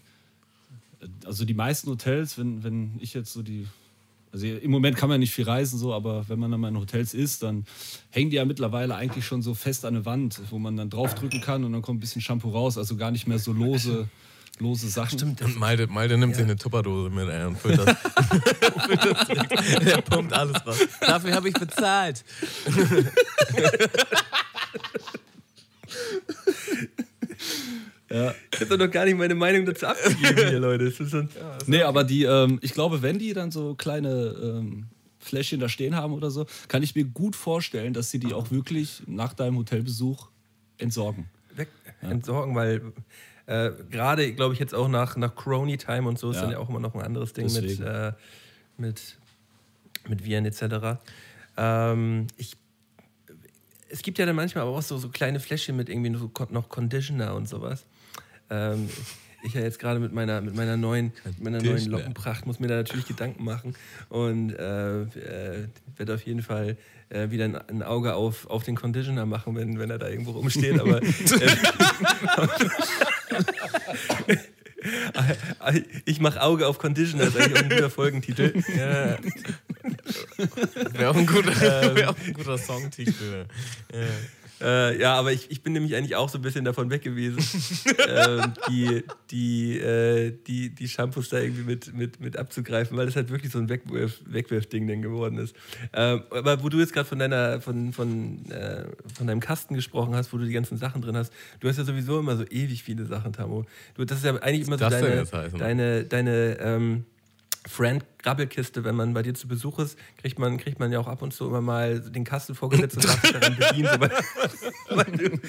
Also 1.26 1.45
die 1.45 1.53
meisten 1.53 1.89
Hotels, 1.89 2.38
wenn, 2.38 2.64
wenn 2.64 2.97
ich 2.99 3.14
jetzt 3.14 3.34
so 3.34 3.41
die 3.41 3.68
also 4.34 4.47
im 4.47 4.72
Moment 4.72 4.97
kann 4.97 5.09
man 5.09 5.20
nicht 5.20 5.32
viel 5.32 5.45
reisen, 5.45 5.78
so, 5.78 5.93
aber 5.93 6.28
wenn 6.28 6.39
man 6.39 6.49
dann 6.49 6.59
mal 6.59 6.70
in 6.70 6.78
Hotels 6.78 7.14
ist, 7.14 7.43
dann 7.43 7.68
hängen 8.09 8.32
die 8.32 8.38
ja 8.38 8.45
mittlerweile 8.45 8.95
eigentlich 8.95 9.28
schon 9.28 9.43
so 9.43 9.53
fest 9.53 9.86
an 9.86 9.93
der 9.93 10.05
Wand, 10.05 10.41
wo 10.49 10.57
man 10.57 10.76
dann 10.76 10.89
draufdrücken 10.89 11.39
kann 11.39 11.64
und 11.64 11.72
dann 11.72 11.84
kommt 11.84 11.97
ein 11.97 11.99
bisschen 11.99 12.20
Shampoo 12.20 12.49
raus. 12.49 12.80
Also 12.80 12.97
gar 12.97 13.11
nicht 13.11 13.28
mehr 13.28 13.38
so 13.38 13.53
lose, 13.53 14.09
lose 14.57 14.89
Sachen. 14.89 15.20
Stimmt. 15.20 15.43
Und 15.43 15.59
Malte, 15.59 15.86
Malte 15.86 16.18
nimmt 16.18 16.32
ja. 16.32 16.38
sich 16.38 16.45
eine 16.45 16.55
Tupperdose 16.55 17.11
mit 17.11 17.30
ey, 17.30 17.45
und 17.45 17.59
füllt 17.59 17.78
das. 17.78 17.95
füllt 18.88 19.05
das 19.05 19.28
Der 19.86 20.01
pumpt 20.01 20.34
alles 20.34 20.66
raus. 20.66 20.80
Dafür 20.99 21.36
habe 21.36 21.49
ich 21.49 21.53
bezahlt. 21.53 22.26
Ja. 28.14 28.36
Ich 28.53 28.61
habe 28.61 28.78
noch 28.78 28.91
gar 28.91 29.05
nicht 29.05 29.18
meine 29.18 29.34
Meinung 29.34 29.66
dazu 29.66 29.88
abgegeben 29.88 30.49
hier, 30.49 30.59
Leute. 30.59 30.86
Das 30.86 30.99
ist 30.99 31.09
schon, 31.09 31.30
ja, 31.36 31.57
das 31.57 31.68
nee, 31.68 31.82
aber 31.82 32.03
die, 32.03 32.24
ähm, 32.24 32.59
ich 32.61 32.74
glaube, 32.74 33.01
wenn 33.01 33.18
die 33.18 33.34
dann 33.34 33.49
so 33.49 33.74
kleine 33.74 34.36
ähm, 34.41 34.86
Fläschchen 35.20 35.59
da 35.59 35.68
stehen 35.68 35.95
haben 35.95 36.14
oder 36.14 36.30
so, 36.30 36.45
kann 36.68 36.84
ich 36.84 36.93
mir 36.93 37.05
gut 37.05 37.36
vorstellen, 37.36 37.93
dass 37.93 38.11
sie 38.11 38.20
die 38.20 38.34
auch 38.34 38.51
wirklich 38.51 39.01
nach 39.07 39.34
deinem 39.34 39.57
Hotelbesuch 39.57 40.30
entsorgen. 40.78 41.26
Weg, 41.55 41.70
ja. 42.03 42.09
Entsorgen, 42.09 42.53
weil 42.53 42.93
äh, 43.47 43.72
gerade, 43.89 44.32
glaube 44.34 44.53
ich, 44.53 44.59
jetzt 44.59 44.76
auch 44.76 44.88
nach, 44.88 45.18
nach 45.18 45.34
Crony 45.34 45.78
Time 45.78 46.07
und 46.07 46.20
so 46.20 46.30
ist 46.30 46.36
ja. 46.36 46.43
dann 46.43 46.51
ja 46.51 46.59
auch 46.59 46.70
immer 46.70 46.80
noch 46.80 46.93
ein 46.93 47.01
anderes 47.01 47.34
Ding 47.34 47.51
mit, 47.51 47.80
äh, 47.80 48.14
mit, 48.78 49.18
mit 50.07 50.24
Viren 50.24 50.45
etc. 50.45 50.99
Ähm, 51.57 52.28
ich 52.38 52.57
es 53.89 54.01
gibt 54.01 54.18
ja 54.18 54.26
dann 54.26 54.36
manchmal 54.36 54.64
aber 54.64 54.76
auch 54.76 54.82
so, 54.82 54.97
so 54.97 55.09
kleine 55.09 55.39
Fläschchen 55.39 55.76
mit 55.76 55.88
irgendwie 55.88 56.09
noch 56.09 56.68
Conditioner 56.68 57.36
und 57.36 57.47
sowas. 57.47 57.86
Ähm, 58.49 58.89
ich 59.43 59.53
ja 59.53 59.61
jetzt 59.61 59.77
gerade 59.77 59.99
mit 59.99 60.13
meiner, 60.13 60.39
mit 60.41 60.55
meiner 60.55 60.77
neuen, 60.77 61.11
mit 61.25 61.41
meiner 61.41 61.61
neuen 61.61 61.85
Lockenpracht 61.87 62.45
muss 62.45 62.59
mir 62.59 62.67
da 62.67 62.75
natürlich 62.75 63.07
Gedanken 63.07 63.43
machen 63.43 63.75
und 64.09 64.51
äh, 64.51 65.01
äh, 65.01 65.67
werde 65.97 66.13
auf 66.13 66.21
jeden 66.23 66.41
Fall 66.41 66.77
äh, 67.09 67.29
wieder 67.29 67.43
ein, 67.45 67.55
ein, 67.55 67.83
Auge 67.83 68.15
auf, 68.15 68.47
auf 68.47 68.63
den 68.63 68.75
Conditioner 68.75 69.25
machen, 69.25 69.55
wenn, 69.55 69.77
wenn 69.79 69.89
er 69.89 69.99
da 69.99 70.07
irgendwo 70.07 70.31
rumsteht. 70.31 70.79
Aber 70.79 71.01
äh, 75.67 75.81
ich 76.05 76.21
mache 76.21 76.41
Auge 76.41 76.67
auf 76.67 76.77
Conditioner, 76.77 77.25
das 77.25 77.35
ist 77.35 77.41
eigentlich 77.41 77.59
auch 77.59 77.63
ein 77.63 77.69
guter 77.69 77.89
Folgentitel. 77.89 78.53
Ja. 78.77 79.17
Wäre 80.93 81.09
auch 81.09 81.15
ein 81.15 81.25
guter, 81.25 81.95
wär 81.95 82.09
auch 82.09 82.17
ein 82.25 82.33
guter 82.33 82.57
Songtitel. 82.57 83.45
Ja. 83.93 83.99
Äh, 84.64 84.99
ja, 84.99 85.16
aber 85.16 85.34
ich, 85.34 85.51
ich 85.51 85.61
bin 85.61 85.74
nämlich 85.74 85.95
eigentlich 85.95 86.16
auch 86.16 86.30
so 86.30 86.38
ein 86.38 86.41
bisschen 86.41 86.64
davon 86.64 86.89
weg 86.89 87.01
gewesen, 87.01 87.38
ähm, 88.07 88.53
die, 88.70 89.03
die, 89.30 89.78
äh, 89.78 90.34
die, 90.47 90.70
die 90.70 90.88
Shampoos 90.88 91.30
da 91.30 91.39
irgendwie 91.39 91.64
mit, 91.64 91.93
mit, 91.93 92.20
mit 92.22 92.38
abzugreifen, 92.38 92.95
weil 92.95 93.05
das 93.05 93.16
halt 93.18 93.30
wirklich 93.30 93.51
so 93.51 93.59
ein 93.59 93.68
Wegwurf, 93.68 94.22
Wegwerfding 94.26 94.88
dann 94.88 95.01
geworden 95.01 95.38
ist. 95.38 95.53
Ähm, 95.91 96.24
aber 96.30 96.64
wo 96.64 96.70
du 96.70 96.80
jetzt 96.80 96.93
gerade 96.93 97.07
von 97.07 97.20
deiner, 97.20 97.59
von, 97.59 97.91
von, 97.91 98.49
äh, 98.49 98.86
von 99.14 99.28
deinem 99.28 99.41
Kasten 99.41 99.76
gesprochen 99.76 100.16
hast, 100.16 100.32
wo 100.32 100.38
du 100.38 100.45
die 100.45 100.53
ganzen 100.53 100.78
Sachen 100.78 101.01
drin 101.01 101.18
hast, 101.18 101.34
du 101.59 101.68
hast 101.68 101.78
ja 101.78 101.84
sowieso 101.84 102.20
immer 102.20 102.38
so 102.38 102.45
ewig 102.45 102.84
viele 102.84 103.05
Sachen, 103.05 103.34
Tamo. 103.34 103.66
Du, 103.95 104.05
das 104.05 104.20
ist 104.20 104.26
ja 104.26 104.36
eigentlich 104.38 104.68
immer 104.68 104.78
so 104.78 104.86
das 104.86 104.93
denn 104.93 105.03
deine, 105.03 105.32
heißen? 105.32 105.59
deine, 105.59 106.03
deine 106.05 106.57
ähm, 106.59 107.05
Friend-Grabbelkiste, 107.68 108.84
wenn 108.84 108.95
man 108.95 109.14
bei 109.14 109.22
dir 109.24 109.34
zu 109.34 109.47
Besuch 109.47 109.80
ist, 109.80 109.97
kriegt 110.18 110.39
man, 110.39 110.57
kriegt 110.57 110.80
man 110.80 110.91
ja 110.91 110.99
auch 110.99 111.07
ab 111.07 111.22
und 111.22 111.34
zu 111.34 111.47
immer 111.47 111.61
mal 111.61 111.99
den 111.99 112.24
Kasten 112.24 112.55
vorgesetzt 112.55 112.97
und 112.97 113.05
darf 113.05 113.22
sich 113.22 113.32
daran 113.32 113.55
bedienen, 113.55 113.89
so, 113.93 113.99
weil, 114.01 114.11
weil, 114.89 115.11
du, 115.18 115.39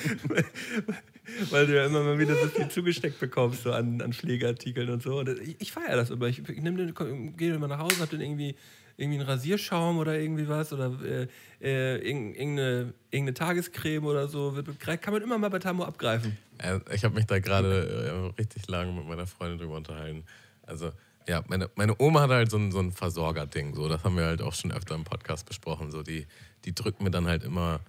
weil 1.50 1.66
du 1.66 1.76
ja 1.76 1.86
immer 1.86 2.02
mal 2.02 2.18
wieder 2.18 2.34
so 2.36 2.46
viel 2.48 2.68
zugesteckt 2.68 3.18
bekommst 3.20 3.62
so 3.62 3.72
an, 3.72 4.00
an 4.00 4.12
Pflegeartikeln 4.12 4.90
und 4.90 5.02
so. 5.02 5.18
Und 5.18 5.28
ich, 5.40 5.56
ich 5.60 5.72
feiere 5.72 5.96
das 5.96 6.10
immer. 6.10 6.26
Ich, 6.26 6.38
ich 6.48 6.62
den, 6.62 7.36
gehe 7.36 7.54
immer 7.54 7.68
nach 7.68 7.78
Hause, 7.78 8.00
hab 8.00 8.10
dann 8.10 8.20
irgendwie 8.20 8.54
irgendwie 8.96 9.18
einen 9.18 9.28
Rasierschaum 9.28 9.98
oder 9.98 10.16
irgendwie 10.16 10.46
was 10.48 10.72
oder 10.72 10.92
äh, 11.04 11.26
äh, 11.60 11.96
irg- 11.98 12.34
irgendeine, 12.36 12.94
irgendeine 13.10 13.34
Tagescreme 13.34 14.04
oder 14.06 14.28
so, 14.28 14.54
kann 15.02 15.12
man 15.12 15.20
immer 15.20 15.36
mal 15.36 15.48
bei 15.50 15.58
Tamo 15.58 15.82
abgreifen. 15.82 16.36
Äh, 16.58 16.78
Ich 16.94 17.02
habe 17.04 17.16
mich 17.16 17.26
da 17.26 17.40
gerade 17.40 18.32
äh, 18.36 18.40
richtig 18.40 18.68
lange 18.68 18.92
mit 18.92 19.04
meiner 19.08 19.26
Freundin 19.26 19.58
drüber 19.58 19.76
unterhalten. 19.78 20.22
Also, 20.64 20.92
ja, 21.28 21.42
meine, 21.48 21.70
meine 21.74 21.94
Oma 21.98 22.22
hat 22.22 22.30
halt 22.30 22.50
so 22.50 22.58
ein, 22.58 22.72
so 22.72 22.80
ein 22.80 22.92
Versorgerding. 22.92 23.74
So, 23.74 23.88
das 23.88 24.04
haben 24.04 24.16
wir 24.16 24.26
halt 24.26 24.42
auch 24.42 24.54
schon 24.54 24.72
öfter 24.72 24.94
im 24.94 25.04
Podcast 25.04 25.46
besprochen. 25.46 25.90
So, 25.90 26.02
die, 26.02 26.26
die 26.64 26.74
drückt 26.74 27.02
mir 27.02 27.10
dann 27.10 27.26
halt 27.26 27.42
immer. 27.42 27.80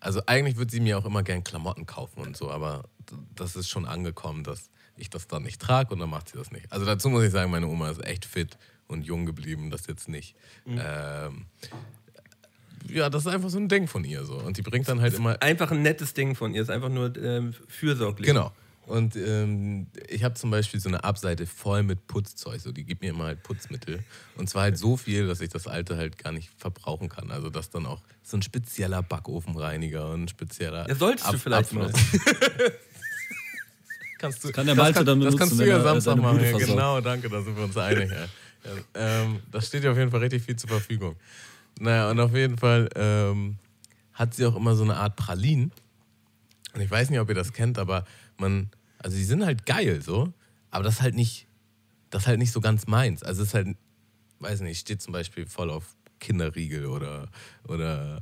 Also, 0.00 0.20
eigentlich 0.26 0.56
würde 0.56 0.70
sie 0.70 0.80
mir 0.80 0.98
auch 0.98 1.06
immer 1.06 1.22
gern 1.22 1.42
Klamotten 1.42 1.86
kaufen 1.86 2.20
und 2.20 2.36
so, 2.36 2.50
aber 2.50 2.84
das 3.34 3.56
ist 3.56 3.68
schon 3.68 3.86
angekommen, 3.86 4.44
dass 4.44 4.70
ich 4.96 5.10
das 5.10 5.26
dann 5.26 5.42
nicht 5.42 5.60
trage 5.60 5.92
und 5.92 6.00
dann 6.00 6.10
macht 6.10 6.28
sie 6.28 6.38
das 6.38 6.50
nicht. 6.50 6.70
Also, 6.70 6.84
dazu 6.84 7.08
muss 7.08 7.24
ich 7.24 7.30
sagen, 7.30 7.50
meine 7.50 7.66
Oma 7.66 7.90
ist 7.90 8.04
echt 8.04 8.24
fit 8.24 8.58
und 8.88 9.04
jung 9.04 9.26
geblieben, 9.26 9.70
das 9.70 9.86
jetzt 9.86 10.08
nicht. 10.08 10.36
Ähm, 10.66 11.46
ja, 12.88 13.10
das 13.10 13.26
ist 13.26 13.32
einfach 13.32 13.48
so 13.48 13.58
ein 13.58 13.68
Ding 13.68 13.88
von 13.88 14.04
ihr 14.04 14.24
so. 14.24 14.34
Und 14.34 14.58
die 14.58 14.62
bringt 14.62 14.88
dann 14.88 15.00
halt 15.00 15.14
immer 15.14 15.40
Einfach 15.42 15.70
ein 15.70 15.82
nettes 15.82 16.14
Ding 16.14 16.34
von 16.34 16.54
ihr, 16.54 16.62
ist 16.62 16.70
einfach 16.70 16.88
nur 16.88 17.16
ähm, 17.16 17.54
fürsorglich. 17.66 18.26
Genau. 18.26 18.52
Und 18.86 19.16
ähm, 19.16 19.88
ich 20.08 20.22
habe 20.22 20.34
zum 20.34 20.50
Beispiel 20.50 20.78
so 20.78 20.88
eine 20.88 21.02
Abseite 21.02 21.46
voll 21.46 21.82
mit 21.82 22.06
Putzzeug. 22.06 22.60
So, 22.60 22.70
die 22.70 22.84
gibt 22.84 23.02
mir 23.02 23.10
immer 23.10 23.24
halt 23.24 23.42
Putzmittel. 23.42 24.04
Und 24.36 24.48
zwar 24.48 24.62
halt 24.62 24.78
so 24.78 24.96
viel, 24.96 25.26
dass 25.26 25.40
ich 25.40 25.48
das 25.48 25.66
alte 25.66 25.96
halt 25.96 26.18
gar 26.18 26.32
nicht 26.32 26.50
verbrauchen 26.56 27.08
kann. 27.08 27.32
Also 27.32 27.50
das 27.50 27.70
dann 27.70 27.84
auch 27.84 28.00
so 28.22 28.36
ein 28.36 28.42
spezieller 28.42 29.02
Backofenreiniger 29.02 30.10
und 30.10 30.24
ein 30.24 30.28
spezieller. 30.28 30.88
Ja, 30.88 30.94
solltest 30.94 31.32
du 31.32 31.38
vielleicht 31.38 31.72
mal. 31.72 31.92
kannst 34.18 34.44
du, 34.44 34.52
kann 34.52 34.66
der 34.66 34.76
Malte 34.76 35.04
dann 35.04 35.20
Das 35.20 35.34
benutzen, 35.34 35.38
kannst 35.38 35.60
du 35.60 35.66
ja 35.66 35.80
Samstag 35.80 36.16
machen. 36.18 36.40
Ja, 36.40 36.56
genau, 36.56 37.00
danke, 37.00 37.28
da 37.28 37.42
sind 37.42 37.56
wir 37.56 37.64
uns 37.64 37.76
einig. 37.76 38.10
Ja. 38.10 38.26
Ja, 38.66 39.22
ähm, 39.22 39.40
das 39.50 39.68
steht 39.68 39.84
dir 39.84 39.92
auf 39.92 39.98
jeden 39.98 40.10
Fall 40.10 40.20
richtig 40.20 40.42
viel 40.42 40.56
zur 40.56 40.68
Verfügung. 40.68 41.16
Naja, 41.78 42.10
und 42.10 42.18
auf 42.20 42.34
jeden 42.34 42.58
Fall 42.58 42.88
ähm, 42.94 43.58
hat 44.12 44.34
sie 44.34 44.46
auch 44.46 44.56
immer 44.56 44.74
so 44.74 44.82
eine 44.82 44.96
Art 44.96 45.16
Pralinen. 45.16 45.72
Und 46.74 46.80
ich 46.80 46.90
weiß 46.90 47.10
nicht, 47.10 47.20
ob 47.20 47.28
ihr 47.28 47.34
das 47.34 47.52
kennt, 47.52 47.78
aber 47.78 48.04
man, 48.38 48.70
also 49.06 49.18
die 49.18 49.24
sind 49.24 49.46
halt 49.46 49.66
geil 49.66 50.02
so, 50.02 50.32
aber 50.72 50.82
das 50.82 50.94
ist 50.94 51.02
halt 51.02 51.14
nicht, 51.14 51.46
das 52.10 52.22
ist 52.22 52.26
halt 52.26 52.40
nicht 52.40 52.50
so 52.50 52.60
ganz 52.60 52.88
meins. 52.88 53.22
Also 53.22 53.42
es 53.42 53.48
ist 53.50 53.54
halt, 53.54 53.76
weiß 54.40 54.62
nicht, 54.62 54.80
steht 54.80 55.00
zum 55.00 55.12
Beispiel 55.12 55.46
voll 55.46 55.70
auf 55.70 55.94
Kinderriegel 56.18 56.86
oder, 56.86 57.28
oder 57.68 58.20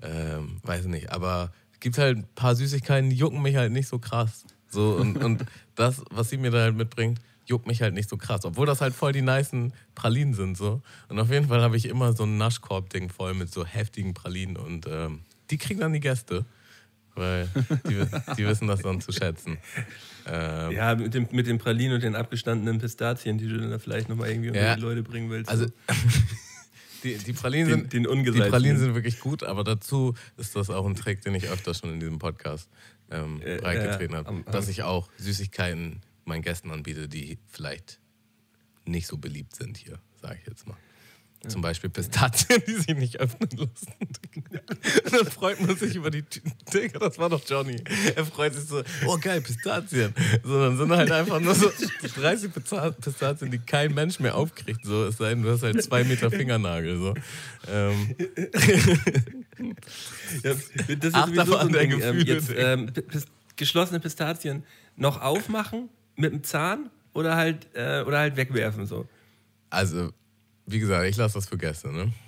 ähm, 0.00 0.60
weiß 0.62 0.84
nicht, 0.84 1.10
aber 1.10 1.52
es 1.72 1.80
gibt 1.80 1.98
halt 1.98 2.18
ein 2.18 2.28
paar 2.36 2.54
Süßigkeiten, 2.54 3.10
die 3.10 3.16
jucken 3.16 3.42
mich 3.42 3.56
halt 3.56 3.72
nicht 3.72 3.88
so 3.88 3.98
krass. 3.98 4.44
So, 4.68 4.92
und, 4.92 5.16
und 5.16 5.44
das, 5.74 6.00
was 6.12 6.30
sie 6.30 6.36
mir 6.36 6.52
da 6.52 6.60
halt 6.60 6.76
mitbringt, 6.76 7.20
juckt 7.46 7.66
mich 7.66 7.82
halt 7.82 7.94
nicht 7.94 8.08
so 8.08 8.16
krass. 8.16 8.44
Obwohl 8.44 8.66
das 8.66 8.80
halt 8.80 8.94
voll 8.94 9.10
die 9.10 9.22
nicen 9.22 9.72
Pralinen 9.96 10.34
sind. 10.34 10.56
So. 10.56 10.80
Und 11.08 11.18
auf 11.18 11.32
jeden 11.32 11.48
Fall 11.48 11.60
habe 11.60 11.76
ich 11.76 11.86
immer 11.86 12.12
so 12.12 12.22
ein 12.22 12.38
Naschkorb-Ding 12.38 13.08
voll 13.08 13.34
mit 13.34 13.52
so 13.52 13.66
heftigen 13.66 14.14
Pralinen 14.14 14.56
und 14.56 14.86
ähm, 14.86 15.22
die 15.50 15.58
kriegen 15.58 15.80
dann 15.80 15.92
die 15.92 15.98
Gäste. 15.98 16.44
Weil 17.16 17.48
die, 17.88 18.06
die 18.36 18.46
wissen 18.46 18.68
das 18.68 18.82
dann 18.82 19.00
zu 19.00 19.10
schätzen. 19.10 19.58
Ähm, 20.30 20.72
Ja, 20.72 20.94
mit 20.94 21.14
dem, 21.14 21.28
mit 21.32 21.46
den 21.46 21.58
Pralinen 21.58 21.94
und 21.96 22.02
den 22.02 22.14
abgestandenen 22.14 22.78
Pistazien, 22.78 23.38
die 23.38 23.48
du 23.48 23.58
dann 23.58 23.70
da 23.70 23.78
vielleicht 23.78 24.08
nochmal 24.08 24.30
irgendwie 24.30 24.48
unter 24.48 24.62
Ja. 24.62 24.74
die 24.76 24.80
Leute 24.80 25.02
bringen 25.02 25.28
willst. 25.30 25.50
Also, 25.50 25.66
die, 27.04 27.16
die 27.16 27.32
Pralinen 27.32 27.68
sind. 27.68 27.92
den 27.92 28.06
die. 28.06 28.50
Pralinen 28.50 28.78
sind 28.78 28.94
wirklich 28.94 29.20
gut, 29.20 29.42
aber 29.42 29.64
dazu 29.64 30.14
ist 30.36 30.54
das 30.56 30.70
auch 30.70 30.86
ein 30.86 30.94
Trick, 30.94 31.22
den 31.22 31.34
ich 31.34 31.48
öfter 31.48 31.74
schon 31.74 31.92
in 31.92 32.00
diesem 32.00 32.18
Podcast 32.18 32.68
ähm, 33.10 33.40
Äh, 33.42 33.56
breitgetreten 33.58 34.14
äh, 34.14 34.18
habe. 34.18 34.44
Dass 34.50 34.68
ich 34.68 34.82
auch 34.82 35.08
Süßigkeiten 35.18 36.02
meinen 36.24 36.42
Gästen 36.42 36.70
anbiete, 36.70 37.08
die 37.08 37.38
vielleicht 37.48 37.98
nicht 38.84 39.06
so 39.06 39.16
beliebt 39.18 39.56
sind 39.56 39.76
hier, 39.78 39.98
sage 40.22 40.38
ich 40.40 40.46
jetzt 40.46 40.66
mal. 40.68 40.76
Zum 41.48 41.62
Beispiel 41.62 41.88
Pistazien, 41.88 42.62
die 42.66 42.74
sich 42.74 42.94
nicht 42.96 43.18
öffnen 43.18 43.48
lassen. 43.52 43.94
Und 45.04 45.12
dann 45.12 45.26
freut 45.30 45.58
man 45.60 45.74
sich 45.74 45.94
über 45.94 46.10
die 46.10 46.22
Tü- 46.22 46.42
Digga, 46.72 46.98
das 46.98 47.16
war 47.18 47.30
doch 47.30 47.40
Johnny. 47.48 47.76
Er 48.14 48.26
freut 48.26 48.54
sich 48.54 48.64
so, 48.64 48.82
oh 49.06 49.16
geil, 49.18 49.40
Pistazien. 49.40 50.12
So, 50.44 50.60
dann 50.60 50.76
sind 50.76 50.90
halt 50.90 51.10
einfach 51.10 51.40
nur 51.40 51.54
so 51.54 51.72
30 52.14 52.52
Pista- 52.52 52.90
Pistazien, 52.90 53.50
die 53.50 53.58
kein 53.58 53.94
Mensch 53.94 54.20
mehr 54.20 54.34
aufkriegt. 54.34 54.84
So, 54.84 55.06
es 55.06 55.16
sei 55.16 55.30
denn, 55.30 55.42
du 55.42 55.50
hast 55.50 55.62
halt 55.62 55.82
zwei 55.82 56.04
Meter 56.04 56.30
Fingernagel. 56.30 56.98
So. 56.98 57.14
Ähm, 57.68 58.14
ja, 60.42 60.52
das 60.52 61.04
ist 61.04 61.14
Achterbahn 61.14 61.46
so 61.46 61.56
ein 61.56 61.72
der. 61.72 61.82
Ähm, 61.82 61.90
Gefühle, 61.90 62.24
jetzt 62.34 62.50
Digga. 62.50 62.72
ähm, 62.74 62.92
geschlossene 63.56 64.00
Pistazien 64.00 64.64
noch 64.96 65.20
aufmachen 65.20 65.88
mit 66.16 66.32
dem 66.32 66.42
Zahn 66.42 66.90
oder 67.14 67.36
halt, 67.36 67.66
äh, 67.74 68.02
oder 68.02 68.18
halt 68.18 68.36
wegwerfen. 68.36 68.86
So. 68.86 69.08
also, 69.70 70.10
wie 70.70 70.78
gesagt, 70.78 71.06
ich 71.08 71.16
lasse 71.16 71.34
das 71.34 71.48
für 71.48 71.58
Gäste. 71.58 71.88
Ne? 71.92 72.12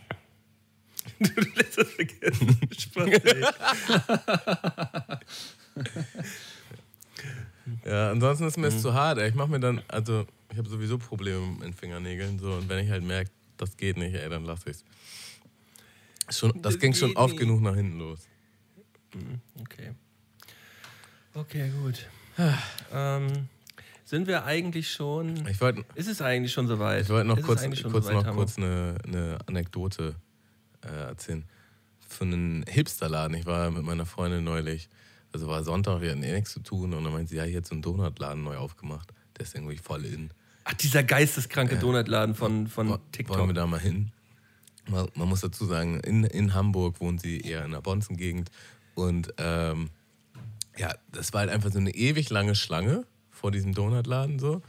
Du 1.19 1.41
lässt 1.57 1.77
das 1.79 1.89
vergessen. 1.91 2.61
Spaß, 2.79 3.09
ey. 3.09 3.45
Ja, 7.85 8.11
ansonsten 8.11 8.47
ist 8.47 8.57
mir 8.59 8.71
Mhm. 8.71 8.77
es 8.77 8.83
zu 8.83 8.95
hart. 8.95 9.19
Ey. 9.19 9.29
Ich 9.29 9.35
mache 9.35 9.49
mir 9.51 9.61
dann, 9.61 9.83
also 9.89 10.27
ich 10.51 10.59
habe 10.59 10.69
sowieso 10.69 10.99
Probleme 10.99 11.47
mit 11.47 11.63
den 11.63 11.75
Fingernägeln 11.75 12.39
so 12.39 12.53
und 12.55 12.69
wenn 12.69 12.85
ich 12.85 12.91
halt 12.91 13.05
merke, 13.05 13.31
das 13.57 13.77
geht 13.77 13.97
nicht, 13.97 14.15
ey, 14.15 14.29
dann 14.29 14.45
lasse 14.45 14.71
ich 14.71 14.77
es. 16.29 16.39
Schon, 16.39 16.53
das 16.63 16.75
Das 16.75 16.79
ging 16.81 16.95
schon 16.95 17.17
oft 17.17 17.33
nicht. 17.35 17.41
genug 17.41 17.61
nach 17.63 17.75
hinten 17.75 17.99
los. 17.99 18.21
Okay. 19.61 19.93
Okay, 21.35 21.71
gut. 21.83 22.07
ähm, 22.93 23.49
sind 24.13 24.27
wir 24.27 24.45
eigentlich 24.45 24.93
schon. 24.93 25.47
Ich 25.49 25.59
wollte 25.63 25.87
Ist 25.95 26.07
es 26.07 26.21
eigentlich 26.21 26.53
schon 26.53 26.69
soweit? 26.69 27.05
ich 27.05 27.09
wollt 27.09 27.27
noch 27.27 27.39
Ist 27.39 27.47
kurz, 27.47 27.63
kurz, 27.63 27.81
soweit, 27.81 28.27
noch 28.27 28.35
kurz 28.35 28.59
eine, 28.59 28.99
eine 29.07 29.39
Anekdote 29.47 30.17
äh, 30.85 30.89
erzählen. 30.89 31.47
Für 32.07 32.25
einen 32.25 32.63
Hipsterladen. 32.69 33.35
Ich 33.39 33.47
war 33.47 33.71
mit 33.71 33.85
meiner 33.85 34.05
Freundin 34.05 34.45
neulich, 34.45 34.91
also 35.33 35.47
war 35.47 35.65
Sonntag, 35.65 36.03
wir 36.03 36.11
hatten 36.11 36.23
eh 36.23 36.35
nichts 36.35 36.53
zu 36.53 36.61
tun 36.61 36.93
und 36.93 37.05
dann 37.05 37.13
meinte 37.15 37.31
sie, 37.31 37.37
ja, 37.37 37.45
hier 37.45 37.57
hat 37.57 37.67
so 37.67 37.75
ein 37.75 37.81
Donutladen 37.81 38.45
neu 38.45 38.59
aufgemacht. 38.59 39.09
Der 39.39 39.47
ist 39.47 39.55
irgendwie 39.55 39.79
voll 39.79 40.05
in. 40.05 40.31
Ach, 40.65 40.75
dieser 40.75 41.03
geisteskranke 41.03 41.79
Donutladen 41.79 42.35
von, 42.35 42.67
von 42.67 42.99
TikTok. 43.13 43.39
Wollen 43.39 43.49
wir 43.49 43.55
da 43.55 43.67
mal 43.67 43.81
hin? 43.81 44.13
Man, 44.91 45.09
man 45.15 45.27
muss 45.27 45.41
dazu 45.41 45.65
sagen, 45.65 46.01
in, 46.01 46.25
in 46.25 46.53
Hamburg 46.53 47.01
wohnt 47.01 47.23
sie 47.23 47.41
eher 47.41 47.65
in 47.65 47.71
der 47.71 47.81
Bonzen-Gegend. 47.81 48.51
Und 48.95 49.33
ähm, 49.39 49.89
ja, 50.77 50.93
das 51.11 51.33
war 51.33 51.41
halt 51.41 51.51
einfach 51.51 51.73
so 51.73 51.79
eine 51.79 51.95
ewig 51.95 52.29
lange 52.29 52.55
Schlange 52.55 53.07
vor 53.43 53.51
diesem 53.51 53.75
Donutladen 53.75 54.39
so. 54.39 54.63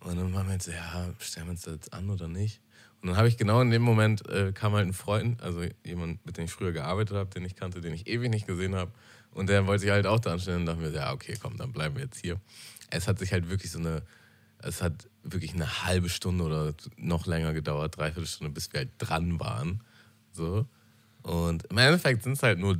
Und 0.00 0.16
dann 0.16 0.32
waren 0.32 0.46
wir 0.46 0.54
jetzt 0.54 0.66
ja, 0.66 1.10
stellen 1.18 1.46
wir 1.46 1.50
uns 1.50 1.60
das 1.60 1.74
jetzt 1.74 1.92
an 1.92 2.08
oder 2.08 2.28
nicht? 2.28 2.62
Und 3.02 3.08
dann 3.08 3.16
habe 3.18 3.28
ich 3.28 3.36
genau 3.36 3.60
in 3.60 3.70
dem 3.70 3.82
Moment, 3.82 4.26
äh, 4.28 4.52
kam 4.52 4.72
halt 4.72 4.86
ein 4.86 4.94
Freund, 4.94 5.42
also 5.42 5.62
jemand, 5.84 6.24
mit 6.24 6.38
dem 6.38 6.46
ich 6.46 6.50
früher 6.50 6.72
gearbeitet 6.72 7.14
habe, 7.14 7.28
den 7.28 7.44
ich 7.44 7.56
kannte, 7.56 7.82
den 7.82 7.92
ich 7.92 8.06
ewig 8.06 8.30
nicht 8.30 8.46
gesehen 8.46 8.74
habe. 8.74 8.90
Und 9.32 9.50
der 9.50 9.66
wollte 9.66 9.82
sich 9.82 9.90
halt 9.90 10.06
auch 10.06 10.18
da 10.18 10.32
anstellen 10.32 10.60
und 10.60 10.66
dachten 10.66 10.80
wir, 10.80 10.90
ja, 10.90 11.12
okay, 11.12 11.36
komm, 11.40 11.58
dann 11.58 11.72
bleiben 11.72 11.94
wir 11.94 12.04
jetzt 12.04 12.20
hier. 12.20 12.40
Es 12.88 13.06
hat 13.06 13.18
sich 13.18 13.32
halt 13.32 13.50
wirklich 13.50 13.70
so 13.70 13.78
eine, 13.78 14.02
es 14.62 14.80
hat 14.80 15.08
wirklich 15.22 15.52
eine 15.52 15.84
halbe 15.84 16.08
Stunde 16.08 16.44
oder 16.44 16.72
noch 16.96 17.26
länger 17.26 17.52
gedauert, 17.52 17.98
dreiviertel 17.98 18.26
Stunde, 18.26 18.54
bis 18.54 18.72
wir 18.72 18.80
halt 18.80 18.90
dran 18.96 19.38
waren. 19.38 19.82
So. 20.32 20.66
Und 21.22 21.64
im 21.64 21.76
Endeffekt 21.76 22.22
sind 22.22 22.32
es 22.32 22.42
halt 22.42 22.58
nur 22.58 22.78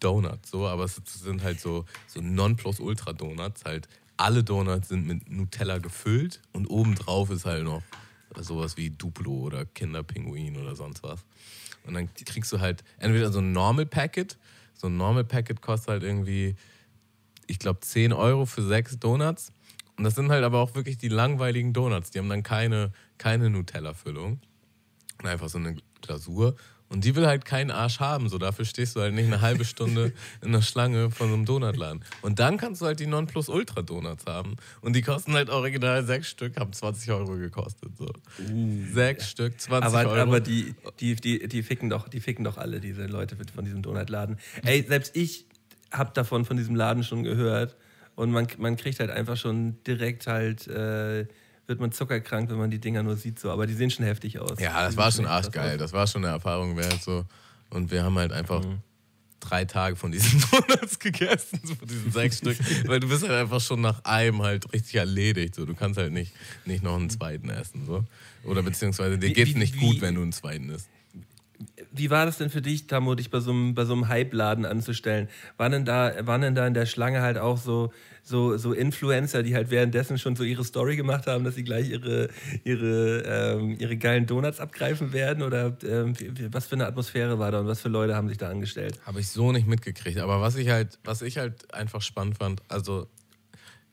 Donuts, 0.00 0.50
so, 0.50 0.66
aber 0.66 0.84
es 0.84 1.00
sind 1.06 1.42
halt 1.42 1.60
so, 1.60 1.84
so 2.08 2.20
Nonplusultra-Donuts. 2.20 3.64
Halt 3.64 3.88
alle 4.16 4.44
Donuts 4.44 4.88
sind 4.88 5.06
mit 5.06 5.30
Nutella 5.30 5.78
gefüllt 5.78 6.40
und 6.52 6.66
obendrauf 6.66 7.30
ist 7.30 7.44
halt 7.44 7.64
noch 7.64 7.82
sowas 8.36 8.76
wie 8.76 8.90
Duplo 8.90 9.32
oder 9.32 9.64
Kinderpinguin 9.64 10.56
oder 10.56 10.76
sonst 10.76 11.02
was. 11.02 11.24
Und 11.84 11.94
dann 11.94 12.08
kriegst 12.14 12.52
du 12.52 12.60
halt 12.60 12.84
entweder 12.98 13.32
so 13.32 13.40
ein 13.40 13.52
Normal 13.52 13.86
Packet. 13.86 14.38
So 14.74 14.86
ein 14.86 14.96
Normal 14.96 15.24
Packet 15.24 15.60
kostet 15.60 15.88
halt 15.88 16.02
irgendwie, 16.02 16.56
ich 17.46 17.58
glaube, 17.58 17.80
10 17.80 18.12
Euro 18.12 18.46
für 18.46 18.62
sechs 18.62 18.98
Donuts. 18.98 19.52
Und 19.96 20.04
das 20.04 20.14
sind 20.14 20.30
halt 20.30 20.44
aber 20.44 20.60
auch 20.60 20.74
wirklich 20.74 20.96
die 20.98 21.08
langweiligen 21.08 21.72
Donuts. 21.72 22.10
Die 22.10 22.18
haben 22.18 22.28
dann 22.28 22.42
keine, 22.42 22.92
keine 23.18 23.50
Nutella-Füllung. 23.50 24.40
Einfach 25.22 25.48
so 25.48 25.58
eine 25.58 25.76
Glasur. 26.00 26.56
Und 26.92 27.04
die 27.04 27.16
will 27.16 27.26
halt 27.26 27.46
keinen 27.46 27.70
Arsch 27.70 28.00
haben. 28.00 28.28
So, 28.28 28.36
dafür 28.36 28.66
stehst 28.66 28.96
du 28.96 29.00
halt 29.00 29.14
nicht 29.14 29.26
eine 29.26 29.40
halbe 29.40 29.64
Stunde 29.64 30.12
in 30.42 30.52
der 30.52 30.60
Schlange 30.60 31.10
von 31.10 31.28
so 31.28 31.34
einem 31.34 31.46
Donutladen. 31.46 32.04
Und 32.20 32.38
dann 32.38 32.58
kannst 32.58 32.82
du 32.82 32.86
halt 32.86 33.00
die 33.00 33.06
Nonplus-Ultra-Donuts 33.06 34.26
haben. 34.26 34.56
Und 34.82 34.94
die 34.94 35.00
kosten 35.00 35.32
halt 35.32 35.48
original 35.48 36.04
sechs 36.04 36.28
Stück, 36.28 36.58
haben 36.60 36.72
20 36.72 37.10
Euro 37.10 37.36
gekostet. 37.36 37.96
So. 37.96 38.08
Uh. 38.46 38.84
Sechs 38.92 39.30
Stück, 39.30 39.58
20 39.58 39.86
aber, 39.86 40.10
Euro. 40.10 40.20
Aber 40.20 40.40
die, 40.40 40.74
die, 41.00 41.16
die, 41.16 41.48
die, 41.48 41.62
ficken 41.62 41.88
doch, 41.88 42.08
die 42.08 42.20
ficken 42.20 42.44
doch 42.44 42.58
alle, 42.58 42.78
diese 42.78 43.06
Leute 43.06 43.36
von 43.54 43.64
diesem 43.64 43.80
Donutladen. 43.80 44.38
Ey, 44.62 44.84
selbst 44.86 45.16
ich 45.16 45.46
hab 45.90 46.12
davon, 46.12 46.44
von 46.44 46.58
diesem 46.58 46.76
Laden 46.76 47.04
schon 47.04 47.22
gehört. 47.22 47.74
Und 48.16 48.30
man, 48.30 48.46
man 48.58 48.76
kriegt 48.76 49.00
halt 49.00 49.10
einfach 49.10 49.38
schon 49.38 49.82
direkt 49.84 50.26
halt. 50.26 50.66
Äh, 50.66 51.26
wird 51.72 51.80
man 51.80 51.90
zuckerkrank, 51.90 52.50
wenn 52.50 52.58
man 52.58 52.70
die 52.70 52.78
Dinger 52.78 53.02
nur 53.02 53.16
sieht. 53.16 53.38
So. 53.38 53.50
Aber 53.50 53.66
die 53.66 53.72
sehen 53.72 53.90
schon 53.90 54.04
heftig 54.04 54.38
aus. 54.38 54.60
Ja, 54.60 54.84
das 54.84 54.96
war 54.98 55.10
schon 55.10 55.24
arschgeil. 55.24 55.78
Das 55.78 55.94
war 55.94 56.06
schon 56.06 56.22
eine 56.22 56.34
Erfahrung 56.34 56.76
wert. 56.76 57.02
So. 57.02 57.24
Und 57.70 57.90
wir 57.90 58.04
haben 58.04 58.18
halt 58.18 58.30
einfach 58.30 58.62
mhm. 58.62 58.80
drei 59.40 59.64
Tage 59.64 59.96
von 59.96 60.12
diesen 60.12 60.44
Donuts 60.50 60.98
gegessen, 60.98 61.60
von 61.64 61.88
diesen 61.88 62.12
sechs 62.12 62.38
Stück. 62.38 62.58
Weil 62.86 63.00
du 63.00 63.08
bist 63.08 63.22
halt 63.22 63.32
einfach 63.32 63.62
schon 63.62 63.80
nach 63.80 64.04
einem 64.04 64.42
halt 64.42 64.70
richtig 64.74 64.96
erledigt. 64.96 65.54
So. 65.54 65.64
Du 65.64 65.74
kannst 65.74 65.98
halt 65.98 66.12
nicht, 66.12 66.34
nicht 66.66 66.82
noch 66.84 66.96
einen 66.96 67.08
zweiten 67.08 67.48
essen. 67.48 67.86
So. 67.86 68.04
Oder 68.44 68.62
beziehungsweise 68.62 69.18
dir 69.18 69.32
geht 69.32 69.48
es 69.48 69.54
nicht 69.54 69.74
wie, 69.76 69.80
gut, 69.80 70.00
wenn 70.02 70.14
du 70.14 70.20
einen 70.20 70.32
zweiten 70.32 70.68
isst. 70.68 70.90
Wie 71.92 72.10
war 72.10 72.26
das 72.26 72.38
denn 72.38 72.50
für 72.50 72.62
dich, 72.62 72.86
Tamo, 72.86 73.14
dich 73.14 73.30
bei 73.30 73.40
so 73.40 73.50
einem, 73.50 73.74
bei 73.74 73.84
so 73.84 73.92
einem 73.92 74.08
Hype-Laden 74.08 74.64
anzustellen? 74.64 75.28
Waren 75.56 75.72
denn, 75.72 75.84
da, 75.84 76.26
waren 76.26 76.40
denn 76.40 76.54
da 76.54 76.66
in 76.66 76.74
der 76.74 76.86
Schlange 76.86 77.22
halt 77.22 77.38
auch 77.38 77.58
so 77.58 77.90
so, 78.22 78.56
so 78.56 78.72
Influencer, 78.72 79.42
die 79.42 79.54
halt 79.54 79.70
währenddessen 79.70 80.18
schon 80.18 80.36
so 80.36 80.44
ihre 80.44 80.64
Story 80.64 80.96
gemacht 80.96 81.26
haben, 81.26 81.44
dass 81.44 81.56
sie 81.56 81.64
gleich 81.64 81.90
ihre, 81.90 82.28
ihre, 82.64 83.22
ähm, 83.22 83.76
ihre 83.78 83.96
geilen 83.96 84.26
Donuts 84.26 84.60
abgreifen 84.60 85.12
werden? 85.12 85.42
Oder 85.42 85.76
ähm, 85.82 86.14
was 86.50 86.66
für 86.66 86.76
eine 86.76 86.86
Atmosphäre 86.86 87.38
war 87.38 87.50
da 87.50 87.60
und 87.60 87.66
was 87.66 87.80
für 87.80 87.88
Leute 87.88 88.14
haben 88.14 88.28
sich 88.28 88.38
da 88.38 88.48
angestellt? 88.48 89.00
Habe 89.04 89.20
ich 89.20 89.28
so 89.28 89.50
nicht 89.52 89.66
mitgekriegt. 89.66 90.18
Aber 90.18 90.40
was 90.40 90.56
ich 90.56 90.68
halt, 90.68 90.98
was 91.04 91.22
ich 91.22 91.38
halt 91.38 91.74
einfach 91.74 92.00
spannend 92.00 92.38
fand, 92.38 92.62
also 92.68 93.08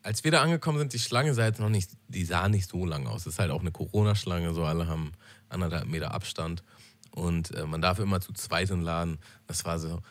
als 0.04 0.24
wir 0.24 0.32
da 0.32 0.42
angekommen 0.42 0.78
sind, 0.78 0.94
die 0.94 1.00
Schlange 1.00 1.34
sah 1.34 1.46
jetzt 1.46 1.60
noch 1.60 1.70
nicht, 1.70 1.92
die 2.08 2.24
sah 2.24 2.48
nicht 2.48 2.70
so 2.70 2.86
lang 2.86 3.08
aus. 3.08 3.22
Es 3.22 3.34
ist 3.34 3.40
halt 3.40 3.52
auch 3.52 3.60
eine 3.62 3.72
Corona-Schlange, 3.72 4.54
so 4.54 4.64
alle 4.64 4.88
haben 4.88 5.12
anderthalb 5.50 5.88
Meter 5.88 6.14
Abstand. 6.14 6.64
Und 7.12 7.54
äh, 7.56 7.66
man 7.66 7.82
darf 7.82 8.00
immer 8.00 8.22
zu 8.22 8.34
zweit 8.34 8.70
in 8.70 8.82
Laden. 8.82 9.18
Das 9.48 9.66
war 9.66 9.80
so 9.80 10.02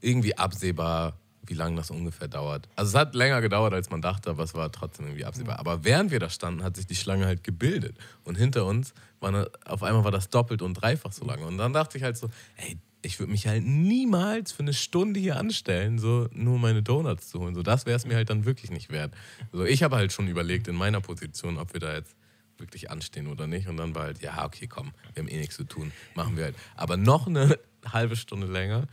irgendwie 0.00 0.36
absehbar, 0.36 1.18
wie 1.44 1.54
lange 1.54 1.76
das 1.76 1.90
ungefähr 1.90 2.28
dauert. 2.28 2.68
Also 2.76 2.90
es 2.90 2.94
hat 2.94 3.14
länger 3.14 3.40
gedauert, 3.40 3.72
als 3.74 3.90
man 3.90 4.00
dachte, 4.00 4.30
aber 4.30 4.44
es 4.44 4.54
war 4.54 4.70
trotzdem 4.70 5.06
irgendwie 5.06 5.24
absehbar. 5.24 5.58
Aber 5.58 5.84
während 5.84 6.10
wir 6.10 6.20
da 6.20 6.30
standen, 6.30 6.62
hat 6.62 6.76
sich 6.76 6.86
die 6.86 6.94
Schlange 6.94 7.26
halt 7.26 7.42
gebildet. 7.42 7.96
Und 8.24 8.36
hinter 8.36 8.64
uns 8.64 8.94
war 9.20 9.30
eine, 9.30 9.50
auf 9.64 9.82
einmal 9.82 10.04
war 10.04 10.10
das 10.10 10.28
doppelt 10.30 10.62
und 10.62 10.74
dreifach 10.74 11.12
so 11.12 11.24
lange. 11.24 11.46
Und 11.46 11.58
dann 11.58 11.72
dachte 11.72 11.98
ich 11.98 12.04
halt 12.04 12.16
so, 12.16 12.28
ey, 12.56 12.78
ich 13.02 13.18
würde 13.18 13.32
mich 13.32 13.46
halt 13.46 13.64
niemals 13.64 14.52
für 14.52 14.62
eine 14.62 14.72
Stunde 14.72 15.18
hier 15.18 15.36
anstellen, 15.36 15.98
so 15.98 16.28
nur 16.32 16.58
meine 16.58 16.82
Donuts 16.82 17.28
zu 17.28 17.40
holen. 17.40 17.54
So, 17.54 17.62
das 17.62 17.84
wäre 17.86 17.96
es 17.96 18.06
mir 18.06 18.14
halt 18.14 18.30
dann 18.30 18.44
wirklich 18.44 18.70
nicht 18.70 18.90
wert. 18.90 19.12
Also 19.52 19.64
ich 19.64 19.82
habe 19.82 19.96
halt 19.96 20.12
schon 20.12 20.28
überlegt 20.28 20.68
in 20.68 20.76
meiner 20.76 21.00
Position, 21.00 21.58
ob 21.58 21.72
wir 21.72 21.80
da 21.80 21.94
jetzt 21.94 22.14
wirklich 22.62 22.90
anstehen 22.90 23.26
oder 23.26 23.46
nicht. 23.46 23.68
Und 23.68 23.76
dann 23.76 23.94
war 23.94 24.04
halt, 24.04 24.22
ja, 24.22 24.46
okay, 24.46 24.66
komm, 24.66 24.92
wir 25.12 25.22
haben 25.22 25.28
eh 25.28 25.38
nichts 25.38 25.56
zu 25.56 25.64
tun, 25.64 25.92
machen 26.14 26.38
wir 26.38 26.44
halt. 26.44 26.56
Aber 26.74 26.96
noch 26.96 27.26
eine 27.26 27.58
halbe 27.86 28.16
Stunde 28.16 28.46
länger. 28.46 28.86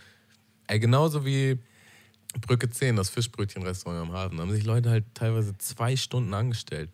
Ey, 0.67 0.79
genauso 0.79 1.25
wie 1.25 1.57
Brücke 2.41 2.69
10, 2.69 2.97
das 2.97 3.09
Fischbrötchenrestaurant 3.09 4.09
am 4.09 4.13
Hafen, 4.13 4.37
da 4.37 4.43
haben 4.43 4.51
sich 4.51 4.65
Leute 4.65 4.89
halt 4.89 5.05
teilweise 5.13 5.57
zwei 5.57 5.95
Stunden 5.95 6.33
angestellt. 6.33 6.89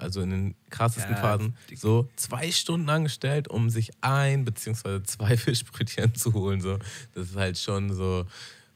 Also 0.00 0.22
in 0.22 0.30
den 0.30 0.54
krassesten 0.70 1.14
ja, 1.14 1.20
Phasen. 1.20 1.54
So 1.76 2.08
zwei 2.16 2.50
Stunden 2.50 2.88
angestellt, 2.88 3.48
um 3.48 3.68
sich 3.68 3.90
ein 4.00 4.46
bzw. 4.46 5.02
zwei 5.02 5.36
Fischbrötchen 5.36 6.14
zu 6.14 6.32
holen. 6.32 6.62
So. 6.62 6.78
Das 7.14 7.28
ist 7.28 7.36
halt 7.36 7.58
schon 7.58 7.92
so, 7.92 8.26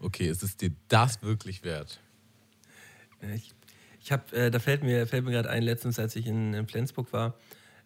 okay, 0.01 0.29
ist 0.29 0.43
es 0.43 0.57
dir 0.57 0.71
das 0.89 1.23
wirklich 1.23 1.65
wert? 1.65 1.99
Ich, 3.35 3.55
ich 4.05 4.13
habe, 4.13 4.37
äh, 4.37 4.51
da 4.51 4.59
fällt 4.59 4.83
mir, 4.83 5.07
fällt 5.07 5.25
mir 5.25 5.31
gerade 5.31 5.49
ein, 5.49 5.63
letztens, 5.63 5.99
als 5.99 6.15
ich 6.15 6.27
in, 6.27 6.53
in 6.53 6.67
Flensburg 6.67 7.11
war, 7.15 7.35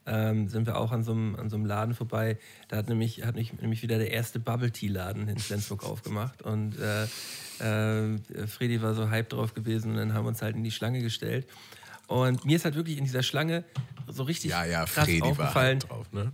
ähm, 0.05 0.49
sind 0.49 0.67
wir 0.67 0.77
auch 0.77 0.91
an 0.91 1.05
so, 1.05 1.13
einem, 1.13 1.65
Laden 1.65 1.95
vorbei. 1.95 2.39
Da 2.67 2.77
hat 2.77 2.89
nämlich, 2.89 3.25
hat 3.25 3.37
mich, 3.37 3.53
nämlich 3.53 3.83
wieder 3.83 3.99
der 3.99 4.11
erste 4.11 4.41
Bubble 4.41 4.73
Tea 4.73 4.89
Laden 4.89 5.29
in 5.29 5.39
Flensburg 5.39 5.85
aufgemacht. 5.85 6.43
Und 6.43 6.75
äh, 6.81 7.05
äh, 7.61 8.19
Freddy 8.49 8.83
war 8.83 8.95
so 8.95 9.11
hype 9.11 9.29
drauf 9.29 9.55
gewesen 9.55 9.93
und 9.93 9.97
dann 9.99 10.13
haben 10.13 10.25
wir 10.25 10.31
uns 10.31 10.43
halt 10.43 10.57
in 10.57 10.65
die 10.65 10.73
Schlange 10.73 11.03
gestellt. 11.03 11.47
Und 12.09 12.45
mir 12.45 12.57
ist 12.57 12.65
halt 12.65 12.75
wirklich 12.75 12.99
in 12.99 13.05
dieser 13.05 13.23
Schlange 13.23 13.63
so 14.09 14.25
richtig 14.25 14.51
ja, 14.51 14.65
ja, 14.65 14.87
krass 14.87 15.05
Freddy 15.05 15.23
aufgefallen. 15.23 15.83
War 15.83 15.89
drauf, 15.89 16.13
ne? 16.13 16.33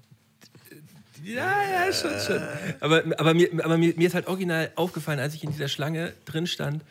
Ja, 1.23 1.63
ja, 1.63 1.93
schon, 1.93 2.19
schon. 2.21 2.43
Aber, 2.81 3.03
aber, 3.19 3.35
mir, 3.35 3.51
aber 3.63 3.77
mir, 3.77 3.93
mir 3.97 4.07
ist 4.07 4.15
halt 4.15 4.29
original 4.29 4.71
aufgefallen, 4.77 5.19
als 5.19 5.35
ich 5.35 5.45
in 5.45 5.51
dieser 5.51 5.69
Schlange 5.69 6.15
drin 6.25 6.47
stand, 6.47 6.85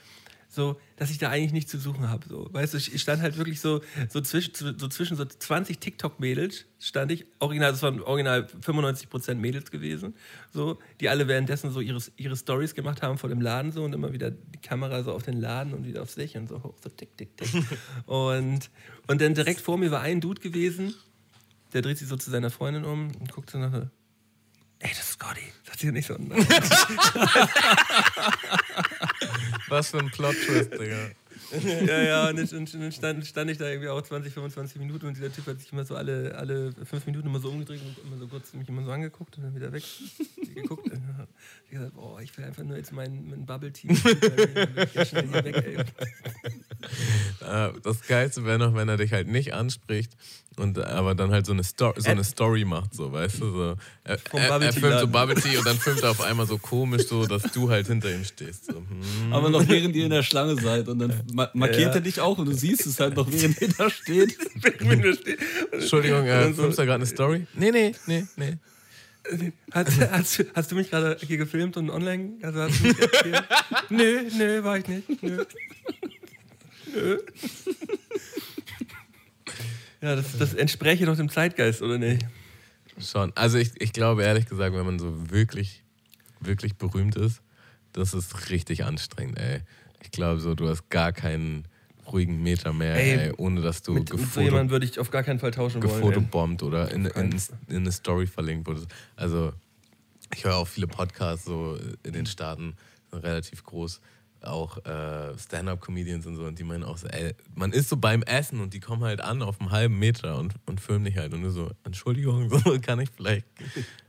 so, 0.54 0.80
dass 0.98 1.10
ich 1.10 1.18
da 1.18 1.30
eigentlich 1.30 1.52
nichts 1.52 1.72
zu 1.72 1.80
suchen 1.80 2.10
habe. 2.10 2.28
So. 2.30 2.48
Weißt 2.52 2.76
du, 2.76 2.78
ich 2.78 3.02
stand 3.02 3.24
halt 3.24 3.38
wirklich 3.38 3.60
so, 3.60 3.82
so, 4.08 4.22
zwischen, 4.22 4.54
so 4.54 4.88
zwischen 4.88 5.18
so 5.18 5.26
20 5.26 5.80
TikTok-Mädels, 5.80 6.66
stand 6.80 7.12
ich, 7.12 7.26
original, 7.40 7.72
das 7.72 7.82
waren 7.82 8.00
original 8.02 8.48
95% 8.62 9.34
Mädels 9.36 9.72
gewesen, 9.72 10.14
so, 10.54 10.78
die 11.00 11.10
alle 11.10 11.28
währenddessen 11.28 11.72
so 11.72 11.80
ihre, 11.80 12.00
ihre 12.18 12.38
Stories 12.38 12.76
gemacht 12.76 13.02
haben 13.02 13.18
vor 13.18 13.30
dem 13.30 13.42
Laden 13.42 13.72
so 13.72 13.84
und 13.84 13.94
immer 13.94 14.14
wieder 14.14 14.30
die 14.30 14.60
Kamera 14.62 15.02
so 15.02 15.12
auf 15.14 15.24
den 15.24 15.42
Laden 15.42 15.74
und 15.74 15.88
wieder 15.88 16.04
auf 16.04 16.12
sich 16.12 16.38
und 16.38 16.48
so 16.48 16.62
hoch, 16.62 16.76
so 16.84 16.90
tick, 16.90 17.18
tick, 17.18 17.36
tick. 17.36 17.50
und, 18.06 18.70
und 19.08 19.22
dann 19.22 19.34
direkt 19.34 19.60
vor 19.60 19.80
mir 19.80 19.90
war 19.90 20.02
ein 20.02 20.22
Dude 20.22 20.40
gewesen, 20.40 20.94
der 21.74 21.82
dreht 21.82 21.98
sich 21.98 22.08
so 22.08 22.16
zu 22.16 22.30
seiner 22.30 22.52
Freundin 22.52 22.86
um 22.86 23.08
und 23.20 23.32
guckt 23.32 23.50
so 23.50 23.58
nach, 23.58 23.88
ey, 24.84 24.90
das 24.90 25.00
ist 25.00 25.14
Scotty. 25.14 25.52
Sagt 25.66 25.80
sie 25.80 25.92
nicht 25.92 26.08
so. 26.08 26.16
Was 29.70 29.90
für 29.90 30.00
ein 30.00 30.12
Plot-Twist, 30.12 30.74
Digga. 30.74 31.10
ja, 31.86 32.02
ja, 32.02 32.30
und 32.30 32.38
dann 32.38 32.48
stand, 32.92 33.26
stand, 33.26 33.52
ich 33.52 33.58
da 33.58 33.68
irgendwie 33.68 33.90
auch 33.90 34.02
20, 34.02 34.34
25 34.34 34.80
Minuten 34.80 35.06
und 35.06 35.16
dieser 35.16 35.32
Typ 35.32 35.48
hat 35.48 35.60
sich 35.60 35.72
immer 35.72 35.86
so 35.86 35.96
alle, 35.96 36.36
alle 36.36 36.74
fünf 36.84 37.06
Minuten 37.06 37.28
immer 37.28 37.40
so 37.40 37.50
umgedreht 37.50 37.82
und 37.82 37.96
immer 38.06 38.18
so 38.18 38.28
kurz 38.28 38.54
mich 38.54 38.68
immer 38.68 38.84
so 38.84 38.92
angeguckt 38.92 39.38
und 39.38 39.44
dann 39.44 39.56
wieder 39.56 39.72
weg 39.72 39.84
geguckt. 40.56 40.86
Und 40.86 40.94
dann 40.94 41.28
ich 41.66 41.72
gesagt, 41.72 41.94
boah, 41.94 42.20
ich 42.22 42.36
will 42.38 42.46
einfach 42.46 42.64
nur 42.64 42.78
jetzt 42.78 42.92
meinen 42.92 43.30
mein 43.30 43.46
Bubble-Tea. 43.46 43.88
das 47.84 48.08
Geilste 48.08 48.46
wäre 48.46 48.60
noch, 48.60 48.76
wenn 48.76 48.90
er 48.90 48.98
dich 48.98 49.14
halt 49.14 49.28
nicht 49.28 49.54
anspricht 49.54 50.12
und 50.58 50.78
aber 50.80 51.16
dann 51.16 51.32
halt 51.32 51.46
so 51.46 51.54
eine, 51.54 51.64
Sto 51.64 51.94
so 51.98 52.10
eine 52.10 52.24
Story 52.24 52.66
macht, 52.66 52.94
so, 52.94 53.12
weißt 53.12 53.42
du? 53.42 53.52
So. 53.52 53.76
Er, 54.04 54.18
er, 54.34 54.62
er 54.62 54.74
filmt 54.74 55.00
so 55.00 55.08
Bubble 55.08 55.36
und 55.36 55.66
dann 55.66 55.78
filmt 55.78 56.02
er 56.02 56.12
auf 56.12 56.22
einmal 56.22 56.46
so 56.46 56.58
komisch, 56.58 57.08
so, 57.08 57.26
dass 57.26 57.44
du 57.44 57.70
halt 57.70 57.88
hinter 57.88 58.14
ihm 58.14 58.24
stehst. 58.24 58.66
So. 58.66 58.76
Hm. 58.76 59.34
Aber 59.34 59.50
noch 59.50 59.68
während 59.68 59.96
ihr 59.96 60.06
in 60.06 60.12
der 60.12 60.24
Schlange 60.24 60.56
seid 60.56 60.88
und 60.88 61.00
dann 61.00 61.22
markiert 61.54 61.80
ja. 61.80 61.94
er 61.96 62.02
dich 62.02 62.20
auch 62.20 62.38
und 62.38 62.46
du 62.46 62.54
siehst 62.54 62.86
es 62.86 63.00
halt 63.00 63.16
noch, 63.16 63.32
während 63.32 63.62
er 63.62 63.68
da 63.70 63.90
steht. 63.90 64.38
Entschuldigung, 65.72 66.26
äh, 66.26 66.54
filmst 66.54 66.78
du 66.78 66.84
gerade 66.84 66.96
eine 66.96 67.06
Story? 67.06 67.48
Nee, 67.56 67.72
nee, 67.72 67.96
nee, 68.06 68.26
nee. 68.36 68.58
Hast, 69.72 70.00
hast, 70.00 70.46
hast, 70.54 70.72
du 70.72 70.76
mich 70.76 70.90
gerade 70.90 71.18
hier 71.26 71.38
gefilmt 71.38 71.78
und 71.78 71.90
online? 71.90 72.34
Also 72.42 72.62
hast 72.62 72.80
du 72.80 72.88
mich 72.88 72.98
nö, 73.90 74.30
nö, 74.38 74.64
war 74.64 74.78
ich 74.78 74.88
nicht. 74.88 75.24
Nö. 75.24 75.46
nö. 76.94 77.18
Ja, 80.04 80.18
das, 80.18 80.38
das 80.38 80.54
entspräche 80.54 81.06
doch 81.06 81.16
dem 81.16 81.30
Zeitgeist, 81.30 81.82
oder 81.82 81.98
nicht? 81.98 82.26
Schon. 83.00 83.32
Also 83.36 83.58
ich, 83.58 83.72
ich 83.82 83.94
glaube 83.94 84.24
ehrlich 84.24 84.48
gesagt, 84.48 84.76
wenn 84.76 84.86
man 84.86 85.00
so 85.00 85.32
wirklich, 85.32 85.82
wirklich 86.42 86.76
berühmt 86.76 87.16
ist, 87.16 87.42
das 87.94 88.14
ist 88.14 88.50
richtig 88.50 88.84
anstrengend, 88.84 89.40
ey. 89.40 89.62
Ich 90.04 90.12
glaube 90.12 90.42
so, 90.42 90.56
du 90.56 90.68
hast 90.68 90.90
gar 90.90 91.14
keinen 91.14 91.66
ruhigen 92.12 92.44
Meter 92.44 92.74
mehr, 92.74 92.96
ey, 92.96 93.28
ey 93.28 93.34
ohne 93.38 93.62
dass 93.62 93.82
du 93.82 93.94
mit, 93.94 94.14
mit 94.14 94.34
so 94.34 94.42
jemandem 94.42 94.72
würde 94.72 94.86
ich 94.86 95.00
auf 95.00 95.10
gar 95.10 95.24
keinen 95.24 95.40
Fall 95.40 95.52
tauschen 95.52 95.80
gefotobombt 95.80 96.62
wollen. 96.62 96.74
oder 96.74 96.92
in, 96.92 97.06
in, 97.06 97.38
in, 97.70 97.78
eine 97.78 97.92
Story 97.94 98.28
verlinkt 98.28 98.68
wurdest. 98.68 98.88
Also 99.16 99.54
ich 100.36 100.44
höre 100.44 100.58
auch 100.58 100.68
viele 100.68 100.88
Podcasts 100.88 101.46
so 101.46 101.80
in 102.04 102.12
den 102.12 102.26
Staaten, 102.26 102.76
relativ 103.14 103.64
groß 103.64 104.02
auch 104.46 104.84
äh, 104.86 105.38
Stand-up-Comedians 105.38 106.26
und 106.26 106.36
so, 106.36 106.46
und 106.46 106.60
die 106.60 106.64
meinen 106.64 106.84
auch 106.84 106.98
so, 106.98 107.08
ey, 107.08 107.34
man 107.56 107.72
ist 107.72 107.90
so 107.90 107.98
beim 107.98 108.24
Essen 108.24 108.60
und 108.60 108.74
die 108.74 108.80
kommen 108.80 109.04
halt 109.04 109.22
an 109.22 109.42
auf 109.42 109.60
einem 109.60 109.72
halben 109.72 110.00
Meter 110.00 110.38
und, 110.38 110.56
und 110.66 110.82
filmen 110.82 111.06
dich 111.06 111.18
halt 111.18 111.34
und 111.34 111.42
du 111.44 111.50
so, 111.50 111.72
Entschuldigung, 111.84 112.50
so 112.64 112.80
kann 112.80 113.00
ich 113.00 113.10
vielleicht. 113.16 113.46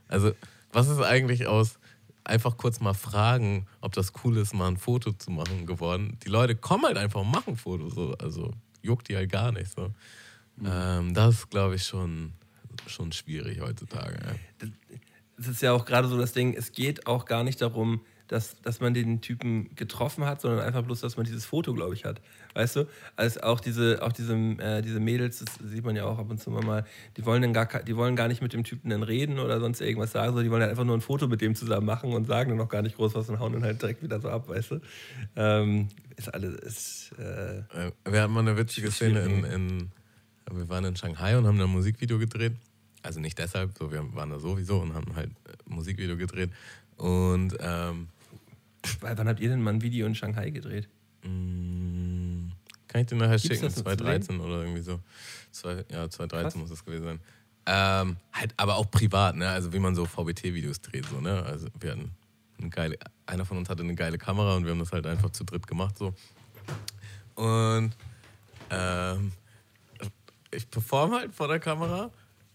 Also, 0.07 0.33
was 0.71 0.87
ist 0.87 1.01
eigentlich 1.01 1.47
aus 1.47 1.79
einfach 2.23 2.57
kurz 2.57 2.79
mal 2.79 2.93
fragen, 2.93 3.65
ob 3.81 3.93
das 3.93 4.13
cool 4.23 4.37
ist, 4.37 4.53
mal 4.53 4.67
ein 4.67 4.77
Foto 4.77 5.13
zu 5.13 5.31
machen 5.31 5.65
geworden? 5.65 6.19
Die 6.23 6.29
Leute 6.29 6.55
kommen 6.55 6.85
halt 6.85 6.97
einfach 6.97 7.21
und 7.21 7.31
machen 7.31 7.57
Fotos, 7.57 7.95
so, 7.95 8.13
also 8.19 8.53
juckt 8.83 9.09
die 9.09 9.15
halt 9.15 9.31
gar 9.31 9.51
nicht 9.51 9.71
so. 9.75 9.91
Mhm. 10.57 10.67
Ähm, 10.71 11.13
das 11.15 11.35
ist, 11.35 11.49
glaube 11.49 11.75
ich, 11.75 11.83
schon, 11.83 12.33
schon 12.87 13.11
schwierig 13.11 13.61
heutzutage. 13.61 14.19
Ja. 14.23 14.67
Das 15.37 15.47
ist 15.47 15.61
ja 15.61 15.73
auch 15.73 15.85
gerade 15.85 16.07
so 16.07 16.17
das 16.17 16.33
Ding, 16.33 16.53
es 16.53 16.71
geht 16.71 17.07
auch 17.07 17.25
gar 17.25 17.43
nicht 17.43 17.61
darum, 17.61 18.01
dass, 18.27 18.59
dass 18.61 18.79
man 18.79 18.93
den 18.93 19.21
Typen 19.21 19.75
getroffen 19.75 20.25
hat, 20.25 20.41
sondern 20.41 20.61
einfach 20.61 20.83
bloß, 20.83 21.01
dass 21.01 21.17
man 21.17 21.25
dieses 21.25 21.45
Foto, 21.45 21.73
glaube 21.73 21.93
ich, 21.93 22.05
hat. 22.05 22.21
Weißt 22.53 22.75
du? 22.77 22.87
Also 23.15 23.41
auch 23.41 23.59
diese, 23.59 24.01
auch 24.01 24.11
diese, 24.11 24.33
äh, 24.33 24.81
diese 24.81 24.99
Mädels, 24.99 25.39
das 25.39 25.55
sieht 25.63 25.83
man 25.83 25.95
ja 25.95 26.05
auch 26.05 26.17
ab 26.17 26.29
und 26.29 26.41
zu 26.41 26.49
mal, 26.49 26.85
die 27.17 27.25
wollen, 27.25 27.41
dann 27.41 27.53
gar, 27.53 27.67
die 27.83 27.95
wollen 27.95 28.15
gar 28.15 28.27
nicht 28.27 28.41
mit 28.41 28.53
dem 28.53 28.63
Typen 28.63 28.89
dann 28.89 29.03
reden 29.03 29.39
oder 29.39 29.59
sonst 29.59 29.81
irgendwas 29.81 30.11
sagen, 30.11 30.27
sondern 30.29 30.45
die 30.45 30.51
wollen 30.51 30.61
halt 30.61 30.71
einfach 30.71 30.85
nur 30.85 30.97
ein 30.97 31.01
Foto 31.01 31.27
mit 31.27 31.41
dem 31.41 31.55
zusammen 31.55 31.85
machen 31.85 32.13
und 32.13 32.25
sagen 32.25 32.49
dann 32.49 32.57
noch 32.57 32.69
gar 32.69 32.81
nicht 32.81 32.95
groß 32.95 33.13
was 33.15 33.29
und 33.29 33.39
hauen 33.39 33.53
dann 33.53 33.63
halt 33.63 33.81
direkt 33.81 34.01
wieder 34.01 34.19
so 34.19 34.29
ab, 34.29 34.47
weißt 34.47 34.71
du? 34.71 34.81
Ähm, 35.35 35.89
ist 36.15 36.33
alles. 36.33 36.55
Ist, 36.59 37.11
äh, 37.19 37.91
wir 38.09 38.21
hatten 38.21 38.33
mal 38.33 38.39
eine 38.39 38.57
witzige 38.57 38.91
Szene 38.91 39.21
in, 39.21 39.43
in. 39.43 39.91
Wir 40.51 40.69
waren 40.69 40.85
in 40.85 40.95
Shanghai 40.95 41.37
und 41.37 41.47
haben 41.47 41.59
ein 41.59 41.69
Musikvideo 41.69 42.19
gedreht. 42.19 42.53
Also 43.01 43.19
nicht 43.19 43.37
deshalb, 43.37 43.77
so 43.77 43.91
wir 43.91 44.03
waren 44.15 44.29
da 44.29 44.39
sowieso 44.39 44.79
und 44.79 44.93
haben 44.93 45.15
halt 45.15 45.29
ein 45.29 45.75
Musikvideo 45.75 46.17
gedreht. 46.17 46.51
Und 46.97 47.55
ähm, 47.59 48.07
Wann 49.01 49.27
habt 49.27 49.39
ihr 49.39 49.49
denn 49.49 49.61
mal 49.61 49.73
ein 49.73 49.81
Video 49.81 50.05
in 50.07 50.15
Shanghai 50.15 50.49
gedreht? 50.49 50.87
Mm, 51.23 52.49
kann 52.87 53.01
ich 53.01 53.07
dir 53.07 53.15
nachher 53.15 53.37
Gibt's 53.37 53.47
schicken? 53.47 53.69
2013 53.69 54.39
oder 54.39 54.61
irgendwie 54.61 54.81
so. 54.81 54.99
Zwei, 55.51 55.85
ja, 55.89 56.09
2013 56.09 56.41
Krass. 56.41 56.55
muss 56.55 56.69
das 56.69 56.85
gewesen 56.85 57.03
sein. 57.03 57.19
Ähm, 57.67 58.17
halt, 58.31 58.53
aber 58.57 58.75
auch 58.75 58.89
privat, 58.91 59.35
ne? 59.35 59.49
Also 59.49 59.73
wie 59.73 59.79
man 59.79 59.95
so 59.95 60.05
VBT-Videos 60.05 60.81
dreht, 60.81 61.05
so, 61.05 61.19
ne? 61.19 61.43
Also 61.43 61.67
wir 61.79 61.91
hatten 61.91 62.11
eine 62.59 62.69
geile, 62.69 62.97
einer 63.25 63.45
von 63.45 63.57
uns 63.57 63.69
hatte 63.69 63.83
eine 63.83 63.95
geile 63.95 64.17
Kamera 64.17 64.55
und 64.55 64.65
wir 64.65 64.71
haben 64.71 64.79
das 64.79 64.91
halt 64.91 65.07
einfach 65.07 65.31
zu 65.31 65.43
dritt 65.43 65.65
gemacht, 65.65 65.97
so. 65.97 66.13
Und 67.35 67.91
ähm, 68.69 69.31
ich 70.51 70.69
performe 70.69 71.17
halt 71.17 71.33
vor 71.33 71.47
der 71.47 71.59
Kamera 71.59 72.11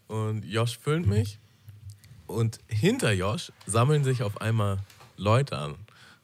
und 0.09 0.45
Josh 0.45 0.79
filmt 0.79 1.07
mich 1.07 1.39
und 2.27 2.59
hinter 2.67 3.13
Josh 3.13 3.53
sammeln 3.67 4.05
sich 4.05 4.23
auf 4.23 4.41
einmal 4.41 4.79
Leute 5.17 5.59
an. 5.59 5.75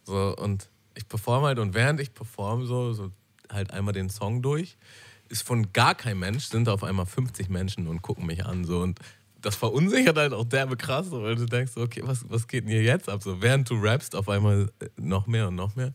So, 0.07 0.35
und 0.37 0.69
ich 0.95 1.09
performe 1.09 1.49
halt 1.49 1.59
und 1.59 1.75
während 1.75 2.01
ich 2.01 2.15
performe, 2.15 2.65
so, 2.65 2.93
so 2.93 3.11
halt 3.51 3.73
einmal 3.73 3.93
den 3.93 4.09
Song 4.09 4.43
durch, 4.43 4.77
ist 5.29 5.43
von 5.43 5.73
gar 5.73 5.95
kein 5.95 6.19
Mensch, 6.19 6.47
sind 6.47 6.69
auf 6.69 6.85
einmal 6.85 7.07
50 7.07 7.49
Menschen 7.49 7.87
und 7.89 8.03
gucken 8.03 8.27
mich 8.27 8.45
an. 8.45 8.65
So, 8.65 8.81
und 8.81 9.01
das 9.41 9.57
verunsichert 9.57 10.17
halt 10.17 10.33
auch 10.33 10.45
derbe 10.45 10.77
krass, 10.77 11.11
weil 11.11 11.37
du 11.37 11.47
denkst, 11.47 11.73
okay, 11.77 12.03
was, 12.05 12.25
was 12.29 12.49
geht 12.49 12.65
denn 12.65 12.71
hier 12.71 12.83
jetzt 12.83 13.09
ab? 13.09 13.23
So, 13.23 13.43
während 13.43 13.69
du 13.69 13.75
rappst, 13.75 14.15
auf 14.15 14.29
einmal 14.29 14.71
äh, 14.81 14.89
noch 14.97 15.27
mehr 15.27 15.49
und 15.49 15.57
noch 15.57 15.77
mehr. 15.77 15.93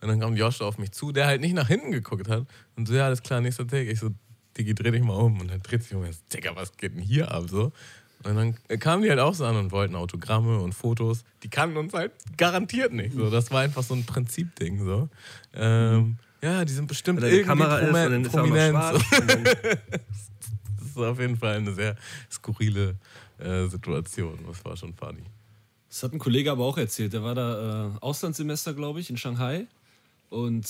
Und 0.00 0.08
dann 0.08 0.20
kam 0.20 0.36
Josh 0.36 0.60
auf 0.60 0.78
mich 0.78 0.92
zu, 0.92 1.12
der 1.12 1.26
halt 1.26 1.40
nicht 1.40 1.54
nach 1.54 1.68
hinten 1.68 1.90
geguckt 1.90 2.28
hat. 2.28 2.46
Und 2.76 2.86
so, 2.86 2.94
ja, 2.94 3.06
alles 3.06 3.22
klar, 3.22 3.40
nächster 3.40 3.66
Take. 3.66 3.90
Ich 3.90 4.00
so, 4.00 4.10
Digi, 4.56 4.74
dreh 4.74 4.90
dich 4.90 5.02
mal 5.02 5.14
um. 5.14 5.40
Und 5.40 5.50
dann 5.50 5.62
dreht 5.62 5.82
sich 5.82 5.94
um 5.94 6.02
und 6.02 6.16
Digga, 6.32 6.54
was 6.54 6.76
geht 6.76 6.94
denn 6.94 7.02
hier 7.02 7.30
ab? 7.30 7.44
So. 7.48 7.72
Und 8.24 8.36
dann 8.36 8.78
kamen 8.80 9.02
die 9.02 9.10
halt 9.10 9.20
auch 9.20 9.34
so 9.34 9.44
an 9.44 9.56
und 9.56 9.70
wollten 9.70 9.94
Autogramme 9.94 10.58
und 10.60 10.72
Fotos. 10.72 11.24
Die 11.42 11.48
kannten 11.48 11.76
uns 11.76 11.92
halt 11.92 12.12
garantiert 12.36 12.92
nicht. 12.92 13.14
So. 13.14 13.30
Das 13.30 13.50
war 13.50 13.60
einfach 13.60 13.82
so 13.82 13.94
ein 13.94 14.04
Prinzipding. 14.04 14.84
So. 14.84 15.08
Ähm, 15.52 16.16
ja, 16.42 16.64
die 16.64 16.72
sind 16.72 16.86
bestimmt 16.86 17.22
irgendwie 17.22 17.44
Kamera 17.44 17.78
ist 17.78 17.88
und 17.88 17.94
dann 17.94 18.24
ist 18.24 18.32
prominent. 18.32 18.76
Auch 18.76 18.92
das 19.10 20.88
ist 20.88 20.96
auf 20.96 21.20
jeden 21.20 21.36
Fall 21.36 21.56
eine 21.56 21.74
sehr 21.74 21.96
skurrile 22.30 22.96
äh, 23.38 23.66
Situation. 23.66 24.38
Das 24.46 24.64
war 24.64 24.76
schon 24.76 24.94
funny. 24.94 25.24
Das 25.88 26.02
hat 26.02 26.12
ein 26.12 26.18
Kollege 26.18 26.50
aber 26.50 26.64
auch 26.64 26.78
erzählt. 26.78 27.12
Der 27.12 27.22
war 27.22 27.34
da 27.34 27.88
äh, 27.94 27.98
Auslandssemester, 28.00 28.74
glaube 28.74 29.00
ich, 29.00 29.10
in 29.10 29.16
Shanghai. 29.16 29.66
Und 30.30 30.66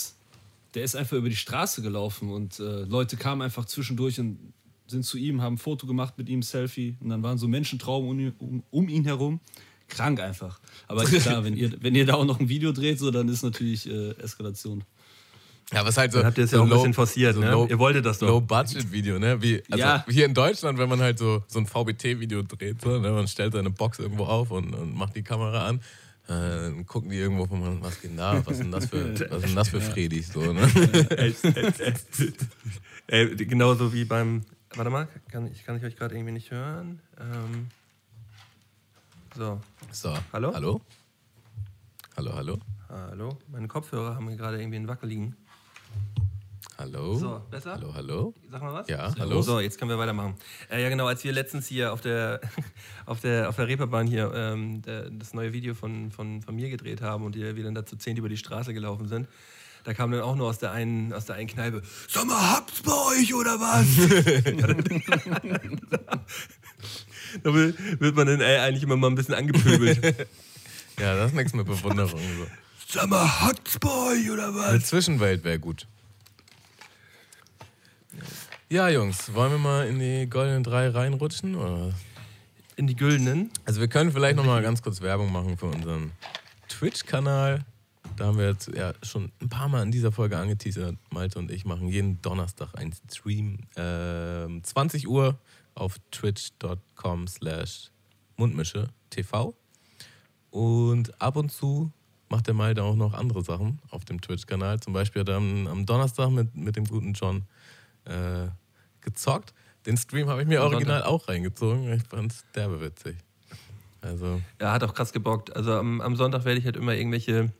der 0.75 0.85
ist 0.85 0.97
einfach 0.97 1.17
über 1.17 1.29
die 1.29 1.37
Straße 1.37 1.83
gelaufen 1.83 2.31
und 2.31 2.59
äh, 2.59 2.83
Leute 2.83 3.17
kamen 3.17 3.43
einfach 3.43 3.65
zwischendurch 3.65 4.19
und 4.19 4.53
sind 4.87 5.05
zu 5.05 5.19
ihm, 5.19 5.41
haben 5.41 5.55
ein 5.55 5.59
Foto 5.59 5.87
gemacht 5.87 6.15
mit 6.19 6.29
ihm, 6.29 6.43
Selfie 6.43 6.97
und 7.01 7.09
dann 7.09 7.23
waren 7.23 7.39
so 7.39 7.49
Menschentraum 7.49 8.09
um, 8.09 8.33
um, 8.39 8.63
um 8.71 8.89
ihn 8.89 9.05
herum. 9.05 9.41
Krank 9.89 10.21
einfach. 10.21 10.61
Aber 10.89 11.05
klar, 11.05 11.45
wenn 11.45 11.57
ihr, 11.57 11.73
wenn 11.81 11.95
ihr 11.95 12.07
da 12.07 12.15
auch 12.15 12.25
noch 12.25 12.41
ein 12.41 12.49
Video 12.49 12.73
dreht, 12.73 12.99
so, 12.99 13.11
dann 13.11 13.29
ist 13.29 13.43
natürlich 13.43 13.89
äh, 13.89 14.13
Eskalation. 14.13 14.85
Ja, 15.73 15.85
was 15.85 15.97
halt 15.97 16.13
so. 16.13 16.19
Dann 16.19 16.27
habt 16.27 16.39
ihr 16.39 16.45
es 16.45 16.51
so 16.51 16.57
ja 16.57 16.63
auch 16.63 16.67
ein 16.67 16.71
bisschen 16.71 16.95
forciert, 16.95 17.35
so 17.35 17.41
ne? 17.41 17.51
Low, 17.51 17.67
ihr 17.69 17.79
wolltet 17.79 18.05
das 18.05 18.19
doch. 18.19 18.29
Low-Budget-Video, 18.29 19.19
ne? 19.19 19.41
Wie, 19.41 19.63
also 19.71 19.85
ja. 19.85 20.05
hier 20.09 20.27
in 20.27 20.35
Deutschland, 20.35 20.79
wenn 20.79 20.89
man 20.89 21.01
halt 21.01 21.19
so, 21.19 21.43
so 21.49 21.59
ein 21.59 21.67
VBT-Video 21.67 22.43
dreht, 22.43 22.83
so, 22.83 22.99
ne? 22.99 23.11
man 23.11 23.27
stellt 23.27 23.55
seine 23.55 23.71
Box 23.71 23.99
irgendwo 23.99 24.25
auf 24.25 24.51
und, 24.51 24.75
und 24.75 24.95
macht 24.95 25.17
die 25.17 25.23
Kamera 25.23 25.67
an. 25.67 25.81
Äh, 26.27 26.31
dann 26.31 26.87
gucken 26.87 27.11
die 27.11 27.17
irgendwo, 27.17 27.47
was 27.81 28.01
geht 28.01 28.19
da? 28.19 28.45
Was 28.47 28.59
sind 28.59 28.71
das 28.71 28.87
für, 28.87 29.19
was 29.31 29.43
sind 29.43 29.55
das 29.55 29.69
für 29.69 29.81
Fredis? 29.81 30.33
So, 30.33 30.53
ne? 30.53 30.69
Ey, 33.07 33.37
genauso 33.37 33.93
wie 33.93 34.05
beim 34.05 34.43
Warte 34.77 34.91
mal, 34.91 35.07
kann, 35.31 35.47
ich 35.53 35.65
kann 35.65 35.77
ich 35.77 35.85
euch 35.85 35.95
gerade 35.95 36.17
irgendwie 36.17 36.33
nicht 36.33 36.51
hören. 36.51 37.01
Ähm, 37.21 37.69
so. 39.37 39.61
So. 39.93 40.13
Hallo? 40.33 40.53
Hallo? 40.53 40.81
Hallo, 42.17 42.33
hallo? 42.35 42.59
Hallo? 42.89 43.39
Meine 43.47 43.69
Kopfhörer 43.69 44.17
haben 44.17 44.37
gerade 44.37 44.59
irgendwie 44.59 44.79
einen 44.79 44.89
Wackeligen. 44.89 45.37
Hallo? 46.77 47.15
So, 47.15 47.41
besser? 47.53 47.75
Hallo, 47.75 47.95
hallo? 47.95 48.35
Sag 48.51 48.63
mal 48.63 48.75
was? 48.75 48.89
Ja, 48.89 49.15
hallo. 49.17 49.43
So, 49.43 49.61
jetzt 49.61 49.79
können 49.79 49.93
wir 49.93 49.99
weitermachen. 49.99 50.35
Äh, 50.69 50.83
ja, 50.83 50.89
genau, 50.89 51.07
als 51.07 51.23
wir 51.23 51.33
letztens 51.33 51.69
hier 51.69 51.93
auf 51.93 52.01
der, 52.01 52.41
auf 53.07 53.21
der, 53.21 53.49
auf 53.49 53.55
der 53.55 53.69
Reeperbahn 53.69 54.09
hier 54.09 54.33
ähm, 54.35 54.83
der, 54.83 55.09
das 55.09 55.35
neue 55.35 55.53
Video 55.53 55.75
von, 55.75 56.11
von, 56.11 56.43
von 56.43 56.57
mir 56.57 56.69
gedreht 56.69 57.01
haben 57.01 57.25
und 57.25 57.37
wir 57.37 57.63
dann 57.63 57.77
dazu 57.77 57.95
zehn 57.95 58.17
über 58.17 58.29
die 58.29 58.37
Straße 58.37 58.75
gelaufen 58.75 59.07
sind, 59.07 59.29
da 59.85 59.95
kam 59.95 60.11
dann 60.11 60.23
auch 60.23 60.35
nur 60.35 60.49
aus 60.49 60.59
der 60.59 60.73
einen, 60.73 61.13
aus 61.13 61.27
der 61.27 61.37
einen 61.37 61.47
Kneipe, 61.47 61.83
sag 62.09 62.27
mal, 62.27 62.53
habt's 62.53 62.83
bei 62.83 62.93
euch 62.93 63.33
oder 63.35 63.61
was? 63.61 63.87
da 67.43 67.55
wird 67.55 68.17
man 68.17 68.27
dann 68.27 68.41
ey, 68.41 68.59
eigentlich 68.59 68.83
immer 68.83 68.97
mal 68.97 69.09
ein 69.09 69.15
bisschen 69.15 69.35
angepöbelt. 69.35 70.03
ja, 70.99 71.17
das 71.17 71.31
ist 71.31 71.37
nichts 71.37 71.53
mit 71.53 71.67
Bewunderung. 71.67 72.19
So. 72.19 72.47
Sag 72.99 73.11
mal, 73.11 73.41
hat's 73.43 73.79
bei 73.79 73.89
euch 73.89 74.31
oder 74.31 74.55
was? 74.55 74.69
Eine 74.69 74.83
Zwischenwelt 74.83 75.45
wäre 75.45 75.59
gut. 75.59 75.87
Ja, 78.71 78.89
Jungs, 78.89 79.35
wollen 79.35 79.53
wir 79.53 79.59
mal 79.59 79.87
in 79.87 79.99
die 79.99 80.27
goldenen 80.29 80.63
drei 80.63 80.89
reinrutschen? 80.89 81.57
Oder? 81.57 81.93
In 82.77 82.87
die 82.87 82.97
güldenen? 82.97 83.51
Also 83.67 83.81
wir 83.81 83.89
können 83.89 84.13
vielleicht 84.13 84.37
noch 84.37 84.47
mal 84.47 84.63
ganz 84.63 84.81
kurz 84.83 85.03
Werbung 85.03 85.31
machen 85.31 85.59
für 85.59 85.67
unseren 85.67 86.13
Twitch-Kanal. 86.69 87.67
Da 88.17 88.27
haben 88.27 88.39
wir 88.39 88.49
jetzt 88.49 88.69
ja 88.69 88.93
schon 89.03 89.33
ein 89.41 89.49
paar 89.49 89.69
Mal 89.69 89.83
in 89.83 89.91
dieser 89.91 90.13
Folge 90.13 90.39
angeteasert. 90.39 90.97
Malte 91.11 91.39
und 91.39 91.51
ich 91.51 91.65
machen 91.65 91.89
jeden 91.89 92.23
Donnerstag 92.23 92.75
einen 92.77 92.95
Stream. 93.11 93.59
Äh, 93.75 94.63
20 94.63 95.09
Uhr 95.09 95.39
auf 95.75 95.99
twitch.com 96.13 97.27
slash 97.27 97.91
Mundmische 98.37 98.89
TV. 99.11 99.55
Und 100.51 101.21
ab 101.21 101.35
und 101.37 101.51
zu 101.51 101.93
macht 102.29 102.47
der 102.47 102.55
Malte 102.55 102.85
auch 102.85 102.95
noch 102.95 103.15
andere 103.15 103.43
Sachen 103.43 103.81
auf 103.91 104.05
dem 104.05 104.21
Twitch-Kanal. 104.21 104.79
Zum 104.79 104.93
Beispiel 104.93 105.21
hat 105.21 105.29
er 105.29 105.37
am, 105.37 105.67
am, 105.67 105.85
Donnerstag 105.85 106.31
mit, 106.31 106.55
mit 106.55 106.77
dem 106.77 106.85
guten 106.85 107.15
John 107.15 107.45
äh, 108.05 108.47
gezockt. 109.01 109.53
Den 109.87 109.97
Stream 109.97 110.29
habe 110.29 110.43
ich 110.43 110.49
mir 110.49 110.63
original 110.63 111.03
auch 111.03 111.27
reingezogen. 111.27 111.93
Ich 111.93 112.05
fand 112.05 112.31
es 112.31 112.45
derbe 112.55 112.81
witzig. 112.81 113.17
Also. 114.01 114.41
Ja, 114.61 114.73
hat 114.73 114.85
auch 114.85 114.95
krass 114.95 115.13
gebockt. 115.13 115.55
Also 115.57 115.73
am, 115.73 116.01
am 116.01 116.15
Sonntag 116.15 116.45
werde 116.45 116.61
ich 116.61 116.65
halt 116.65 116.77
immer 116.77 116.95
irgendwelche 116.95 117.53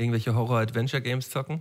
irgendwelche 0.00 0.34
Horror-Adventure-Games 0.34 1.30
zocken. 1.30 1.60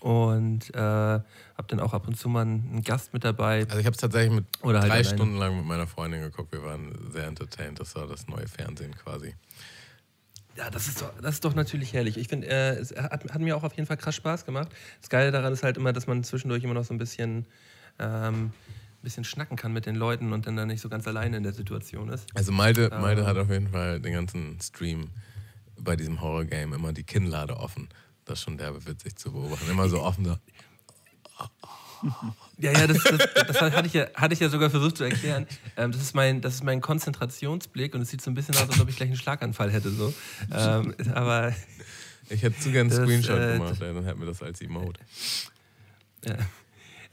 Und 0.00 0.72
äh, 0.74 0.78
habe 0.78 1.24
dann 1.66 1.80
auch 1.80 1.92
ab 1.92 2.06
und 2.06 2.16
zu 2.16 2.28
mal 2.28 2.42
einen 2.42 2.82
Gast 2.84 3.12
mit 3.12 3.24
dabei. 3.24 3.64
Also 3.64 3.78
ich 3.78 3.86
habe 3.86 3.94
es 3.94 4.00
tatsächlich 4.00 4.32
mit 4.32 4.44
Oder 4.62 4.80
halt 4.80 4.90
drei 4.90 4.98
alleine. 4.98 5.16
Stunden 5.16 5.36
lang 5.38 5.56
mit 5.56 5.66
meiner 5.66 5.88
Freundin 5.88 6.20
geguckt. 6.20 6.52
Wir 6.52 6.62
waren 6.62 6.96
sehr 7.10 7.26
entertained. 7.26 7.80
Das 7.80 7.96
war 7.96 8.06
das 8.06 8.28
neue 8.28 8.46
Fernsehen 8.46 8.94
quasi. 8.94 9.34
Ja, 10.56 10.70
das 10.70 10.88
ist 10.88 11.02
doch, 11.02 11.12
das 11.20 11.34
ist 11.36 11.44
doch 11.44 11.54
natürlich 11.54 11.92
herrlich. 11.92 12.16
Ich 12.16 12.28
finde, 12.28 12.48
äh, 12.48 12.76
es 12.78 12.94
hat, 12.96 13.24
hat, 13.32 13.40
mir 13.40 13.56
auch 13.56 13.62
auf 13.62 13.74
jeden 13.74 13.86
Fall 13.86 13.96
krass 13.96 14.16
Spaß 14.16 14.44
gemacht. 14.44 14.68
Das 15.00 15.08
Geile 15.08 15.30
daran 15.30 15.52
ist 15.52 15.62
halt 15.62 15.76
immer, 15.76 15.92
dass 15.92 16.06
man 16.06 16.24
zwischendurch 16.24 16.64
immer 16.64 16.74
noch 16.74 16.84
so 16.84 16.94
ein 16.94 16.98
bisschen, 16.98 17.46
ähm, 18.00 18.52
bisschen 19.02 19.22
schnacken 19.22 19.56
kann 19.56 19.72
mit 19.72 19.86
den 19.86 19.94
Leuten 19.94 20.32
und 20.32 20.46
dann, 20.46 20.56
dann 20.56 20.66
nicht 20.66 20.80
so 20.80 20.88
ganz 20.88 21.06
alleine 21.06 21.36
in 21.36 21.44
der 21.44 21.52
Situation 21.52 22.08
ist. 22.08 22.26
Also 22.34 22.50
Malte, 22.50 22.90
Malte 22.90 23.20
ähm, 23.20 23.26
hat 23.28 23.36
auf 23.36 23.50
jeden 23.50 23.68
Fall 23.68 24.00
den 24.00 24.12
ganzen 24.12 24.60
Stream 24.60 25.10
bei 25.78 25.96
diesem 25.96 26.20
Horror-Game 26.20 26.72
immer 26.72 26.92
die 26.92 27.04
Kinnlade 27.04 27.56
offen. 27.56 27.88
Das 28.24 28.38
ist 28.38 28.44
schon 28.44 28.58
derbe 28.58 28.84
witzig 28.86 29.16
zu 29.16 29.32
beobachten. 29.32 29.70
Immer 29.70 29.88
so 29.88 30.02
offen 30.02 30.24
da. 30.24 30.40
Ja, 32.60 32.72
ja, 32.72 32.86
das, 32.88 33.02
das, 33.02 33.28
das, 33.46 33.60
hatte, 33.60 33.86
ich 33.86 33.92
ja, 33.92 34.06
hatte 34.14 34.34
ich 34.34 34.40
ja 34.40 34.48
sogar 34.48 34.70
versucht 34.70 34.96
zu 34.96 35.04
erklären. 35.04 35.46
Ähm, 35.76 35.92
das, 35.92 36.00
ist 36.00 36.14
mein, 36.14 36.40
das 36.40 36.54
ist 36.54 36.64
mein 36.64 36.80
Konzentrationsblick 36.80 37.94
und 37.94 38.02
es 38.02 38.10
sieht 38.10 38.20
so 38.20 38.30
ein 38.30 38.34
bisschen 38.34 38.56
aus, 38.56 38.68
als 38.68 38.80
ob 38.80 38.88
ich 38.88 38.96
gleich 38.96 39.08
einen 39.08 39.16
Schlaganfall 39.16 39.70
hätte. 39.70 39.90
So. 39.90 40.12
Ähm, 40.52 40.94
aber. 41.14 41.54
Ich 42.28 42.42
hätte 42.42 42.58
zu 42.58 42.70
gerne 42.72 42.92
einen 42.92 43.04
Screenshot 43.04 43.38
äh, 43.38 43.52
gemacht, 43.54 43.80
dann 43.80 44.04
hätten 44.04 44.20
wir 44.20 44.26
das 44.26 44.42
als 44.42 44.60
Emote. 44.60 45.00
Ja. 46.24 46.36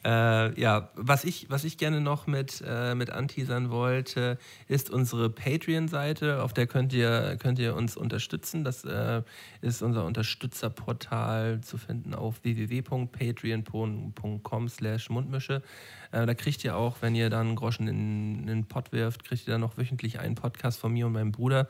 Äh, 0.05 0.61
ja, 0.61 0.89
was 0.93 1.23
ich, 1.23 1.49
was 1.49 1.63
ich 1.63 1.79
gerne 1.79 1.99
noch 1.99 2.27
mit, 2.27 2.63
äh, 2.63 2.93
mit 2.93 3.09
anteasern 3.09 3.71
wollte, 3.71 4.37
ist 4.67 4.91
unsere 4.91 5.31
Patreon-Seite, 5.31 6.43
auf 6.43 6.53
der 6.53 6.67
könnt 6.67 6.93
ihr, 6.93 7.37
könnt 7.37 7.57
ihr 7.57 7.75
uns 7.75 7.97
unterstützen. 7.97 8.63
Das 8.63 8.85
äh, 8.85 9.23
ist 9.61 9.81
unser 9.81 10.05
Unterstützerportal 10.05 11.61
zu 11.61 11.79
finden 11.79 12.13
auf 12.13 12.43
www.patreon.com 12.43 14.69
slash 14.69 15.09
Mundmische. 15.09 15.63
Äh, 16.11 16.27
da 16.27 16.35
kriegt 16.35 16.63
ihr 16.63 16.77
auch, 16.77 16.97
wenn 17.01 17.15
ihr 17.15 17.31
dann 17.31 17.47
einen 17.47 17.55
Groschen 17.55 17.87
in, 17.87 18.41
in 18.41 18.45
den 18.45 18.65
Pott 18.65 18.91
wirft, 18.91 19.23
kriegt 19.23 19.47
ihr 19.47 19.53
dann 19.53 19.61
noch 19.61 19.77
wöchentlich 19.77 20.19
einen 20.19 20.35
Podcast 20.35 20.79
von 20.79 20.93
mir 20.93 21.07
und 21.07 21.13
meinem 21.13 21.31
Bruder. 21.31 21.67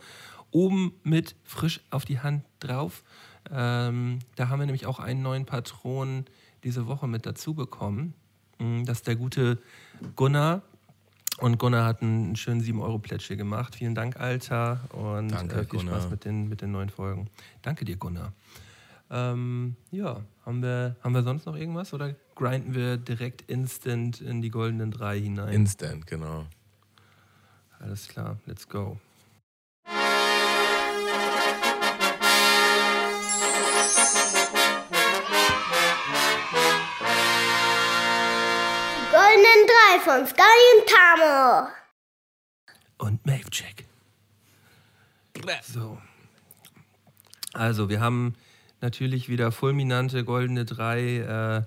oben 0.52 0.91
mit 1.03 1.38
frisch 1.45 1.80
auf 1.90 2.03
die 2.03 2.20
Hand 2.20 2.44
drauf. 2.60 3.06
Ähm, 3.49 4.20
da 4.36 4.49
haben 4.49 4.60
wir 4.60 4.66
nämlich 4.66 4.88
auch 4.88 4.99
einen 4.99 5.22
neuen 5.22 5.45
Patron 5.45 6.26
diese 6.66 6.88
Woche 6.88 7.07
mit 7.07 7.26
dazu 7.26 7.53
bekommen. 7.53 8.14
Mm, 8.60 8.84
Das 8.86 8.98
ist 8.99 9.07
der 9.07 9.15
gute 9.15 9.60
Gunnar. 10.15 10.61
Und 11.40 11.57
Gunnar 11.57 11.86
hat 11.86 12.02
einen 12.02 12.36
schönen 12.38 12.61
7-Euro-Pledge 12.61 13.26
hier 13.27 13.36
gemacht. 13.36 13.76
Vielen 13.76 13.94
Dank, 13.94 14.18
Alter. 14.19 14.80
Und 14.94 15.30
Danke, 15.30 15.56
äh, 15.56 15.65
viel 15.65 15.80
Spaß 15.82 15.84
Gunnar. 15.84 16.10
mit 16.10 16.23
den, 16.26 16.48
mit 16.48 16.61
den 16.61 16.72
neuen 16.72 16.90
Folgen. 16.90 17.30
Danke 17.61 17.84
dir, 17.84 17.98
Gunnar. 17.98 18.32
Ähm, 19.11 19.76
ja, 19.91 20.22
haben 20.45 20.61
wir, 20.64 20.95
haben 21.02 21.14
wir 21.14 21.23
sonst 21.23 21.45
noch 21.45 21.56
irgendwas 21.56 21.94
oder 21.94 22.15
grinden 22.36 22.73
wir 22.73 22.98
direkt 22.98 23.41
instant 23.44 24.22
in 24.22 24.41
die 24.41 24.49
goldenen 24.49 24.91
drei 24.91 25.19
hinein? 25.19 25.53
Instant, 25.53 26.07
genau. 26.07 26.45
Alles 27.80 28.07
klar, 28.07 28.38
let's 28.45 28.68
go. 28.68 28.98
Drei 39.95 39.99
von 39.99 40.27
Sky 40.27 40.41
und 40.77 40.89
Tamo. 40.89 41.67
Und 42.97 43.26
Mave-Check. 43.26 43.85
So. 45.63 45.97
Also, 47.53 47.89
wir 47.89 47.99
haben 47.99 48.35
natürlich 48.81 49.30
wieder 49.30 49.51
fulminante 49.51 50.23
goldene 50.23 50.65
drei 50.65 51.17
äh, 51.17 51.63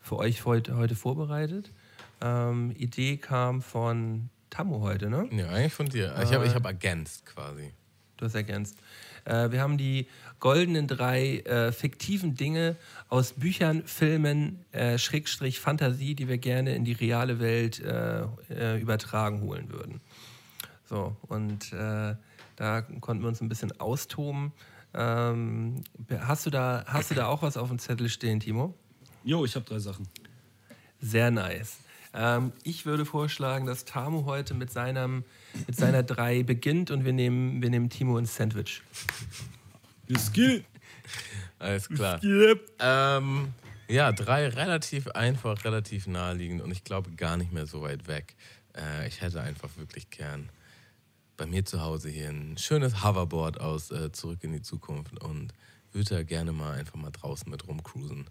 für 0.00 0.16
euch 0.16 0.44
heute, 0.44 0.76
heute 0.76 0.94
vorbereitet. 0.94 1.72
Ähm, 2.20 2.74
Idee 2.76 3.16
kam 3.16 3.62
von 3.62 4.30
Tammo 4.50 4.80
heute, 4.80 5.08
ne? 5.08 5.28
Ja, 5.30 5.48
eigentlich 5.48 5.74
von 5.74 5.88
dir. 5.88 6.14
Ich 6.22 6.32
habe 6.32 6.46
ich 6.46 6.54
hab 6.54 6.64
ergänzt 6.66 7.26
quasi. 7.26 7.72
Du 8.16 8.24
hast 8.24 8.34
ergänzt. 8.34 8.78
Äh, 9.28 9.52
wir 9.52 9.60
haben 9.60 9.78
die 9.78 10.08
goldenen 10.40 10.86
drei 10.86 11.38
äh, 11.40 11.72
fiktiven 11.72 12.34
Dinge 12.34 12.76
aus 13.08 13.32
Büchern, 13.32 13.82
Filmen, 13.84 14.64
äh, 14.72 14.98
Schrägstrich 14.98 15.60
Fantasie, 15.60 16.14
die 16.14 16.28
wir 16.28 16.38
gerne 16.38 16.74
in 16.74 16.84
die 16.84 16.92
reale 16.92 17.40
Welt 17.40 17.80
äh, 17.80 18.22
äh, 18.50 18.80
übertragen 18.80 19.42
holen 19.42 19.70
würden. 19.70 20.00
So, 20.84 21.16
und 21.22 21.72
äh, 21.72 22.14
da 22.56 22.82
konnten 23.00 23.22
wir 23.22 23.28
uns 23.28 23.40
ein 23.40 23.48
bisschen 23.48 23.78
austoben. 23.80 24.52
Ähm, 24.94 25.82
hast, 26.20 26.46
du 26.46 26.50
da, 26.50 26.84
hast 26.86 27.10
du 27.10 27.14
da 27.14 27.26
auch 27.26 27.42
was 27.42 27.56
auf 27.56 27.68
dem 27.68 27.78
Zettel 27.78 28.08
stehen, 28.08 28.40
Timo? 28.40 28.74
Jo, 29.22 29.44
ich 29.44 29.54
habe 29.54 29.66
drei 29.66 29.78
Sachen. 29.78 30.08
Sehr 31.00 31.30
nice. 31.30 31.78
Ähm, 32.14 32.52
ich 32.62 32.86
würde 32.86 33.04
vorschlagen, 33.04 33.66
dass 33.66 33.84
Tamu 33.84 34.24
heute 34.24 34.54
mit, 34.54 34.72
seinem, 34.72 35.24
mit 35.66 35.76
seiner 35.76 36.02
drei 36.02 36.42
beginnt 36.42 36.90
und 36.90 37.04
wir 37.04 37.12
nehmen, 37.12 37.62
wir 37.62 37.70
nehmen 37.70 37.90
Timo 37.90 38.18
ins 38.18 38.34
Sandwich. 38.34 38.82
Whisky. 40.06 40.64
Alles 41.58 41.88
klar. 41.88 42.20
Ähm, 42.78 43.52
ja, 43.88 44.12
drei 44.12 44.48
relativ 44.48 45.08
einfach, 45.08 45.64
relativ 45.64 46.06
naheliegend 46.06 46.62
und 46.62 46.70
ich 46.70 46.84
glaube 46.84 47.10
gar 47.12 47.36
nicht 47.36 47.52
mehr 47.52 47.66
so 47.66 47.82
weit 47.82 48.06
weg. 48.06 48.36
Äh, 48.76 49.08
ich 49.08 49.20
hätte 49.20 49.40
einfach 49.40 49.70
wirklich 49.76 50.10
gern 50.10 50.48
bei 51.36 51.46
mir 51.46 51.64
zu 51.64 51.80
Hause 51.80 52.10
hier 52.10 52.28
ein 52.28 52.58
schönes 52.58 53.02
Hoverboard 53.04 53.60
aus 53.60 53.90
äh, 53.90 54.12
Zurück 54.12 54.42
in 54.42 54.52
die 54.52 54.62
Zukunft 54.62 55.18
und 55.22 55.52
würde 55.92 56.16
da 56.16 56.22
gerne 56.22 56.52
mal 56.52 56.72
einfach 56.72 56.96
mal 56.96 57.10
draußen 57.10 57.50
mit 57.50 57.66
rumcruisen. 57.66 58.28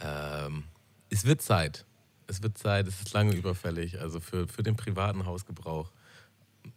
Ähm, 0.00 0.64
es 1.10 1.24
wird 1.24 1.42
Zeit. 1.42 1.84
Es 2.28 2.42
wird 2.42 2.56
Zeit, 2.56 2.86
es 2.86 3.00
ist 3.00 3.12
lange 3.12 3.34
überfällig. 3.34 4.00
Also 4.00 4.20
für, 4.20 4.46
für 4.46 4.62
den 4.62 4.76
privaten 4.76 5.26
Hausgebrauch 5.26 5.90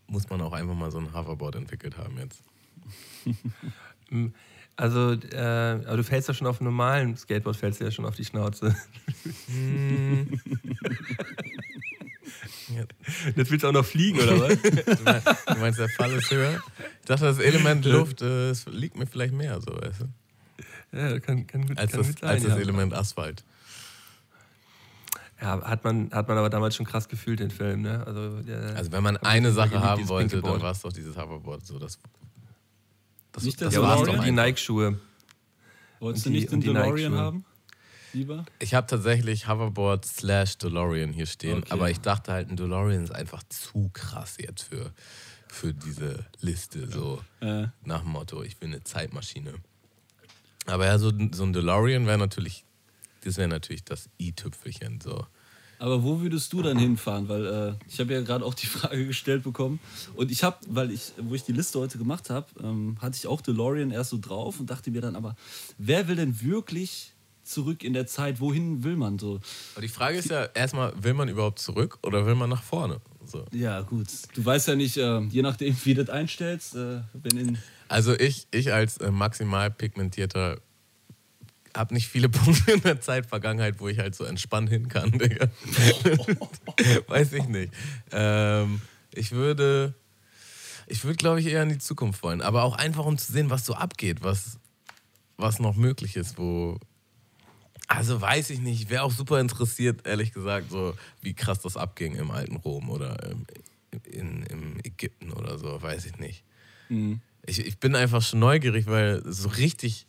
muss 0.07 0.29
man 0.29 0.41
auch 0.41 0.53
einfach 0.53 0.73
mal 0.73 0.89
so 0.89 0.97
ein 0.97 1.13
Hoverboard 1.13 1.55
entwickelt 1.55 1.97
haben 1.97 2.17
jetzt. 2.17 2.41
Also, 4.77 5.11
äh, 5.11 5.37
aber 5.37 5.97
du 5.97 6.03
fällst 6.03 6.27
ja 6.27 6.33
schon 6.33 6.47
auf 6.47 6.59
einem 6.59 6.69
normalen 6.69 7.15
Skateboard, 7.15 7.55
fällst 7.55 7.79
du 7.79 7.83
ja 7.83 7.91
schon 7.91 8.05
auf 8.05 8.15
die 8.15 8.25
Schnauze. 8.25 8.75
Ja. 12.75 12.85
Jetzt 13.35 13.51
willst 13.51 13.63
du 13.63 13.67
auch 13.67 13.73
noch 13.73 13.85
fliegen, 13.85 14.19
oder 14.19 14.39
was? 14.39 14.57
Du 15.45 15.59
meinst, 15.59 15.77
der 15.77 15.89
Fall 15.89 16.11
ist 16.13 16.31
höher? 16.31 16.61
Ich 17.01 17.05
dachte, 17.05 17.25
das 17.25 17.39
Element 17.39 17.83
Luft 17.85 18.21
äh, 18.21 18.53
liegt 18.69 18.97
mir 18.97 19.05
vielleicht 19.05 19.33
mehr 19.33 19.59
so, 19.59 19.75
weißt 19.75 20.01
du? 20.01 20.97
ja, 20.97 21.19
kann, 21.19 21.45
kann 21.47 21.67
gut, 21.67 21.77
als, 21.77 21.91
kann 21.91 22.01
das, 22.01 22.07
sein. 22.13 22.29
als 22.29 22.43
das 22.43 22.53
ja. 22.53 22.59
Element 22.59 22.93
Asphalt. 22.93 23.43
Ja, 25.41 25.59
hat 25.63 25.83
man, 25.83 26.11
hat 26.11 26.27
man 26.27 26.37
aber 26.37 26.49
damals 26.51 26.75
schon 26.75 26.85
krass 26.85 27.09
gefühlt, 27.09 27.39
den 27.39 27.49
Film, 27.49 27.81
ne? 27.81 28.05
Also, 28.05 28.41
der, 28.43 28.75
Also 28.75 28.91
wenn 28.91 29.01
man 29.03 29.17
eine 29.17 29.51
Sache 29.51 29.69
geliebt, 29.69 29.85
haben 29.85 30.07
wollte, 30.09 30.41
dann 30.41 30.61
war 30.61 30.71
es 30.71 30.81
doch 30.81 30.93
dieses 30.93 31.17
Hoverboard. 31.17 31.65
So, 31.65 31.79
das, 31.79 31.97
das, 33.31 33.43
Nicht 33.43 33.59
das 33.61 33.73
ja, 33.73 33.81
hast 33.81 34.01
DeLorean? 34.01 34.17
doch 34.17 34.23
die. 34.23 34.31
Nike-Schuhe. 34.31 34.99
Wolltest 35.99 36.25
du 36.27 36.29
nicht 36.29 36.51
den 36.51 36.61
DeLorean 36.61 37.15
haben? 37.15 37.45
Lieber? 38.13 38.45
Ich 38.59 38.73
habe 38.73 38.85
tatsächlich 38.87 39.47
Hoverboard 39.47 40.05
slash 40.05 40.57
DeLorean 40.57 41.13
hier 41.13 41.25
stehen, 41.25 41.59
Okay. 41.59 41.71
aber 41.71 41.89
ich 41.89 42.01
dachte 42.01 42.33
halt, 42.33 42.49
ein 42.49 42.57
DeLorean 42.57 43.03
ist 43.03 43.11
einfach 43.15 43.41
zu 43.49 43.89
krass 43.93 44.35
jetzt 44.37 44.63
für, 44.63 44.91
für 45.47 45.73
diese 45.73 46.25
Liste. 46.41 46.87
So 46.87 47.21
Äh, 47.39 47.67
nach 47.83 48.01
dem 48.01 48.11
Motto, 48.11 48.43
ich 48.43 48.59
will 48.61 48.67
eine 48.67 48.83
Zeitmaschine. 48.83 49.53
Aber 50.67 50.85
ja, 50.85 50.99
so, 50.99 51.11
so 51.31 51.43
ein 51.43 51.53
DeLorean 51.53 52.05
wäre 52.05 52.17
natürlich, 52.17 52.65
das 53.21 53.37
wäre 53.37 53.47
natürlich 53.47 53.83
das 53.83 54.09
i-Tüpfelchen. 54.19 54.99
So. 55.01 55.25
aber 55.79 56.03
wo 56.03 56.21
würdest 56.21 56.53
du 56.53 56.61
dann 56.61 56.77
hinfahren? 56.77 57.27
Weil 57.27 57.45
äh, 57.45 57.73
ich 57.87 57.99
habe 57.99 58.13
ja 58.13 58.21
gerade 58.21 58.45
auch 58.45 58.53
die 58.53 58.67
Frage 58.67 59.07
gestellt 59.07 59.43
bekommen. 59.43 59.79
Und 60.15 60.31
ich 60.31 60.43
habe, 60.43 60.57
weil 60.67 60.91
ich, 60.91 61.13
wo 61.17 61.33
ich 61.33 61.43
die 61.43 61.53
Liste 61.53 61.79
heute 61.79 61.97
gemacht 61.97 62.29
habe, 62.29 62.47
ähm, 62.61 62.97
hatte 63.01 63.17
ich 63.17 63.27
auch 63.27 63.41
DeLorean 63.41 63.91
erst 63.91 64.11
so 64.11 64.19
drauf 64.19 64.59
und 64.59 64.69
dachte 64.69 64.91
mir 64.91 65.01
dann 65.01 65.15
aber, 65.15 65.35
wer 65.77 66.07
will 66.07 66.15
denn 66.17 66.41
wirklich 66.41 67.13
zurück 67.43 67.83
in 67.83 67.93
der 67.93 68.05
Zeit? 68.05 68.39
Wohin 68.39 68.83
will 68.83 68.95
man 68.95 69.17
so? 69.17 69.39
Aber 69.73 69.81
die 69.81 69.87
Frage 69.87 70.17
ist 70.17 70.29
ja 70.29 70.45
erstmal, 70.53 70.93
will 71.03 71.15
man 71.15 71.29
überhaupt 71.29 71.59
zurück 71.59 71.97
oder 72.03 72.25
will 72.25 72.35
man 72.35 72.49
nach 72.49 72.63
vorne? 72.63 73.01
So. 73.25 73.45
Ja, 73.51 73.81
gut. 73.81 74.07
Du 74.35 74.45
weißt 74.45 74.67
ja 74.67 74.75
nicht, 74.75 74.97
äh, 74.97 75.19
je 75.21 75.41
nachdem, 75.41 75.75
wie 75.83 75.93
du 75.93 76.05
das 76.05 76.13
einstellst, 76.13 76.75
äh. 76.75 77.01
Also 77.87 78.13
ich, 78.13 78.47
ich 78.51 78.71
als 78.71 78.97
äh, 78.97 79.11
maximal 79.11 79.69
pigmentierter 79.69 80.59
habe 81.75 81.93
nicht 81.93 82.07
viele 82.07 82.29
Punkte 82.29 82.71
in 82.71 82.81
der 82.81 83.01
Zeit 83.01 83.25
Vergangenheit, 83.25 83.79
wo 83.79 83.87
ich 83.87 83.99
halt 83.99 84.15
so 84.15 84.23
entspannt 84.23 84.69
hin 84.69 84.87
kann, 84.87 85.11
Digga. 85.11 85.47
Weiß 87.07 87.33
ich 87.33 87.47
nicht. 87.47 87.73
Ähm, 88.11 88.81
ich 89.13 89.31
würde, 89.31 89.93
ich 90.87 91.03
würde, 91.03 91.17
glaube 91.17 91.39
ich, 91.39 91.47
eher 91.47 91.63
in 91.63 91.69
die 91.69 91.77
Zukunft 91.77 92.23
wollen. 92.23 92.41
Aber 92.41 92.63
auch 92.63 92.75
einfach, 92.75 93.05
um 93.05 93.17
zu 93.17 93.31
sehen, 93.31 93.49
was 93.49 93.65
so 93.65 93.73
abgeht, 93.73 94.23
was, 94.23 94.59
was 95.37 95.59
noch 95.59 95.75
möglich 95.75 96.15
ist, 96.15 96.37
wo. 96.37 96.79
Also 97.87 98.21
weiß 98.21 98.51
ich 98.51 98.61
nicht. 98.61 98.83
Ich 98.83 98.89
wäre 98.89 99.03
auch 99.03 99.11
super 99.11 99.41
interessiert, 99.41 100.07
ehrlich 100.07 100.31
gesagt, 100.31 100.71
so 100.71 100.95
wie 101.21 101.33
krass 101.33 101.59
das 101.59 101.75
abging 101.75 102.15
im 102.15 102.31
alten 102.31 102.55
Rom 102.55 102.89
oder 102.89 103.17
ähm, 103.29 103.45
in, 104.05 104.43
im 104.43 104.77
Ägypten 104.83 105.31
oder 105.31 105.57
so, 105.57 105.81
weiß 105.81 106.05
ich 106.05 106.17
nicht. 106.17 106.45
Ich, 107.45 107.65
ich 107.65 107.79
bin 107.79 107.95
einfach 107.95 108.21
schon 108.21 108.39
neugierig, 108.39 108.87
weil 108.87 109.21
so 109.25 109.49
richtig, 109.49 110.07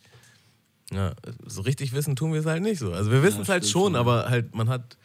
ja, 0.92 1.14
so 1.46 1.62
richtig 1.62 1.92
wissen 1.92 2.16
tun 2.16 2.32
wir 2.32 2.40
es 2.40 2.46
halt 2.46 2.62
nicht 2.62 2.78
so. 2.78 2.92
Also 2.92 3.10
wir 3.10 3.22
wissen 3.22 3.42
es 3.42 3.48
halt 3.48 3.64
schon, 3.64 3.82
schon, 3.82 3.94
ja. 3.94 4.00
aber 4.00 4.28
halt 4.28 4.54
man 4.54 4.68
hat, 4.68 4.96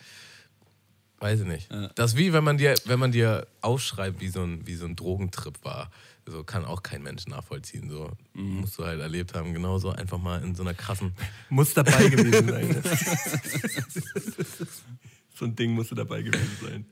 weiß 1.19 1.41
ich 1.41 1.47
nicht. 1.47 1.71
Ja. 1.71 1.89
Das 1.95 2.15
wie 2.17 2.33
wenn 2.33 2.43
man 2.43 2.57
dir, 2.57 2.75
wenn 2.85 2.99
man 2.99 3.11
dir 3.11 3.47
aufschreibt, 3.61 4.19
wie 4.21 4.27
so 4.29 4.43
ein, 4.43 4.65
wie 4.67 4.75
so 4.75 4.85
ein 4.85 4.95
Drogentrip 4.95 5.63
war. 5.63 5.89
So 6.29 6.43
kann 6.43 6.65
auch 6.65 6.83
kein 6.83 7.03
Mensch 7.03 7.25
nachvollziehen. 7.27 7.89
So 7.89 8.11
Mhm. 8.33 8.61
musst 8.61 8.77
du 8.77 8.83
halt 8.85 8.99
erlebt 8.99 9.33
haben, 9.33 9.53
genauso 9.53 9.91
einfach 9.91 10.17
mal 10.17 10.43
in 10.43 10.55
so 10.55 10.63
einer 10.63 10.73
krassen. 10.73 11.13
Muss 11.49 11.73
dabei 11.73 12.09
gewesen 12.09 12.49
sein. 12.49 12.83
so 15.35 15.45
ein 15.45 15.55
Ding 15.55 15.71
musste 15.71 15.95
dabei 15.95 16.21
gewesen 16.23 16.57
sein. 16.61 16.85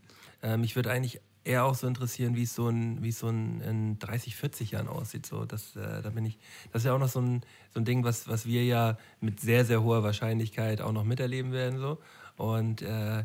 Ähm, 0.45 0.61
mich 0.61 0.75
würde 0.75 0.91
eigentlich 0.91 1.19
eher 1.43 1.65
auch 1.65 1.73
so 1.73 1.87
interessieren, 1.87 2.35
wie 2.35 2.43
es 2.43 2.53
so, 2.53 2.71
wie 2.71 3.09
es 3.09 3.19
so 3.19 3.29
ein, 3.29 3.61
in 3.61 3.99
30, 3.99 4.35
40 4.35 4.71
Jahren 4.71 4.87
aussieht. 4.87 5.25
So, 5.25 5.45
das, 5.45 5.75
äh, 5.75 6.01
da 6.03 6.09
bin 6.11 6.25
ich, 6.25 6.37
das 6.71 6.83
ist 6.83 6.85
ja 6.85 6.93
auch 6.93 6.99
noch 6.99 7.09
so 7.09 7.19
ein, 7.19 7.41
so 7.73 7.79
ein 7.79 7.85
Ding, 7.85 8.03
was, 8.03 8.27
was 8.27 8.45
wir 8.45 8.63
ja 8.63 8.97
mit 9.21 9.39
sehr, 9.39 9.65
sehr 9.65 9.83
hoher 9.83 10.03
Wahrscheinlichkeit 10.03 10.81
auch 10.81 10.91
noch 10.91 11.03
miterleben 11.03 11.51
werden. 11.51 11.79
So. 11.79 11.99
Und 12.37 12.83
äh, 12.83 13.19
äh, 13.19 13.23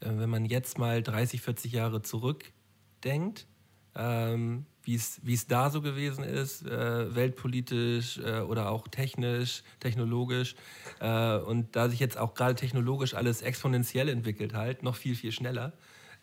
wenn 0.00 0.28
man 0.28 0.44
jetzt 0.44 0.76
mal 0.78 1.02
30, 1.02 1.40
40 1.40 1.72
Jahre 1.72 2.02
zurückdenkt, 2.02 3.46
ähm, 3.94 4.66
wie 4.82 4.94
es 4.94 5.20
wie 5.22 5.34
es 5.34 5.46
da 5.46 5.70
so 5.70 5.82
gewesen 5.82 6.24
ist, 6.24 6.66
äh, 6.66 7.14
weltpolitisch 7.14 8.18
äh, 8.18 8.40
oder 8.40 8.70
auch 8.70 8.88
technisch, 8.88 9.62
technologisch. 9.80 10.54
Äh, 11.00 11.36
und 11.38 11.76
da 11.76 11.88
sich 11.88 12.00
jetzt 12.00 12.16
auch 12.16 12.34
gerade 12.34 12.54
technologisch 12.54 13.14
alles 13.14 13.42
exponentiell 13.42 14.08
entwickelt 14.08 14.54
halt, 14.54 14.82
noch 14.82 14.96
viel, 14.96 15.14
viel 15.14 15.32
schneller, 15.32 15.72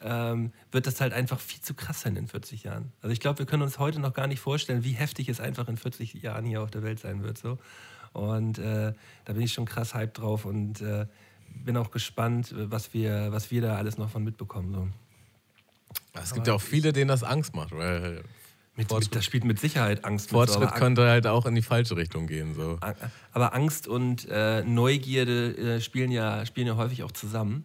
ähm, 0.02 0.52
wird 0.72 0.88
das 0.88 1.02
halt 1.02 1.14
einfach 1.14 1.40
viel 1.40 1.62
zu 1.62 1.74
krass 1.74 2.02
sein 2.02 2.16
in 2.16 2.28
40 2.28 2.64
Jahren. 2.64 2.92
Also 3.02 3.14
ich 3.14 3.20
glaube, 3.20 3.40
wir 3.40 3.46
können 3.46 3.64
uns 3.64 3.80
heute 3.80 4.00
noch 4.00 4.14
gar 4.14 4.28
nicht 4.28 4.40
vorstellen, 4.40 4.84
wie 4.84 4.92
heftig 4.92 5.30
es 5.30 5.40
einfach 5.40 5.68
in 5.68 5.78
40 5.78 6.14
Jahren 6.16 6.46
hier 6.46 6.62
auf 6.62 6.72
der 6.72 6.84
Welt 6.84 7.00
sein 7.00 7.24
wird. 7.24 7.38
So. 7.38 7.58
Und 8.14 8.60
äh, 8.60 8.94
da 9.26 9.34
bin 9.34 9.42
ich 9.42 9.54
schon 9.54 9.66
krass 9.66 9.94
hyped 9.94 10.18
drauf 10.18 10.46
und 10.46 10.82
äh, 10.82 11.06
bin 11.50 11.78
auch 11.78 11.92
gespannt, 11.92 12.54
was 12.56 12.94
wir, 12.94 13.32
was 13.32 13.52
wir 13.52 13.62
da 13.62 13.78
alles 13.78 13.98
noch 13.98 14.10
von 14.10 14.24
mitbekommen. 14.24 14.74
So. 14.74 14.88
Es 16.22 16.34
gibt 16.34 16.48
ja 16.48 16.54
auch 16.54 16.62
viele, 16.62 16.94
denen 16.94 17.08
das 17.08 17.24
Angst 17.24 17.56
macht, 17.56 17.72
weil 17.72 18.24
Mit, 18.76 18.92
mit, 18.92 19.16
das 19.16 19.24
spielt 19.24 19.46
mit 19.46 19.60
Sicherheit 19.60 20.04
Angst. 20.04 20.32
Fortschritt 20.32 20.62
mit 20.62 20.70
so, 20.70 20.76
könnte 20.76 21.08
halt 21.08 21.28
auch 21.28 21.46
in 21.46 21.56
die 21.56 21.62
falsche 21.62 21.96
Richtung 21.96 22.28
gehen. 22.28 22.54
So. 22.54 22.80
Aber 23.32 23.54
Angst 23.54 23.88
und 23.88 24.28
äh, 24.30 24.64
Neugierde 24.64 25.76
äh, 25.76 25.82
spielen, 25.82 26.12
ja, 26.12 26.46
spielen 26.46 26.68
ja 26.68 26.76
häufig 26.76 27.04
auch 27.04 27.12
zusammen. 27.12 27.64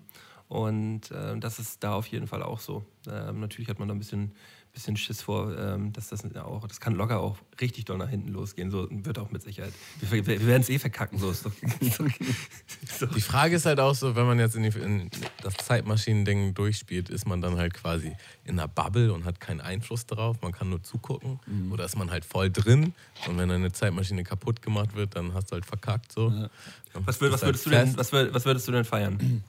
Und 0.51 1.13
äh, 1.13 1.39
das 1.39 1.61
ist 1.61 1.83
da 1.85 1.95
auf 1.95 2.09
jeden 2.09 2.27
Fall 2.27 2.43
auch 2.43 2.59
so. 2.59 2.85
Ähm, 3.09 3.39
natürlich 3.39 3.69
hat 3.69 3.79
man 3.79 3.87
da 3.87 3.95
ein 3.95 3.99
bisschen 3.99 4.33
bisschen 4.73 4.97
Schiss 4.97 5.23
vor, 5.23 5.57
ähm, 5.59 5.93
dass 5.93 6.09
das 6.09 6.25
auch, 6.37 6.67
das 6.67 6.81
kann 6.81 6.95
locker 6.95 7.21
auch 7.21 7.37
richtig 7.61 7.85
doll 7.87 7.99
nach 7.99 8.09
hinten 8.09 8.29
losgehen. 8.29 8.71
So 8.71 8.89
wird 8.91 9.19
auch 9.19 9.31
mit 9.31 9.43
Sicherheit. 9.43 9.73
Wir, 10.01 10.27
wir 10.27 10.47
werden 10.47 10.63
es 10.63 10.69
eh 10.69 10.79
verkacken. 10.79 11.19
So 11.19 11.31
ist 11.31 11.45
doch, 11.45 11.53
so. 12.99 13.07
Die 13.07 13.21
Frage 13.21 13.57
ist 13.57 13.67
halt 13.67 13.81
auch 13.81 13.95
so, 13.95 14.15
wenn 14.15 14.27
man 14.27 14.39
jetzt 14.39 14.55
in, 14.57 14.63
die, 14.63 14.79
in 14.79 15.11
das 15.43 15.55
Zeitmaschinen-Ding 15.57 16.55
durchspielt, 16.55 17.11
ist 17.11 17.27
man 17.27 17.41
dann 17.41 17.57
halt 17.57 17.75
quasi 17.75 18.17
in 18.45 18.59
einer 18.59 18.69
Bubble 18.69 19.13
und 19.13 19.25
hat 19.25 19.41
keinen 19.41 19.61
Einfluss 19.61 20.07
darauf. 20.07 20.41
Man 20.41 20.53
kann 20.53 20.71
nur 20.71 20.83
zugucken. 20.83 21.41
Mhm. 21.47 21.73
Oder 21.73 21.85
ist 21.85 21.97
man 21.97 22.11
halt 22.11 22.25
voll 22.25 22.51
drin 22.51 22.95
und 23.27 23.39
wenn 23.39 23.51
eine 23.51 23.73
Zeitmaschine 23.73 24.25
kaputt 24.25 24.63
gemacht 24.63 24.95
wird, 24.95 25.17
dann 25.17 25.35
hast 25.35 25.51
du 25.51 25.55
halt 25.55 25.67
verkackt. 25.67 26.13
So. 26.13 26.31
Ja. 26.31 26.49
Was, 26.95 27.21
würd, 27.21 27.33
was, 27.33 27.43
würdest 27.43 27.67
halt 27.67 27.87
du 27.87 27.93
denn, 27.93 27.97
was, 27.97 28.13
was 28.13 28.45
würdest 28.45 28.69
du 28.69 28.73
denn 28.73 28.85
feiern? 28.85 29.43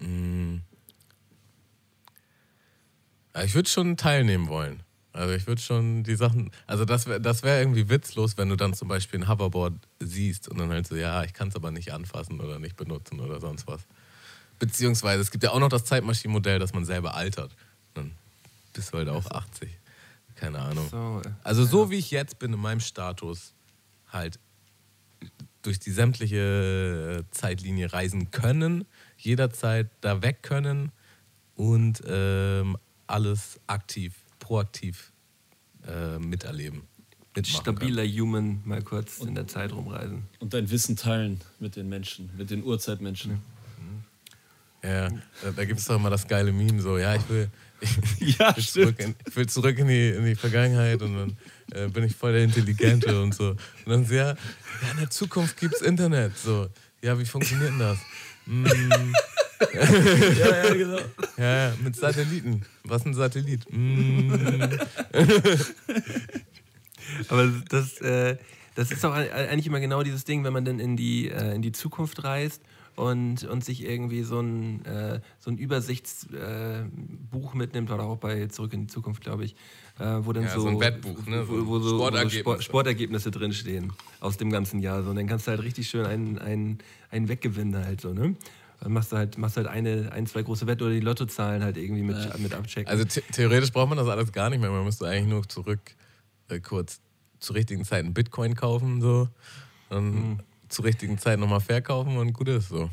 Mhm. 0.00 0.62
Ich 3.44 3.54
würde 3.54 3.68
schon 3.68 3.96
teilnehmen 3.96 4.48
wollen. 4.48 4.82
Also 5.12 5.34
ich 5.34 5.46
würde 5.46 5.60
schon 5.60 6.04
die 6.04 6.14
Sachen, 6.14 6.50
also 6.66 6.84
das 6.84 7.06
wäre 7.06 7.20
das 7.20 7.42
wär 7.42 7.58
irgendwie 7.58 7.88
witzlos, 7.88 8.36
wenn 8.36 8.48
du 8.48 8.56
dann 8.56 8.74
zum 8.74 8.86
Beispiel 8.86 9.20
ein 9.20 9.28
Hoverboard 9.28 9.74
siehst 9.98 10.48
und 10.48 10.58
dann 10.58 10.70
halt 10.70 10.86
so, 10.86 10.94
ja, 10.94 11.24
ich 11.24 11.32
kann 11.32 11.48
es 11.48 11.56
aber 11.56 11.70
nicht 11.70 11.92
anfassen 11.92 12.40
oder 12.40 12.58
nicht 12.58 12.76
benutzen 12.76 13.18
oder 13.18 13.40
sonst 13.40 13.66
was. 13.66 13.82
Beziehungsweise 14.60 15.20
es 15.22 15.30
gibt 15.30 15.42
ja 15.42 15.50
auch 15.50 15.58
noch 15.58 15.68
das 15.68 15.84
Zeitmaschinenmodell, 15.84 16.58
dass 16.58 16.72
man 16.74 16.84
selber 16.84 17.14
altert. 17.14 17.56
Dann 17.94 18.12
bist 18.72 18.92
du 18.92 18.98
halt 18.98 19.08
auch 19.08 19.28
80. 19.30 19.68
Keine 20.36 20.60
Ahnung. 20.60 20.88
So, 20.90 21.22
also 21.42 21.64
so 21.64 21.90
wie 21.90 21.96
ich 21.96 22.10
jetzt 22.10 22.38
bin 22.38 22.52
in 22.52 22.60
meinem 22.60 22.80
Status, 22.80 23.52
halt 24.08 24.38
durch 25.62 25.78
die 25.78 25.90
sämtliche 25.90 27.24
Zeitlinie 27.30 27.92
reisen 27.92 28.30
können, 28.30 28.86
jederzeit 29.20 29.88
da 30.00 30.22
weg 30.22 30.42
können 30.42 30.92
und 31.54 32.02
ähm, 32.06 32.76
alles 33.06 33.60
aktiv, 33.66 34.14
proaktiv 34.38 35.12
äh, 35.86 36.18
miterleben. 36.18 36.82
Stabiler 37.42 38.02
können. 38.02 38.20
Human 38.20 38.62
mal 38.64 38.82
kurz 38.82 39.18
und, 39.18 39.28
in 39.28 39.34
der 39.34 39.46
Zeit 39.46 39.72
rumreisen. 39.72 40.24
Und 40.40 40.52
dein 40.52 40.68
Wissen 40.70 40.96
teilen 40.96 41.40
mit 41.58 41.76
den 41.76 41.88
Menschen, 41.88 42.30
mit 42.36 42.50
den 42.50 42.64
Urzeitmenschen. 42.64 43.40
Ja, 44.82 45.10
da, 45.42 45.50
da 45.54 45.64
gibt 45.64 45.78
es 45.78 45.86
doch 45.86 45.96
immer 45.96 46.10
das 46.10 46.26
geile 46.26 46.52
Meme, 46.52 46.80
so, 46.80 46.96
ja, 46.96 47.14
ich 47.14 47.28
will, 47.28 47.50
ich, 48.20 48.38
ja, 48.38 48.56
will, 48.56 48.64
zurück, 48.64 48.98
in, 48.98 49.14
ich 49.26 49.36
will 49.36 49.46
zurück 49.46 49.78
in 49.78 49.88
die, 49.88 50.08
in 50.08 50.24
die 50.24 50.34
Vergangenheit 50.34 51.02
und 51.02 51.14
dann 51.14 51.36
äh, 51.72 51.88
bin 51.88 52.04
ich 52.04 52.16
voll 52.16 52.32
der 52.32 52.44
Intelligente 52.44 53.20
und 53.20 53.34
so. 53.34 53.50
Und 53.50 53.58
dann 53.86 54.06
so, 54.06 54.14
ja, 54.14 54.28
ja 54.28 54.90
in 54.92 54.96
der 54.98 55.10
Zukunft 55.10 55.58
gibt 55.58 55.74
es 55.74 55.82
Internet. 55.82 56.36
So, 56.38 56.68
ja, 57.02 57.18
wie 57.18 57.26
funktioniert 57.26 57.70
denn 57.70 57.78
das? 57.78 57.98
Mm, 58.50 58.66
ja, 60.38 60.64
ja, 60.64 60.74
genau. 60.74 60.98
Ja, 61.36 61.68
ja, 61.68 61.72
mit 61.82 61.94
Satelliten. 61.94 62.62
Was 62.82 63.06
ein 63.06 63.14
Satellit? 63.14 63.64
Mm. 63.70 64.32
Aber 67.28 67.46
das, 67.68 68.00
äh, 68.00 68.36
das 68.74 68.90
ist 68.90 69.04
doch 69.04 69.14
eigentlich 69.14 69.68
immer 69.68 69.78
genau 69.78 70.02
dieses 70.02 70.24
Ding, 70.24 70.42
wenn 70.42 70.52
man 70.52 70.64
dann 70.64 70.80
in 70.80 70.96
die, 70.96 71.28
äh, 71.28 71.54
in 71.54 71.62
die 71.62 71.70
Zukunft 71.70 72.24
reist 72.24 72.60
und, 72.96 73.44
und 73.44 73.64
sich 73.64 73.84
irgendwie 73.84 74.24
so 74.24 74.40
ein, 74.40 74.84
äh, 74.84 75.20
so 75.38 75.50
ein 75.50 75.58
Übersichtsbuch 75.58 77.54
mitnimmt, 77.54 77.90
oder 77.90 78.02
auch 78.02 78.18
bei 78.18 78.46
Zurück 78.46 78.72
in 78.72 78.82
die 78.82 78.92
Zukunft, 78.92 79.22
glaube 79.22 79.44
ich, 79.44 79.54
wo 80.00 80.32
dann 80.32 80.44
ja, 80.44 80.50
so, 80.50 80.62
so, 80.62 80.68
ein 80.68 80.80
Wettbuch, 80.80 81.26
ne? 81.26 81.46
wo, 81.46 81.66
wo 81.66 81.78
so, 81.78 81.96
Sportergebnisse. 81.98 82.38
Sport, 82.40 82.64
Sportergebnisse 82.64 83.30
drinstehen 83.30 83.92
aus 84.20 84.36
dem 84.36 84.50
ganzen 84.50 84.80
Jahr. 84.80 85.02
So. 85.02 85.10
Und 85.10 85.16
dann 85.16 85.26
kannst 85.26 85.46
du 85.46 85.50
halt 85.50 85.62
richtig 85.62 85.88
schön 85.88 86.06
einen, 86.06 86.38
einen, 86.38 86.78
einen 87.10 87.28
weggewinnen 87.28 87.84
halt 87.84 88.00
so, 88.00 88.12
ne? 88.12 88.34
Dann 88.80 88.92
machst 88.92 89.12
du 89.12 89.16
halt, 89.16 89.36
machst 89.36 89.58
halt 89.58 89.66
eine, 89.66 90.10
ein, 90.12 90.26
zwei 90.26 90.42
große 90.42 90.66
Wette 90.66 90.84
oder 90.84 90.94
die 90.94 91.00
Lottozahlen 91.00 91.62
halt 91.62 91.76
irgendwie 91.76 92.02
mit, 92.02 92.16
ja. 92.16 92.34
mit 92.38 92.54
abchecken. 92.54 92.90
Also 92.90 93.04
theoretisch 93.04 93.72
braucht 93.72 93.90
man 93.90 93.98
das 93.98 94.08
alles 94.08 94.32
gar 94.32 94.48
nicht 94.48 94.60
mehr. 94.60 94.70
Man 94.70 94.84
müsste 94.84 95.06
eigentlich 95.06 95.28
nur 95.28 95.46
zurück 95.46 95.80
äh, 96.48 96.60
kurz 96.60 97.00
zur 97.40 97.56
richtigen 97.56 97.84
Zeit 97.84 98.04
einen 98.04 98.14
Bitcoin 98.14 98.54
kaufen, 98.54 99.02
so. 99.02 99.28
Und 99.90 100.14
mhm. 100.14 100.38
zur 100.68 100.86
richtigen 100.86 101.18
Zeit 101.18 101.38
nochmal 101.38 101.60
verkaufen 101.60 102.16
und 102.16 102.32
gut 102.32 102.48
ist 102.48 102.68
so. 102.68 102.88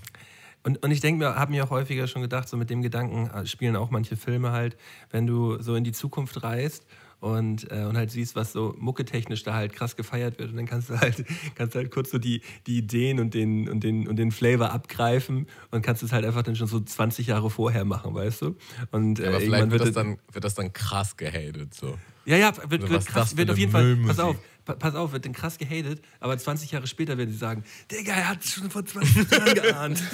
Und, 0.67 0.83
und 0.83 0.91
ich 0.91 0.99
denke 0.99 1.19
mir, 1.19 1.35
habe 1.35 1.51
mir 1.51 1.63
auch 1.63 1.69
häufiger 1.69 2.07
schon 2.07 2.21
gedacht, 2.21 2.49
so 2.49 2.57
mit 2.57 2.69
dem 2.69 2.81
Gedanken 2.81 3.29
äh, 3.29 3.45
spielen 3.45 3.77
auch 3.77 3.89
manche 3.89 4.17
Filme 4.17 4.51
halt, 4.51 4.75
wenn 5.11 5.25
du 5.25 5.61
so 5.61 5.75
in 5.75 5.85
die 5.85 5.93
Zukunft 5.93 6.43
reist 6.43 6.85
und, 7.21 7.71
äh, 7.71 7.85
und 7.85 7.95
halt 7.95 8.11
siehst, 8.11 8.35
was 8.35 8.51
so 8.51 8.75
mucketechnisch 8.77 9.43
da 9.43 9.53
halt 9.53 9.71
krass 9.71 9.95
gefeiert 9.95 10.39
wird. 10.39 10.49
Und 10.49 10.57
dann 10.57 10.65
kannst 10.65 10.89
du 10.89 10.99
halt, 10.99 11.23
kannst 11.55 11.73
halt 11.73 11.89
kurz 11.89 12.11
so 12.11 12.17
die, 12.17 12.41
die 12.67 12.79
Ideen 12.79 13.21
und 13.21 13.33
den, 13.33 13.69
und, 13.69 13.81
den, 13.81 14.09
und 14.09 14.17
den 14.17 14.29
Flavor 14.29 14.71
abgreifen 14.73 15.47
und 15.71 15.83
kannst 15.83 16.03
es 16.03 16.11
halt 16.11 16.25
einfach 16.25 16.43
dann 16.43 16.57
schon 16.57 16.67
so 16.67 16.81
20 16.81 17.27
Jahre 17.27 17.49
vorher 17.49 17.85
machen, 17.85 18.13
weißt 18.13 18.41
du? 18.41 18.57
Und, 18.91 19.21
äh, 19.21 19.27
aber 19.27 19.39
vielleicht 19.39 19.71
wird, 19.71 19.81
das 19.83 19.93
dann, 19.93 20.17
wird 20.33 20.43
das 20.43 20.55
dann 20.55 20.73
krass 20.73 21.15
gehatet. 21.15 21.75
So. 21.75 21.97
Ja, 22.25 22.35
ja, 22.35 22.51
wird, 22.69 22.89
wird, 22.89 23.05
krass, 23.05 23.37
wird 23.37 23.49
auf 23.49 23.57
jeden 23.57 23.71
Fall. 23.71 23.95
Pass 24.05 24.19
auf, 24.19 24.35
pass 24.75 24.95
auf, 24.95 25.11
wird 25.11 25.25
dann 25.25 25.33
krass 25.33 25.57
gehatet, 25.57 26.01
aber 26.19 26.37
20 26.37 26.71
Jahre 26.71 26.87
später 26.87 27.17
werden 27.17 27.31
sie 27.31 27.37
sagen, 27.37 27.63
Digga, 27.91 28.13
er 28.13 28.29
hat 28.29 28.43
es 28.43 28.53
schon 28.53 28.69
vor 28.69 28.85
20 28.85 29.31
Jahren 29.31 29.55
geahnt. 29.55 30.03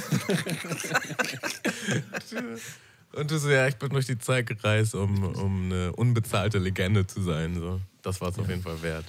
Und 3.13 3.29
du 3.29 3.37
so, 3.37 3.49
ja, 3.49 3.67
ich 3.67 3.75
bin 3.75 3.89
durch 3.89 4.07
die 4.07 4.17
Zeit 4.17 4.47
gereist, 4.47 4.95
um, 4.95 5.23
um 5.23 5.65
eine 5.65 5.93
unbezahlte 5.93 6.57
Legende 6.57 7.05
zu 7.05 7.21
sein. 7.21 7.53
So. 7.55 7.79
Das 8.01 8.19
war 8.21 8.29
es 8.29 8.39
auf 8.39 8.49
jeden 8.49 8.63
Fall 8.63 8.81
wert. 8.81 9.05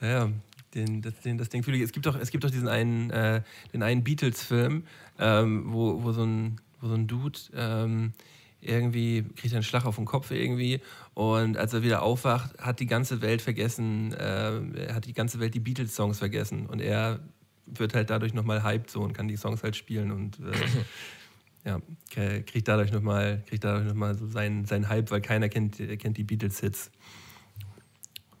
Ja, 0.00 0.08
ja. 0.08 0.30
Den, 0.74 1.00
das, 1.00 1.14
den, 1.20 1.38
das 1.38 1.48
Ding 1.48 1.62
fühle 1.62 1.78
ich. 1.78 1.82
Es 1.84 1.92
gibt 1.92 2.04
doch, 2.04 2.16
es 2.16 2.30
gibt 2.30 2.44
doch 2.44 2.50
diesen 2.50 2.68
einen, 2.68 3.10
äh, 3.10 3.42
den 3.72 3.82
einen 3.82 4.04
Beatles-Film, 4.04 4.84
ähm, 5.18 5.72
wo, 5.72 6.02
wo, 6.02 6.12
so 6.12 6.24
ein, 6.24 6.60
wo 6.80 6.88
so 6.88 6.94
ein 6.94 7.06
Dude 7.06 7.38
ähm, 7.54 8.12
irgendwie 8.60 9.22
kriegt 9.36 9.54
einen 9.54 9.62
Schlag 9.62 9.84
auf 9.86 9.96
den 9.96 10.04
Kopf 10.04 10.30
irgendwie 10.30 10.80
und 11.14 11.56
als 11.56 11.72
er 11.72 11.82
wieder 11.82 12.02
aufwacht, 12.02 12.58
hat 12.58 12.80
die 12.80 12.86
ganze 12.86 13.20
Welt 13.20 13.42
vergessen, 13.42 14.12
äh, 14.14 14.92
hat 14.92 15.06
die 15.06 15.12
ganze 15.12 15.38
Welt 15.40 15.54
die 15.54 15.60
Beatles-Songs 15.60 16.18
vergessen 16.18 16.66
und 16.66 16.80
er 16.80 17.20
wird 17.66 17.94
halt 17.94 18.10
dadurch 18.10 18.34
nochmal 18.34 18.62
hyped 18.62 18.90
so 18.90 19.00
und 19.00 19.12
kann 19.12 19.28
die 19.28 19.36
Songs 19.36 19.62
halt 19.62 19.76
spielen 19.76 20.10
und 20.10 20.38
äh, 20.40 21.64
ja, 21.68 21.80
kriegt 22.10 22.68
dadurch 22.68 22.92
nochmal 22.92 23.42
noch 23.62 24.14
so 24.14 24.26
seinen, 24.26 24.64
seinen 24.64 24.88
Hype, 24.88 25.10
weil 25.10 25.20
keiner 25.20 25.48
kennt, 25.48 25.76
kennt 25.98 26.16
die 26.16 26.24
Beatles-Hits. 26.24 26.90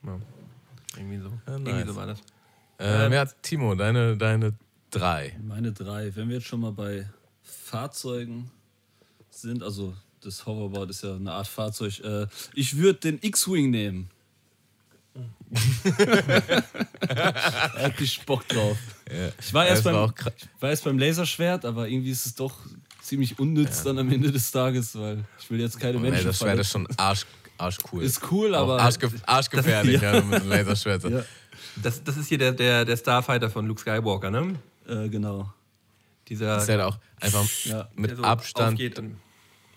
Ja, 0.04 0.18
irgendwie, 0.96 1.18
so. 1.18 1.28
Ja, 1.46 1.58
nice. 1.58 1.68
irgendwie 1.68 1.88
so 1.88 1.96
war 1.96 2.06
das. 2.06 2.20
Ähm, 2.78 3.12
ja, 3.12 3.24
Timo, 3.26 3.74
deine, 3.74 4.16
deine 4.16 4.54
drei. 4.90 5.36
Meine 5.42 5.72
drei. 5.72 6.14
Wenn 6.14 6.28
wir 6.28 6.36
jetzt 6.36 6.46
schon 6.46 6.60
mal 6.60 6.72
bei 6.72 7.08
Fahrzeugen 7.42 8.50
sind, 9.30 9.62
also 9.62 9.94
das 10.20 10.46
Hoverboard 10.46 10.90
ist 10.90 11.02
ja 11.02 11.14
eine 11.14 11.32
Art 11.32 11.46
Fahrzeug, 11.46 12.00
äh, 12.00 12.26
ich 12.54 12.76
würde 12.76 13.00
den 13.00 13.18
X-Wing 13.20 13.70
nehmen. 13.70 14.10
er 17.08 17.82
hat 17.82 17.98
richtig 17.98 18.24
Bock 18.26 18.46
drauf. 18.48 18.76
Ja. 19.10 19.30
Ich, 19.40 19.54
war 19.54 19.66
erst 19.66 19.84
beim, 19.84 19.94
war 19.94 20.12
ich 20.36 20.48
war 20.60 20.70
erst 20.70 20.84
beim 20.84 20.98
Laserschwert, 20.98 21.64
aber 21.64 21.88
irgendwie 21.88 22.10
ist 22.10 22.26
es 22.26 22.34
doch 22.34 22.54
ziemlich 23.00 23.38
unnütz 23.38 23.78
ja. 23.78 23.84
dann 23.84 23.98
am 24.00 24.12
Ende 24.12 24.30
des 24.30 24.50
Tages, 24.50 24.96
weil 24.98 25.24
ich 25.38 25.50
will 25.50 25.60
jetzt 25.60 25.80
keine 25.80 25.96
oh, 25.98 26.00
Menschen. 26.00 26.26
Das 26.26 26.38
Schwert 26.38 26.58
ist 26.58 26.70
schon 26.70 26.86
arsch, 26.96 27.24
arsch 27.56 27.78
cool. 27.90 28.02
Ist 28.02 28.20
cool, 28.30 28.54
aber. 28.54 28.80
Arschge 28.80 29.10
arschgefährlich, 29.24 30.00
ja. 30.02 30.16
ja, 30.16 30.20
mit 30.20 30.40
einem 30.40 30.50
Laserschwert. 30.50 31.04
Ja. 31.04 31.24
Das, 31.82 32.02
das 32.04 32.16
ist 32.16 32.28
hier 32.28 32.38
der, 32.38 32.52
der, 32.52 32.84
der 32.84 32.96
Starfighter 32.96 33.50
von 33.50 33.66
Luke 33.66 33.80
Skywalker, 33.80 34.30
ne? 34.30 34.54
Äh, 34.86 35.08
genau. 35.08 35.52
Dieser. 36.28 36.56
Das 36.56 36.64
ist 36.64 36.68
ja 36.68 36.86
auch 36.86 36.98
einfach 37.20 37.44
mit 37.94 38.16
so 38.16 38.22
Abstand. 38.22 38.78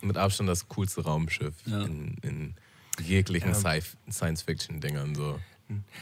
Mit 0.02 0.18
Abstand 0.18 0.49
das 0.49 0.68
coolste 0.68 1.03
Raumschiff 1.03 1.53
in, 1.65 2.18
in 2.22 2.56
jeglichen 3.02 3.53
Science-Fiction-Dingern 3.53 5.15
so. 5.15 5.40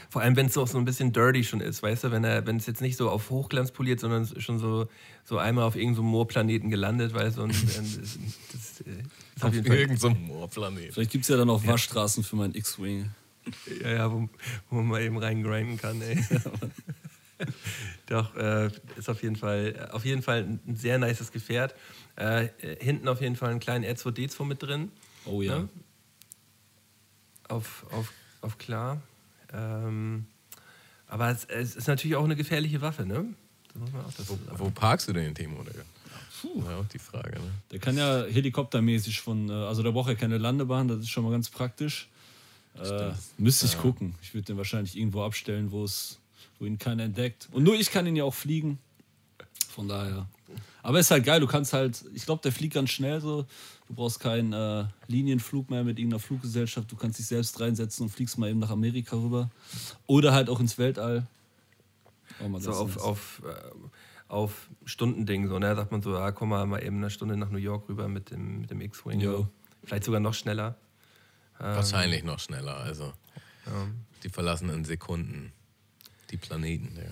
Vor 0.08 0.22
allem, 0.22 0.36
wenn 0.36 0.46
es 0.46 0.58
auch 0.58 0.66
so 0.66 0.78
ein 0.78 0.84
bisschen 0.84 1.12
dirty 1.12 1.44
schon 1.44 1.60
ist, 1.60 1.82
weißt 1.82 2.04
du, 2.04 2.10
wenn 2.10 2.24
er, 2.24 2.46
wenn 2.46 2.56
es 2.56 2.66
jetzt 2.66 2.80
nicht 2.80 2.96
so 2.96 3.08
auf 3.08 3.30
Hochglanz 3.30 3.70
poliert, 3.70 4.00
sondern 4.00 4.26
schon 4.40 4.58
so, 4.58 4.88
so 5.24 5.38
einmal 5.38 5.64
auf 5.64 5.76
irgendeinem 5.76 5.96
so 5.96 6.02
Moorplaneten 6.02 6.70
gelandet, 6.70 7.14
weißt 7.14 7.38
du, 7.38 7.42
und 7.42 7.50
das, 7.64 7.74
das, 7.74 8.18
das, 8.52 8.84
das 9.34 9.42
auf 9.42 9.54
irgendeinem 9.54 10.26
Moorplaneten. 10.26 10.92
Vielleicht 10.92 11.12
gibt 11.12 11.22
es 11.22 11.28
ja 11.28 11.36
dann 11.36 11.50
auch 11.50 11.64
Waschstraßen 11.64 12.24
für 12.24 12.36
meinen 12.36 12.54
X-Wing. 12.54 13.10
Ja, 13.82 13.90
ja, 13.90 14.12
wo, 14.12 14.28
wo 14.68 14.76
man 14.76 14.86
mal 14.86 15.02
eben 15.02 15.18
reingrinden 15.18 15.78
kann, 15.78 16.00
ey. 16.02 16.18
Doch, 18.06 18.34
äh, 18.36 18.70
ist 18.96 19.08
auf 19.08 19.22
jeden 19.22 19.36
Fall, 19.36 19.88
auf 19.92 20.04
jeden 20.04 20.22
Fall 20.22 20.42
ein 20.42 20.76
sehr 20.76 20.98
nices 20.98 21.32
Gefährt. 21.32 21.74
Äh, 22.16 22.48
hinten 22.80 23.08
auf 23.08 23.20
jeden 23.20 23.36
Fall 23.36 23.50
einen 23.50 23.60
kleinen 23.60 23.84
R2D2 23.84 24.44
mit 24.44 24.62
drin. 24.62 24.90
Oh 25.24 25.42
ja. 25.42 25.60
Ne? 25.60 25.68
Auf, 27.48 27.86
auf, 27.90 28.12
auf 28.40 28.58
klar. 28.58 29.02
Ähm, 29.52 30.26
aber 31.08 31.30
es, 31.30 31.44
es, 31.46 31.76
ist 31.76 31.88
natürlich 31.88 32.16
auch 32.16 32.24
eine 32.24 32.36
gefährliche 32.36 32.80
Waffe, 32.80 33.04
ne? 33.04 33.26
wo, 33.74 34.38
wo, 34.56 34.70
parkst 34.70 35.08
du 35.08 35.12
denn 35.12 35.24
den 35.24 35.34
Timo, 35.34 35.62
Digga? 35.62 35.82
Puh. 36.40 36.62
Ja, 36.66 36.76
auch 36.78 36.86
die 36.86 36.98
Frage, 36.98 37.38
ne? 37.38 37.50
Der 37.70 37.78
kann 37.78 37.96
ja 37.96 38.24
helikoptermäßig 38.24 39.20
von, 39.20 39.48
äh, 39.48 39.52
also 39.52 39.82
der 39.82 39.90
braucht 39.90 40.08
ja 40.08 40.14
keine 40.14 40.38
Landebahn, 40.38 40.88
das 40.88 41.00
ist 41.00 41.10
schon 41.10 41.24
mal 41.24 41.30
ganz 41.30 41.50
praktisch. 41.50 42.08
Äh, 42.78 43.10
müsste 43.36 43.66
ich 43.66 43.74
ja. 43.74 43.80
gucken. 43.80 44.14
Ich 44.22 44.32
würde 44.32 44.46
den 44.46 44.56
wahrscheinlich 44.56 44.96
irgendwo 44.96 45.22
abstellen, 45.24 45.70
wo 45.70 45.84
es, 45.84 46.18
wo 46.58 46.66
ihn 46.66 46.78
keiner 46.78 47.04
entdeckt. 47.04 47.48
Und 47.52 47.64
nur 47.64 47.74
ich 47.74 47.90
kann 47.90 48.06
ihn 48.06 48.16
ja 48.16 48.24
auch 48.24 48.34
fliegen. 48.34 48.78
Von 49.68 49.88
daher. 49.88 50.26
Aber 50.82 50.98
ist 50.98 51.10
halt 51.10 51.24
geil, 51.24 51.40
du 51.40 51.46
kannst 51.46 51.72
halt, 51.72 52.04
ich 52.14 52.24
glaube, 52.24 52.42
der 52.42 52.52
fliegt 52.52 52.74
ganz 52.74 52.90
schnell 52.90 53.20
so. 53.20 53.46
Du 53.86 53.94
brauchst 53.94 54.20
keinen 54.20 54.52
äh, 54.52 54.84
Linienflug 55.08 55.70
mehr 55.70 55.84
mit 55.84 55.98
irgendeiner 55.98 56.20
Fluggesellschaft. 56.20 56.90
Du 56.90 56.96
kannst 56.96 57.18
dich 57.18 57.26
selbst 57.26 57.60
reinsetzen 57.60 58.04
und 58.04 58.10
fliegst 58.10 58.38
mal 58.38 58.48
eben 58.48 58.60
nach 58.60 58.70
Amerika 58.70 59.16
rüber. 59.16 59.50
Oder 60.06 60.32
halt 60.32 60.48
auch 60.48 60.60
ins 60.60 60.78
Weltall. 60.78 61.26
Auch 62.40 62.60
so 62.60 62.72
auf, 62.72 62.96
auf, 62.98 63.42
äh, 63.44 63.70
auf 64.28 64.70
Stundending. 64.84 65.48
So, 65.48 65.58
ne? 65.58 65.68
Da 65.68 65.76
sagt 65.76 65.92
man 65.92 66.02
so, 66.02 66.14
ja, 66.14 66.32
komm 66.32 66.50
mal, 66.50 66.66
mal 66.66 66.82
eben 66.82 66.96
eine 66.96 67.10
Stunde 67.10 67.36
nach 67.36 67.50
New 67.50 67.58
York 67.58 67.88
rüber 67.88 68.08
mit 68.08 68.30
dem, 68.30 68.62
mit 68.62 68.70
dem 68.70 68.80
X-Wing. 68.80 69.20
So. 69.20 69.48
Vielleicht 69.84 70.04
sogar 70.04 70.20
noch 70.20 70.34
schneller. 70.34 70.76
Ähm, 71.60 71.74
Wahrscheinlich 71.76 72.24
noch 72.24 72.38
schneller. 72.38 72.76
Also, 72.76 73.04
ja. 73.66 73.86
die 74.22 74.28
verlassen 74.28 74.70
in 74.70 74.84
Sekunden 74.84 75.52
die 76.30 76.36
Planeten. 76.36 76.96
Ja. 76.96 77.10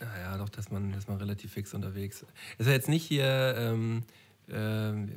Ja, 0.00 0.18
ja, 0.18 0.38
doch, 0.38 0.48
dass 0.48 0.70
man, 0.70 0.92
dass 0.92 1.08
man 1.08 1.18
relativ 1.18 1.52
fix 1.52 1.74
unterwegs 1.74 2.22
ist. 2.22 2.32
Ist 2.58 2.66
ja 2.66 2.72
jetzt 2.72 2.88
nicht 2.88 3.04
hier, 3.04 3.54
ähm, 3.58 4.04
äh, 4.48 4.52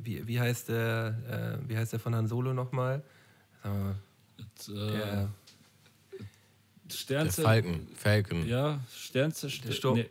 wie, 0.04 0.26
wie, 0.26 0.40
heißt 0.40 0.68
der, 0.70 1.60
äh, 1.64 1.68
wie 1.68 1.76
heißt 1.76 1.92
der 1.92 2.00
von 2.00 2.14
Han 2.14 2.26
Solo 2.26 2.52
nochmal? 2.52 3.02
Äh, 3.62 3.68
der, 4.68 5.28
Sternze 6.90 7.36
der 7.36 7.44
Falken. 7.44 7.88
Falken. 7.94 8.48
Ja, 8.48 8.80
Sternzerstörer. 8.92 9.94
Nee, 9.94 10.10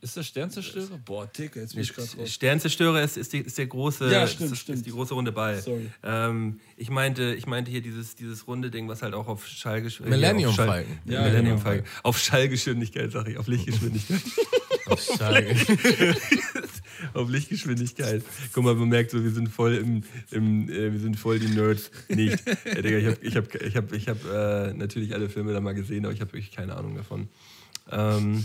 ist 0.00 0.16
das 0.16 0.26
Sternzerstörer? 0.26 0.98
Boah, 1.04 1.26
Dick, 1.26 1.56
jetzt 1.56 1.74
bin 1.74 1.82
ich 1.82 1.92
gerade 1.92 2.08
raus. 2.18 2.30
Sternzerstörer 2.30 3.02
ist, 3.02 3.16
ist, 3.16 3.32
die, 3.32 3.38
ist 3.38 3.58
der 3.58 3.66
große, 3.66 4.10
ja, 4.10 4.26
stimmt, 4.26 4.52
ist, 4.52 4.58
stimmt. 4.58 4.78
ist 4.78 4.86
die 4.86 4.90
große 4.90 5.14
runde 5.14 5.32
Ball. 5.32 5.60
Sorry. 5.60 5.90
Ähm, 6.02 6.60
ich, 6.76 6.90
meinte, 6.90 7.34
ich 7.34 7.46
meinte 7.46 7.70
hier 7.70 7.82
dieses, 7.82 8.14
dieses 8.14 8.46
runde 8.46 8.70
Ding, 8.70 8.88
was 8.88 9.02
halt 9.02 9.14
auch 9.14 9.28
auf 9.28 9.46
Schallgeschwindigkeit. 9.46 10.20
Millennium 10.20 10.54
Falken. 10.54 10.98
Ja, 11.04 11.22
Millennium 11.22 11.56
genau. 11.56 11.68
Falken. 11.68 11.86
Auf 12.02 12.18
Schallgeschwindigkeit, 12.18 13.12
sag 13.12 13.28
ich, 13.28 13.36
auf 13.38 13.46
Lichtgeschwindigkeit. 13.46 14.20
auf 14.86 15.00
Schallgeschwindigkeit. 15.00 16.16
auf 17.14 17.28
Lichtgeschwindigkeit. 17.28 18.22
Guck 18.52 18.64
mal, 18.64 18.74
man 18.74 18.88
merkt 18.88 19.10
so, 19.10 19.22
wir 19.22 19.30
sind 19.30 19.48
voll 19.48 19.74
im, 19.74 20.02
im 20.30 20.68
äh, 20.70 20.92
wir 20.92 21.00
sind 21.00 21.18
voll 21.18 21.38
die 21.38 21.48
Nerds. 21.48 21.90
Nicht. 22.08 22.46
Äh, 22.64 22.82
Digga, 22.82 22.98
ich 22.98 23.06
habe 23.06 23.18
ich 23.22 23.36
hab, 23.36 23.54
ich 23.54 23.76
hab, 23.76 23.92
ich 23.92 24.08
hab, 24.08 24.24
äh, 24.24 24.74
natürlich 24.74 25.14
alle 25.14 25.28
Filme 25.28 25.52
da 25.52 25.60
mal 25.60 25.74
gesehen, 25.74 26.04
aber 26.04 26.14
ich 26.14 26.20
habe 26.20 26.32
wirklich 26.32 26.52
keine 26.52 26.76
Ahnung 26.76 26.96
davon. 26.96 27.28
Ähm, 27.90 28.44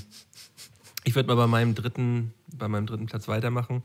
ich 1.07 1.15
würde 1.15 1.27
mal 1.27 1.35
bei 1.35 1.47
meinem 1.47 1.73
dritten, 1.73 2.33
bei 2.47 2.67
meinem 2.67 2.85
dritten 2.85 3.05
Platz 3.05 3.29
weitermachen. 3.29 3.81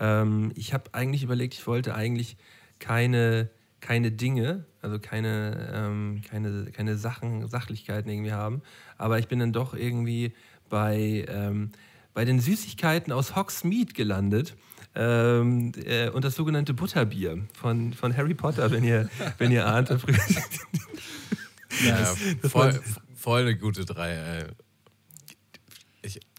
Ähm, 0.00 0.52
ich 0.54 0.72
habe 0.72 0.94
eigentlich 0.94 1.22
überlegt, 1.22 1.52
ich 1.52 1.66
wollte 1.66 1.94
eigentlich 1.94 2.38
keine, 2.78 3.50
keine 3.80 4.10
Dinge, 4.10 4.64
also 4.80 4.98
keine, 4.98 5.70
ähm, 5.74 6.22
keine, 6.26 6.70
keine 6.72 6.96
Sachen, 6.96 7.46
Sachlichkeiten 7.46 8.10
irgendwie 8.10 8.32
haben. 8.32 8.62
Aber 8.96 9.18
ich 9.18 9.28
bin 9.28 9.38
dann 9.38 9.52
doch 9.52 9.74
irgendwie 9.74 10.32
bei, 10.70 11.26
ähm, 11.28 11.72
bei 12.14 12.24
den 12.24 12.40
Süßigkeiten 12.40 13.12
aus 13.12 13.36
Hogsmeade 13.36 13.92
gelandet. 13.92 14.56
Ähm, 14.94 15.72
äh, 15.84 16.08
und 16.08 16.24
das 16.24 16.36
sogenannte 16.36 16.72
Butterbier 16.72 17.38
von, 17.52 17.92
von 17.92 18.16
Harry 18.16 18.34
Potter, 18.34 18.70
wenn 18.70 18.82
ihr, 18.82 19.10
wenn 19.36 19.52
ihr 19.52 19.66
ahnt. 19.66 19.90
ja, 19.90 19.96
das, 21.98 22.18
das 22.40 22.50
voll, 22.50 22.80
voll 23.14 23.42
eine 23.42 23.58
gute 23.58 23.84
Drei. 23.84 24.14
Ey. 24.14 24.46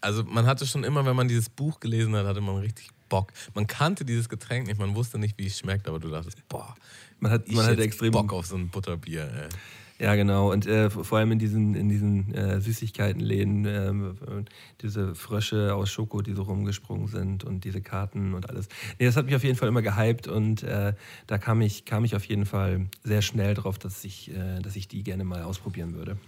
Also 0.04 0.22
man 0.22 0.46
hatte 0.46 0.66
schon 0.66 0.84
immer, 0.84 1.06
wenn 1.06 1.16
man 1.16 1.28
dieses 1.28 1.48
Buch 1.48 1.80
gelesen 1.80 2.14
hat, 2.14 2.26
hatte 2.26 2.42
man 2.42 2.56
richtig 2.56 2.88
Bock. 3.08 3.32
Man 3.54 3.66
kannte 3.66 4.04
dieses 4.04 4.28
Getränk 4.28 4.66
nicht, 4.66 4.78
man 4.78 4.94
wusste 4.94 5.18
nicht, 5.18 5.38
wie 5.38 5.46
es 5.46 5.58
schmeckt, 5.58 5.88
aber 5.88 5.98
du 5.98 6.08
dachtest, 6.08 6.46
boah, 6.48 6.74
man 7.20 7.32
hat, 7.32 7.50
man 7.50 7.64
hat 7.64 7.78
extrem 7.78 8.12
Bock 8.12 8.32
auf 8.32 8.46
so 8.46 8.56
ein 8.56 8.68
Butterbier. 8.68 9.22
Ey. 9.22 9.48
Ja, 10.04 10.14
genau. 10.16 10.52
Und 10.52 10.66
äh, 10.66 10.90
vor 10.90 11.18
allem 11.18 11.32
in 11.32 11.38
diesen, 11.38 11.74
in 11.74 11.88
diesen 11.88 12.34
äh, 12.34 12.60
Süßigkeitenläden, 12.60 13.64
äh, 13.64 14.44
diese 14.82 15.14
Frösche 15.14 15.74
aus 15.74 15.90
Schoko, 15.90 16.20
die 16.20 16.34
so 16.34 16.42
rumgesprungen 16.42 17.06
sind 17.06 17.44
und 17.44 17.64
diese 17.64 17.80
Karten 17.80 18.34
und 18.34 18.50
alles. 18.50 18.68
Nee, 18.98 19.06
das 19.06 19.16
hat 19.16 19.24
mich 19.24 19.36
auf 19.36 19.44
jeden 19.44 19.56
Fall 19.56 19.68
immer 19.68 19.82
gehypt 19.82 20.26
und 20.26 20.64
äh, 20.64 20.94
da 21.28 21.38
kam 21.38 21.62
ich, 21.62 21.84
kam 21.84 22.04
ich 22.04 22.14
auf 22.16 22.24
jeden 22.24 22.44
Fall 22.44 22.88
sehr 23.04 23.22
schnell 23.22 23.54
drauf, 23.54 23.78
dass 23.78 24.04
ich, 24.04 24.30
äh, 24.30 24.60
dass 24.60 24.76
ich 24.76 24.88
die 24.88 25.02
gerne 25.02 25.24
mal 25.24 25.44
ausprobieren 25.44 25.94
würde. 25.94 26.18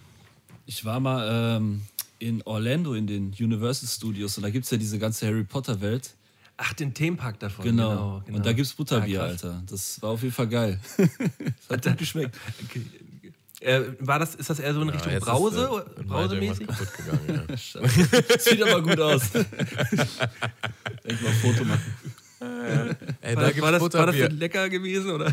Ich 0.65 0.85
war 0.85 1.01
mal 1.01 1.57
ähm, 1.59 1.83
in 2.19 2.43
Orlando 2.43 2.95
in 2.95 3.07
den 3.07 3.35
Universal 3.39 3.89
Studios 3.89 4.37
und 4.37 4.43
da 4.43 4.51
gibt 4.51 4.65
es 4.65 4.71
ja 4.71 4.79
diese 4.79 4.99
ganze 4.99 5.27
Harry 5.27 5.45
Potter-Welt. 5.45 6.15
Ach, 6.59 6.73
den 6.73 6.95
Themenpark 6.95 7.39
davon. 7.39 7.65
Genau. 7.65 7.91
genau, 7.91 8.23
genau. 8.25 8.37
Und 8.39 8.47
da 8.47 8.53
gibt 8.53 8.67
es 8.67 8.73
Butterbier, 8.73 9.23
ah, 9.23 9.27
Alter. 9.27 9.63
Das 9.69 10.01
war 10.01 10.11
auf 10.11 10.23
jeden 10.23 10.35
Fall 10.35 10.49
geil. 10.49 10.81
das 10.97 11.07
hat 11.71 11.85
gut 11.85 11.99
geschmeckt. 11.99 12.35
Okay. 12.65 12.83
Äh, 13.61 13.95
war 14.01 14.19
das, 14.19 14.35
ist 14.35 14.51
das 14.51 14.59
eher 14.59 14.75
so 14.75 14.83
in 14.83 14.91
Richtung 14.91 15.13
ja, 15.13 15.19
Brause? 15.19 15.85
Ist, 15.97 16.01
äh, 16.01 16.05
Brausemäßig? 16.05 16.67
kaputt 16.67 16.89
gegangen, 16.95 17.47
ja. 17.49 17.89
Sieht 18.39 18.63
aber 18.63 18.83
gut 18.83 19.01
aus. 19.01 19.23
ich 19.35 21.21
mal 21.23 21.29
ein 21.29 21.35
Foto 21.41 21.65
machen. 21.65 21.95
Ey, 23.23 23.35
war, 23.35 23.51
da 23.51 23.63
war, 23.63 23.73
das, 23.73 23.81
war 23.95 24.07
das 24.07 24.17
denn 24.17 24.39
lecker 24.39 24.69
gewesen? 24.69 25.11
Oder? 25.11 25.33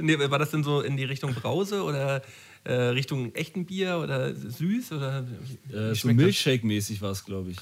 nee, 0.00 0.18
war 0.18 0.38
das 0.38 0.50
denn 0.50 0.64
so 0.64 0.80
in 0.80 0.96
die 0.96 1.04
Richtung 1.04 1.34
Brause 1.34 1.82
oder 1.82 2.22
äh, 2.64 2.72
Richtung 2.72 3.34
echten 3.34 3.66
Bier 3.66 3.98
oder 3.98 4.34
süß? 4.34 4.92
Oder 4.92 5.26
äh, 5.72 5.94
so 5.94 6.08
Milchshake-mäßig 6.08 7.00
war 7.00 7.10
es, 7.10 7.24
glaube 7.24 7.50
ich. 7.50 7.58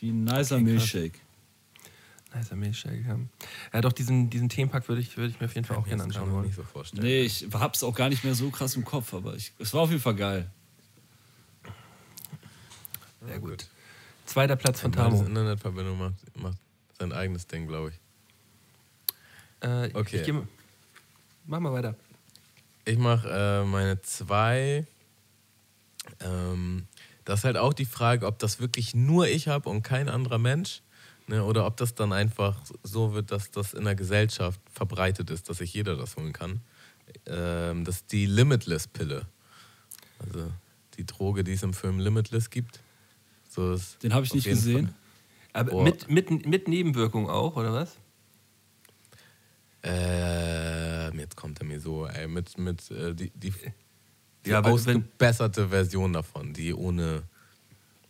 Wie 0.00 0.10
ein 0.10 0.24
nicer 0.24 0.56
okay, 0.56 0.64
Milchshake. 0.64 1.18
Nicer 2.34 2.56
Milchshake, 2.56 3.04
ja. 3.06 3.18
Ja, 3.72 3.80
doch, 3.80 3.92
diesen, 3.92 4.30
diesen 4.30 4.48
Themenpark 4.48 4.88
würde 4.88 5.00
ich, 5.00 5.16
würd 5.16 5.30
ich 5.30 5.40
mir 5.40 5.46
auf 5.46 5.54
jeden 5.54 5.66
Fall 5.66 5.78
auch 5.78 5.86
gerne 5.86 6.02
anschauen 6.02 6.30
wollen. 6.30 6.52
So 6.52 6.62
vorstellen. 6.62 7.02
nee, 7.02 7.22
ich 7.22 7.48
hab's 7.52 7.82
auch 7.82 7.94
gar 7.94 8.08
nicht 8.08 8.22
mehr 8.22 8.34
so 8.34 8.50
krass 8.50 8.76
im 8.76 8.84
Kopf, 8.84 9.14
aber 9.14 9.34
ich, 9.34 9.52
es 9.58 9.72
war 9.72 9.82
auf 9.82 9.90
jeden 9.90 10.02
Fall 10.02 10.14
geil. 10.14 10.50
Sehr 13.26 13.40
gut. 13.40 13.66
Zweiter 14.26 14.56
Platz 14.56 14.80
von 14.80 14.92
Tamo. 14.92 15.24
Internetverbindung 15.24 15.98
macht, 15.98 16.36
macht 16.36 16.58
sein 16.98 17.12
eigenes 17.12 17.46
Ding, 17.46 17.66
glaube 17.66 17.90
ich. 17.90 19.66
Äh, 19.66 19.90
okay. 19.94 20.20
Ich, 20.20 20.28
ich 20.28 20.34
mach 21.46 21.60
mal 21.60 21.72
weiter. 21.72 21.96
Ich 22.88 22.96
mache 22.96 23.28
äh, 23.28 23.64
meine 23.66 24.00
zwei. 24.00 24.86
Ähm, 26.20 26.86
das 27.26 27.40
ist 27.40 27.44
halt 27.44 27.58
auch 27.58 27.74
die 27.74 27.84
Frage, 27.84 28.26
ob 28.26 28.38
das 28.38 28.60
wirklich 28.60 28.94
nur 28.94 29.28
ich 29.28 29.46
habe 29.46 29.68
und 29.68 29.82
kein 29.82 30.08
anderer 30.08 30.38
Mensch. 30.38 30.80
Ne, 31.26 31.44
oder 31.44 31.66
ob 31.66 31.76
das 31.76 31.94
dann 31.94 32.14
einfach 32.14 32.56
so 32.82 33.12
wird, 33.12 33.30
dass 33.30 33.50
das 33.50 33.74
in 33.74 33.84
der 33.84 33.94
Gesellschaft 33.94 34.58
verbreitet 34.72 35.28
ist, 35.28 35.50
dass 35.50 35.58
sich 35.58 35.74
jeder 35.74 35.96
das 35.96 36.16
holen 36.16 36.32
kann. 36.32 36.62
Ähm, 37.26 37.84
das 37.84 37.96
ist 37.96 38.12
die 38.12 38.24
Limitless-Pille. 38.24 39.26
Also 40.24 40.50
die 40.96 41.04
Droge, 41.04 41.44
die 41.44 41.52
es 41.52 41.62
im 41.62 41.74
Film 41.74 41.98
Limitless 41.98 42.48
gibt. 42.48 42.80
So 43.50 43.78
Den 44.02 44.14
habe 44.14 44.24
ich 44.24 44.32
nicht 44.32 44.46
gesehen. 44.46 44.94
Aber 45.52 45.82
mit, 45.82 46.08
mit, 46.08 46.46
mit 46.46 46.68
Nebenwirkungen 46.68 47.28
auch, 47.28 47.56
oder 47.56 47.74
was? 47.74 47.98
Äh, 49.82 50.17
kommt 51.48 51.60
er 51.60 51.66
mir 51.66 51.80
so, 51.80 52.06
ey, 52.06 52.28
mit, 52.28 52.58
mit 52.58 52.90
äh, 52.90 53.14
die, 53.14 53.30
die, 53.30 53.52
die 54.44 54.50
ja, 54.50 54.62
ausgebesserte 54.62 55.62
wenn, 55.62 55.70
Version 55.70 56.12
davon, 56.12 56.52
die 56.52 56.74
ohne 56.74 57.22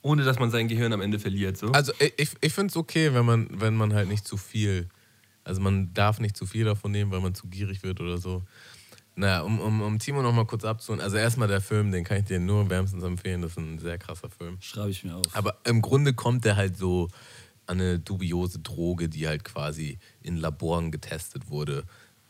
ohne 0.00 0.24
dass 0.24 0.38
man 0.38 0.50
sein 0.50 0.68
Gehirn 0.68 0.92
am 0.92 1.00
Ende 1.00 1.18
verliert. 1.18 1.56
So. 1.56 1.68
Also 1.72 1.92
ich, 2.16 2.30
ich 2.40 2.52
finde 2.52 2.70
es 2.70 2.76
okay, 2.76 3.12
wenn 3.14 3.26
man, 3.26 3.48
wenn 3.60 3.74
man 3.74 3.92
halt 3.94 4.08
nicht 4.08 4.26
zu 4.26 4.36
viel, 4.36 4.88
also 5.44 5.60
man 5.60 5.92
darf 5.92 6.20
nicht 6.20 6.36
zu 6.36 6.46
viel 6.46 6.64
davon 6.64 6.92
nehmen, 6.92 7.10
weil 7.10 7.20
man 7.20 7.34
zu 7.34 7.48
gierig 7.48 7.82
wird 7.82 8.00
oder 8.00 8.16
so. 8.16 8.42
Naja, 9.16 9.42
um, 9.42 9.60
um, 9.60 9.82
um 9.82 9.98
Timo 9.98 10.22
noch 10.22 10.32
mal 10.32 10.46
kurz 10.46 10.64
abzuholen. 10.64 11.02
Also 11.02 11.16
erstmal 11.16 11.48
der 11.48 11.60
Film, 11.60 11.90
den 11.90 12.04
kann 12.04 12.18
ich 12.18 12.24
dir 12.24 12.38
nur 12.38 12.70
wärmstens 12.70 13.02
empfehlen. 13.02 13.42
Das 13.42 13.52
ist 13.52 13.58
ein 13.58 13.80
sehr 13.80 13.98
krasser 13.98 14.30
Film. 14.30 14.56
Schreibe 14.60 14.90
ich 14.90 15.02
mir 15.02 15.16
auf. 15.16 15.24
Aber 15.32 15.58
im 15.64 15.82
Grunde 15.82 16.14
kommt 16.14 16.44
der 16.44 16.54
halt 16.56 16.76
so 16.76 17.08
an 17.66 17.80
eine 17.80 17.98
dubiose 17.98 18.60
Droge, 18.60 19.08
die 19.08 19.26
halt 19.26 19.44
quasi 19.44 19.98
in 20.22 20.36
Laboren 20.36 20.90
getestet 20.90 21.50
wurde, 21.50 21.84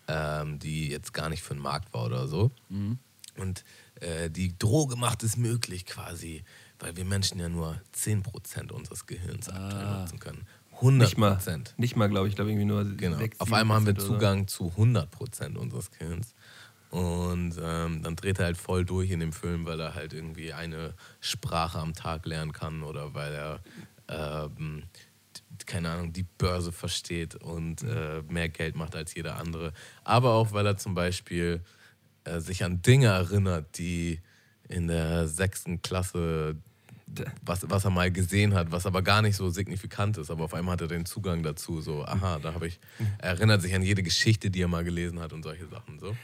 ähm, 0.09 0.59
die 0.59 0.89
jetzt 0.89 1.12
gar 1.12 1.28
nicht 1.28 1.43
für 1.43 1.55
den 1.55 1.62
Markt 1.62 1.93
war 1.94 2.06
oder 2.06 2.26
so. 2.26 2.51
Mhm. 2.68 2.98
Und 3.36 3.64
äh, 4.01 4.30
die 4.30 4.59
Droge 4.59 4.97
macht 4.97 5.22
es 5.22 5.36
möglich 5.36 5.86
quasi 5.86 6.43
weil 6.78 6.97
wir 6.97 7.05
Menschen 7.05 7.40
ja 7.40 7.48
nur 7.48 7.80
10% 7.94 8.70
unseres 8.70 9.06
Gehirns 9.06 9.48
ah. 9.48 10.01
nutzen 10.01 10.18
können. 10.18 10.47
100 10.74 11.09
Nicht 11.09 11.18
mal, 11.18 11.39
nicht 11.76 11.97
mal 11.97 12.09
glaube 12.09 12.28
ich, 12.28 12.36
glaube 12.36 12.51
irgendwie 12.51 12.66
nur 12.66 12.85
genau. 12.85 13.18
6, 13.18 13.40
Auf 13.40 13.52
einmal 13.52 13.78
haben 13.78 13.86
wir 13.86 13.97
Zugang 13.97 14.40
oder? 14.40 14.47
zu 14.47 14.72
100% 14.76 15.56
unseres 15.56 15.90
Gehirns. 15.90 16.35
Und 16.90 17.56
ähm, 17.60 18.02
dann 18.02 18.16
dreht 18.16 18.39
er 18.39 18.47
halt 18.47 18.56
voll 18.56 18.85
durch 18.85 19.10
in 19.10 19.20
dem 19.20 19.32
Film, 19.32 19.66
weil 19.66 19.80
er 19.80 19.94
halt 19.94 20.12
irgendwie 20.12 20.52
eine 20.52 20.94
Sprache 21.20 21.80
am 21.80 21.94
Tag 21.94 22.26
lernen 22.26 22.52
kann 22.52 22.82
oder 22.82 23.12
weil 23.12 23.35
er, 23.35 23.60
ähm, 24.09 24.85
keine 25.66 25.91
Ahnung, 25.91 26.12
die 26.12 26.25
Börse 26.25 26.73
versteht 26.73 27.35
und 27.35 27.83
äh, 27.83 28.23
mehr 28.29 28.49
Geld 28.49 28.77
macht 28.77 28.95
als 28.95 29.15
jeder 29.15 29.37
andere. 29.37 29.73
Aber 30.05 30.35
auch, 30.35 30.53
weil 30.53 30.66
er 30.66 30.77
zum 30.77 30.95
Beispiel 30.95 31.62
äh, 32.25 32.41
sich 32.41 32.65
an 32.65 32.83
Dinge 32.83 33.07
erinnert, 33.07 33.79
die 33.79 34.20
in 34.69 34.89
der 34.89 35.29
sechsten 35.29 35.83
Klasse 35.83 36.57
was, 37.43 37.69
was 37.70 37.85
er 37.85 37.91
mal 37.91 38.11
gesehen 38.11 38.55
hat, 38.55 38.70
was 38.70 38.87
aber 38.87 39.03
gar 39.03 39.23
nicht 39.23 39.37
so 39.37 39.49
signifikant 39.49 40.19
ist. 40.19 40.31
Aber 40.31 40.45
auf 40.45 40.55
einmal 40.55 40.75
hat 40.75 40.83
er 40.83 40.89
den 40.89 41.07
Zugang 41.07 41.43
dazu. 41.43 41.81
So, 41.81 42.05
aha, 42.05 42.39
da 42.39 42.55
habe 42.55 42.66
ich. 42.66 42.79
Er 43.19 43.31
erinnert 43.31 43.62
sich 43.62 43.75
an 43.75 43.83
jede 43.83 44.03
Geschichte, 44.03 44.51
die 44.51 44.61
er 44.61 44.69
mal 44.69 44.85
gelesen 44.85 45.20
hat 45.20 45.33
und 45.33 45.43
solche 45.43 45.66
Sachen. 45.66 45.99
So. 45.99 46.16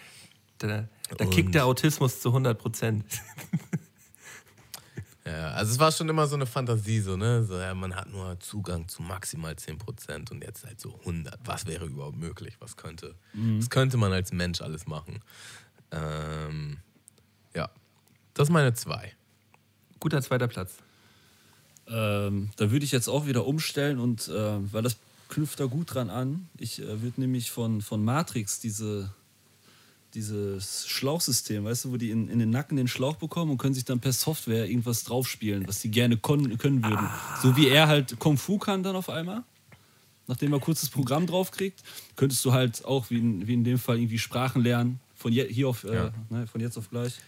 Da, 0.58 0.88
da 1.16 1.24
kickt 1.26 1.54
der 1.54 1.66
Autismus 1.66 2.20
zu 2.20 2.28
100 2.28 2.58
Prozent. 2.58 3.04
Ja, 5.26 5.52
also 5.52 5.72
es 5.72 5.78
war 5.78 5.90
schon 5.90 6.08
immer 6.08 6.26
so 6.26 6.34
eine 6.34 6.44
Fantasie, 6.44 7.00
so, 7.00 7.16
ne? 7.16 7.44
So, 7.44 7.58
ja, 7.58 7.74
man 7.74 7.94
hat 7.94 8.10
nur 8.10 8.38
Zugang 8.40 8.88
zu 8.88 9.02
maximal 9.02 9.54
10% 9.54 10.30
und 10.30 10.44
jetzt 10.44 10.66
halt 10.66 10.78
so 10.78 10.98
100. 11.00 11.38
Was 11.44 11.66
wäre 11.66 11.86
überhaupt 11.86 12.18
möglich? 12.18 12.56
Was 12.60 12.76
könnte, 12.76 13.14
mhm. 13.32 13.58
was 13.58 13.70
könnte 13.70 13.96
man 13.96 14.12
als 14.12 14.32
Mensch 14.32 14.60
alles 14.60 14.86
machen? 14.86 15.20
Ähm, 15.90 16.76
ja, 17.54 17.70
das 18.34 18.48
ist 18.48 18.52
meine 18.52 18.74
zwei. 18.74 19.14
Guter 19.98 20.20
zweiter 20.20 20.48
Platz. 20.48 20.74
Ähm, 21.86 22.50
da 22.56 22.70
würde 22.70 22.84
ich 22.84 22.92
jetzt 22.92 23.08
auch 23.08 23.26
wieder 23.26 23.46
umstellen 23.46 24.00
und 24.00 24.28
äh, 24.28 24.72
weil 24.72 24.82
das 24.82 24.96
knüpft 25.30 25.58
da 25.58 25.64
gut 25.64 25.94
dran 25.94 26.10
an. 26.10 26.48
Ich 26.58 26.82
äh, 26.82 27.02
würde 27.02 27.20
nämlich 27.20 27.50
von, 27.50 27.80
von 27.80 28.04
Matrix 28.04 28.60
diese 28.60 29.10
dieses 30.14 30.86
Schlauchsystem, 30.86 31.64
weißt 31.64 31.86
du, 31.86 31.92
wo 31.92 31.96
die 31.96 32.10
in, 32.10 32.28
in 32.28 32.38
den 32.38 32.50
Nacken 32.50 32.76
den 32.76 32.88
Schlauch 32.88 33.16
bekommen 33.16 33.50
und 33.52 33.58
können 33.58 33.74
sich 33.74 33.84
dann 33.84 34.00
per 34.00 34.12
Software 34.12 34.66
irgendwas 34.66 35.04
draufspielen, 35.04 35.66
was 35.66 35.80
sie 35.80 35.90
gerne 35.90 36.16
können 36.16 36.58
würden. 36.58 36.96
Ah. 36.96 37.40
So 37.42 37.56
wie 37.56 37.68
er 37.68 37.88
halt 37.88 38.18
Kung 38.18 38.38
Fu 38.38 38.58
kann 38.58 38.82
dann 38.82 38.96
auf 38.96 39.08
einmal. 39.08 39.42
Nachdem 40.26 40.52
er 40.54 40.60
kurz 40.60 40.80
das 40.80 40.90
Programm 40.90 41.26
draufkriegt, 41.26 41.82
könntest 42.16 42.44
du 42.44 42.52
halt 42.52 42.84
auch, 42.84 43.10
wie 43.10 43.18
in, 43.18 43.46
wie 43.46 43.54
in 43.54 43.64
dem 43.64 43.78
Fall, 43.78 43.98
irgendwie 43.98 44.18
Sprachen 44.18 44.62
lernen. 44.62 45.00
Von, 45.14 45.32
je, 45.32 45.46
hier 45.46 45.68
auf, 45.68 45.84
äh, 45.84 46.10
ne, 46.30 46.46
von 46.46 46.60
jetzt 46.60 46.78
auf 46.78 46.88
gleich. 46.90 47.18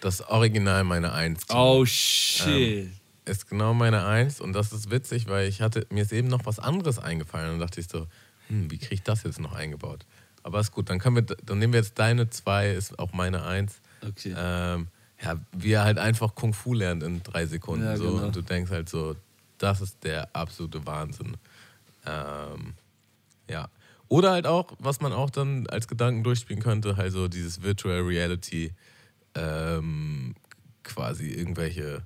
Das 0.00 0.20
Original 0.28 0.84
meine 0.84 1.12
Eins. 1.12 1.44
Oh 1.50 1.84
shit. 1.86 2.46
Ähm, 2.48 2.92
ist 3.24 3.48
genau 3.48 3.74
meine 3.74 4.04
Eins 4.06 4.40
und 4.40 4.52
das 4.52 4.72
ist 4.72 4.90
witzig, 4.90 5.28
weil 5.28 5.48
ich 5.48 5.60
hatte, 5.60 5.86
mir 5.90 6.02
ist 6.02 6.12
eben 6.12 6.28
noch 6.28 6.44
was 6.46 6.58
anderes 6.58 6.98
eingefallen 6.98 7.54
und 7.54 7.60
dachte 7.60 7.80
ich 7.80 7.88
so, 7.88 8.06
hm, 8.48 8.70
wie 8.70 8.78
kriege 8.78 8.94
ich 8.94 9.02
das 9.02 9.22
jetzt 9.22 9.40
noch 9.40 9.52
eingebaut? 9.52 10.04
Aber 10.42 10.60
ist 10.60 10.72
gut, 10.72 10.88
dann 10.90 10.98
können 10.98 11.16
wir, 11.16 11.22
dann 11.22 11.58
nehmen 11.58 11.72
wir 11.72 11.80
jetzt 11.80 11.98
deine 11.98 12.30
zwei, 12.30 12.70
ist 12.70 12.98
auch 12.98 13.12
meine 13.12 13.44
eins. 13.44 13.80
Okay. 14.06 14.34
Ähm, 14.36 14.88
ja, 15.22 15.36
wie 15.52 15.72
er 15.72 15.84
halt 15.84 15.98
einfach 15.98 16.34
Kung 16.34 16.54
Fu 16.54 16.72
lernt 16.72 17.02
in 17.02 17.22
drei 17.22 17.46
Sekunden. 17.46 17.84
Ja, 17.84 17.96
so, 17.96 18.10
genau. 18.10 18.26
Und 18.26 18.36
du 18.36 18.42
denkst 18.42 18.70
halt 18.70 18.88
so, 18.88 19.16
das 19.58 19.80
ist 19.80 20.02
der 20.04 20.34
absolute 20.34 20.86
Wahnsinn. 20.86 21.36
Ähm, 22.06 22.74
ja. 23.48 23.68
Oder 24.08 24.32
halt 24.32 24.46
auch, 24.46 24.72
was 24.78 25.00
man 25.00 25.12
auch 25.12 25.30
dann 25.30 25.66
als 25.68 25.86
Gedanken 25.86 26.24
durchspielen 26.24 26.62
könnte, 26.62 26.96
halt 26.96 27.12
so 27.12 27.28
dieses 27.28 27.62
Virtual 27.62 28.00
Reality, 28.00 28.72
ähm, 29.34 30.34
quasi 30.82 31.30
irgendwelche 31.30 32.02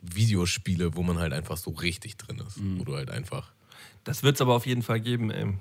Videospiele, 0.00 0.96
wo 0.96 1.02
man 1.02 1.18
halt 1.18 1.32
einfach 1.32 1.56
so 1.56 1.70
richtig 1.70 2.16
drin 2.16 2.42
ist. 2.46 2.58
Mhm. 2.58 2.80
Wo 2.80 2.84
du 2.84 2.96
halt 2.96 3.10
einfach. 3.10 3.52
Das 4.04 4.22
wird 4.22 4.36
es 4.36 4.40
aber 4.40 4.54
auf 4.54 4.66
jeden 4.66 4.82
Fall 4.82 5.00
geben, 5.00 5.30
ey. 5.30 5.54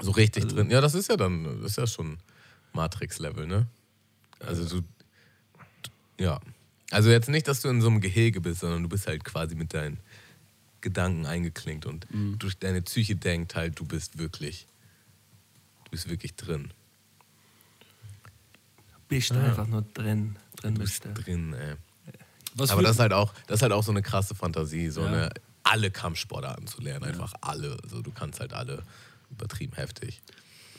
So 0.00 0.12
richtig 0.12 0.44
also, 0.44 0.56
drin. 0.56 0.70
Ja, 0.70 0.80
das 0.80 0.94
ist 0.94 1.08
ja 1.08 1.16
dann, 1.16 1.44
das 1.62 1.72
ist 1.72 1.76
ja 1.78 1.86
schon 1.86 2.18
Matrix-Level, 2.72 3.46
ne? 3.46 3.66
Also 4.40 4.80
du, 4.80 4.86
ja. 6.18 6.40
Also 6.90 7.10
jetzt 7.10 7.28
nicht, 7.28 7.48
dass 7.48 7.60
du 7.60 7.68
in 7.68 7.80
so 7.80 7.88
einem 7.88 8.00
Gehege 8.00 8.40
bist, 8.40 8.60
sondern 8.60 8.82
du 8.82 8.88
bist 8.88 9.06
halt 9.06 9.24
quasi 9.24 9.54
mit 9.54 9.74
deinen 9.74 9.98
Gedanken 10.80 11.26
eingeklinkt 11.26 11.86
und 11.86 12.12
mhm. 12.12 12.38
durch 12.38 12.56
deine 12.58 12.82
Psyche 12.82 13.16
denkt 13.16 13.56
halt, 13.56 13.78
du 13.78 13.84
bist 13.84 14.18
wirklich, 14.18 14.66
du 15.84 15.90
bist 15.90 16.08
wirklich 16.08 16.34
drin. 16.36 16.70
Bist 19.08 19.30
ja. 19.30 19.42
einfach 19.42 19.66
nur 19.66 19.82
drin, 19.82 20.36
drin 20.56 20.74
du 20.74 20.80
bist 20.80 21.04
drin, 21.14 21.54
ey. 21.54 21.74
Was 22.54 22.70
Aber 22.70 22.82
das 22.82 22.92
ist 22.92 23.00
halt 23.00 23.12
auch, 23.12 23.34
das 23.46 23.56
ist 23.56 23.62
halt 23.62 23.72
auch 23.72 23.82
so 23.82 23.90
eine 23.90 24.02
krasse 24.02 24.34
Fantasie, 24.34 24.88
so 24.90 25.02
ja. 25.02 25.08
eine 25.08 25.30
alle 25.62 25.90
Kampfsportarten 25.90 26.66
zu 26.66 26.80
lernen, 26.80 27.04
einfach 27.04 27.34
alle. 27.40 27.76
Also 27.82 28.00
du 28.00 28.10
kannst 28.10 28.40
halt 28.40 28.52
alle 28.54 28.82
übertrieben 29.30 29.74
heftig. 29.74 30.20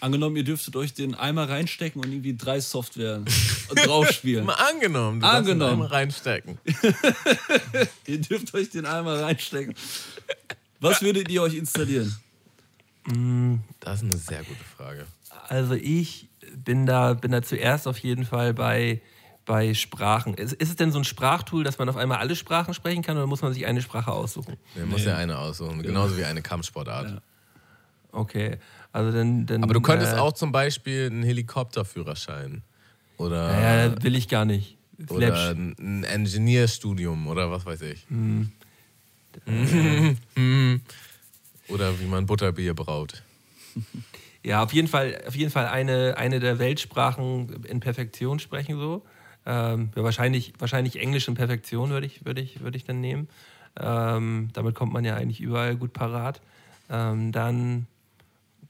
Angenommen, 0.02 0.38
ihr 0.38 0.46
dürftet 0.46 0.76
euch 0.76 0.94
den 0.94 1.14
Eimer 1.14 1.50
reinstecken 1.50 2.02
und 2.02 2.12
irgendwie 2.12 2.36
drei 2.36 2.62
Software 2.62 3.22
draufspielen. 3.76 4.46
Mal 4.46 4.54
angenommen, 4.54 5.20
du 5.20 5.28
angenommen. 5.28 5.72
Den 5.72 5.82
Eimer 5.82 5.92
reinstecken. 5.92 6.58
ihr 8.06 8.22
dürft 8.22 8.54
euch 8.54 8.70
den 8.70 8.86
Eimer 8.86 9.22
reinstecken. 9.22 9.76
Was 10.80 11.02
würdet 11.02 11.30
ihr 11.30 11.42
euch 11.42 11.56
installieren? 11.56 12.16
Mm, 13.08 13.56
das 13.82 14.02
ist 14.02 14.04
eine 14.04 14.18
sehr 14.18 14.44
gute 14.44 14.64
Frage. 14.78 15.06
Also 15.50 15.74
ich 15.74 16.30
bin 16.56 16.86
da, 16.86 17.14
bin 17.14 17.32
da 17.32 17.42
zuerst 17.42 17.88
auf 17.88 17.98
jeden 18.00 18.26
Fall 18.26 18.54
bei, 18.54 19.02
bei 19.46 19.74
Sprachen. 19.74 20.36
Ist, 20.36 20.54
ist 20.54 20.70
es 20.70 20.76
denn 20.78 20.92
so 20.92 21.00
ein 21.00 21.04
Sprachtool, 21.04 21.66
dass 21.66 21.78
man 21.78 21.90
auf 21.90 21.98
einmal 21.98 22.20
alle 22.20 22.36
Sprachen 22.36 22.74
sprechen 22.74 23.04
kann 23.04 23.18
oder 23.18 23.28
muss 23.28 23.42
man 23.42 23.54
sich 23.54 23.66
eine 23.66 23.82
Sprache 23.82 24.12
aussuchen? 24.12 24.56
Man 24.76 24.86
nee. 24.86 24.92
muss 24.92 25.04
ja 25.04 25.18
eine 25.18 25.38
aussuchen, 25.38 25.82
genauso 25.84 26.18
wie 26.18 26.24
eine 26.24 26.42
Kampfsportart. 26.42 27.10
Ja. 27.10 27.22
Okay, 28.12 28.58
also 28.92 29.16
dann. 29.16 29.46
dann 29.46 29.64
Aber 29.64 29.74
du 29.74 29.82
könntest 29.82 30.14
äh, 30.14 30.18
auch 30.18 30.34
zum 30.34 30.52
Beispiel 30.52 31.08
einen 31.08 31.24
Helikopterführerschein. 31.24 32.64
Oder. 33.18 33.48
Naja, 33.48 34.04
will 34.04 34.16
ich 34.16 34.28
gar 34.28 34.46
nicht. 34.46 34.78
Oder 35.10 35.52
ein 35.52 36.04
Ingenieurstudium 36.04 37.28
oder 37.28 37.52
was 37.52 37.66
weiß 37.66 37.82
ich. 37.84 38.06
Hm. 38.10 38.52
oder 41.70 42.00
wie 42.00 42.06
man 42.06 42.26
Butterbier 42.26 42.74
braut. 42.74 43.24
Ja, 44.44 44.64
auf 44.64 44.74
jeden 44.74 44.88
Fall, 44.88 45.22
auf 45.28 45.36
jeden 45.36 45.52
Fall 45.52 45.68
eine, 45.68 46.16
eine 46.18 46.40
der 46.40 46.60
Weltsprachen 46.60 47.64
in 47.64 47.80
Perfektion 47.80 48.40
sprechen 48.40 48.78
so. 48.78 49.04
Ähm, 49.46 49.92
ja, 49.96 50.04
wahrscheinlich, 50.04 50.54
wahrscheinlich 50.60 51.00
Englisch 51.00 51.28
in 51.28 51.36
Perfektion 51.36 51.90
würde 51.90 52.06
ich, 52.06 52.26
würd 52.26 52.40
ich, 52.40 52.62
würd 52.62 52.76
ich 52.76 52.84
dann 52.84 53.02
nehmen. 53.02 53.30
Ähm, 53.80 54.50
damit 54.54 54.76
kommt 54.76 54.94
man 54.94 55.06
ja 55.06 55.16
eigentlich 55.16 55.42
überall 55.42 55.76
gut 55.76 55.94
parat. 55.94 56.42
Ähm, 56.90 57.32
dann 57.32 57.88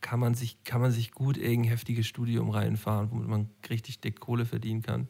kann 0.02 0.20
man 0.20 0.34
sich, 0.34 0.64
kann 0.64 0.82
man 0.82 0.92
sich 0.92 1.12
gut 1.12 1.38
irgendein 1.38 1.72
heftiges 1.72 2.08
Studium 2.08 2.50
reinfahren, 2.50 3.12
womit 3.12 3.28
man 3.28 3.50
richtig 3.70 4.00
dick 4.00 4.20
Kohle 4.20 4.46
verdienen 4.46 4.82
kann. 4.82 5.08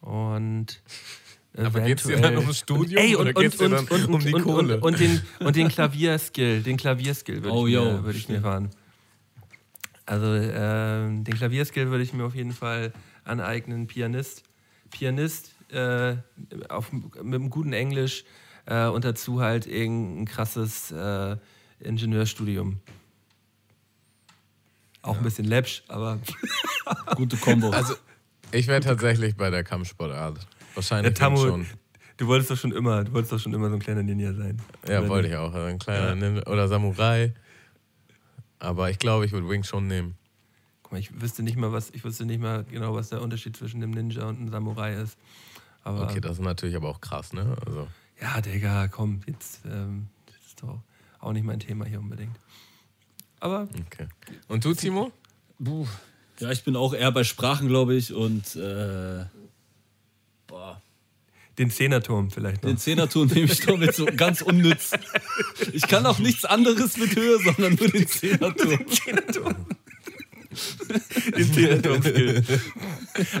Und 0.00 0.82
aber 1.56 1.82
geht 1.82 2.00
es 2.00 2.06
dir 2.06 2.20
dann 2.20 2.38
ums 2.38 2.60
Studium 2.60 3.02
ey, 3.02 3.14
und, 3.14 3.22
oder 3.22 3.32
geht 3.34 3.52
es 3.52 3.58
dir 3.58 3.68
dann 3.68 3.86
und, 3.86 4.06
um 4.06 4.20
die 4.20 4.32
Kohle? 4.32 4.80
Und, 4.80 4.98
den, 4.98 5.20
und 5.40 5.54
den 5.54 5.68
Klavierskill, 5.68 6.62
den 6.62 6.76
Klavierskill 6.76 7.42
würde 7.42 7.56
oh, 7.56 7.66
ich, 7.66 7.74
mir, 7.74 8.04
würd 8.04 8.16
ich 8.16 8.28
mir 8.28 8.40
fahren. 8.40 8.70
Also 10.06 10.34
äh, 10.34 11.08
den 11.08 11.34
Klavierskill 11.34 11.90
würde 11.90 12.02
ich 12.02 12.12
mir 12.12 12.24
auf 12.24 12.34
jeden 12.34 12.52
Fall 12.52 12.92
aneignen. 13.24 13.86
Pianist, 13.86 14.42
Pianist 14.90 15.54
äh, 15.70 16.16
auf, 16.68 16.90
mit 16.92 17.16
einem 17.18 17.50
guten 17.50 17.72
Englisch 17.72 18.24
äh, 18.66 18.86
und 18.86 19.04
dazu 19.04 19.40
halt 19.40 19.66
irgendein 19.66 20.24
krasses 20.24 20.90
äh, 20.90 21.36
Ingenieurstudium. 21.80 22.80
Auch 25.02 25.14
ja. 25.14 25.18
ein 25.18 25.24
bisschen 25.24 25.44
läppsch, 25.44 25.82
aber 25.88 26.18
gute 27.16 27.36
Kombo. 27.36 27.70
Also, 27.70 27.94
ich 28.52 28.66
wäre 28.66 28.80
tatsächlich 28.80 29.36
bei 29.36 29.50
der 29.50 29.64
Kampfsportart. 29.64 30.46
Wahrscheinlich 30.74 31.18
ja, 31.18 31.36
schon. 31.36 31.66
Du 32.16 32.26
wolltest 32.28 32.50
doch 32.50 32.56
schon 32.56 32.72
immer, 32.72 33.04
du 33.04 33.12
wolltest 33.12 33.32
doch 33.32 33.40
schon 33.40 33.52
immer 33.52 33.68
so 33.68 33.74
ein 33.74 33.80
kleiner 33.80 34.02
Ninja 34.02 34.32
sein. 34.32 34.60
Ja, 34.86 35.00
oder 35.00 35.08
wollte 35.08 35.28
ich 35.28 35.36
auch. 35.36 35.52
Also 35.52 35.66
ein 35.66 35.78
kleiner 35.78 36.08
ja. 36.10 36.14
Ninja 36.14 36.46
oder 36.46 36.68
Samurai. 36.68 37.34
Aber 38.58 38.90
ich 38.90 38.98
glaube, 38.98 39.26
ich 39.26 39.32
würde 39.32 39.48
Wing 39.48 39.64
schon 39.64 39.88
nehmen. 39.88 40.14
Guck 40.82 40.92
mal, 40.92 40.98
ich 40.98 41.20
wüsste 41.20 41.42
nicht 41.42 41.56
mal, 41.56 41.72
was, 41.72 41.90
ich 41.90 42.04
wüsste 42.04 42.24
nicht 42.24 42.40
mal 42.40 42.64
genau, 42.64 42.94
was 42.94 43.08
der 43.08 43.22
Unterschied 43.22 43.56
zwischen 43.56 43.80
dem 43.80 43.90
Ninja 43.90 44.24
und 44.28 44.38
einem 44.38 44.50
Samurai 44.50 44.94
ist. 44.94 45.18
Aber, 45.82 46.04
okay, 46.04 46.20
das 46.20 46.32
ist 46.32 46.44
natürlich 46.44 46.76
aber 46.76 46.90
auch 46.90 47.00
krass, 47.00 47.32
ne? 47.32 47.56
Also. 47.66 47.88
Ja, 48.20 48.40
Digga, 48.40 48.86
komm, 48.86 49.20
jetzt 49.26 49.62
ähm, 49.66 50.06
das 50.26 50.36
ist 50.46 50.62
doch 50.62 50.80
auch 51.18 51.32
nicht 51.32 51.44
mein 51.44 51.58
Thema 51.58 51.86
hier 51.86 51.98
unbedingt. 51.98 52.36
Aber. 53.42 53.68
Okay. 53.86 54.06
Und 54.46 54.64
du, 54.64 54.72
Timo? 54.72 55.10
Puh. 55.62 55.86
Ja, 56.38 56.52
ich 56.52 56.62
bin 56.62 56.76
auch 56.76 56.94
eher 56.94 57.10
bei 57.10 57.24
Sprachen, 57.24 57.66
glaube 57.66 57.96
ich. 57.96 58.12
Und. 58.12 58.54
Äh, 58.54 59.24
boah. 60.46 60.80
Den 61.58 61.68
Zehnerturm 61.70 62.30
vielleicht 62.30 62.62
noch. 62.62 62.70
Den 62.70 62.78
Zehnerturm 62.78 63.26
nehme 63.28 63.46
ich 63.46 63.60
doch 63.60 63.76
mit 63.76 63.94
so 63.94 64.06
ganz 64.06 64.42
unnütz. 64.42 64.92
Ich 65.72 65.82
kann 65.82 66.06
auch 66.06 66.18
nichts 66.20 66.44
anderes 66.44 66.96
mit 66.96 67.14
Höhe, 67.16 67.38
sondern 67.40 67.74
nur 67.74 67.88
den 67.88 68.06
Zehnerturm. 68.06 68.78
den 68.78 68.88
Zehnerturm. 68.88 69.66
den 71.36 71.52
Zehnerturm-Skill. 71.52 72.44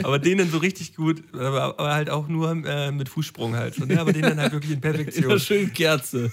Aber 0.02 0.18
den 0.18 0.38
dann 0.38 0.50
so 0.50 0.58
richtig 0.58 0.94
gut, 0.94 1.22
aber, 1.32 1.76
halt 1.78 2.10
auch 2.10 2.26
nur 2.26 2.50
äh, 2.66 2.90
mit 2.90 3.08
Fußsprung 3.08 3.54
halt. 3.54 3.76
So, 3.76 3.84
ne? 3.84 4.00
Aber 4.00 4.12
den 4.12 4.22
dann 4.22 4.40
halt 4.40 4.52
wirklich 4.52 4.72
in 4.72 4.80
Perfektion. 4.82 5.30
Ja, 5.30 5.38
schön 5.38 5.72
Kerze 5.72 6.32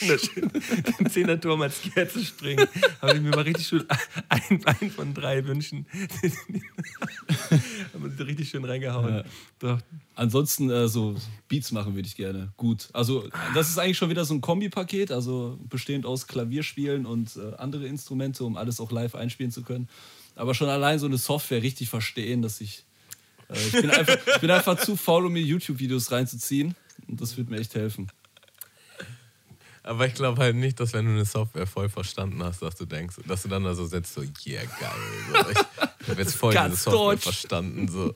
den 0.00 1.10
Zehnerturm 1.10 1.62
als 1.62 1.80
Kerze 1.80 2.24
springen. 2.24 2.66
Habe 3.00 3.16
ich 3.16 3.22
mir 3.22 3.30
mal 3.30 3.42
richtig 3.42 3.66
schön 3.66 3.84
ein 4.28 4.60
Bein 4.60 4.90
von 4.90 5.14
drei 5.14 5.44
wünschen. 5.46 5.86
Haben 7.92 8.18
wir 8.18 8.26
richtig 8.26 8.48
schön 8.48 8.64
reingehauen. 8.64 9.16
Ja. 9.16 9.24
Doch. 9.58 9.80
Ansonsten 10.14 10.70
äh, 10.70 10.88
so 10.88 11.16
Beats 11.48 11.72
machen 11.72 11.94
würde 11.94 12.08
ich 12.08 12.16
gerne. 12.16 12.52
Gut. 12.56 12.88
Also 12.92 13.28
das 13.54 13.70
ist 13.70 13.78
eigentlich 13.78 13.98
schon 13.98 14.10
wieder 14.10 14.24
so 14.24 14.34
ein 14.34 14.40
Kombipaket, 14.40 15.10
also 15.10 15.58
bestehend 15.68 16.06
aus 16.06 16.26
Klavierspielen 16.26 17.06
und 17.06 17.36
äh, 17.36 17.54
andere 17.56 17.86
Instrumente, 17.86 18.44
um 18.44 18.56
alles 18.56 18.80
auch 18.80 18.90
live 18.90 19.14
einspielen 19.14 19.50
zu 19.50 19.62
können. 19.62 19.88
Aber 20.36 20.54
schon 20.54 20.68
allein 20.68 20.98
so 20.98 21.06
eine 21.06 21.18
Software 21.18 21.62
richtig 21.62 21.88
verstehen, 21.88 22.42
dass 22.42 22.60
ich 22.60 22.84
äh, 23.48 23.58
ich, 23.58 23.72
bin 23.72 23.90
einfach, 23.90 24.18
ich 24.26 24.40
bin 24.40 24.50
einfach 24.50 24.78
zu 24.78 24.96
faul, 24.96 25.26
um 25.26 25.32
mir 25.32 25.42
YouTube-Videos 25.42 26.10
reinzuziehen. 26.10 26.74
Und 27.08 27.20
das 27.20 27.36
wird 27.36 27.50
mir 27.50 27.58
echt 27.58 27.74
helfen. 27.74 28.08
Aber 29.84 30.06
ich 30.06 30.14
glaube 30.14 30.40
halt 30.40 30.56
nicht, 30.56 30.80
dass 30.80 30.94
wenn 30.94 31.04
du 31.04 31.10
eine 31.12 31.26
Software 31.26 31.66
voll 31.66 31.90
verstanden 31.90 32.42
hast, 32.42 32.62
dass 32.62 32.74
du 32.74 32.86
denkst, 32.86 33.16
dass 33.26 33.42
du 33.42 33.48
dann 33.48 33.64
da 33.64 33.74
so 33.74 33.84
sitzt, 33.84 34.14
so, 34.14 34.22
yeah, 34.46 34.62
geil. 34.80 34.90
So, 35.30 35.50
ich 36.00 36.08
habe 36.08 36.22
jetzt 36.22 36.34
voll 36.36 36.54
Ganz 36.54 36.76
diese 36.76 36.84
Software 36.84 37.04
deutsch. 37.04 37.22
verstanden. 37.22 37.88
So. 37.88 38.14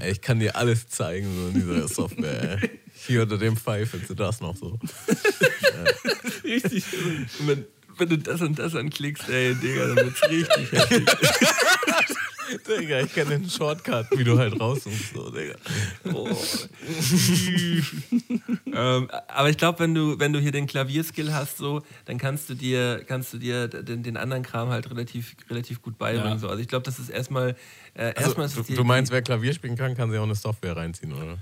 Ey, 0.00 0.12
ich 0.12 0.20
kann 0.20 0.38
dir 0.38 0.54
alles 0.54 0.86
zeigen 0.88 1.26
so 1.34 1.48
in 1.48 1.54
dieser 1.54 1.88
Software. 1.88 2.62
Ey. 2.62 2.70
Hier 3.06 3.22
unter 3.22 3.38
dem 3.38 3.56
Pfeil 3.56 3.86
findest 3.86 4.10
du 4.10 4.14
das 4.14 4.40
noch 4.40 4.54
so. 4.54 4.78
Richtig. 6.44 6.84
Und 7.40 7.48
wenn, 7.48 7.64
wenn 7.96 8.08
du 8.10 8.18
das 8.18 8.42
und 8.42 8.58
das 8.58 8.74
anklickst, 8.74 9.30
ey, 9.30 9.54
Digga, 9.54 9.86
dann 9.86 9.96
wird's 9.96 10.22
richtig 10.22 10.72
heftig. 10.72 11.06
Digga, 12.68 13.00
ich 13.00 13.12
kenne 13.12 13.38
den 13.38 13.48
Shortcut, 13.50 14.06
wie 14.16 14.24
du 14.24 14.38
halt 14.38 14.58
raussuchst. 14.58 15.14
So, 15.14 15.30
Digga. 15.30 15.54
Oh. 16.12 16.28
ähm, 18.72 19.08
aber 19.28 19.50
ich 19.50 19.56
glaube, 19.58 19.80
wenn 19.80 19.94
du, 19.94 20.18
wenn 20.18 20.32
du 20.32 20.40
hier 20.40 20.52
den 20.52 20.66
Klavierskill 20.66 21.32
hast, 21.32 21.58
so, 21.58 21.82
dann 22.04 22.18
kannst 22.18 22.48
du 22.50 22.54
dir, 22.54 23.02
kannst 23.06 23.32
du 23.32 23.38
dir 23.38 23.68
den, 23.68 24.02
den 24.02 24.16
anderen 24.16 24.42
Kram 24.42 24.70
halt 24.70 24.90
relativ, 24.90 25.36
relativ 25.50 25.82
gut 25.82 25.98
beibringen. 25.98 26.34
Ja. 26.34 26.38
So. 26.38 26.48
Also 26.48 26.60
ich 26.60 26.68
glaube, 26.68 26.84
das 26.84 26.98
ist 26.98 27.08
erstmal. 27.08 27.56
Äh, 27.94 28.12
Also, 28.14 28.20
erstmal 28.20 28.46
ist 28.46 28.56
du, 28.56 28.60
es 28.60 28.66
du 28.66 28.84
meinst, 28.84 29.12
wer 29.12 29.22
Klavier 29.22 29.52
spielen 29.52 29.76
kann, 29.76 29.96
kann 29.96 30.10
sich 30.10 30.18
auch 30.18 30.24
eine 30.24 30.34
Software 30.34 30.76
reinziehen, 30.76 31.12
oder? 31.12 31.38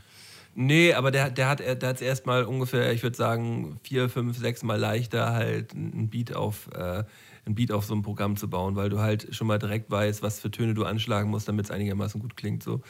Nee, 0.59 0.95
aber 0.95 1.11
der, 1.11 1.29
der 1.31 1.51
hat 1.51 1.61
der 1.61 1.77
hat's 1.83 2.01
erstmal 2.01 2.45
ungefähr, 2.45 2.91
ich 2.93 3.03
würde 3.03 3.15
sagen, 3.15 3.79
vier, 3.83 4.09
fünf, 4.09 4.39
sechs 4.39 4.63
Mal 4.63 4.81
leichter, 4.81 5.35
halt 5.35 5.75
ein 5.75 6.09
Beat 6.09 6.35
auf. 6.35 6.71
Äh, 6.75 7.05
ein 7.47 7.55
Beat 7.55 7.73
auf 7.73 7.85
so 7.85 7.95
ein 7.95 8.03
Programm 8.03 8.37
zu 8.37 8.51
bauen, 8.51 8.77
weil 8.77 8.89
du 8.89 8.99
halt 8.99 9.35
schon 9.35 9.47
mal 9.47 9.59
direkt 9.59 9.91
weißt, 9.91 10.23
was 10.23 10.41
für 10.41 10.51
Töne 10.51 10.75
du 10.75 10.85
anschlagen 10.85 11.31
musst, 11.31 11.49
damit 11.49 11.67
es 11.67 11.71
einigermaßen 11.71 12.21
gut 12.21 12.37
klingt. 12.37 12.63
So. 12.63 12.83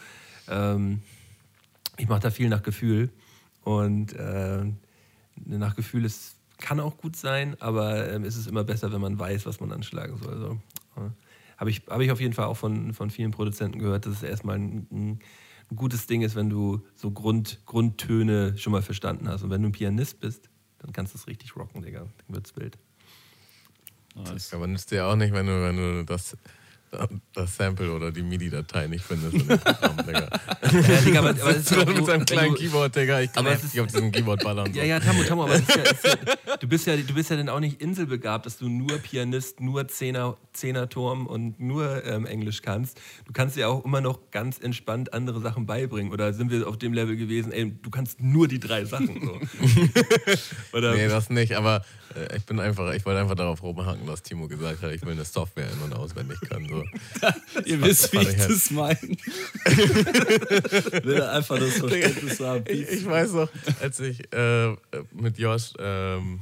Ähm, 0.49 1.03
ich 1.99 2.09
mache 2.09 2.21
da 2.21 2.31
viel 2.31 2.49
nach 2.49 2.63
Gefühl 2.63 3.11
und 3.63 4.15
äh, 4.15 4.65
nach 5.45 5.77
Gefühl 5.77 6.05
ist, 6.05 6.37
kann 6.59 6.81
auch 6.81 6.97
gut 6.97 7.17
sein, 7.17 7.61
aber 7.61 8.11
ähm, 8.11 8.25
es 8.25 8.37
ist 8.37 8.47
immer 8.47 8.65
besser, 8.65 8.93
wenn 8.93 9.01
man 9.01 9.19
weiß, 9.19 9.45
was 9.45 9.61
man 9.61 9.73
anschlagen 9.73 10.17
soll. 10.17 10.33
Also, 10.33 10.61
äh, 10.97 11.11
Habe 11.59 11.71
ich, 11.71 11.83
hab 11.87 12.01
ich 12.01 12.11
auf 12.11 12.21
jeden 12.21 12.33
Fall 12.33 12.47
auch 12.47 12.57
von, 12.57 12.95
von 12.95 13.11
vielen 13.11 13.31
Produzenten 13.31 13.79
gehört, 13.79 14.07
dass 14.07 14.15
es 14.15 14.23
erstmal 14.23 14.57
ein, 14.57 14.87
ein, 14.91 15.21
ein 15.71 15.77
gutes 15.77 16.07
Ding 16.07 16.23
ist, 16.23 16.35
wenn 16.35 16.49
du 16.49 16.81
so 16.95 17.11
Grund, 17.11 17.61
Grundtöne 17.67 18.57
schon 18.57 18.73
mal 18.73 18.83
verstanden 18.83 19.29
hast. 19.29 19.43
Und 19.43 19.51
wenn 19.51 19.61
du 19.61 19.69
ein 19.69 19.73
Pianist 19.73 20.21
bist, 20.21 20.49
dann 20.79 20.93
kannst 20.93 21.13
du 21.13 21.19
es 21.19 21.27
richtig 21.27 21.57
rocken, 21.57 21.83
Digga. 21.83 22.01
Dann 22.01 22.35
wird's 22.35 22.57
wild. 22.57 22.79
Nice. 24.17 24.55
Aber 24.55 24.67
nützt 24.67 24.91
dir 24.91 25.07
auch 25.07 25.17
nicht, 25.17 25.33
wenn 25.33 25.47
du, 25.47 25.63
wenn 25.63 25.77
du 25.77 26.05
das, 26.05 26.37
das 27.35 27.57
Sample 27.57 27.93
oder 27.93 28.11
die 28.11 28.23
MIDI-Datei 28.23 28.87
nicht 28.87 29.05
findest 29.05 29.35
in 29.35 29.49
dem 29.49 29.59
Programm, 29.59 29.97
Digga. 30.07 30.29
Ja, 30.63 31.01
Digga, 31.01 31.19
aber, 31.19 31.31
aber 31.31 31.51
es 31.51 31.57
ist 31.57 31.69
Sitzt 31.69 31.71
du 31.73 31.81
auch 31.81 31.85
dann 31.85 31.95
so, 31.95 32.01
mit 32.01 32.07
seinem 32.07 32.25
kleinen 32.27 32.55
Keyboard, 32.55 32.97
Digga. 32.97 33.21
Ich 33.21 33.33
kann 33.33 33.45
nicht 33.45 33.81
auf 33.81 33.87
diesem 33.87 34.13
Keyboard 34.13 34.43
ballern. 34.43 34.73
So. 34.73 34.79
Ja, 34.79 34.85
ja, 34.85 35.01
Tammo, 35.01 35.23
Tammo, 35.25 35.45
aber 35.45 35.57
ist 35.57 35.69
ja, 35.69 35.83
ist 35.83 36.05
ja, 36.05 36.57
du, 36.61 36.69
bist 36.69 36.87
ja, 36.87 36.97
du 36.97 37.15
bist 37.15 37.31
ja 37.31 37.37
dann 37.37 37.49
auch 37.49 37.61
nicht 37.61 37.81
inselbegabt, 37.81 38.47
dass 38.47 38.59
du 38.59 38.69
nur 38.69 38.99
Pianist, 38.99 39.61
nur 39.61 39.89
Zehner, 39.89 40.37
Zehnerturm 40.53 41.27
und 41.27 41.61
nur 41.61 42.05
ähm, 42.05 42.27
Englisch 42.27 42.63
kannst. 42.63 43.01
Du 43.27 43.33
kannst 43.33 43.57
ja 43.57 43.69
auch 43.69 43.85
immer 43.85 44.01
noch 44.01 44.31
ganz 44.31 44.59
entspannt 44.59 45.13
andere 45.13 45.41
Sachen 45.41 45.67
beibringen. 45.67 46.13
Oder 46.13 46.33
sind 46.33 46.51
wir 46.51 46.67
auf 46.67 46.79
dem 46.79 46.93
Level 46.93 47.17
gewesen, 47.17 47.53
ey, 47.53 47.73
du 47.83 47.91
kannst 47.91 48.21
nur 48.21 48.49
die 48.49 48.61
drei 48.61 48.85
Sachen. 48.85 49.21
So. 49.23 49.41
Oder, 50.73 50.95
Nee, 50.95 51.09
das 51.09 51.31
nicht, 51.31 51.55
aber 51.55 51.85
äh, 52.15 52.37
ich 52.37 52.45
bin 52.45 52.61
einfach, 52.61 52.93
ich 52.95 53.05
wollte 53.05 53.21
einfach 53.21 53.35
darauf 53.35 53.63
rumhaken, 53.63 54.07
dass 54.07 54.23
Timo 54.23 54.49
gesagt 54.49 54.83
hat, 54.83 54.93
ich 54.93 55.03
will 55.03 55.13
eine 55.13 55.25
Software 55.25 55.69
in- 55.71 55.83
und 55.83 55.95
auswendig 55.95 56.39
kann. 56.49 56.67
So. 56.69 56.76
Ihr 57.65 57.83
wisst, 57.83 58.13
wie 58.13 58.19
ich 58.19 58.37
das 58.37 58.71
meine. 58.71 58.99
Will 61.03 61.17
er 61.17 61.33
einfach 61.33 61.59
das 61.59 61.75
Verständnis 61.75 62.41
haben. 62.41 62.65
Ich, 62.69 62.89
ich 62.89 63.07
weiß 63.07 63.33
noch, 63.33 63.49
als 63.81 64.01
ich 64.01 64.33
äh, 64.33 64.77
mit 65.13 65.39
Josh 65.39 65.73
ähm, 65.79 66.41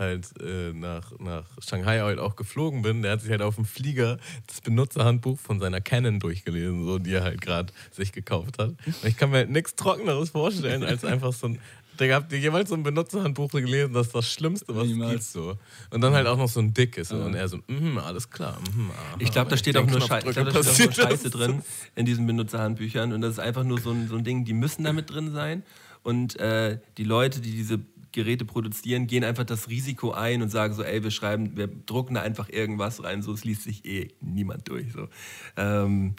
halt 0.00 0.28
äh, 0.40 0.72
nach, 0.72 1.12
nach 1.20 1.44
Shanghai 1.60 2.00
halt 2.00 2.18
auch 2.18 2.34
geflogen 2.34 2.82
bin, 2.82 3.02
der 3.02 3.12
hat 3.12 3.20
sich 3.20 3.30
halt 3.30 3.42
auf 3.42 3.54
dem 3.54 3.64
Flieger 3.64 4.18
das 4.46 4.60
Benutzerhandbuch 4.62 5.38
von 5.38 5.60
seiner 5.60 5.80
Canon 5.80 6.18
durchgelesen, 6.18 6.84
so, 6.84 6.98
die 6.98 7.12
er 7.12 7.22
halt 7.22 7.40
gerade 7.40 7.72
sich 7.92 8.10
gekauft 8.10 8.58
hat. 8.58 8.70
Und 8.70 9.04
ich 9.04 9.16
kann 9.16 9.30
mir 9.30 9.38
halt 9.38 9.50
nichts 9.50 9.76
Trockeneres 9.76 10.30
vorstellen, 10.30 10.82
als 10.82 11.04
einfach 11.04 11.32
so 11.32 11.48
ein. 11.48 11.60
Der 12.00 12.14
habt 12.14 12.32
ihr 12.32 12.38
jeweils 12.38 12.70
so 12.70 12.74
ein 12.74 12.82
Benutzerhandbuch 12.82 13.50
gelesen, 13.50 13.92
das 13.92 14.06
ist 14.06 14.14
das 14.14 14.26
Schlimmste, 14.32 14.74
was 14.74 14.84
es 14.84 14.92
Niemals. 14.92 15.12
gibt. 15.12 15.24
So. 15.24 15.56
Und 15.90 16.00
dann 16.00 16.14
halt 16.14 16.26
auch 16.26 16.38
noch 16.38 16.48
so 16.48 16.60
ein 16.60 16.72
dickes. 16.72 17.12
Und 17.12 17.34
er 17.34 17.46
so, 17.46 17.58
mhm, 17.68 17.98
alles 17.98 18.30
klar. 18.30 18.58
Mhm, 18.74 18.90
aha. 18.90 19.16
Ich 19.18 19.30
glaube, 19.30 19.50
da 19.50 19.56
steht 19.56 19.76
auch 19.76 19.86
nur, 19.86 19.98
Knopf 19.98 20.08
Schei 20.08 20.18
ich 20.18 20.24
drücke, 20.24 20.50
glaub, 20.50 20.64
da 20.64 20.74
steht 20.74 20.88
auch 20.90 20.94
nur 20.94 20.94
passiert 20.94 20.96
Scheiße 20.96 21.30
drin 21.30 21.62
in 21.94 22.06
diesen 22.06 22.26
Benutzerhandbüchern. 22.26 23.12
Und 23.12 23.20
das 23.20 23.32
ist 23.32 23.38
einfach 23.38 23.64
nur 23.64 23.78
so 23.78 23.90
ein, 23.90 24.08
so 24.08 24.16
ein 24.16 24.24
Ding, 24.24 24.44
die 24.44 24.54
müssen 24.54 24.82
damit 24.84 25.10
drin 25.10 25.30
sein. 25.32 25.62
Und 26.02 26.40
äh, 26.40 26.78
die 26.96 27.04
Leute, 27.04 27.40
die 27.40 27.50
diese 27.50 27.80
Geräte 28.12 28.44
produzieren, 28.44 29.06
gehen 29.06 29.22
einfach 29.22 29.44
das 29.44 29.68
Risiko 29.68 30.12
ein 30.12 30.42
und 30.42 30.48
sagen 30.48 30.74
so, 30.74 30.82
ey, 30.82 31.04
wir 31.04 31.10
schreiben, 31.10 31.56
wir 31.56 31.68
drucken 31.68 32.14
da 32.14 32.22
einfach 32.22 32.48
irgendwas 32.48 33.04
rein, 33.04 33.22
so 33.22 33.32
es 33.32 33.44
liest 33.44 33.62
sich 33.62 33.84
eh 33.84 34.08
niemand 34.20 34.68
durch. 34.68 34.92
So. 34.92 35.08
Ähm, 35.56 36.14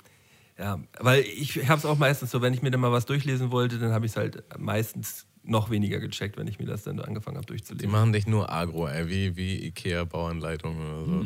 ja, 0.57 0.79
weil 0.99 1.21
ich 1.23 1.67
habe 1.67 1.79
es 1.79 1.85
auch 1.85 1.97
meistens 1.97 2.31
so, 2.31 2.41
wenn 2.41 2.53
ich 2.53 2.61
mir 2.61 2.69
dann 2.71 2.81
mal 2.81 2.91
was 2.91 3.07
durchlesen 3.07 3.51
wollte, 3.51 3.79
dann 3.79 3.91
habe 3.91 4.05
ich 4.05 4.11
es 4.11 4.15
halt 4.15 4.43
meistens 4.59 5.25
noch 5.43 5.69
weniger 5.69 5.99
gecheckt, 5.99 6.37
wenn 6.37 6.47
ich 6.47 6.59
mir 6.59 6.65
das 6.65 6.83
dann 6.83 6.99
angefangen 6.99 7.37
habe 7.37 7.45
Die 7.45 7.53
durchzulesen. 7.53 7.89
machen 7.91 8.13
dich 8.13 8.27
nur 8.27 8.51
agro, 8.51 8.87
ey, 8.87 9.07
wie, 9.09 9.35
wie 9.35 9.65
Ikea-Bauanleitung 9.67 10.77
oder 10.77 11.05
so. 11.05 11.25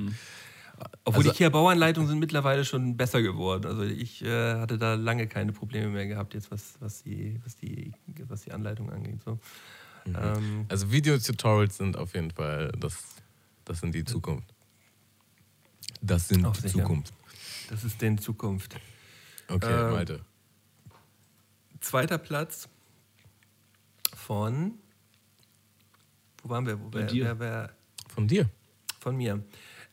Obwohl 1.06 1.22
Also- 1.22 1.32
die 1.32 1.38
Kia-Bauanleitungen 1.38 2.08
sind 2.10 2.20
mittlerweile 2.20 2.66
schon 2.66 2.98
besser 2.98 3.22
geworden. 3.22 3.66
Also 3.66 3.84
ich 3.84 4.22
äh, 4.24 4.56
hatte 4.60 4.78
da 4.78 4.96
lange 4.96 5.28
keine 5.28 5.52
Probleme 5.54 5.88
mehr 5.90 6.08
gehabt, 6.08 6.34
jetzt 6.34 6.52
was, 6.52 6.76
was, 6.80 7.04
die, 7.04 7.40
was, 7.44 7.56
die, 7.56 7.94
was 8.28 8.42
die 8.44 8.52
Anleitung 8.52 8.90
angeht. 8.92 9.22
So. 9.24 9.40
Ähm, 10.08 10.66
Also 10.70 10.92
Videotutorials 10.92 11.78
sind 11.78 11.98
auf 11.98 12.14
jeden 12.14 12.32
Fall, 12.32 12.72
das, 12.80 12.98
das 13.64 13.80
sind 13.80 13.96
die 13.96 14.04
Zukunft. 14.04 14.48
Das 16.02 16.28
sind 16.28 16.46
die 16.46 16.62
sicher. 16.62 16.80
Zukunft. 16.84 17.14
das 17.70 17.84
ist 17.84 18.02
den 18.02 18.18
Zukunft. 18.18 18.76
Okay, 19.48 19.72
Ähm, 19.72 19.92
Malte. 19.92 20.20
Zweiter 21.80 22.18
Platz 22.18 22.68
von. 24.26 24.74
Wo 26.42 26.50
waren 26.50 26.66
wir? 26.66 26.80
Wo, 26.80 26.90
wer, 26.92 27.04
dir. 27.04 27.26
wer, 27.26 27.40
wer, 27.40 27.70
Von 28.10 28.28
dir. 28.28 28.50
von 29.00 29.16
mir. 29.16 29.44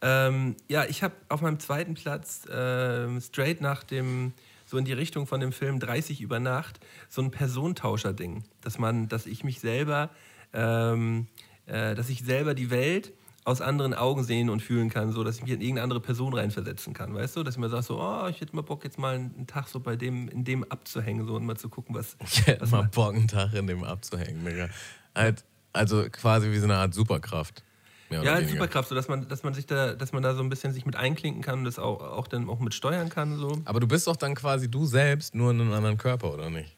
Ähm, 0.00 0.56
ja, 0.68 0.84
ich 0.86 1.02
habe 1.02 1.14
auf 1.28 1.42
meinem 1.42 1.60
zweiten 1.60 1.94
Platz 1.94 2.46
ähm, 2.50 3.20
straight 3.20 3.60
nach 3.60 3.84
dem, 3.84 4.32
so 4.64 4.78
in 4.78 4.84
die 4.86 4.94
Richtung 4.94 5.26
von 5.26 5.40
dem 5.40 5.52
Film 5.52 5.78
30 5.80 6.22
über 6.22 6.40
Nacht, 6.40 6.80
so 7.10 7.20
ein 7.20 7.30
Personentauscher-Ding. 7.30 8.44
Dass 8.62 8.78
man, 8.78 9.09
dass 9.09 9.26
ich 9.26 9.44
mich 9.44 9.60
selber, 9.60 10.10
ähm, 10.54 11.26
äh, 11.66 11.94
dass 11.94 12.09
ich 12.09 12.24
selber 12.24 12.54
die 12.54 12.70
Welt 12.70 13.12
aus 13.44 13.60
anderen 13.60 13.94
Augen 13.94 14.23
sehen 14.23 14.51
und 14.51 14.60
fühlen 14.60 14.89
kann, 14.89 15.12
so 15.12 15.24
dass 15.24 15.36
ich 15.36 15.43
mich 15.43 15.51
in 15.52 15.60
irgendeine 15.60 15.82
andere 15.82 16.01
Person 16.01 16.32
reinversetzen 16.32 16.94
kann, 16.94 17.14
weißt 17.14 17.36
du? 17.36 17.43
Dass 17.43 17.55
ich 17.55 17.60
mir 17.60 17.69
sage, 17.69 17.82
so, 17.82 18.01
oh, 18.01 18.28
ich 18.28 18.40
hätte 18.40 18.55
mal 18.55 18.62
Bock, 18.62 18.85
jetzt 18.85 18.98
mal 18.98 19.16
einen 19.16 19.47
Tag 19.47 19.69
so 19.69 19.81
bei 19.81 19.97
dem, 19.97 20.28
in 20.28 20.44
dem 20.44 20.64
abzuhängen 20.64 21.27
so, 21.27 21.35
und 21.35 21.44
mal 21.44 21.56
zu 21.56 21.69
gucken, 21.69 21.94
was. 21.94 22.16
Ich 22.24 22.47
hätte 22.47 22.62
was 22.62 22.70
mal 22.70 22.85
Bock, 22.85 23.14
einen 23.14 23.28
Tag 23.28 23.52
in 23.55 23.66
dem 23.66 23.82
abzuhängen, 23.82 24.44
Digga. 24.44 24.69
Halt, 25.14 25.44
also 25.73 26.05
quasi 26.10 26.51
wie 26.51 26.59
so 26.59 26.64
eine 26.64 26.77
Art 26.77 26.94
Superkraft. 26.94 27.64
Ja, 28.10 28.35
als. 28.35 28.51
Superkraft, 28.51 28.89
so 28.90 28.94
dass 28.94 29.09
man, 29.09 29.27
dass 29.28 29.43
man 29.43 29.55
sich 29.55 29.66
da, 29.66 29.94
dass 29.94 30.12
man 30.12 30.23
da 30.23 30.35
so 30.35 30.43
ein 30.43 30.48
bisschen 30.48 30.73
sich 30.73 30.85
mit 30.85 30.97
einklinken 30.97 31.43
kann 31.43 31.60
und 31.60 31.64
das 31.64 31.78
auch, 31.78 32.01
auch 32.01 32.28
dann 32.28 32.48
auch 32.48 32.60
mit 32.60 32.74
steuern 32.74 33.09
kann. 33.09 33.39
So. 33.39 33.62
Aber 33.64 33.81
du 33.81 33.89
bist 33.89 34.06
doch 34.06 34.16
dann 34.16 34.35
quasi 34.35 34.70
du 34.70 34.85
selbst, 34.86 35.35
nur 35.35 35.51
in 35.51 35.60
einem 35.60 35.73
anderen 35.73 35.97
Körper, 35.97 36.32
oder 36.32 36.51
nicht? 36.51 36.77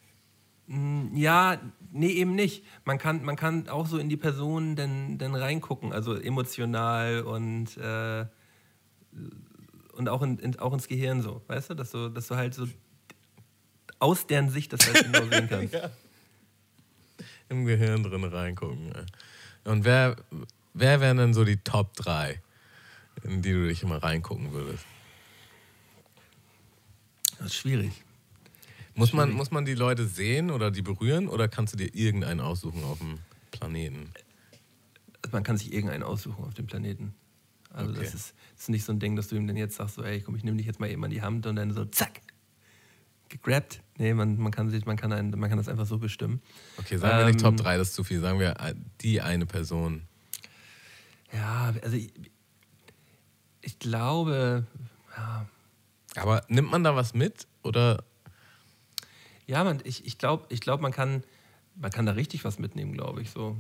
Ja, 0.67 1.61
nee, 1.93 2.13
eben 2.13 2.35
nicht. 2.35 2.65
Man 2.85 2.99
kann, 2.99 3.23
man 3.23 3.37
kann 3.37 3.69
auch 3.69 3.87
so 3.87 3.99
in 3.99 4.09
die 4.09 4.17
Person 4.17 4.77
dann, 4.77 5.19
dann 5.19 5.35
reingucken, 5.35 5.93
also 5.93 6.15
emotional 6.15 7.23
und, 7.23 7.77
äh, 7.77 8.25
und 9.93 10.09
auch, 10.09 10.23
in, 10.23 10.39
in, 10.39 10.59
auch 10.59 10.73
ins 10.73 10.89
Gehirn 10.89 11.21
so, 11.21 11.43
weißt 11.49 11.71
du? 11.71 11.75
Dass 11.75 11.91
du, 11.91 12.09
dass 12.09 12.29
du 12.29 12.37
halt 12.37 12.55
so 12.55 12.67
aus 13.99 14.27
deren 14.27 14.49
Sicht 14.49 14.73
das 14.73 14.87
halt 14.87 15.05
genau 15.05 15.27
sehen 15.31 15.49
kannst. 15.49 15.75
Im 17.51 17.67
Gehirn 17.67 18.03
drin 18.03 18.25
reingucken. 18.25 18.93
Und 19.65 19.85
wer, 19.85 20.17
wer 20.73 21.01
wären 21.01 21.19
denn 21.19 21.35
so 21.35 21.45
die 21.45 21.59
Top 21.59 21.95
3, 21.95 22.41
in 23.23 23.43
die 23.43 23.53
du 23.53 23.69
dich 23.69 23.83
immer 23.83 24.03
reingucken 24.03 24.53
würdest? 24.53 24.85
Das 27.39 27.49
ist 27.49 27.57
schwierig. 27.57 28.04
Muss 28.97 29.13
man, 29.13 29.33
muss 29.33 29.51
man 29.51 29.65
die 29.65 29.75
Leute 29.75 30.07
sehen 30.07 30.51
oder 30.51 30.71
die 30.71 30.83
berühren 30.83 31.29
oder 31.29 31.49
kannst 31.49 31.75
du 31.75 31.77
dir 31.77 31.95
irgendeinen 31.95 32.41
aussuchen 32.41 32.85
auf 32.85 32.99
dem 32.99 33.19
Planeten? 33.51 34.11
Man 35.33 35.43
kann 35.43 35.57
sich 35.57 35.73
irgendeinen 35.73 36.03
aussuchen 36.03 36.45
auf 36.45 36.55
dem 36.55 36.67
Planeten. 36.67 37.15
Also 37.71 37.91
Okay. 37.91 38.05
das, 38.05 38.15
ist, 38.15 38.35
das 38.55 38.63
ist 38.63 38.69
nicht 38.69 38.85
so 38.85 38.93
ein 38.93 39.01
Ding, 39.01 39.17
dass 39.17 39.29
du 39.29 39.37
ihm 39.37 39.47
dann 39.49 39.57
jetzt 39.57 39.77
sagst, 39.77 39.97
so, 39.97 40.05
ey, 40.05 40.21
komm, 40.21 40.37
ich 40.37 40.45
nehme 40.45 40.57
dich 40.57 40.67
jetzt 40.67 40.79
mal 40.79 40.89
eben 40.89 41.03
an 41.05 41.11
die 41.11 41.23
Hand 41.23 41.47
und 41.47 41.57
dann 41.57 41.73
so, 41.73 41.85
zack, 41.87 42.21
gegrabt. 43.29 43.81
Nee, 43.99 44.15
man, 44.15 44.39
man, 44.39 44.53
kann, 44.53 44.71
sich, 44.71 44.87
man, 44.87 44.97
kann, 44.97 45.13
einen, 45.13 45.31
man 45.39 45.49
kann 45.49 45.59
das 45.59 45.69
einfach 45.69 45.87
so 45.87 45.99
bestimmen. 45.99 46.41
Okay, 46.77 46.97
sagen 46.99 47.19
wir 47.19 47.25
nicht 47.25 47.41
Ähm, 47.43 47.57
Top 47.57 47.57
3, 47.57 47.79
das 47.79 47.89
ist 47.89 47.95
zu 47.95 48.05
viel. 48.05 48.21
Sagen 48.21 48.39
wir 48.39 48.61
äh, 48.61 48.75
die 49.01 49.21
eine 49.21 49.47
Person. 49.47 50.03
Ja, 51.33 51.75
also 51.83 51.97
ich, 51.97 52.13
ich 53.61 53.79
glaube, 53.81 54.67
ja, 55.17 55.47
Aber 56.15 56.45
nimmt 56.49 56.71
man 56.71 56.85
da 56.85 56.95
was 56.95 57.13
mit 57.15 57.49
oder 57.63 58.05
ja 59.47 59.65
man, 59.65 59.81
ich, 59.85 60.07
ich 60.07 60.19
glaube, 60.19 60.47
ich 60.49 60.61
glaub, 60.61 60.81
man, 60.81 60.93
kann, 60.93 61.23
man 61.77 61.91
kann 61.91 62.07
da 62.07 62.13
richtig 62.13 62.45
was 62.45 62.59
mitnehmen, 62.59 62.93
glaube 62.93 63.23
ich. 63.23 63.31
So. 63.31 63.57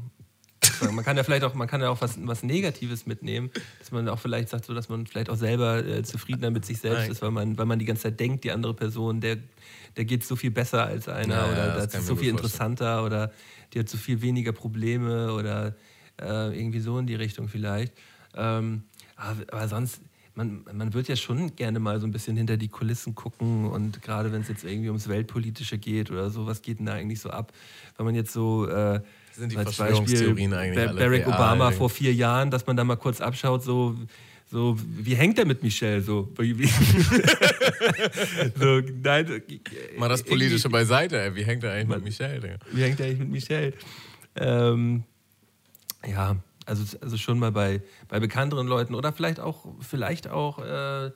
man 0.81 1.05
kann 1.05 1.16
ja 1.16 1.24
vielleicht 1.24 1.44
auch, 1.44 1.55
man 1.55 1.69
kann 1.69 1.81
ja 1.81 1.90
auch 1.90 2.01
was, 2.01 2.16
was 2.27 2.43
Negatives 2.43 3.06
mitnehmen, 3.06 3.51
dass 3.78 3.93
man 3.93 4.09
auch 4.09 4.19
vielleicht 4.19 4.48
sagt, 4.48 4.65
so, 4.65 4.74
dass 4.74 4.89
man 4.89 5.06
vielleicht 5.06 5.28
auch 5.31 5.36
selber 5.36 5.85
äh, 5.85 6.02
zufriedener 6.02 6.51
mit 6.51 6.65
sich 6.65 6.78
selbst 6.78 7.02
Nein. 7.02 7.11
ist, 7.11 7.23
weil 7.23 7.31
man, 7.31 7.59
weil 7.59 7.66
man 7.66 7.78
die 7.78 7.85
ganze 7.85 8.05
Zeit 8.05 8.19
denkt, 8.19 8.44
die 8.44 8.51
andere 8.51 8.74
Person, 8.74 9.20
der, 9.20 9.39
der 9.97 10.05
geht 10.05 10.24
so 10.24 10.36
viel 10.36 10.51
besser 10.51 10.85
als 10.85 11.09
einer 11.09 11.35
Ja, 11.35 11.47
ja, 11.47 11.52
oder 11.52 11.66
das 11.66 11.85
das 11.85 11.93
kann 11.93 12.01
ist 12.01 12.06
so 12.06 12.16
viel 12.16 12.31
vorstellen. 12.31 12.36
interessanter 12.36 13.05
oder 13.05 13.32
die 13.73 13.81
hat 13.81 13.89
so 13.89 13.98
viel 13.98 14.23
weniger 14.23 14.52
Probleme 14.52 15.32
oder 15.35 15.74
äh, 16.20 16.59
irgendwie 16.59 16.81
so 16.81 16.98
in 16.98 17.06
die 17.06 17.15
Richtung 17.15 17.48
vielleicht. 17.48 17.93
Ähm, 18.35 18.85
aber, 19.16 19.43
aber 19.52 19.69
sonst, 19.69 20.01
man, 20.35 20.65
man 20.73 20.93
wird 20.94 21.09
ja 21.09 21.16
schon 21.16 21.55
gerne 21.55 21.78
mal 21.78 22.01
so 22.01 22.06
ein 22.06 22.11
bisschen 22.11 22.36
hinter 22.36 22.56
die 22.56 22.69
Kulissen 22.69 23.15
gucken 23.15 23.66
und 23.66 24.02
gerade 24.02 24.32
wenn 24.32 24.40
es 24.43 24.48
jetzt 24.48 24.65
irgendwie 24.65 24.89
ums 24.89 25.09
Weltpolitische 25.09 25.78
geht 25.78 26.11
oder 26.11 26.31
so, 26.31 26.47
was 26.47 26.61
geht 26.62 26.81
denn 26.81 26.86
da 26.86 26.94
eigentlich 26.94 27.20
so 27.20 27.31
ab? 27.31 27.52
Wenn 27.97 28.06
man 28.06 28.15
jetzt 28.16 28.32
so 28.32 28.66
äh, 28.66 29.01
Sind 29.32 29.52
die 29.52 29.56
als 29.56 29.78
eigentlich 29.81 30.20
Ba- 30.20 30.93
Barack? 30.93 31.27
Obama 31.28 31.70
vor 31.70 31.89
vier 31.90 32.12
Jahren, 32.12 32.51
dass 32.51 32.66
man 32.66 32.77
da 32.77 32.82
mal 32.82 32.97
kurz 32.97 33.20
abschaut, 33.20 33.62
so, 33.62 33.94
so 34.51 34.77
wie 34.81 35.15
hängt 35.15 35.39
er 35.39 35.47
mit 35.47 35.62
Michelle? 35.62 36.01
So, 36.02 36.32
so 38.59 38.81
nein, 39.02 39.27
so, 39.27 39.35
Mal 39.98 40.09
das 40.09 40.23
Politische 40.23 40.69
beiseite, 40.69 41.20
ey. 41.20 41.35
Wie 41.35 41.44
hängt 41.44 41.62
er 41.65 41.73
eigentlich 41.73 41.89
mit 41.97 42.05
Michelle, 42.05 42.40
Digga? 42.40 42.56
wie 42.73 42.82
hängt 42.82 42.98
er 43.01 43.06
eigentlich 43.06 43.19
mit 43.20 43.31
Michelle? 43.31 43.73
Ähm, 44.36 45.05
ja, 46.06 46.36
also, 46.66 46.97
also 47.01 47.16
schon 47.16 47.39
mal 47.39 47.53
bei, 47.53 47.82
bei 48.09 48.20
bekannteren 48.20 48.66
Leuten 48.66 48.95
oder 48.95 49.12
vielleicht 49.12 49.41
auch, 49.41 49.66
vielleicht 49.81 50.28
auch 50.28 50.59
äh, 50.59 51.11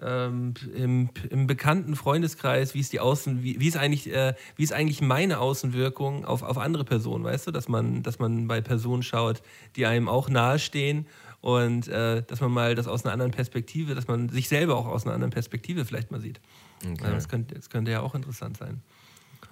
ähm, 0.00 0.54
im, 0.74 1.10
im 1.30 1.46
bekannten 1.46 1.96
Freundeskreis, 1.96 2.74
wie 2.74 2.80
ist 2.80 2.92
die 2.92 3.00
Außen, 3.00 3.42
wie, 3.42 3.60
wie 3.60 3.68
ist 3.68 3.76
eigentlich, 3.76 4.12
äh, 4.12 4.34
wie 4.56 4.62
ist 4.62 4.72
eigentlich 4.72 5.00
meine 5.00 5.38
Außenwirkung 5.38 6.24
auf, 6.24 6.42
auf 6.42 6.58
andere 6.58 6.84
Personen, 6.84 7.24
weißt 7.24 7.46
du, 7.46 7.50
dass 7.50 7.68
man, 7.68 8.02
dass 8.02 8.18
man 8.18 8.48
bei 8.48 8.60
Personen 8.60 9.02
schaut, 9.02 9.42
die 9.76 9.86
einem 9.86 10.08
auch 10.08 10.28
nahestehen 10.28 11.06
und 11.40 11.88
äh, 11.88 12.22
dass 12.22 12.40
man 12.40 12.50
mal 12.50 12.74
das 12.74 12.88
aus 12.88 13.04
einer 13.04 13.12
anderen 13.12 13.32
Perspektive, 13.32 13.94
dass 13.94 14.08
man 14.08 14.28
sich 14.30 14.48
selber 14.48 14.76
auch 14.76 14.86
aus 14.86 15.04
einer 15.04 15.14
anderen 15.14 15.32
Perspektive 15.32 15.84
vielleicht 15.84 16.10
mal 16.10 16.20
sieht. 16.20 16.40
Okay. 16.80 17.04
Ja, 17.04 17.10
das, 17.12 17.28
könnte, 17.28 17.54
das 17.54 17.70
könnte 17.70 17.90
ja 17.90 18.00
auch 18.00 18.14
interessant 18.14 18.56
sein. 18.56 18.82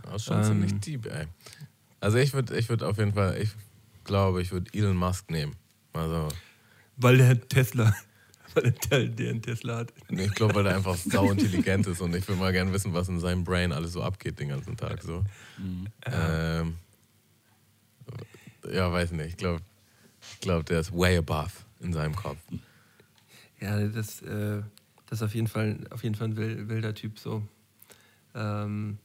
Das 0.02 0.16
ist 0.16 0.24
schon 0.24 0.38
Ähm. 0.38 0.44
ziemlich 0.44 0.80
deep, 0.80 1.06
ey. 1.06 1.26
Also 2.00 2.18
ich 2.18 2.32
würde 2.32 2.56
ich 2.56 2.68
würd 2.68 2.82
auf 2.82 2.98
jeden 2.98 3.12
Fall, 3.12 3.40
ich 3.40 3.50
glaube, 4.04 4.42
ich 4.42 4.52
würde 4.52 4.70
Elon 4.76 4.96
Musk 4.96 5.30
nehmen. 5.30 5.54
Also, 5.92 6.28
Weil 6.96 7.18
der 7.18 7.40
Tesla, 7.48 7.94
weil 8.54 8.72
der, 8.72 9.06
der 9.08 9.30
einen 9.30 9.42
Tesla 9.42 9.78
hat. 9.78 9.92
nee, 10.10 10.24
ich 10.24 10.34
glaube, 10.34 10.54
weil 10.56 10.66
er 10.66 10.76
einfach 10.76 10.96
sau 10.96 11.30
intelligent 11.32 11.86
ist 11.86 12.00
und 12.00 12.14
ich 12.14 12.26
würde 12.28 12.40
mal 12.40 12.52
gerne 12.52 12.72
wissen, 12.72 12.92
was 12.94 13.08
in 13.08 13.20
seinem 13.20 13.44
Brain 13.44 13.72
alles 13.72 13.92
so 13.92 14.02
abgeht 14.02 14.38
den 14.40 14.48
ganzen 14.48 14.76
Tag. 14.76 15.02
So. 15.02 15.24
Ähm, 16.06 16.76
ja, 18.70 18.92
weiß 18.92 19.12
nicht. 19.12 19.28
Ich 19.30 19.36
glaube, 19.36 19.60
ich 20.32 20.40
glaub, 20.40 20.64
der 20.66 20.80
ist 20.80 20.92
way 20.92 21.18
above 21.18 21.50
in 21.80 21.92
seinem 21.92 22.14
Kopf. 22.14 22.38
Ja, 23.60 23.80
das, 23.86 24.22
äh, 24.22 24.62
das 25.06 25.18
ist 25.20 25.22
auf 25.22 25.34
jeden 25.34 25.46
Fall, 25.48 25.78
auf 25.90 26.02
jeden 26.02 26.14
Fall 26.14 26.28
ein 26.28 26.36
wil- 26.36 26.68
wilder 26.68 26.94
Typ 26.94 27.18
so. 27.18 27.46
Ähm, 28.34 28.98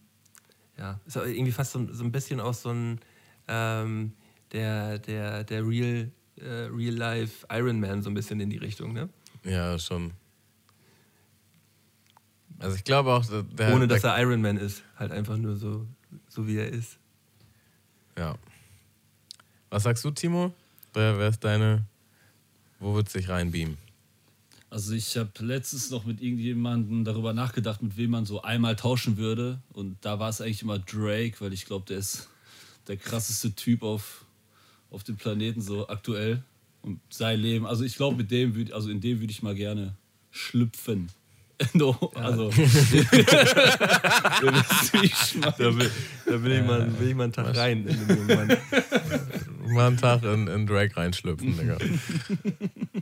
ja, 0.77 0.99
ist 1.05 1.15
irgendwie 1.15 1.51
fast 1.51 1.71
so, 1.73 1.91
so 1.93 2.03
ein 2.03 2.11
bisschen 2.11 2.39
auch 2.39 2.53
so 2.53 2.69
ein 2.69 2.99
ähm, 3.47 4.13
der, 4.57 4.99
der, 4.99 5.43
der 5.43 5.67
Real, 5.67 6.11
äh, 6.37 6.45
Real 6.45 6.95
Life 6.95 7.45
Iron 7.51 7.79
Man 7.79 8.01
so 8.01 8.09
ein 8.09 8.13
bisschen 8.13 8.39
in 8.39 8.49
die 8.49 8.57
Richtung, 8.57 8.93
ne? 8.93 9.09
Ja, 9.43 9.77
schon. 9.77 10.11
Also 12.59 12.75
ich 12.75 12.83
glaube 12.83 13.11
auch, 13.11 13.23
der, 13.25 13.73
Ohne 13.73 13.87
dass 13.87 14.01
der, 14.01 14.11
er 14.11 14.23
Iron 14.23 14.41
Man 14.41 14.57
ist. 14.57 14.83
Halt 14.95 15.11
einfach 15.11 15.37
nur 15.37 15.55
so, 15.55 15.85
so 16.27 16.47
wie 16.47 16.57
er 16.57 16.69
ist. 16.69 16.97
Ja. 18.17 18.35
Was 19.69 19.83
sagst 19.83 20.03
du, 20.03 20.11
Timo? 20.11 20.53
Wer, 20.93 21.19
wer 21.19 21.29
ist 21.29 21.43
deine. 21.43 21.85
Wo 22.79 22.95
wird 22.95 23.09
sich 23.09 23.29
reinbeamen? 23.29 23.77
Also 24.69 24.93
ich 24.93 25.17
habe 25.17 25.31
letztens 25.39 25.91
noch 25.91 26.05
mit 26.05 26.21
irgendjemandem 26.21 27.05
darüber 27.05 27.33
nachgedacht, 27.33 27.81
mit 27.81 27.95
wem 27.95 28.11
man 28.11 28.25
so 28.25 28.41
einmal 28.41 28.75
tauschen 28.75 29.17
würde. 29.17 29.61
Und 29.71 29.97
da 30.01 30.19
war 30.19 30.29
es 30.29 30.41
eigentlich 30.41 30.63
immer 30.63 30.79
Drake, 30.79 31.35
weil 31.39 31.53
ich 31.53 31.65
glaube, 31.65 31.85
der 31.85 31.99
ist 31.99 32.29
der 32.87 32.97
krasseste 32.97 33.53
Typ 33.53 33.83
auf, 33.83 34.25
auf 34.89 35.03
dem 35.03 35.17
Planeten 35.17 35.61
so 35.61 35.87
aktuell. 35.87 36.43
Und 36.81 36.99
sein 37.09 37.39
Leben. 37.39 37.65
Also 37.65 37.83
ich 37.83 37.95
glaube, 37.95 38.17
mit 38.17 38.31
dem 38.31 38.55
würd, 38.55 38.71
also 38.71 38.89
in 38.89 39.01
dem 39.01 39.19
würde 39.19 39.31
ich 39.31 39.41
mal 39.41 39.55
gerne 39.55 39.95
schlüpfen. 40.31 41.09
no, 41.73 41.95
also. 42.13 42.49
Ich 42.49 42.61
meine. 44.41 45.53
Da 45.57 45.75
will, 45.75 45.91
da 46.25 46.43
will, 46.43 46.51
ich, 46.51 46.63
mal, 46.63 46.99
will 46.99 47.09
ich 47.09 47.15
mal 47.15 47.23
einen 47.23 47.33
Tag 47.33 47.55
rein. 47.57 47.85
Mal 49.67 49.87
einen 49.87 49.97
Tag 49.97 50.23
in, 50.23 50.47
in 50.47 50.67
Drake 50.67 50.95
reinschlüpfen, 50.95 51.57
Digga. 51.57 51.77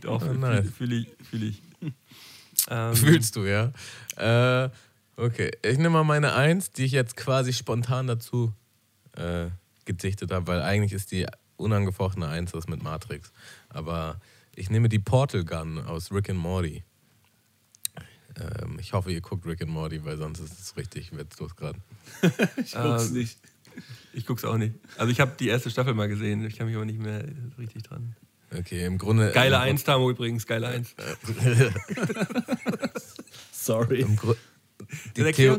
Doch, 0.01 0.21
fühle 0.21 0.39
nice. 0.39 0.69
fühl 0.71 0.93
ich. 0.93 1.07
Fühl 1.29 1.43
ich. 1.43 1.61
Ähm, 2.69 2.95
Fühlst 2.95 3.35
du, 3.35 3.43
ja? 3.43 3.71
Äh, 4.15 4.69
okay, 5.17 5.51
ich 5.61 5.77
nehme 5.77 5.89
mal 5.89 6.03
meine 6.03 6.33
Eins, 6.33 6.71
die 6.71 6.85
ich 6.85 6.91
jetzt 6.93 7.17
quasi 7.17 7.53
spontan 7.53 8.07
dazu 8.07 8.53
äh, 9.17 9.47
gedichtet 9.85 10.31
habe, 10.31 10.47
weil 10.47 10.61
eigentlich 10.61 10.93
ist 10.93 11.11
die 11.11 11.27
unangefochtene 11.57 12.27
Eins 12.27 12.52
das 12.52 12.68
mit 12.68 12.84
Matrix. 12.84 13.32
Aber 13.69 14.19
ich 14.56 14.69
nehme 14.69 14.90
die 14.90 14.99
Portal 14.99 15.44
Gun 15.44 15.80
aus 15.80 16.11
Rick 16.11 16.30
and 16.30 16.40
Morty. 16.40 16.84
Ähm, 18.38 18.77
ich 18.80 18.94
hoffe, 18.94 19.11
ihr 19.11 19.22
guckt 19.22 19.45
Rick 19.45 19.61
and 19.61 19.72
Morty, 19.72 20.03
weil 20.03 20.18
sonst 20.18 20.40
ist 20.40 20.60
es 20.60 20.77
richtig 20.77 21.15
witzlos 21.15 21.56
gerade. 21.56 21.80
Ich 22.57 22.73
guck's 22.73 23.10
Ähm, 23.10 23.14
nicht. 23.14 23.40
Ich 24.14 24.26
guck's 24.26 24.45
auch 24.45 24.57
nicht. 24.57 24.76
Also 24.98 25.11
ich 25.11 25.19
habe 25.19 25.34
die 25.38 25.49
erste 25.49 25.69
Staffel 25.69 25.94
mal 25.94 26.07
gesehen, 26.07 26.45
ich 26.45 26.57
kann 26.57 26.68
mich 26.68 26.76
aber 26.76 26.86
nicht 26.86 26.99
mehr 26.99 27.26
richtig 27.57 27.84
dran. 27.84 28.15
Okay, 28.57 28.86
im 28.86 28.98
Grunde. 28.98 29.32
Geile 29.32 29.56
im, 29.56 29.61
Eins, 29.61 29.84
Tamo 29.84 30.10
übrigens, 30.10 30.45
geile 30.45 30.68
Eins. 30.68 30.95
Sorry. 33.52 34.02
Im 34.02 34.15
Gru 34.15 34.34
die, 35.15 35.32
Theo 35.32 35.57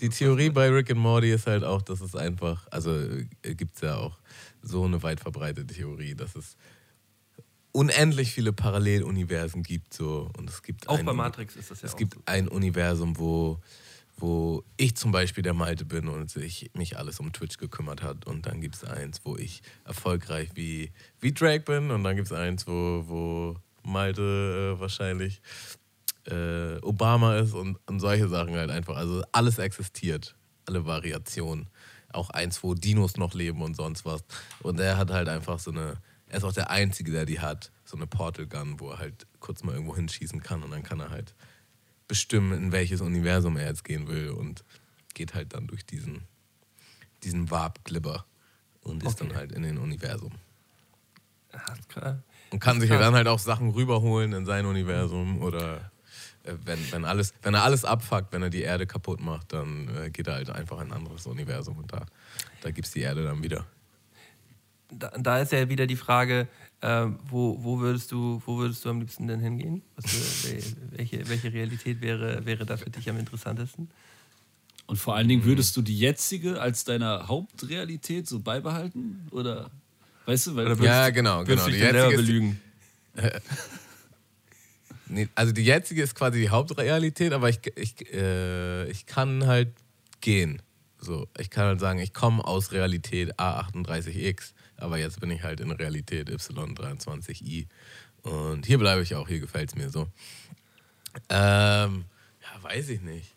die 0.00 0.08
Theorie 0.08 0.50
bei 0.50 0.68
Rick 0.68 0.90
and 0.90 1.00
Morty 1.00 1.32
ist 1.32 1.46
halt 1.46 1.64
auch, 1.64 1.82
dass 1.82 2.00
es 2.00 2.14
einfach, 2.14 2.66
also 2.70 2.96
gibt 3.42 3.76
es 3.76 3.82
ja 3.82 3.96
auch 3.96 4.18
so 4.62 4.84
eine 4.84 5.02
weit 5.02 5.20
verbreitete 5.20 5.74
Theorie, 5.74 6.14
dass 6.14 6.34
es 6.36 6.56
unendlich 7.72 8.32
viele 8.32 8.52
Paralleluniversen 8.52 9.62
gibt. 9.62 9.94
So, 9.94 10.30
und 10.36 10.48
es 10.48 10.62
gibt 10.62 10.88
Auch 10.88 10.98
ein, 10.98 11.04
bei 11.04 11.12
Matrix 11.12 11.56
ist 11.56 11.70
das 11.70 11.82
ja 11.82 11.88
Es 11.88 11.96
gibt 11.96 12.14
so. 12.14 12.20
ein 12.26 12.48
Universum, 12.48 13.18
wo, 13.18 13.60
wo 14.16 14.64
ich 14.76 14.96
zum 14.96 15.12
Beispiel 15.12 15.42
der 15.42 15.54
Malte 15.54 15.84
bin 15.84 16.08
und 16.08 16.30
sich 16.30 16.70
mich 16.74 16.98
alles 16.98 17.20
um 17.20 17.32
Twitch 17.32 17.58
gekümmert 17.58 18.02
hat. 18.02 18.26
Und 18.26 18.46
dann 18.46 18.60
gibt 18.60 18.76
es 18.76 18.84
eins, 18.84 19.20
wo 19.24 19.36
ich 19.36 19.62
erfolgreich 19.84 20.50
wie, 20.54 20.90
wie 21.20 21.32
Drake 21.32 21.64
bin. 21.64 21.90
Und 21.90 22.04
dann 22.04 22.16
gibt 22.16 22.26
es 22.26 22.32
eins, 22.32 22.66
wo, 22.66 23.04
wo 23.06 23.56
Malte 23.82 24.74
äh, 24.76 24.80
wahrscheinlich 24.80 25.40
äh, 26.26 26.76
Obama 26.82 27.38
ist 27.38 27.54
und, 27.54 27.78
und 27.86 28.00
solche 28.00 28.28
Sachen 28.28 28.54
halt 28.54 28.70
einfach. 28.70 28.96
Also 28.96 29.22
alles 29.32 29.58
existiert, 29.58 30.34
alle 30.66 30.84
Variationen. 30.84 31.68
Auch 32.12 32.30
eins, 32.30 32.62
wo 32.62 32.74
Dinos 32.74 33.16
noch 33.16 33.34
leben 33.34 33.62
und 33.62 33.74
sonst 33.74 34.04
was. 34.04 34.22
Und 34.60 34.80
er 34.80 34.96
hat 34.96 35.10
halt 35.10 35.28
einfach 35.28 35.58
so 35.58 35.70
eine, 35.70 35.98
er 36.26 36.38
ist 36.38 36.44
auch 36.44 36.52
der 36.52 36.70
Einzige, 36.70 37.12
der 37.12 37.26
die 37.26 37.40
hat, 37.40 37.70
so 37.84 37.96
eine 37.96 38.06
Portal 38.06 38.46
Gun, 38.46 38.80
wo 38.80 38.90
er 38.90 38.98
halt 38.98 39.26
kurz 39.40 39.62
mal 39.62 39.72
irgendwo 39.74 39.96
hinschießen 39.96 40.42
kann 40.42 40.62
und 40.62 40.70
dann 40.70 40.82
kann 40.82 41.00
er 41.00 41.10
halt 41.10 41.34
bestimmen, 42.08 42.52
in 42.52 42.72
welches 42.72 43.00
Universum 43.00 43.56
er 43.56 43.66
jetzt 43.68 43.84
gehen 43.84 44.08
will 44.08 44.30
und 44.30 44.64
geht 45.14 45.34
halt 45.34 45.54
dann 45.54 45.66
durch 45.66 45.84
diesen, 45.86 46.22
diesen 47.22 47.50
Warp-Glibber 47.50 48.24
und 48.82 49.02
ist 49.02 49.14
Okay. 49.20 49.28
dann 49.28 49.36
halt 49.36 49.52
in 49.52 49.62
den 49.62 49.78
Universum. 49.78 50.32
Ist 51.52 51.88
krass. 51.88 52.16
Und 52.50 52.58
kann 52.60 52.80
sich 52.80 52.90
dann 52.90 53.14
halt 53.14 53.28
auch 53.28 53.38
Sachen 53.38 53.70
rüberholen 53.70 54.32
in 54.32 54.44
sein 54.46 54.66
Universum 54.66 55.40
oder 55.42 55.90
wenn, 56.44 56.78
wenn, 56.92 57.04
alles, 57.04 57.34
wenn 57.42 57.54
er 57.54 57.62
alles 57.64 57.84
abfuckt, 57.84 58.32
wenn 58.32 58.42
er 58.42 58.50
die 58.50 58.62
Erde 58.62 58.86
kaputt 58.86 59.20
macht, 59.20 59.52
dann 59.52 59.88
äh, 59.96 60.10
geht 60.10 60.26
er 60.26 60.34
halt 60.34 60.50
einfach 60.50 60.80
in 60.80 60.88
ein 60.88 60.92
anderes 60.92 61.26
Universum 61.26 61.78
und 61.78 61.92
da, 61.92 62.06
da 62.62 62.70
gibt 62.70 62.86
es 62.86 62.92
die 62.92 63.00
Erde 63.00 63.22
dann 63.24 63.42
wieder. 63.42 63.66
Da, 64.92 65.10
da 65.18 65.38
ist 65.38 65.52
ja 65.52 65.68
wieder 65.68 65.86
die 65.86 65.96
Frage, 65.96 66.48
äh, 66.80 67.06
wo, 67.28 67.62
wo, 67.62 67.78
würdest 67.78 68.10
du, 68.10 68.42
wo 68.44 68.58
würdest 68.58 68.84
du 68.84 68.90
am 68.90 68.98
liebsten 69.00 69.26
denn 69.28 69.38
hingehen? 69.40 69.82
Was 69.96 70.04
welche, 70.96 71.28
welche 71.28 71.52
Realität 71.52 72.00
wäre, 72.00 72.44
wäre 72.44 72.66
da 72.66 72.76
für 72.76 72.90
dich 72.90 73.08
am 73.08 73.18
interessantesten? 73.18 73.88
Und 74.86 74.96
vor 74.96 75.14
allen 75.14 75.28
Dingen 75.28 75.44
würdest 75.44 75.76
du 75.76 75.82
die 75.82 75.96
jetzige 75.96 76.60
als 76.60 76.82
deine 76.84 77.28
Hauptrealität 77.28 78.26
so 78.26 78.40
beibehalten? 78.40 79.28
Oder 79.30 79.70
weißt 80.26 80.48
du, 80.48 80.56
weil 80.56 80.66
Oder 80.66 80.82
Ja, 80.84 81.02
würdest- 81.04 81.14
genau, 81.14 81.38
Würdest 81.46 81.48
genau. 81.48 81.64
du 81.66 81.70
Die 81.70 81.72
dich 81.78 81.82
selber 81.82 81.98
jetzige 82.10 82.20
ist- 82.22 82.26
belügen? 82.26 82.60
Nee, 85.12 85.28
also 85.34 85.52
die 85.52 85.64
jetzige 85.64 86.02
ist 86.02 86.14
quasi 86.14 86.40
die 86.40 86.50
Hauptrealität, 86.50 87.32
aber 87.32 87.48
ich, 87.48 87.58
ich, 87.74 88.12
äh, 88.12 88.88
ich 88.88 89.06
kann 89.06 89.46
halt 89.46 89.72
gehen. 90.20 90.62
So, 90.98 91.26
ich 91.36 91.50
kann 91.50 91.64
halt 91.64 91.80
sagen, 91.80 91.98
ich 91.98 92.14
komme 92.14 92.44
aus 92.44 92.70
Realität 92.70 93.34
A38X, 93.36 94.52
aber 94.76 94.98
jetzt 94.98 95.18
bin 95.18 95.30
ich 95.30 95.42
halt 95.42 95.58
in 95.58 95.72
Realität 95.72 96.30
Y23I. 96.30 97.66
Und 98.22 98.66
hier 98.66 98.78
bleibe 98.78 99.02
ich 99.02 99.16
auch, 99.16 99.26
hier 99.26 99.40
gefällt 99.40 99.70
es 99.70 99.76
mir 99.76 99.90
so. 99.90 100.06
Ähm, 101.28 102.04
ja, 102.42 102.62
weiß 102.62 102.90
ich 102.90 103.00
nicht. 103.00 103.34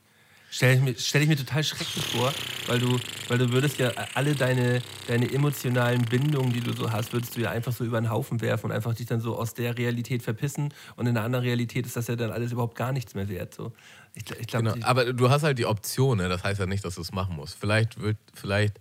Stell 0.55 0.75
ich, 0.75 0.81
mir, 0.81 0.93
stell 0.95 1.23
ich 1.23 1.27
mir 1.27 1.35
total 1.35 1.63
schrecklich 1.63 2.05
vor, 2.05 2.31
weil 2.67 2.77
du, 2.77 2.99
weil 3.27 3.39
du 3.39 3.51
würdest 3.51 3.79
ja 3.79 3.89
alle 4.13 4.35
deine, 4.35 4.83
deine 5.07 5.33
emotionalen 5.33 6.03
Bindungen, 6.03 6.53
die 6.53 6.59
du 6.59 6.73
so 6.73 6.91
hast, 6.91 7.11
würdest 7.11 7.35
du 7.35 7.41
ja 7.41 7.49
einfach 7.49 7.73
so 7.73 7.83
über 7.83 7.99
den 7.99 8.11
Haufen 8.11 8.39
werfen 8.39 8.67
und 8.67 8.71
einfach 8.71 8.93
dich 8.93 9.07
dann 9.07 9.19
so 9.19 9.35
aus 9.35 9.55
der 9.55 9.75
Realität 9.79 10.21
verpissen. 10.21 10.71
Und 10.95 11.07
in 11.07 11.17
einer 11.17 11.25
anderen 11.25 11.43
Realität 11.43 11.87
ist 11.87 11.95
das 11.95 12.05
ja 12.05 12.15
dann 12.15 12.29
alles 12.29 12.51
überhaupt 12.51 12.75
gar 12.75 12.91
nichts 12.91 13.15
mehr 13.15 13.29
wert. 13.29 13.55
So. 13.55 13.73
Ich, 14.13 14.29
ich 14.29 14.45
glaub, 14.45 14.61
genau. 14.61 14.75
Aber 14.85 15.11
du 15.11 15.27
hast 15.31 15.41
halt 15.41 15.57
die 15.57 15.65
Option, 15.65 16.19
ne? 16.19 16.29
das 16.29 16.43
heißt 16.43 16.59
ja 16.59 16.67
nicht, 16.67 16.85
dass 16.85 16.93
du 16.93 17.01
es 17.01 17.11
machen 17.11 17.35
musst. 17.35 17.57
Vielleicht 17.59 17.99
wird, 17.99 18.17
vielleicht. 18.35 18.79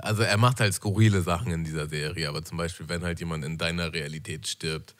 Also 0.00 0.24
er 0.24 0.36
macht 0.36 0.58
halt 0.58 0.74
skurrile 0.74 1.22
Sachen 1.22 1.52
in 1.52 1.62
dieser 1.62 1.88
Serie, 1.88 2.28
aber 2.28 2.44
zum 2.44 2.58
Beispiel, 2.58 2.88
wenn 2.88 3.04
halt 3.04 3.20
jemand 3.20 3.44
in 3.44 3.56
deiner 3.56 3.92
Realität 3.92 4.48
stirbt, 4.48 4.96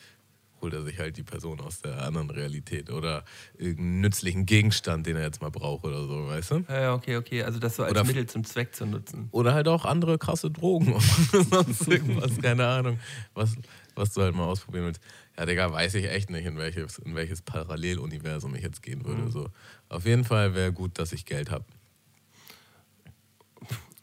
holt 0.64 0.72
er 0.72 0.82
sich 0.82 0.98
halt 0.98 1.18
die 1.18 1.22
Person 1.22 1.60
aus 1.60 1.82
der 1.82 2.02
anderen 2.02 2.30
Realität 2.30 2.90
oder 2.90 3.24
irgendeinen 3.58 4.00
nützlichen 4.00 4.46
Gegenstand, 4.46 5.06
den 5.06 5.16
er 5.16 5.24
jetzt 5.24 5.42
mal 5.42 5.50
braucht 5.50 5.84
oder 5.84 6.06
so, 6.06 6.26
weißt 6.26 6.50
du? 6.52 6.64
Ja, 6.68 6.94
okay, 6.94 7.16
okay. 7.18 7.42
Also 7.42 7.58
das 7.58 7.76
so 7.76 7.82
als 7.82 7.92
oder 7.92 8.04
Mittel 8.04 8.26
zum 8.26 8.44
Zweck 8.44 8.74
zu 8.74 8.86
nutzen. 8.86 9.28
Oder 9.30 9.52
halt 9.52 9.68
auch 9.68 9.84
andere 9.84 10.16
krasse 10.16 10.50
Drogen 10.50 10.94
oder 11.32 11.44
sonst 11.44 11.86
irgendwas, 11.86 12.40
keine 12.40 12.66
Ahnung, 12.66 12.98
was, 13.34 13.54
was 13.94 14.14
du 14.14 14.22
halt 14.22 14.34
mal 14.34 14.44
ausprobieren 14.44 14.86
willst. 14.86 15.02
Ja, 15.36 15.44
Digga, 15.44 15.70
weiß 15.70 15.94
ich 15.96 16.06
echt 16.08 16.30
nicht, 16.30 16.46
in 16.46 16.56
welches, 16.56 16.98
in 16.98 17.14
welches 17.14 17.42
Paralleluniversum 17.42 18.54
ich 18.54 18.62
jetzt 18.62 18.82
gehen 18.82 19.04
würde. 19.04 19.22
Mhm. 19.22 19.30
So. 19.30 19.48
Auf 19.90 20.06
jeden 20.06 20.24
Fall 20.24 20.54
wäre 20.54 20.72
gut, 20.72 20.98
dass 20.98 21.12
ich 21.12 21.26
Geld 21.26 21.50
habe. 21.50 21.64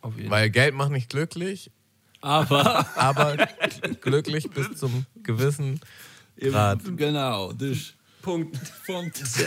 Weil 0.04 0.50
Geld 0.52 0.76
macht 0.76 0.92
nicht 0.92 1.10
glücklich, 1.10 1.72
aber, 2.22 2.86
aber 2.98 3.48
glücklich 4.02 4.50
bis 4.50 4.76
zum 4.76 5.06
gewissen 5.24 5.80
Grad. 6.50 6.82
Genau, 6.98 7.54
dus. 7.54 7.94
Punkt. 8.22 8.58
Punkt. 8.86 9.20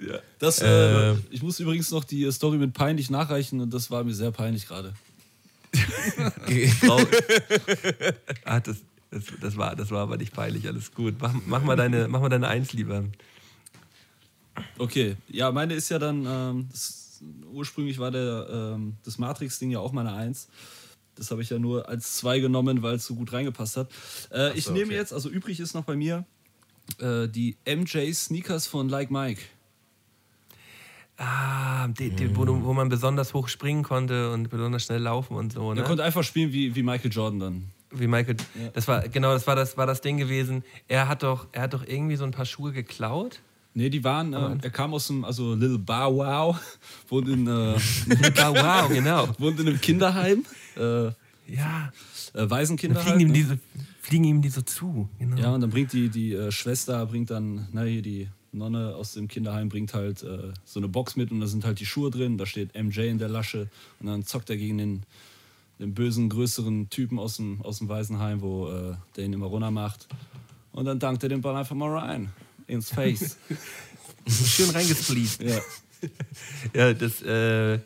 ja. 0.00 0.18
Das, 0.38 0.60
äh, 0.60 1.10
äh, 1.10 1.16
ich 1.30 1.42
muss 1.42 1.58
übrigens 1.60 1.90
noch 1.90 2.04
die 2.04 2.30
Story 2.32 2.58
mit 2.58 2.72
peinlich 2.72 3.10
nachreichen 3.10 3.60
und 3.60 3.72
das 3.72 3.90
war 3.90 4.04
mir 4.04 4.14
sehr 4.14 4.30
peinlich 4.30 4.66
gerade. 4.66 4.94
ah, 8.44 8.60
das, 8.60 8.76
das, 9.10 9.24
das, 9.40 9.56
war, 9.56 9.74
das 9.74 9.90
war 9.90 10.02
aber 10.02 10.18
nicht 10.18 10.34
peinlich, 10.34 10.68
alles 10.68 10.92
gut. 10.92 11.14
Mach, 11.18 11.34
mach, 11.46 11.62
mal, 11.62 11.76
deine, 11.76 12.08
mach 12.08 12.20
mal 12.20 12.28
deine 12.28 12.48
Eins 12.48 12.72
lieber. 12.72 13.04
Okay, 14.78 15.16
ja, 15.28 15.50
meine 15.50 15.74
ist 15.74 15.88
ja 15.88 15.98
dann, 15.98 16.26
ähm, 16.26 16.68
das, 16.70 17.22
ursprünglich 17.52 17.98
war 17.98 18.10
der, 18.10 18.48
ähm, 18.50 18.96
das 19.04 19.18
Matrix-Ding 19.18 19.70
ja 19.70 19.78
auch 19.78 19.92
meine 19.92 20.12
Eins. 20.12 20.48
Das 21.16 21.30
habe 21.30 21.42
ich 21.42 21.50
ja 21.50 21.58
nur 21.58 21.88
als 21.88 22.16
zwei 22.16 22.38
genommen, 22.38 22.82
weil 22.82 22.96
es 22.96 23.06
so 23.06 23.14
gut 23.14 23.32
reingepasst 23.32 23.76
hat. 23.76 23.90
Äh, 24.30 24.48
so, 24.48 24.54
ich 24.54 24.70
nehme 24.70 24.86
okay. 24.86 24.94
jetzt, 24.94 25.12
also 25.12 25.28
übrig 25.28 25.60
ist 25.60 25.74
noch 25.74 25.84
bei 25.84 25.96
mir, 25.96 26.24
äh, 26.98 27.28
die 27.28 27.56
MJ 27.66 28.12
Sneakers 28.12 28.66
von 28.66 28.88
Like 28.88 29.10
Mike. 29.10 29.42
Ah, 31.18 31.88
die, 31.88 32.10
die, 32.10 32.34
wo, 32.34 32.46
wo, 32.46 32.72
man 32.72 32.88
besonders 32.88 33.34
hoch 33.34 33.48
springen 33.48 33.82
konnte 33.82 34.32
und 34.32 34.48
besonders 34.48 34.84
schnell 34.84 35.02
laufen 35.02 35.36
und 35.36 35.52
so. 35.52 35.72
Ne? 35.72 35.80
Er 35.80 35.86
konnte 35.86 36.02
einfach 36.02 36.24
spielen 36.24 36.52
wie, 36.52 36.74
wie 36.74 36.82
Michael 36.82 37.12
Jordan 37.12 37.38
dann. 37.38 37.68
Wie 37.90 38.06
Michael. 38.06 38.36
Ja. 38.60 38.70
Das 38.70 38.88
war 38.88 39.06
genau, 39.08 39.32
das 39.32 39.46
war 39.46 39.54
das 39.54 39.76
war 39.76 39.86
das 39.86 40.00
Ding 40.00 40.16
gewesen. 40.16 40.64
Er 40.88 41.08
hat 41.08 41.22
doch, 41.22 41.46
er 41.52 41.62
hat 41.62 41.74
doch 41.74 41.86
irgendwie 41.86 42.16
so 42.16 42.24
ein 42.24 42.30
paar 42.30 42.46
Schuhe 42.46 42.72
geklaut. 42.72 43.40
Nee, 43.74 43.88
die 43.88 44.04
waren, 44.04 44.34
äh, 44.34 44.58
er 44.62 44.70
kam 44.70 44.92
aus 44.92 45.06
dem, 45.06 45.24
also 45.24 45.54
Little 45.54 45.78
Bow 45.78 46.16
Wow, 46.16 46.60
wohnt 47.08 47.28
in, 47.28 47.46
äh, 47.46 47.78
Bow 48.34 48.54
Wow, 48.54 48.88
genau. 48.90 49.28
wohnt 49.38 49.58
in 49.60 49.68
einem 49.68 49.80
Kinderheim. 49.80 50.44
Äh, 50.76 51.04
ja. 51.46 51.92
Äh, 52.34 52.50
Waisenkinderheim. 52.50 53.06
Fliegen 53.06 53.20
ihm, 53.20 53.28
ne? 53.28 53.32
diese, 53.32 53.58
fliegen 54.00 54.24
ihm 54.24 54.42
die 54.42 54.50
so 54.50 54.60
zu. 54.60 55.08
Genau. 55.18 55.36
Ja, 55.36 55.54
und 55.54 55.62
dann 55.62 55.70
bringt 55.70 55.92
die, 55.94 56.10
die 56.10 56.34
äh, 56.34 56.52
Schwester, 56.52 57.04
bringt 57.06 57.30
dann, 57.30 57.68
na 57.72 57.82
hier 57.82 58.02
die 58.02 58.28
Nonne 58.52 58.94
aus 58.94 59.14
dem 59.14 59.28
Kinderheim 59.28 59.70
bringt 59.70 59.94
halt 59.94 60.22
äh, 60.22 60.52
so 60.66 60.78
eine 60.78 60.88
Box 60.88 61.16
mit 61.16 61.30
und 61.30 61.40
da 61.40 61.46
sind 61.46 61.64
halt 61.64 61.80
die 61.80 61.86
Schuhe 61.86 62.10
drin, 62.10 62.36
da 62.36 62.44
steht 62.44 62.74
MJ 62.74 63.08
in 63.08 63.16
der 63.16 63.30
Lasche 63.30 63.70
und 64.00 64.06
dann 64.06 64.24
zockt 64.26 64.50
er 64.50 64.58
gegen 64.58 64.76
den, 64.76 65.02
den 65.78 65.94
bösen, 65.94 66.28
größeren 66.28 66.90
Typen 66.90 67.18
aus 67.18 67.36
dem, 67.36 67.62
aus 67.62 67.78
dem 67.78 67.88
Waisenheim, 67.88 68.42
wo 68.42 68.68
äh, 68.68 68.94
der 69.16 69.24
ihn 69.24 69.32
immer 69.32 69.46
runter 69.46 69.70
macht. 69.70 70.06
Und 70.72 70.84
dann 70.84 70.98
dankt 70.98 71.22
er 71.22 71.30
den 71.30 71.40
Ball 71.40 71.56
einfach 71.56 71.76
mal 71.76 71.96
rein 71.96 72.30
ins 72.72 72.90
Face. 72.90 73.36
Schön 74.26 74.70
reingespleet. 74.70 75.38
Ja. 75.40 75.60
ja, 76.74 76.94
das, 76.94 77.22
äh, 77.22 77.78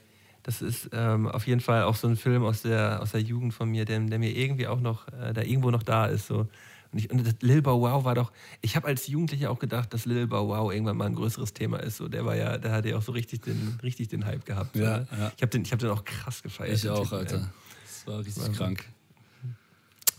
das 0.43 0.63
ist 0.63 0.91
ähm, 0.93 1.29
auf 1.29 1.47
jeden 1.47 1.61
Fall 1.61 1.83
auch 1.83 1.97
so 1.97 2.07
ein 2.09 2.17
Film 2.17 2.45
aus 2.45 2.63
der, 2.63 3.03
aus 3.03 3.13
der 3.13 3.21
Jugend 3.21 3.53
von 3.53 3.71
mir, 3.71 3.85
der, 3.85 4.01
der 4.01 4.19
mir 4.19 4.31
irgendwie 4.31 4.67
auch 4.67 4.81
noch, 4.81 5.09
äh, 5.09 5.33
da 5.33 5.43
irgendwo 5.43 5.71
noch 5.71 5.83
da 5.83 6.07
ist. 6.07 6.27
So. 6.27 6.47
Und, 6.93 6.99
ich, 6.99 7.11
und 7.11 7.43
Lil 7.43 7.63
Bow 7.63 7.81
Wow 7.81 8.05
war 8.05 8.15
doch, 8.15 8.33
ich 8.61 8.77
habe 8.77 8.87
als 8.87 9.07
Jugendlicher 9.07 9.51
auch 9.51 9.59
gedacht, 9.59 9.93
dass 9.93 10.05
Lil 10.07 10.27
Bow 10.27 10.49
Wow 10.49 10.73
irgendwann 10.73 10.97
mal 10.97 11.07
ein 11.07 11.15
größeres 11.15 11.53
Thema 11.53 11.79
ist. 11.79 11.97
So, 11.97 12.09
der 12.09 12.25
war 12.25 12.37
ja, 12.37 12.59
der 12.59 12.73
hatte 12.73 12.91
ja 12.91 12.97
auch 12.97 13.03
so 13.03 13.13
richtig 13.13 13.43
den, 13.43 13.79
richtig 13.83 14.09
den 14.09 14.25
Hype 14.25 14.45
gehabt. 14.45 14.77
Ja, 14.77 14.99
ja. 14.99 15.33
Ich 15.37 15.43
habe 15.43 15.49
den, 15.49 15.65
hab 15.65 15.79
den 15.79 15.91
auch 15.91 16.05
krass 16.05 16.43
gefeiert. 16.43 16.77
Ich 16.77 16.89
auch, 16.89 17.03
Typen, 17.03 17.19
Alter. 17.19 17.51
Das 17.85 18.07
war 18.07 18.19
richtig 18.21 18.43
war 18.43 18.53
krank. 18.53 18.85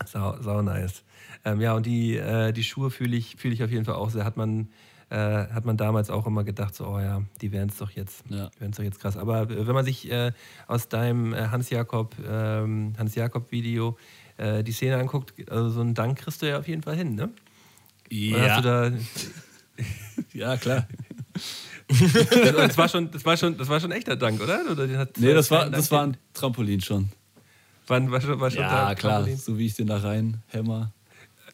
Sau, 0.05 0.37
sau 0.41 0.61
nice. 0.61 1.03
Ähm, 1.45 1.61
ja, 1.61 1.73
und 1.73 1.85
die, 1.85 2.17
äh, 2.17 2.51
die 2.51 2.63
Schuhe 2.63 2.91
fühle 2.91 3.15
ich, 3.15 3.35
fühl 3.37 3.53
ich 3.53 3.63
auf 3.63 3.71
jeden 3.71 3.85
Fall 3.85 3.95
auch 3.95 4.09
sehr. 4.09 4.25
Hat 4.25 4.37
man, 4.37 4.69
äh, 5.09 5.15
hat 5.15 5.65
man 5.65 5.77
damals 5.77 6.09
auch 6.09 6.27
immer 6.27 6.43
gedacht, 6.43 6.75
so, 6.75 6.87
oh 6.87 6.99
ja, 6.99 7.21
die 7.41 7.51
wären 7.51 7.69
es 7.69 7.77
doch 7.77 7.91
jetzt. 7.91 8.23
Ja. 8.29 8.49
Doch 8.59 8.83
jetzt 8.83 8.99
krass. 8.99 9.17
Aber 9.17 9.49
wenn 9.49 9.73
man 9.73 9.85
sich 9.85 10.11
äh, 10.11 10.31
aus 10.67 10.89
deinem 10.89 11.33
äh, 11.33 11.47
Hans-Jakob 11.47 12.15
ähm, 12.27 12.93
Hans 12.97 13.15
Video 13.15 13.97
äh, 14.37 14.63
die 14.63 14.71
Szene 14.71 14.97
anguckt, 14.97 15.33
also 15.49 15.69
so 15.69 15.81
einen 15.81 15.93
Dank 15.93 16.19
kriegst 16.19 16.41
du 16.41 16.49
ja 16.49 16.59
auf 16.59 16.67
jeden 16.67 16.83
Fall 16.83 16.95
hin, 16.95 17.15
ne? 17.15 17.29
Ja. 18.09 18.61
Da 18.61 18.91
ja, 20.33 20.57
klar. 20.57 20.87
das, 21.87 22.77
war 22.77 22.89
schon, 22.89 23.11
das, 23.11 23.23
war 23.25 23.37
schon, 23.37 23.57
das 23.57 23.69
war 23.69 23.79
schon 23.79 23.91
echter 23.91 24.15
Dank, 24.15 24.41
oder? 24.41 24.61
oder 24.69 25.07
nee, 25.17 25.33
das 25.33 25.49
war, 25.51 25.69
das 25.69 25.89
war 25.91 26.03
ein 26.03 26.17
Trampolin 26.33 26.81
schon. 26.81 27.09
War, 27.87 28.11
war, 28.11 28.21
schon, 28.21 28.39
war 28.39 28.51
schon 28.51 28.61
ja, 28.61 28.93
klar, 28.95 29.25
so 29.35 29.57
wie 29.57 29.65
ich 29.65 29.75
den 29.75 29.87
da 29.87 29.97
rein 29.97 30.41
hämmer. 30.47 30.91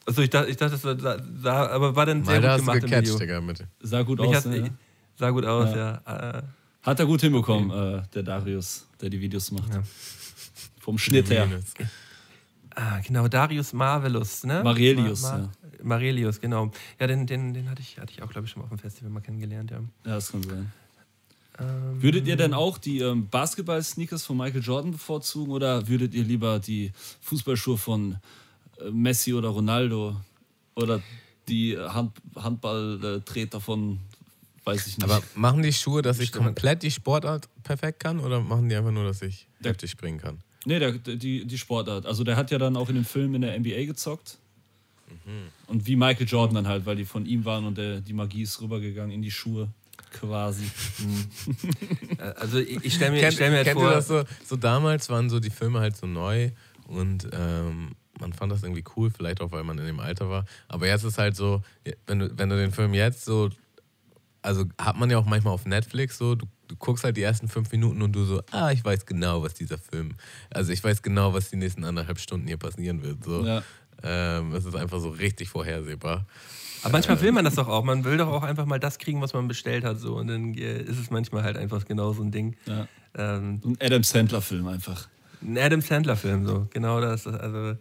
Also 0.05 0.21
ich 0.21 0.29
dachte, 0.29 0.49
ich 0.49 0.57
dachte, 0.57 0.77
das 0.77 1.01
sah, 1.01 1.17
sah 1.41 1.67
aber 1.67 1.95
war 1.95 2.05
dann 2.05 2.25
sehr 2.25 2.41
Mal 2.41 2.57
gut 2.57 2.65
gemacht 2.65 2.81
gecatcht, 2.81 3.07
im 3.07 3.13
Video. 3.13 3.19
Digga, 3.19 3.41
mit. 3.41 3.65
Sah 3.79 4.01
gut 4.01 4.19
Mich 4.19 4.35
aus, 4.35 4.45
ne? 4.45 4.71
Sah 5.15 5.29
gut 5.29 5.45
aus, 5.45 5.69
ja. 5.75 6.01
ja. 6.05 6.43
Hat 6.81 6.99
er 6.99 7.05
gut 7.05 7.21
hinbekommen, 7.21 7.71
okay. 7.71 7.97
äh, 7.97 8.01
der 8.13 8.23
Darius, 8.23 8.87
der 8.99 9.09
die 9.09 9.21
Videos 9.21 9.51
macht. 9.51 9.73
Ja. 9.73 9.83
Vom 10.79 10.97
Schnitt 10.97 11.29
her. 11.29 11.47
Ah, 12.75 12.99
genau, 12.99 13.27
Darius 13.27 13.71
Marvelous, 13.71 14.43
ne? 14.43 14.63
Marelius, 14.63 15.21
Mar 15.21 15.37
Mar 15.37 15.49
ja. 15.61 15.83
Marelius, 15.83 16.41
genau. 16.41 16.71
Ja, 16.99 17.07
den, 17.07 17.27
den, 17.27 17.53
den 17.53 17.69
hatte, 17.69 17.81
ich, 17.81 17.99
hatte 17.99 18.11
ich 18.11 18.23
auch, 18.23 18.29
glaube 18.29 18.45
ich, 18.45 18.51
schon 18.51 18.61
mal 18.61 18.65
auf 18.65 18.71
dem 18.71 18.79
Festival 18.79 19.11
mal 19.11 19.21
kennengelernt, 19.21 19.71
ja. 19.71 19.77
Ja, 19.77 20.15
das 20.15 20.31
kann 20.31 20.43
sein. 20.43 20.71
Ähm, 21.59 22.01
würdet 22.01 22.27
ihr 22.27 22.35
denn 22.35 22.53
auch 22.53 22.77
die 22.77 22.99
ähm, 22.99 23.27
Basketball-Sneakers 23.29 24.25
von 24.25 24.37
Michael 24.37 24.61
Jordan 24.63 24.91
bevorzugen 24.91 25.51
oder 25.51 25.87
würdet 25.87 26.13
ihr 26.13 26.23
lieber 26.23 26.59
die 26.59 26.91
Fußballschuhe 27.21 27.77
von 27.77 28.17
äh, 28.79 28.89
Messi 28.89 29.33
oder 29.33 29.49
Ronaldo 29.49 30.15
oder 30.75 31.01
die 31.47 31.77
Hand, 31.77 32.13
Handballtreter 32.35 33.61
von, 33.61 33.99
weiß 34.63 34.87
ich 34.87 34.97
nicht. 34.97 35.03
Aber 35.03 35.21
machen 35.35 35.61
die 35.61 35.73
Schuhe, 35.73 36.01
dass 36.01 36.19
ich 36.19 36.31
komplett 36.31 36.81
die 36.81 36.91
Sportart 36.91 37.47
perfekt 37.63 37.99
kann 37.99 38.19
oder 38.19 38.39
machen 38.39 38.69
die 38.69 38.75
einfach 38.75 38.91
nur, 38.91 39.03
dass 39.03 39.21
ich 39.21 39.47
heftig 39.61 39.91
springen 39.91 40.19
kann? 40.19 40.39
Nee, 40.65 40.79
der, 40.79 40.93
die, 40.93 41.45
die 41.45 41.57
Sportart. 41.57 42.05
Also 42.05 42.23
der 42.23 42.35
hat 42.35 42.49
ja 42.49 42.57
dann 42.57 42.77
auch 42.77 42.89
in 42.89 42.95
dem 42.95 43.05
Film 43.05 43.35
in 43.35 43.41
der 43.41 43.59
NBA 43.59 43.85
gezockt. 43.85 44.39
Mhm. 45.25 45.49
Und 45.67 45.85
wie 45.85 45.95
Michael 45.95 46.25
Jordan 46.27 46.55
dann 46.55 46.67
halt, 46.67 46.85
weil 46.85 46.95
die 46.95 47.05
von 47.05 47.25
ihm 47.25 47.45
waren 47.45 47.65
und 47.65 47.77
der, 47.77 48.01
die 48.01 48.13
Magie 48.13 48.41
ist 48.41 48.59
rübergegangen 48.61 49.11
in 49.11 49.21
die 49.21 49.29
Schuhe 49.29 49.69
quasi. 50.13 50.63
Mhm. 50.99 52.17
also 52.37 52.59
ich, 52.59 52.85
ich 52.85 52.93
stelle 52.93 53.11
mir, 53.11 53.19
kennt, 53.19 53.33
stell 53.33 53.49
mir 53.49 53.57
halt 53.57 53.67
kennt 53.67 53.79
vor... 53.79 53.91
das 53.91 54.07
so, 54.07 54.23
so 54.45 54.55
damals 54.55 55.09
waren 55.09 55.29
so 55.29 55.39
die 55.39 55.49
Filme 55.49 55.79
halt 55.79 55.97
so 55.97 56.07
neu 56.07 56.51
und 56.87 57.27
ähm, 57.33 57.91
man 58.19 58.33
fand 58.33 58.51
das 58.51 58.63
irgendwie 58.63 58.83
cool, 58.95 59.09
vielleicht 59.09 59.41
auch, 59.41 59.51
weil 59.51 59.63
man 59.63 59.77
in 59.79 59.85
dem 59.85 59.99
Alter 59.99 60.29
war. 60.29 60.45
Aber 60.67 60.87
jetzt 60.87 61.03
ist 61.03 61.17
halt 61.17 61.35
so, 61.35 61.61
wenn 62.05 62.19
du, 62.19 62.37
wenn 62.37 62.49
du 62.49 62.55
den 62.55 62.71
Film 62.71 62.93
jetzt 62.93 63.25
so, 63.25 63.49
also 64.41 64.65
hat 64.79 64.97
man 64.97 65.09
ja 65.09 65.17
auch 65.17 65.25
manchmal 65.25 65.53
auf 65.53 65.65
Netflix 65.65 66.17
so, 66.17 66.35
du, 66.35 66.45
du 66.67 66.75
guckst 66.75 67.03
halt 67.03 67.17
die 67.17 67.23
ersten 67.23 67.47
fünf 67.47 67.71
Minuten 67.71 68.01
und 68.01 68.13
du 68.13 68.23
so, 68.23 68.41
ah, 68.51 68.71
ich 68.71 68.83
weiß 68.83 69.05
genau, 69.05 69.41
was 69.41 69.53
dieser 69.53 69.77
Film, 69.77 70.13
also 70.49 70.71
ich 70.71 70.83
weiß 70.83 71.01
genau, 71.01 71.33
was 71.33 71.49
die 71.49 71.57
nächsten 71.57 71.83
anderthalb 71.83 72.19
Stunden 72.19 72.47
hier 72.47 72.57
passieren 72.57 73.01
wird. 73.01 73.23
So. 73.23 73.45
Ja. 73.45 73.63
Ähm, 74.03 74.53
es 74.53 74.65
ist 74.65 74.75
einfach 74.75 74.99
so 74.99 75.09
richtig 75.09 75.49
vorhersehbar. 75.49 76.25
Aber 76.83 76.91
manchmal 76.91 77.21
will 77.21 77.31
man 77.31 77.45
das 77.45 77.55
doch 77.55 77.67
auch. 77.67 77.83
Man 77.83 78.03
will 78.03 78.17
doch 78.17 78.27
auch 78.27 78.43
einfach 78.43 78.65
mal 78.65 78.79
das 78.79 78.99
kriegen, 78.99 79.21
was 79.21 79.33
man 79.33 79.47
bestellt 79.47 79.83
hat. 79.83 79.99
So. 79.99 80.15
Und 80.15 80.27
dann 80.27 80.53
äh, 80.53 80.81
ist 80.81 80.99
es 80.99 81.09
manchmal 81.09 81.43
halt 81.43 81.57
einfach 81.57 81.85
genau 81.85 82.13
so 82.13 82.23
ein 82.23 82.31
Ding. 82.31 82.55
Ja. 82.65 82.87
Ähm, 83.15 83.61
ein 83.65 83.77
Adam 83.79 84.03
Sandler-Film 84.03 84.67
einfach. 84.67 85.07
Ein 85.41 85.57
Adam 85.57 85.81
Sandler-Film, 85.81 86.45
so. 86.45 86.67
Genau 86.71 86.99
das. 86.99 87.25
Also, 87.27 87.77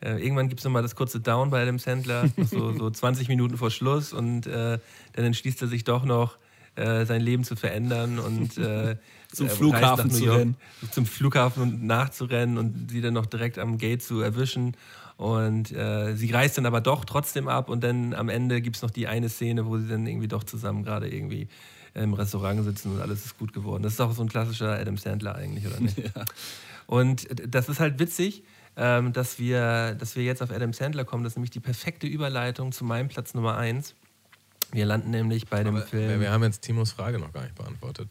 äh, 0.00 0.22
irgendwann 0.22 0.48
gibt 0.48 0.60
es 0.60 0.64
nochmal 0.64 0.82
das 0.82 0.96
kurze 0.96 1.20
Down 1.20 1.50
bei 1.50 1.62
Adam 1.62 1.78
Sandler, 1.78 2.28
so, 2.36 2.72
so 2.72 2.90
20 2.92 3.28
Minuten 3.28 3.56
vor 3.56 3.70
Schluss. 3.70 4.12
Und 4.12 4.46
äh, 4.46 4.78
dann 5.12 5.24
entschließt 5.24 5.62
er 5.62 5.68
sich 5.68 5.84
doch 5.84 6.04
noch, 6.04 6.38
äh, 6.76 7.04
sein 7.06 7.20
Leben 7.20 7.44
zu 7.44 7.56
verändern 7.56 8.18
und 8.18 8.58
äh, 8.58 8.96
Zum 9.34 9.46
äh, 9.46 9.50
Flughafen 9.50 10.10
zu 10.10 10.24
rennen. 10.24 10.56
Zum 10.90 11.06
Flughafen 11.06 11.62
und 11.62 11.84
nachzurennen 11.84 12.58
und 12.58 12.90
sie 12.90 13.00
dann 13.00 13.14
noch 13.14 13.26
direkt 13.26 13.58
am 13.58 13.78
Gate 13.78 14.02
zu 14.02 14.20
erwischen. 14.20 14.76
Und 15.16 15.70
äh, 15.72 16.16
sie 16.16 16.30
reist 16.32 16.58
dann 16.58 16.66
aber 16.66 16.80
doch 16.80 17.04
trotzdem 17.04 17.46
ab 17.48 17.68
und 17.68 17.84
dann 17.84 18.14
am 18.14 18.28
Ende 18.28 18.60
gibt 18.60 18.76
es 18.76 18.82
noch 18.82 18.90
die 18.90 19.06
eine 19.06 19.28
Szene, 19.28 19.66
wo 19.66 19.78
sie 19.78 19.88
dann 19.88 20.06
irgendwie 20.06 20.28
doch 20.28 20.42
zusammen 20.42 20.82
gerade 20.82 21.08
irgendwie 21.08 21.48
im 21.94 22.14
Restaurant 22.14 22.64
sitzen 22.64 22.92
und 22.92 23.00
alles 23.00 23.24
ist 23.24 23.38
gut 23.38 23.52
geworden. 23.52 23.82
Das 23.84 23.92
ist 23.92 24.00
auch 24.00 24.12
so 24.12 24.22
ein 24.22 24.28
klassischer 24.28 24.76
Adam 24.76 24.96
Sandler 24.96 25.36
eigentlich, 25.36 25.66
oder 25.66 25.80
nicht? 25.80 25.96
Und 26.86 27.28
das 27.46 27.68
ist 27.68 27.80
halt 27.80 27.98
witzig, 27.98 28.42
ähm, 28.76 29.12
dass, 29.12 29.38
wir, 29.38 29.94
dass 29.94 30.16
wir 30.16 30.24
jetzt 30.24 30.42
auf 30.42 30.50
Adam 30.50 30.72
Sandler 30.72 31.04
kommen. 31.04 31.24
Das 31.24 31.32
ist 31.32 31.36
nämlich 31.36 31.50
die 31.50 31.60
perfekte 31.60 32.06
Überleitung 32.06 32.72
zu 32.72 32.84
meinem 32.84 33.08
Platz 33.08 33.32
Nummer 33.32 33.56
1. 33.56 33.94
Wir 34.72 34.86
landen 34.86 35.10
nämlich 35.10 35.46
bei 35.46 35.62
dem 35.62 35.76
Aber 35.76 35.86
Film. 35.86 36.20
wir 36.20 36.30
haben 36.30 36.42
jetzt 36.42 36.62
Timos 36.62 36.92
Frage 36.92 37.18
noch 37.18 37.32
gar 37.32 37.44
nicht 37.44 37.54
beantwortet. 37.54 38.08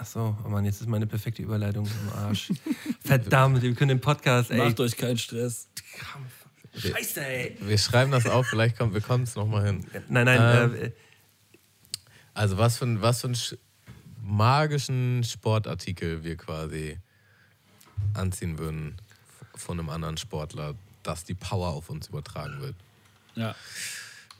Achso, 0.00 0.36
oh 0.44 0.48
Mann, 0.48 0.64
jetzt 0.64 0.80
ist 0.80 0.88
meine 0.88 1.06
perfekte 1.06 1.42
Überleitung 1.42 1.84
im 1.86 2.08
Arsch. 2.18 2.50
Verdammt, 3.04 3.60
wir 3.60 3.74
können 3.74 3.90
den 3.90 4.00
Podcast, 4.00 4.50
ey. 4.50 4.56
Macht 4.56 4.80
euch 4.80 4.96
keinen 4.96 5.18
Stress. 5.18 5.68
Scheiße, 6.74 7.22
ey. 7.26 7.56
Wir 7.60 7.76
schreiben 7.76 8.10
das 8.10 8.24
auf, 8.26 8.46
vielleicht 8.46 8.78
kommt, 8.78 8.94
wir 8.94 9.02
kommen 9.02 9.24
es 9.24 9.34
nochmal 9.34 9.66
hin. 9.66 9.84
Nein, 10.08 10.24
nein, 10.24 10.70
Ähm, 10.72 10.74
äh, 10.84 10.90
Also 12.32 12.56
was 12.56 12.78
für, 12.78 12.86
ein- 12.86 13.02
was 13.02 13.20
für 13.20 13.26
einen 13.26 13.34
sch- 13.34 13.58
magischen 14.22 15.22
Sportartikel 15.24 16.24
wir 16.24 16.36
quasi 16.38 16.96
anziehen 18.14 18.58
würden 18.58 18.96
von 19.56 19.78
einem 19.78 19.90
anderen 19.90 20.16
Sportler, 20.16 20.74
dass 21.02 21.24
die 21.24 21.34
Power 21.34 21.68
auf 21.68 21.90
uns 21.90 22.08
übertragen 22.08 22.58
wird. 22.62 22.76
Ja. 23.34 23.54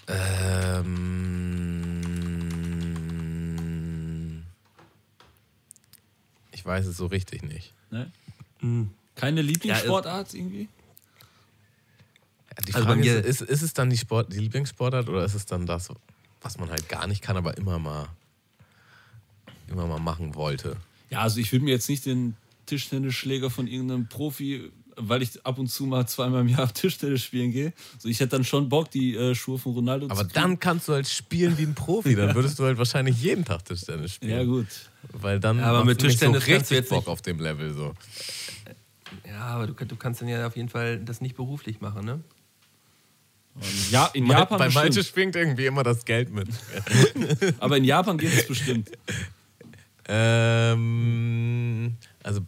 Ähm, 0.09 1.91
ich 6.61 6.67
weiß 6.67 6.85
es 6.87 6.99
so 6.99 7.07
richtig 7.07 7.43
nicht. 7.43 7.73
Ne? 7.91 8.13
Hm. 8.59 8.91
Keine 9.15 9.41
Lieblingssportart 9.41 10.35
irgendwie? 10.35 10.69
Ja, 12.51 12.63
Die 12.67 12.75
Also 12.75 12.87
Frage 12.87 13.11
ist, 13.15 13.41
ist, 13.41 13.49
ist 13.51 13.63
es 13.63 13.73
dann 13.73 13.89
die, 13.89 13.97
Sport, 13.97 14.31
die 14.35 14.41
Lieblingssportart 14.41 15.09
oder 15.09 15.25
ist 15.25 15.35
es 15.35 15.47
dann 15.47 15.65
das, 15.65 15.89
was 16.43 16.59
man 16.59 16.69
halt 16.69 16.87
gar 16.91 17.07
nicht 17.07 17.23
kann, 17.23 17.39
aber 17.39 17.57
immer 17.57 17.79
mal, 17.79 18.09
immer 19.69 19.87
mal 19.87 20.01
machen 20.01 20.35
wollte? 20.35 20.77
Ja, 21.09 21.23
also 21.23 21.41
ich 21.41 21.51
würde 21.51 21.65
mir 21.65 21.71
jetzt 21.71 21.89
nicht 21.89 22.05
den 22.05 22.37
Tischtennisschläger 22.67 23.49
von 23.49 23.67
irgendeinem 23.67 24.07
Profi, 24.07 24.71
weil 25.03 25.23
ich 25.23 25.45
ab 25.45 25.59
und 25.59 25.69
zu 25.69 25.85
mal 25.87 26.07
zweimal 26.07 26.43
im 26.43 26.49
Jahr 26.49 26.73
Tischtennis 26.73 27.23
spielen 27.25 27.51
gehe. 27.53 27.73
So, 27.99 28.09
ich 28.09 28.21
hätte 28.21 28.31
dann 28.37 28.45
schon 28.45 28.69
Bock, 28.69 28.91
die 28.91 29.15
äh, 29.17 29.35
Schuhe 29.35 29.59
von 29.59 29.73
Ronaldo 29.73 30.07
Aber 30.11 30.27
zu 30.29 30.35
dann 30.35 30.59
kannst 30.59 30.89
du 30.89 30.93
halt 30.93 31.09
spielen 31.09 31.57
wie 31.59 31.63
ein 31.65 31.75
Profi. 31.75 32.15
Dann 32.15 32.35
würdest 32.35 32.59
du 32.59 32.65
halt 32.65 32.79
wahrscheinlich 32.79 33.21
jeden 33.23 33.45
Tag 33.45 33.65
Tischtennis 33.65 34.15
spielen. 34.15 34.33
Ja, 34.33 34.45
gut. 34.45 34.67
Weil 35.13 35.41
dann 35.41 35.59
Ja, 35.59 35.65
aber 35.67 35.85
mit 35.85 35.99
Tischtennis 35.99 36.45
so 36.45 36.51
richtig 36.53 36.71
jetzt 36.71 36.91
Bock 36.91 37.01
nicht- 37.01 37.09
auf 37.09 37.23
dem 37.23 37.39
Level 37.41 37.73
so. 37.75 37.95
ja, 39.27 39.41
aber 39.41 39.67
du, 39.67 39.73
du 39.85 39.97
kannst 39.97 40.21
dann 40.21 40.29
ja 40.29 40.47
auf 40.47 40.57
jeden 40.57 40.69
Fall 40.69 40.99
das 40.99 41.21
nicht 41.21 41.37
beruflich 41.37 41.81
machen, 41.81 42.05
ne? 42.05 42.21
Und 43.55 43.91
ja, 43.91 44.07
in 44.15 44.29
Bei- 44.29 44.35
Japan 44.35 44.59
Bei 44.59 44.67
bestimmt. 44.69 45.05
schwingt 45.07 45.37
irgendwie 45.37 45.67
immer 45.67 45.83
das 45.83 46.05
Geld 46.05 46.31
mit. 46.33 46.49
Aber 47.59 47.77
in 47.79 47.85
Japan 47.85 48.17
geht 48.17 48.33
es 48.33 48.47
bestimmt. 48.47 48.91
ähm, 50.07 51.95
also. 52.23 52.41
mm. 52.41 52.45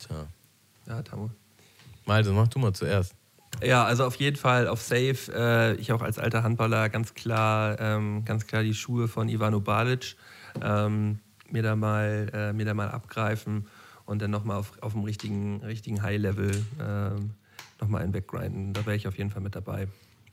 Tja. 0.00 0.26
Ja, 0.88 1.02
Tamu. 1.02 1.28
Malte, 2.06 2.30
mach 2.32 2.48
du 2.48 2.58
mal 2.58 2.72
zuerst. 2.72 3.14
Ja, 3.62 3.84
also 3.84 4.04
auf 4.04 4.14
jeden 4.16 4.36
Fall 4.36 4.68
auf 4.68 4.80
Safe. 4.80 5.16
Äh, 5.34 5.74
ich 5.76 5.92
auch 5.92 6.02
als 6.02 6.18
alter 6.18 6.42
Handballer 6.42 6.88
ganz 6.88 7.14
klar, 7.14 7.78
ähm, 7.80 8.24
ganz 8.24 8.46
klar 8.46 8.62
die 8.62 8.74
Schuhe 8.74 9.08
von 9.08 9.28
Ivano 9.28 9.60
Balic 9.60 10.16
ähm, 10.62 11.18
mir 11.50 11.62
da 11.62 11.76
mal, 11.76 12.30
äh, 12.32 12.52
mir 12.52 12.64
da 12.66 12.74
mal 12.74 12.88
abgreifen 12.90 13.66
und 14.04 14.22
dann 14.22 14.30
nochmal 14.30 14.58
auf, 14.58 14.72
auf 14.82 14.92
dem 14.92 15.04
richtigen, 15.04 15.62
richtigen 15.64 16.02
High-Level 16.02 16.64
ähm, 16.80 17.30
nochmal 17.80 18.02
einen 18.02 18.14
weggrinden. 18.14 18.72
Da 18.74 18.84
wäre 18.86 18.96
ich 18.96 19.08
auf 19.08 19.16
jeden 19.18 19.30
Fall 19.30 19.42
mit 19.42 19.54
dabei. 19.56 19.88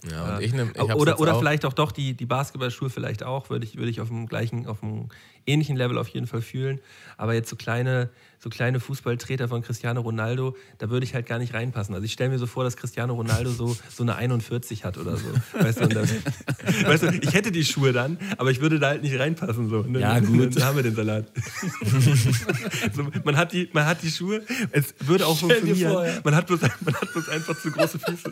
Ja, 0.10 0.36
und 0.36 0.42
Äh, 0.42 0.46
ich 0.46 0.54
nehm, 0.54 0.72
ich 0.76 0.82
oder 0.82 1.20
oder 1.20 1.34
auch- 1.36 1.40
vielleicht 1.40 1.66
auch 1.66 1.74
doch 1.74 1.92
die, 1.92 2.14
die 2.14 2.26
Basketballschuhe 2.26 2.90
vielleicht 2.90 3.24
auch, 3.24 3.50
würde 3.50 3.66
ich, 3.66 3.78
würde 3.78 3.90
ich 3.90 4.02
auf 4.02 4.10
dem 4.10 4.28
gleichen, 4.28 4.68
auf 4.68 4.82
dem 4.82 5.10
ähnlichen 5.46 5.76
Level 5.76 5.98
auf 5.98 6.08
jeden 6.10 6.28
Fall 6.28 6.42
fühlen. 6.42 6.80
Aber 7.18 7.34
jetzt 7.34 7.50
so 7.50 7.56
kleine, 7.56 8.10
so 8.40 8.50
kleine 8.50 8.80
Fußballtreter 8.80 9.48
von 9.48 9.62
Cristiano 9.62 10.02
Ronaldo, 10.02 10.56
da 10.78 10.90
würde 10.90 11.06
ich 11.06 11.14
halt 11.14 11.26
gar 11.26 11.40
nicht 11.40 11.54
reinpassen. 11.54 11.94
Also 11.94 12.06
ich 12.06 12.14
stelle 12.14 12.32
mir 12.32 12.40
so 12.40 12.48
vor, 12.48 12.64
dass 12.64 12.78
Cristiano 12.78 13.14
Ronaldo 13.14 13.52
so, 13.52 13.78
so 13.90 14.04
eine 14.04 14.16
41 14.16 14.84
hat 14.84 14.98
oder 14.98 15.18
so. 15.18 15.26
Weißt 15.54 15.82
du, 15.82 15.88
dann, 15.88 16.10
weißt 16.86 17.04
du, 17.04 17.20
ich 17.22 17.34
hätte 17.34 17.52
die 17.52 17.64
Schuhe 17.64 17.94
dann, 17.94 18.18
aber 18.38 18.52
ich 18.52 18.62
würde 18.62 18.80
da 18.80 18.90
halt 18.90 19.04
nicht 19.04 19.18
reinpassen. 19.18 19.70
So. 19.70 19.86
Ja, 19.86 20.20
gut. 20.20 20.56
Dann 20.56 20.64
haben 20.64 20.76
wir 20.76 20.84
den 20.84 20.96
Salat. 20.96 21.32
so, 22.94 23.08
man, 23.24 23.38
hat 23.38 23.54
die, 23.54 23.70
man 23.72 23.86
hat 23.86 24.02
die 24.04 24.12
Schuhe, 24.12 24.42
es 24.72 24.94
würde 25.00 25.26
auch 25.28 25.38
funktionieren. 25.38 25.92
vor, 25.92 26.06
ja. 26.06 26.20
man, 26.24 26.36
hat 26.36 26.48
bloß, 26.48 26.62
man 26.62 26.94
hat 26.96 27.12
bloß 27.12 27.30
einfach 27.30 27.60
zu 27.60 27.72
große 27.72 28.00
Füße. 28.00 28.32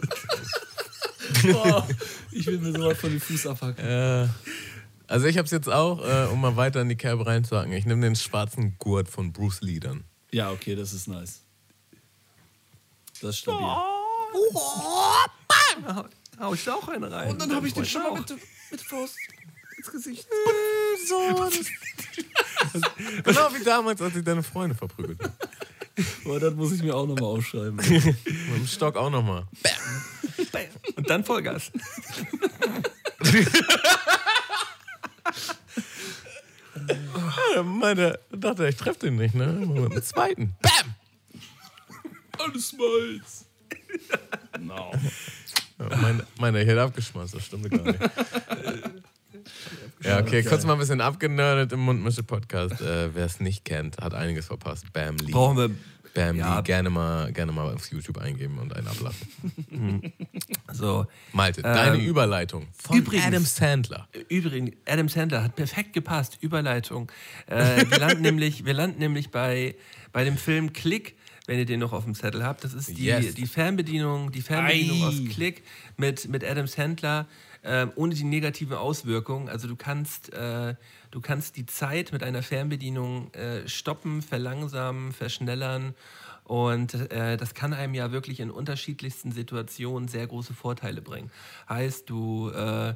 Boah, 1.52 1.88
ich 2.31 2.45
will 2.48 2.60
mir 2.60 2.72
sowas 2.72 2.98
von 2.98 3.10
den 3.10 3.19
Fuß 3.19 3.48
abhacken. 3.48 3.84
Äh, 3.84 4.27
also 5.14 5.27
ich 5.27 5.38
hab's 5.38 5.52
jetzt 5.52 5.69
auch, 5.69 6.03
äh, 6.03 6.26
um 6.31 6.41
mal 6.41 6.56
weiter 6.56 6.81
in 6.81 6.90
die 6.90 6.95
Kerbe 6.95 7.27
reinzuhaken. 7.27 7.72
Ich 7.73 7.85
nehme 7.85 8.02
den 8.02 8.15
schwarzen 8.15 8.77
Gurt 8.80 9.07
von 9.07 9.31
Bruce 9.31 9.61
Lee 9.61 9.80
dann. 9.80 10.06
Ja, 10.31 10.52
okay, 10.52 10.73
das 10.76 10.91
ist 10.91 11.07
nice. 11.07 11.41
Das 13.22 13.30
ist 13.30 13.38
stabil. 13.38 13.64
Hau 16.40 16.53
ich 16.56 16.64
da 16.64 16.73
auch 16.73 16.88
eine 16.88 17.11
rein. 17.11 17.30
Und 17.30 17.40
dann 17.40 17.53
habe 17.53 17.68
ich 17.68 17.76
den 17.76 17.85
schon 17.85 18.02
mal 18.02 18.14
mit. 18.14 18.27
mit, 18.27 18.40
mit 18.72 18.81
Faust 18.81 19.15
ins 19.77 19.91
Gesicht. 19.91 20.27
So, 21.06 21.19
genau 23.23 23.53
wie 23.53 23.64
damals, 23.64 24.02
als 24.02 24.15
ich 24.15 24.23
deine 24.23 24.41
Freunde 24.41 24.73
verprügelt 24.73 25.22
habe. 25.22 25.34
Boah, 26.23 26.40
das 26.40 26.53
muss 26.53 26.72
ich 26.72 26.81
mir 26.81 26.95
auch 26.95 27.06
nochmal 27.06 27.26
aufschreiben. 27.26 27.76
Mit 27.77 28.06
dem 28.26 28.68
Stock 28.68 28.95
auch 28.95 29.10
nochmal. 29.10 29.45
Und 30.95 31.10
dann 31.10 31.26
Vollgas. 31.26 31.72
Ja, 37.55 37.64
meine, 37.64 38.19
dachte, 38.31 38.68
ich 38.68 38.76
treffe 38.76 38.99
den 38.99 39.15
nicht, 39.18 39.35
ne? 39.35 39.45
Dem 39.53 40.01
zweiten. 40.03 40.55
Bam! 40.61 40.95
Alles 42.39 42.73
meins. 42.73 43.45
No. 44.60 44.91
Ja, 45.80 45.97
meine, 45.97 46.26
meine, 46.39 46.61
ich 46.61 46.68
hätte 46.68 46.81
abgeschmeißt, 46.81 47.35
das 47.35 47.45
stimmt 47.45 47.69
gar 47.69 47.84
nicht. 47.84 47.99
Ja, 50.03 50.19
okay, 50.19 50.43
kurz 50.43 50.65
mal 50.65 50.73
ein 50.73 50.80
bisschen 50.80 51.01
abgenördet 51.01 51.72
im 51.72 51.80
Mundmische-Podcast. 51.81 52.81
Äh, 52.81 53.15
Wer 53.15 53.26
es 53.26 53.39
nicht 53.39 53.64
kennt, 53.65 53.97
hat 53.97 54.14
einiges 54.14 54.47
verpasst. 54.47 54.91
Bam 54.93 55.15
Lee. 55.18 55.31
Brauchen 55.31 55.57
wir. 55.57 55.69
Bam 56.14 56.35
Ja. 56.35 56.57
Lee, 56.57 56.64
gerne 56.64 56.90
mal, 56.90 57.31
gerne 57.34 57.52
mal 57.52 57.73
auf 57.73 57.91
YouTube 57.91 58.18
eingeben 58.19 58.60
und 58.60 58.76
einen 58.76 58.88
ablassen. 58.88 59.27
So. 60.72 61.06
Malte, 61.34 61.61
deine 61.61 61.98
Ähm, 61.98 62.06
Überleitung 62.06 62.68
von 62.76 62.98
übrigens- 62.98 63.26
Adam 63.27 63.45
Sandler. 63.45 64.07
Übrigens, 64.30 64.76
Adam 64.88 65.07
Sandler 65.10 65.44
hat 65.44 65.56
perfekt 65.56 65.94
gepasst. 65.94 66.38
Überleitung. 66.41 67.11
Äh, 67.48 67.85
wir 67.90 67.99
landen 67.99 68.22
nämlich, 68.22 68.65
wir 68.65 68.73
landen 68.73 68.99
nämlich 68.99 69.30
bei, 69.30 69.76
bei 70.11 70.23
dem 70.23 70.38
Film 70.38 70.73
Click, 70.73 71.15
wenn 71.45 71.60
ihr 71.60 71.65
den 71.65 71.80
noch 71.80 71.94
auf 71.94 72.06
dem 72.06 72.15
Zettel 72.15 72.44
habt. 72.44 72.64
Das 72.64 72.73
ist 72.73 72.90
die, 72.98 73.06
Yes. 73.06 73.35
die 73.35 73.45
Fernbedienung, 73.45 74.31
die 74.31 74.41
Fernbedienung 74.41 75.03
Ei. 75.03 75.07
aus 75.07 75.15
Click 75.34 75.64
mit, 75.98 76.27
mit 76.30 76.44
Adam 76.44 76.68
Sandler. 76.68 77.27
ähm, 77.65 77.91
ohne 77.95 78.14
die 78.15 78.23
negativen 78.26 78.76
Auswirkungen. 78.76 79.48
Also 79.49 79.68
du 79.68 79.76
kannst, 79.76 80.34
äh, 80.34 80.76
du 81.14 81.22
kannst 81.22 81.57
die 81.57 81.68
Zeit 81.68 82.11
mit 82.11 82.23
einer 82.23 82.41
Fernbedienung 82.41 83.31
äh, 83.34 83.68
stoppen, 83.68 84.23
verlangsamen, 84.23 85.11
verschnellern. 85.11 85.94
Und 86.44 86.95
äh, 87.11 87.38
das 87.38 87.53
kann 87.53 87.73
einem 87.73 87.94
ja 87.94 88.11
wirklich 88.11 88.40
in 88.40 88.49
unterschiedlichsten 88.49 89.31
Situationen 89.31 90.07
sehr 90.07 90.26
große 90.26 90.56
Vorteile 90.56 91.02
bringen. 91.02 91.31
Heißt, 91.69 92.10
du 92.10 92.49
äh, 92.49 92.95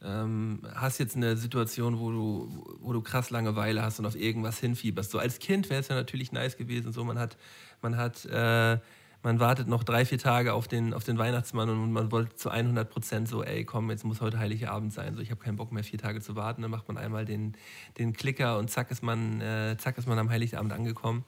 ähm, 0.00 0.62
hast 0.74 0.98
jetzt 0.98 1.16
eine 1.16 1.36
Situation, 1.36 1.98
wo 1.98 2.10
du, 2.10 2.78
wo 2.80 2.92
du 2.92 3.02
krass 3.02 3.30
Langeweile 3.30 3.82
hast 3.82 3.98
und 3.98 4.06
auf 4.06 4.14
irgendwas 4.14 4.60
hinfieberst. 4.60 5.10
So 5.10 5.18
als 5.18 5.40
Kind 5.40 5.68
wäre 5.68 5.80
es 5.80 5.88
ja 5.88 5.96
natürlich 5.96 6.30
nice 6.30 6.56
gewesen. 6.56 6.92
So 6.92 7.02
man 7.02 7.18
hat, 7.18 7.36
man 7.82 7.96
hat, 7.96 8.24
äh, 8.26 8.78
man 9.26 9.40
wartet 9.40 9.66
noch 9.66 9.82
drei, 9.82 10.04
vier 10.04 10.18
Tage 10.18 10.54
auf 10.54 10.68
den, 10.68 10.94
auf 10.94 11.02
den 11.02 11.18
Weihnachtsmann 11.18 11.68
und 11.68 11.90
man 11.90 12.12
wollte 12.12 12.36
zu 12.36 12.48
100 12.48 12.88
Prozent 12.88 13.26
so, 13.28 13.42
ey, 13.42 13.64
komm, 13.64 13.90
jetzt 13.90 14.04
muss 14.04 14.20
heute 14.20 14.38
Heiligabend 14.38 14.92
sein. 14.92 15.16
So, 15.16 15.20
ich 15.20 15.32
habe 15.32 15.40
keinen 15.40 15.56
Bock 15.56 15.72
mehr, 15.72 15.82
vier 15.82 15.98
Tage 15.98 16.20
zu 16.20 16.36
warten. 16.36 16.62
Dann 16.62 16.70
macht 16.70 16.86
man 16.86 16.96
einmal 16.96 17.24
den, 17.24 17.56
den 17.98 18.12
Klicker 18.12 18.56
und 18.56 18.70
zack 18.70 18.92
ist 18.92 19.02
man, 19.02 19.40
äh, 19.40 19.76
zack 19.78 19.98
ist 19.98 20.06
man 20.06 20.16
am 20.20 20.30
Heiligabend 20.30 20.72
angekommen. 20.72 21.24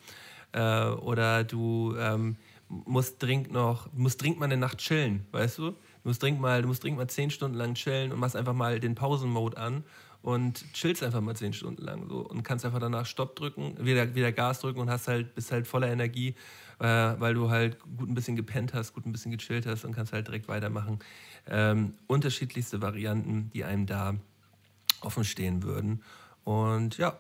Äh, 0.53 0.91
oder 0.91 1.43
du 1.43 1.97
ähm, 1.99 2.37
musst 2.69 3.21
dringend 3.21 3.51
noch, 3.51 3.93
musst 3.93 4.23
dringend 4.23 4.39
mal 4.39 4.45
eine 4.45 4.59
Nacht 4.59 4.79
chillen, 4.79 5.27
weißt 5.33 5.59
du? 5.59 5.71
Du 5.73 5.77
musst 6.05 6.23
dringend 6.23 6.41
mal, 6.41 6.63
du 6.63 6.69
mal 6.69 7.09
zehn 7.09 7.31
Stunden 7.31 7.57
lang 7.57 7.75
chillen 7.75 8.13
und 8.13 8.21
machst 8.21 8.37
einfach 8.37 8.55
mal 8.55 8.79
den 8.79 8.95
Pausenmode 8.95 9.57
an 9.57 9.83
und 10.23 10.73
chillst 10.73 11.03
einfach 11.03 11.21
mal 11.21 11.35
zehn 11.35 11.53
Stunden 11.53 11.83
lang 11.83 12.09
so 12.09 12.19
und 12.19 12.43
kannst 12.43 12.65
einfach 12.65 12.81
danach 12.81 13.07
Stopp 13.07 13.35
drücken, 13.35 13.77
wieder, 13.85 14.15
wieder 14.15 14.31
Gas 14.31 14.61
drücken 14.61 14.79
und 14.79 14.91
hast 14.91 15.09
halt, 15.09 15.35
bist 15.35 15.51
halt 15.51 15.67
voller 15.67 15.89
Energie, 15.89 16.35
weil 16.85 17.35
du 17.35 17.51
halt 17.51 17.79
gut 17.97 18.09
ein 18.09 18.15
bisschen 18.15 18.37
gepennt 18.37 18.75
hast, 18.75 18.95
gut 18.95 19.07
ein 19.07 19.13
bisschen 19.13 19.33
gechillt 19.33 19.67
hast 19.67 19.85
und 19.85 19.93
kannst 19.93 20.13
halt 20.13 20.27
direkt 20.27 20.49
weitermachen. 20.49 21.01
Ähm, 21.49 21.95
unterschiedlichste 22.07 22.83
Varianten, 22.83 23.51
die 23.55 23.65
einem 23.65 23.87
da 23.87 24.15
offen 25.01 25.25
stehen 25.25 25.63
würden. 25.63 26.03
Und 26.45 26.99
ja, 26.99 27.19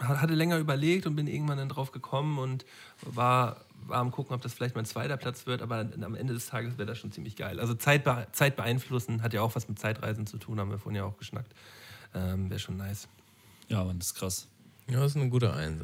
hatte 0.00 0.34
länger 0.34 0.58
überlegt 0.58 1.06
und 1.06 1.16
bin 1.16 1.26
irgendwann 1.26 1.58
dann 1.58 1.68
drauf 1.68 1.92
gekommen 1.92 2.38
und 2.38 2.64
war, 3.02 3.64
war 3.86 3.98
am 3.98 4.10
gucken, 4.10 4.34
ob 4.34 4.42
das 4.42 4.54
vielleicht 4.54 4.76
mein 4.76 4.84
zweiter 4.84 5.16
Platz 5.16 5.46
wird, 5.46 5.62
aber 5.62 5.88
am 6.00 6.14
Ende 6.14 6.34
des 6.34 6.46
Tages 6.46 6.78
wäre 6.78 6.86
das 6.86 6.98
schon 6.98 7.12
ziemlich 7.12 7.36
geil. 7.36 7.58
Also 7.60 7.74
Zeit, 7.74 8.04
Zeit 8.32 8.56
beeinflussen 8.56 9.22
hat 9.22 9.32
ja 9.32 9.42
auch 9.42 9.54
was 9.56 9.68
mit 9.68 9.78
Zeitreisen 9.78 10.26
zu 10.26 10.38
tun, 10.38 10.60
haben 10.60 10.70
wir 10.70 10.78
vorhin 10.78 10.96
ja 10.96 11.04
auch 11.04 11.16
geschnackt. 11.16 11.52
Ähm, 12.14 12.48
wäre 12.50 12.60
schon 12.60 12.76
nice. 12.76 13.08
Ja, 13.68 13.84
man, 13.84 13.98
das 13.98 14.08
ist 14.08 14.14
krass. 14.14 14.48
Ja, 14.88 15.00
das 15.00 15.12
ist 15.12 15.16
eine 15.16 15.28
gute 15.28 15.52
Eins. 15.52 15.82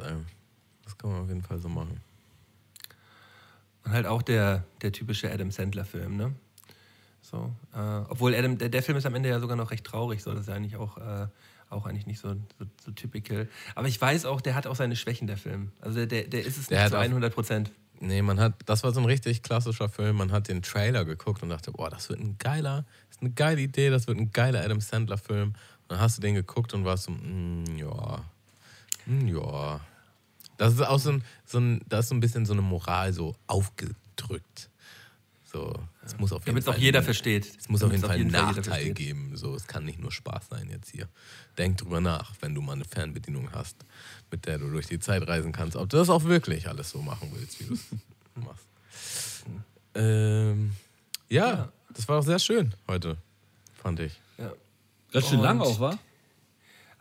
Das 0.85 0.97
kann 0.97 1.11
man 1.11 1.23
auf 1.23 1.29
jeden 1.29 1.43
Fall 1.43 1.59
so 1.59 1.69
machen. 1.69 2.01
Und 3.85 3.93
halt 3.93 4.07
auch 4.07 4.23
der, 4.23 4.65
der 4.83 4.93
typische 4.93 5.31
Adam 5.31 5.51
Sandler-Film, 5.51 6.17
ne? 6.17 6.35
So, 7.21 7.55
äh, 7.75 7.79
obwohl 8.09 8.35
Adam, 8.35 8.59
der, 8.59 8.69
der 8.69 8.83
Film 8.83 8.99
ist 8.99 9.07
am 9.07 9.15
Ende 9.15 9.31
ja 9.31 9.41
sogar 9.41 9.57
noch 9.57 9.71
recht 9.71 9.85
traurig, 9.85 10.23
so 10.23 10.33
das 10.33 10.43
ist 10.43 10.49
ja 10.49 10.55
eigentlich 10.55 10.77
auch, 10.77 10.99
äh, 10.99 11.27
auch 11.71 11.87
eigentlich 11.87 12.07
nicht 12.07 12.21
so, 12.21 12.35
so, 12.59 12.67
so 12.85 12.93
typical. 12.93 13.49
Aber 13.75 13.89
ich 13.89 13.99
weiß 13.99 14.27
auch, 14.27 14.41
der 14.41 14.55
hat 14.55 14.67
auch 14.67 14.77
seine 14.77 14.95
Schwächen, 14.95 15.27
der 15.27 15.39
Film. 15.39 15.73
Also 15.81 16.05
der, 16.05 16.25
der 16.25 16.45
ist 16.45 16.59
es 16.59 16.67
der 16.67 16.81
nicht 16.83 16.91
zu 16.91 16.99
100 16.99 17.35
Prozent. 17.35 17.73
Nee, 18.01 18.23
man 18.23 18.39
hat, 18.41 18.55
das 18.67 18.85
war 18.85 18.93
so 18.93 19.01
ein 19.01 19.07
richtig 19.07 19.43
klassischer 19.43 19.89
Film. 19.89 20.17
Man 20.17 20.33
hat 20.33 20.49
den 20.49 20.63
Trailer 20.63 21.05
geguckt 21.05 21.43
und 21.43 21.49
dachte, 21.49 21.73
boah, 21.73 21.89
das 21.89 22.09
wird 22.09 22.21
ein 22.21 22.37
geiler, 22.39 22.85
das 23.09 23.17
ist 23.17 23.23
eine 23.23 23.31
geile 23.31 23.61
Idee, 23.61 23.89
das 23.89 24.07
wird 24.07 24.19
ein 24.19 24.31
geiler 24.31 24.63
Adam 24.63 24.81
Sandler-Film. 24.81 25.55
Dann 25.89 26.01
hast 26.01 26.19
du 26.19 26.23
den 26.23 26.35
geguckt 26.35 26.75
und 26.75 26.85
warst 26.85 27.05
so, 27.05 27.13
mm, 27.13 27.65
ja, 27.79 28.23
mm, 29.07 29.29
ja. 29.29 29.81
Das 30.57 30.73
ist 30.75 30.81
auch 30.81 30.99
so 30.99 31.13
ein, 31.13 31.25
so 31.45 31.59
ein, 31.59 31.81
da 31.89 31.99
ist 31.99 32.09
so 32.09 32.15
ein 32.15 32.21
bisschen 32.21 32.47
so 32.47 32.53
eine 32.53 32.63
Moral 32.63 33.13
so 33.13 33.35
aufgedrückt. 33.47 34.71
So, 35.55 35.73
es 36.05 36.19
muss 36.19 36.33
auf 36.33 36.41
jeden 36.41 36.57
Damit 36.57 36.63
es 36.65 36.69
auch 36.69 36.77
jeder 36.77 37.03
versteht. 37.03 37.57
Es 37.57 37.69
muss 37.69 37.81
auf 37.85 37.93
jeden 37.93 38.03
Fall 38.03 38.17
einen 38.17 38.31
Nachteil 38.31 38.93
geben. 38.93 39.37
So, 39.37 39.55
es 39.55 39.69
kann 39.69 39.85
nicht 39.85 40.01
nur 40.01 40.11
Spaß 40.11 40.49
sein 40.51 40.69
jetzt 40.69 40.91
hier. 40.91 41.09
Denk 41.57 41.79
drüber 41.79 42.01
nach, 42.01 42.33
wenn 42.41 42.57
du 42.57 42.61
mal 42.61 42.73
eine 42.73 42.85
Fernbedienung 42.85 43.53
hast, 43.53 43.77
mit 44.33 44.47
der 44.47 44.59
du 44.59 44.69
durch 44.69 44.89
die 44.89 44.99
Zeit 44.99 45.27
reisen 45.29 45.53
kannst, 45.53 45.77
ob 45.77 45.89
du 45.89 45.97
das 45.97 46.11
auch 46.11 46.25
wirklich 46.25 46.69
alles 46.69 46.91
so 46.91 47.01
machen 47.03 47.31
willst, 47.33 47.61
wie 47.61 47.67
du 47.67 47.75
es 47.75 47.85
machst. 48.35 48.67
Ähm, 49.95 50.73
ja, 51.29 51.47
ja, 51.47 51.73
das 51.93 52.09
war 52.09 52.19
auch 52.19 52.25
sehr 52.25 52.41
schön 52.41 52.75
heute, 52.89 53.17
fand 53.75 54.01
ich. 54.01 54.19
Ja. 54.39 54.53
Ganz 55.13 55.29
schön 55.29 55.39
lang 55.39 55.61
auch, 55.61 55.79
war? 55.79 55.99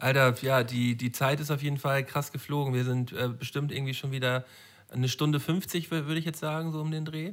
Alter, 0.04 0.36
ja, 0.42 0.64
die, 0.64 0.98
die 0.98 1.14
Zeit 1.14 1.40
ist 1.40 1.50
auf 1.50 1.64
jeden 1.64 1.78
Fall 1.78 2.04
krass 2.04 2.34
geflogen. 2.34 2.74
Wir 2.74 2.84
sind 2.84 3.14
äh, 3.14 3.30
bestimmt 3.30 3.72
irgendwie 3.72 3.94
schon 3.94 4.12
wieder 4.12 4.44
eine 4.92 5.08
Stunde 5.08 5.40
50, 5.40 5.92
würde 5.92 6.18
ich 6.18 6.26
jetzt 6.26 6.40
sagen, 6.40 6.74
so 6.74 6.82
um 6.82 6.92
den 6.92 7.06
Dreh. 7.06 7.32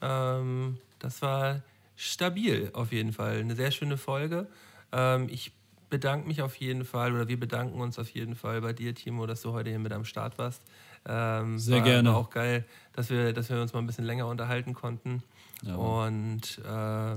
Ähm, 0.00 0.78
das 0.98 1.20
war 1.20 1.60
stabil 1.94 2.70
auf 2.72 2.90
jeden 2.90 3.12
Fall. 3.12 3.38
Eine 3.38 3.54
sehr 3.54 3.70
schöne 3.70 3.98
Folge. 3.98 4.46
Ähm, 4.92 5.28
ich 5.30 5.52
bedanke 5.90 6.26
mich 6.26 6.40
auf 6.40 6.56
jeden 6.56 6.86
Fall 6.86 7.14
oder 7.14 7.28
wir 7.28 7.38
bedanken 7.38 7.82
uns 7.82 7.98
auf 7.98 8.08
jeden 8.08 8.34
Fall 8.34 8.62
bei 8.62 8.72
dir, 8.72 8.94
Timo, 8.94 9.26
dass 9.26 9.42
du 9.42 9.52
heute 9.52 9.68
hier 9.68 9.78
mit 9.78 9.92
am 9.92 10.06
Start 10.06 10.38
warst. 10.38 10.62
Ähm, 11.06 11.58
sehr 11.58 11.76
war, 11.76 11.84
gerne. 11.84 12.08
War 12.08 12.16
auch 12.16 12.30
geil, 12.30 12.64
dass 12.94 13.10
wir, 13.10 13.34
dass 13.34 13.50
wir 13.50 13.60
uns 13.60 13.74
mal 13.74 13.80
ein 13.80 13.86
bisschen 13.86 14.06
länger 14.06 14.26
unterhalten 14.26 14.72
konnten. 14.72 15.22
Ja. 15.62 15.76
Und 15.76 16.60
äh, 16.64 17.16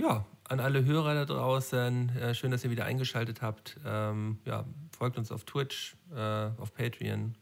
ja, 0.00 0.24
an 0.48 0.60
alle 0.60 0.84
Hörer 0.84 1.14
da 1.14 1.24
draußen, 1.24 2.10
äh, 2.16 2.34
schön, 2.34 2.50
dass 2.50 2.64
ihr 2.64 2.70
wieder 2.70 2.84
eingeschaltet 2.84 3.42
habt. 3.42 3.78
Ähm, 3.84 4.38
ja, 4.44 4.64
folgt 4.96 5.18
uns 5.18 5.32
auf 5.32 5.44
Twitch, 5.44 5.96
äh, 6.14 6.18
auf 6.58 6.74
Patreon, 6.74 7.34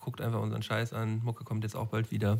guckt 0.00 0.20
einfach 0.20 0.40
unseren 0.40 0.62
Scheiß 0.62 0.92
an. 0.92 1.20
Mucke 1.24 1.44
kommt 1.44 1.64
jetzt 1.64 1.76
auch 1.76 1.88
bald 1.88 2.10
wieder. 2.10 2.38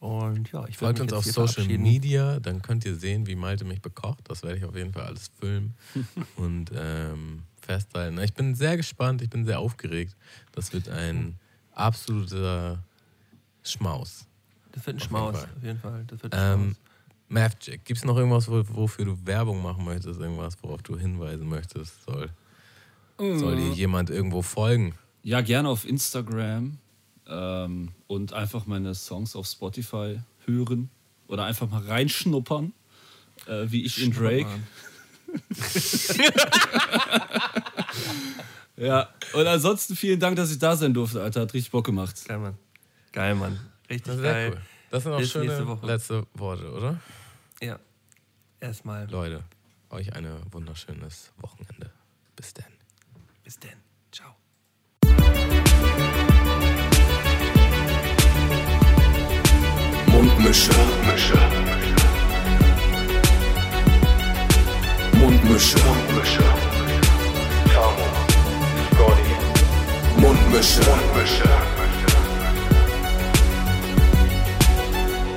Und 0.00 0.52
ja, 0.52 0.66
ich 0.68 0.76
Folgt 0.76 1.00
uns 1.00 1.12
auf 1.12 1.24
Social 1.24 1.66
Media, 1.66 2.38
dann 2.38 2.60
könnt 2.60 2.84
ihr 2.84 2.94
sehen, 2.94 3.26
wie 3.26 3.34
Malte 3.36 3.64
mich 3.64 3.80
bekocht. 3.80 4.28
Das 4.28 4.42
werde 4.42 4.58
ich 4.58 4.64
auf 4.64 4.76
jeden 4.76 4.92
Fall 4.92 5.04
alles 5.04 5.30
filmen 5.40 5.74
und 6.36 6.70
ähm, 6.74 7.44
festhalten. 7.62 8.18
Ich 8.18 8.34
bin 8.34 8.54
sehr 8.54 8.76
gespannt, 8.76 9.22
ich 9.22 9.30
bin 9.30 9.46
sehr 9.46 9.60
aufgeregt. 9.60 10.14
Das 10.52 10.72
wird 10.72 10.88
ein 10.90 11.38
absoluter 11.72 12.84
Schmaus. 13.62 14.26
Das 14.72 14.86
wird 14.86 14.96
ein 14.96 15.00
auf 15.00 15.08
Schmaus, 15.08 15.36
jeden 15.36 15.56
auf 15.56 15.62
jeden 15.62 15.78
Fall. 15.80 16.04
Das 16.06 16.22
wird 16.22 16.34
ein 16.34 16.60
ähm, 16.60 16.76
Mavchick, 17.28 17.84
gibt 17.84 17.98
es 17.98 18.04
noch 18.04 18.16
irgendwas, 18.16 18.48
wofür 18.48 19.04
du 19.04 19.18
Werbung 19.24 19.62
machen 19.62 19.84
möchtest? 19.84 20.20
Irgendwas, 20.20 20.56
worauf 20.62 20.82
du 20.82 20.98
hinweisen 20.98 21.48
möchtest? 21.48 22.04
Soll, 22.04 22.30
mm. 23.18 23.38
soll 23.38 23.56
dir 23.56 23.70
jemand 23.72 24.10
irgendwo 24.10 24.42
folgen? 24.42 24.94
Ja, 25.22 25.40
gerne 25.40 25.68
auf 25.68 25.88
Instagram 25.88 26.78
ähm, 27.26 27.92
und 28.06 28.32
einfach 28.32 28.66
meine 28.66 28.94
Songs 28.94 29.34
auf 29.36 29.46
Spotify 29.46 30.20
hören 30.44 30.90
oder 31.26 31.44
einfach 31.44 31.68
mal 31.68 31.82
reinschnuppern, 31.82 32.72
äh, 33.46 33.64
wie 33.68 33.84
ich 33.84 34.02
in 34.02 34.12
Drake. 34.12 34.48
ja, 38.76 39.08
und 39.32 39.46
ansonsten 39.46 39.96
vielen 39.96 40.20
Dank, 40.20 40.36
dass 40.36 40.52
ich 40.52 40.58
da 40.58 40.76
sein 40.76 40.94
durfte, 40.94 41.22
Alter. 41.22 41.40
Hat 41.42 41.54
richtig 41.54 41.72
Bock 41.72 41.86
gemacht. 41.86 42.22
Geil, 42.26 42.38
Mann. 42.38 42.54
Geil, 43.12 43.34
Mann. 43.34 43.58
Richtig 43.90 44.22
geil. 44.22 44.52
Cool. 44.52 44.60
Das 44.94 45.02
sind 45.02 45.12
auch 45.12 45.18
Bis 45.18 45.32
schöne 45.32 45.78
letzte 45.82 46.24
Worte, 46.34 46.72
oder? 46.72 47.00
Ja. 47.60 47.80
Erstmal. 48.60 49.10
Leute, 49.10 49.42
euch 49.90 50.14
ein 50.14 50.24
wunderschönes 50.52 51.32
Wochenende. 51.38 51.90
Bis 52.36 52.54
denn. 52.54 52.64
Bis 53.42 53.58
denn. 53.58 53.72
Ciao. 54.12 54.36
Mundmische. 60.06 60.70
Mundmische. 60.72 61.34
Mundmische. 65.14 65.78
Mundmische. 65.78 66.44
Tamo. 67.72 68.06
Scotty. 68.92 70.20
Mundmische. 70.20 70.82
Mundmische. 70.82 71.83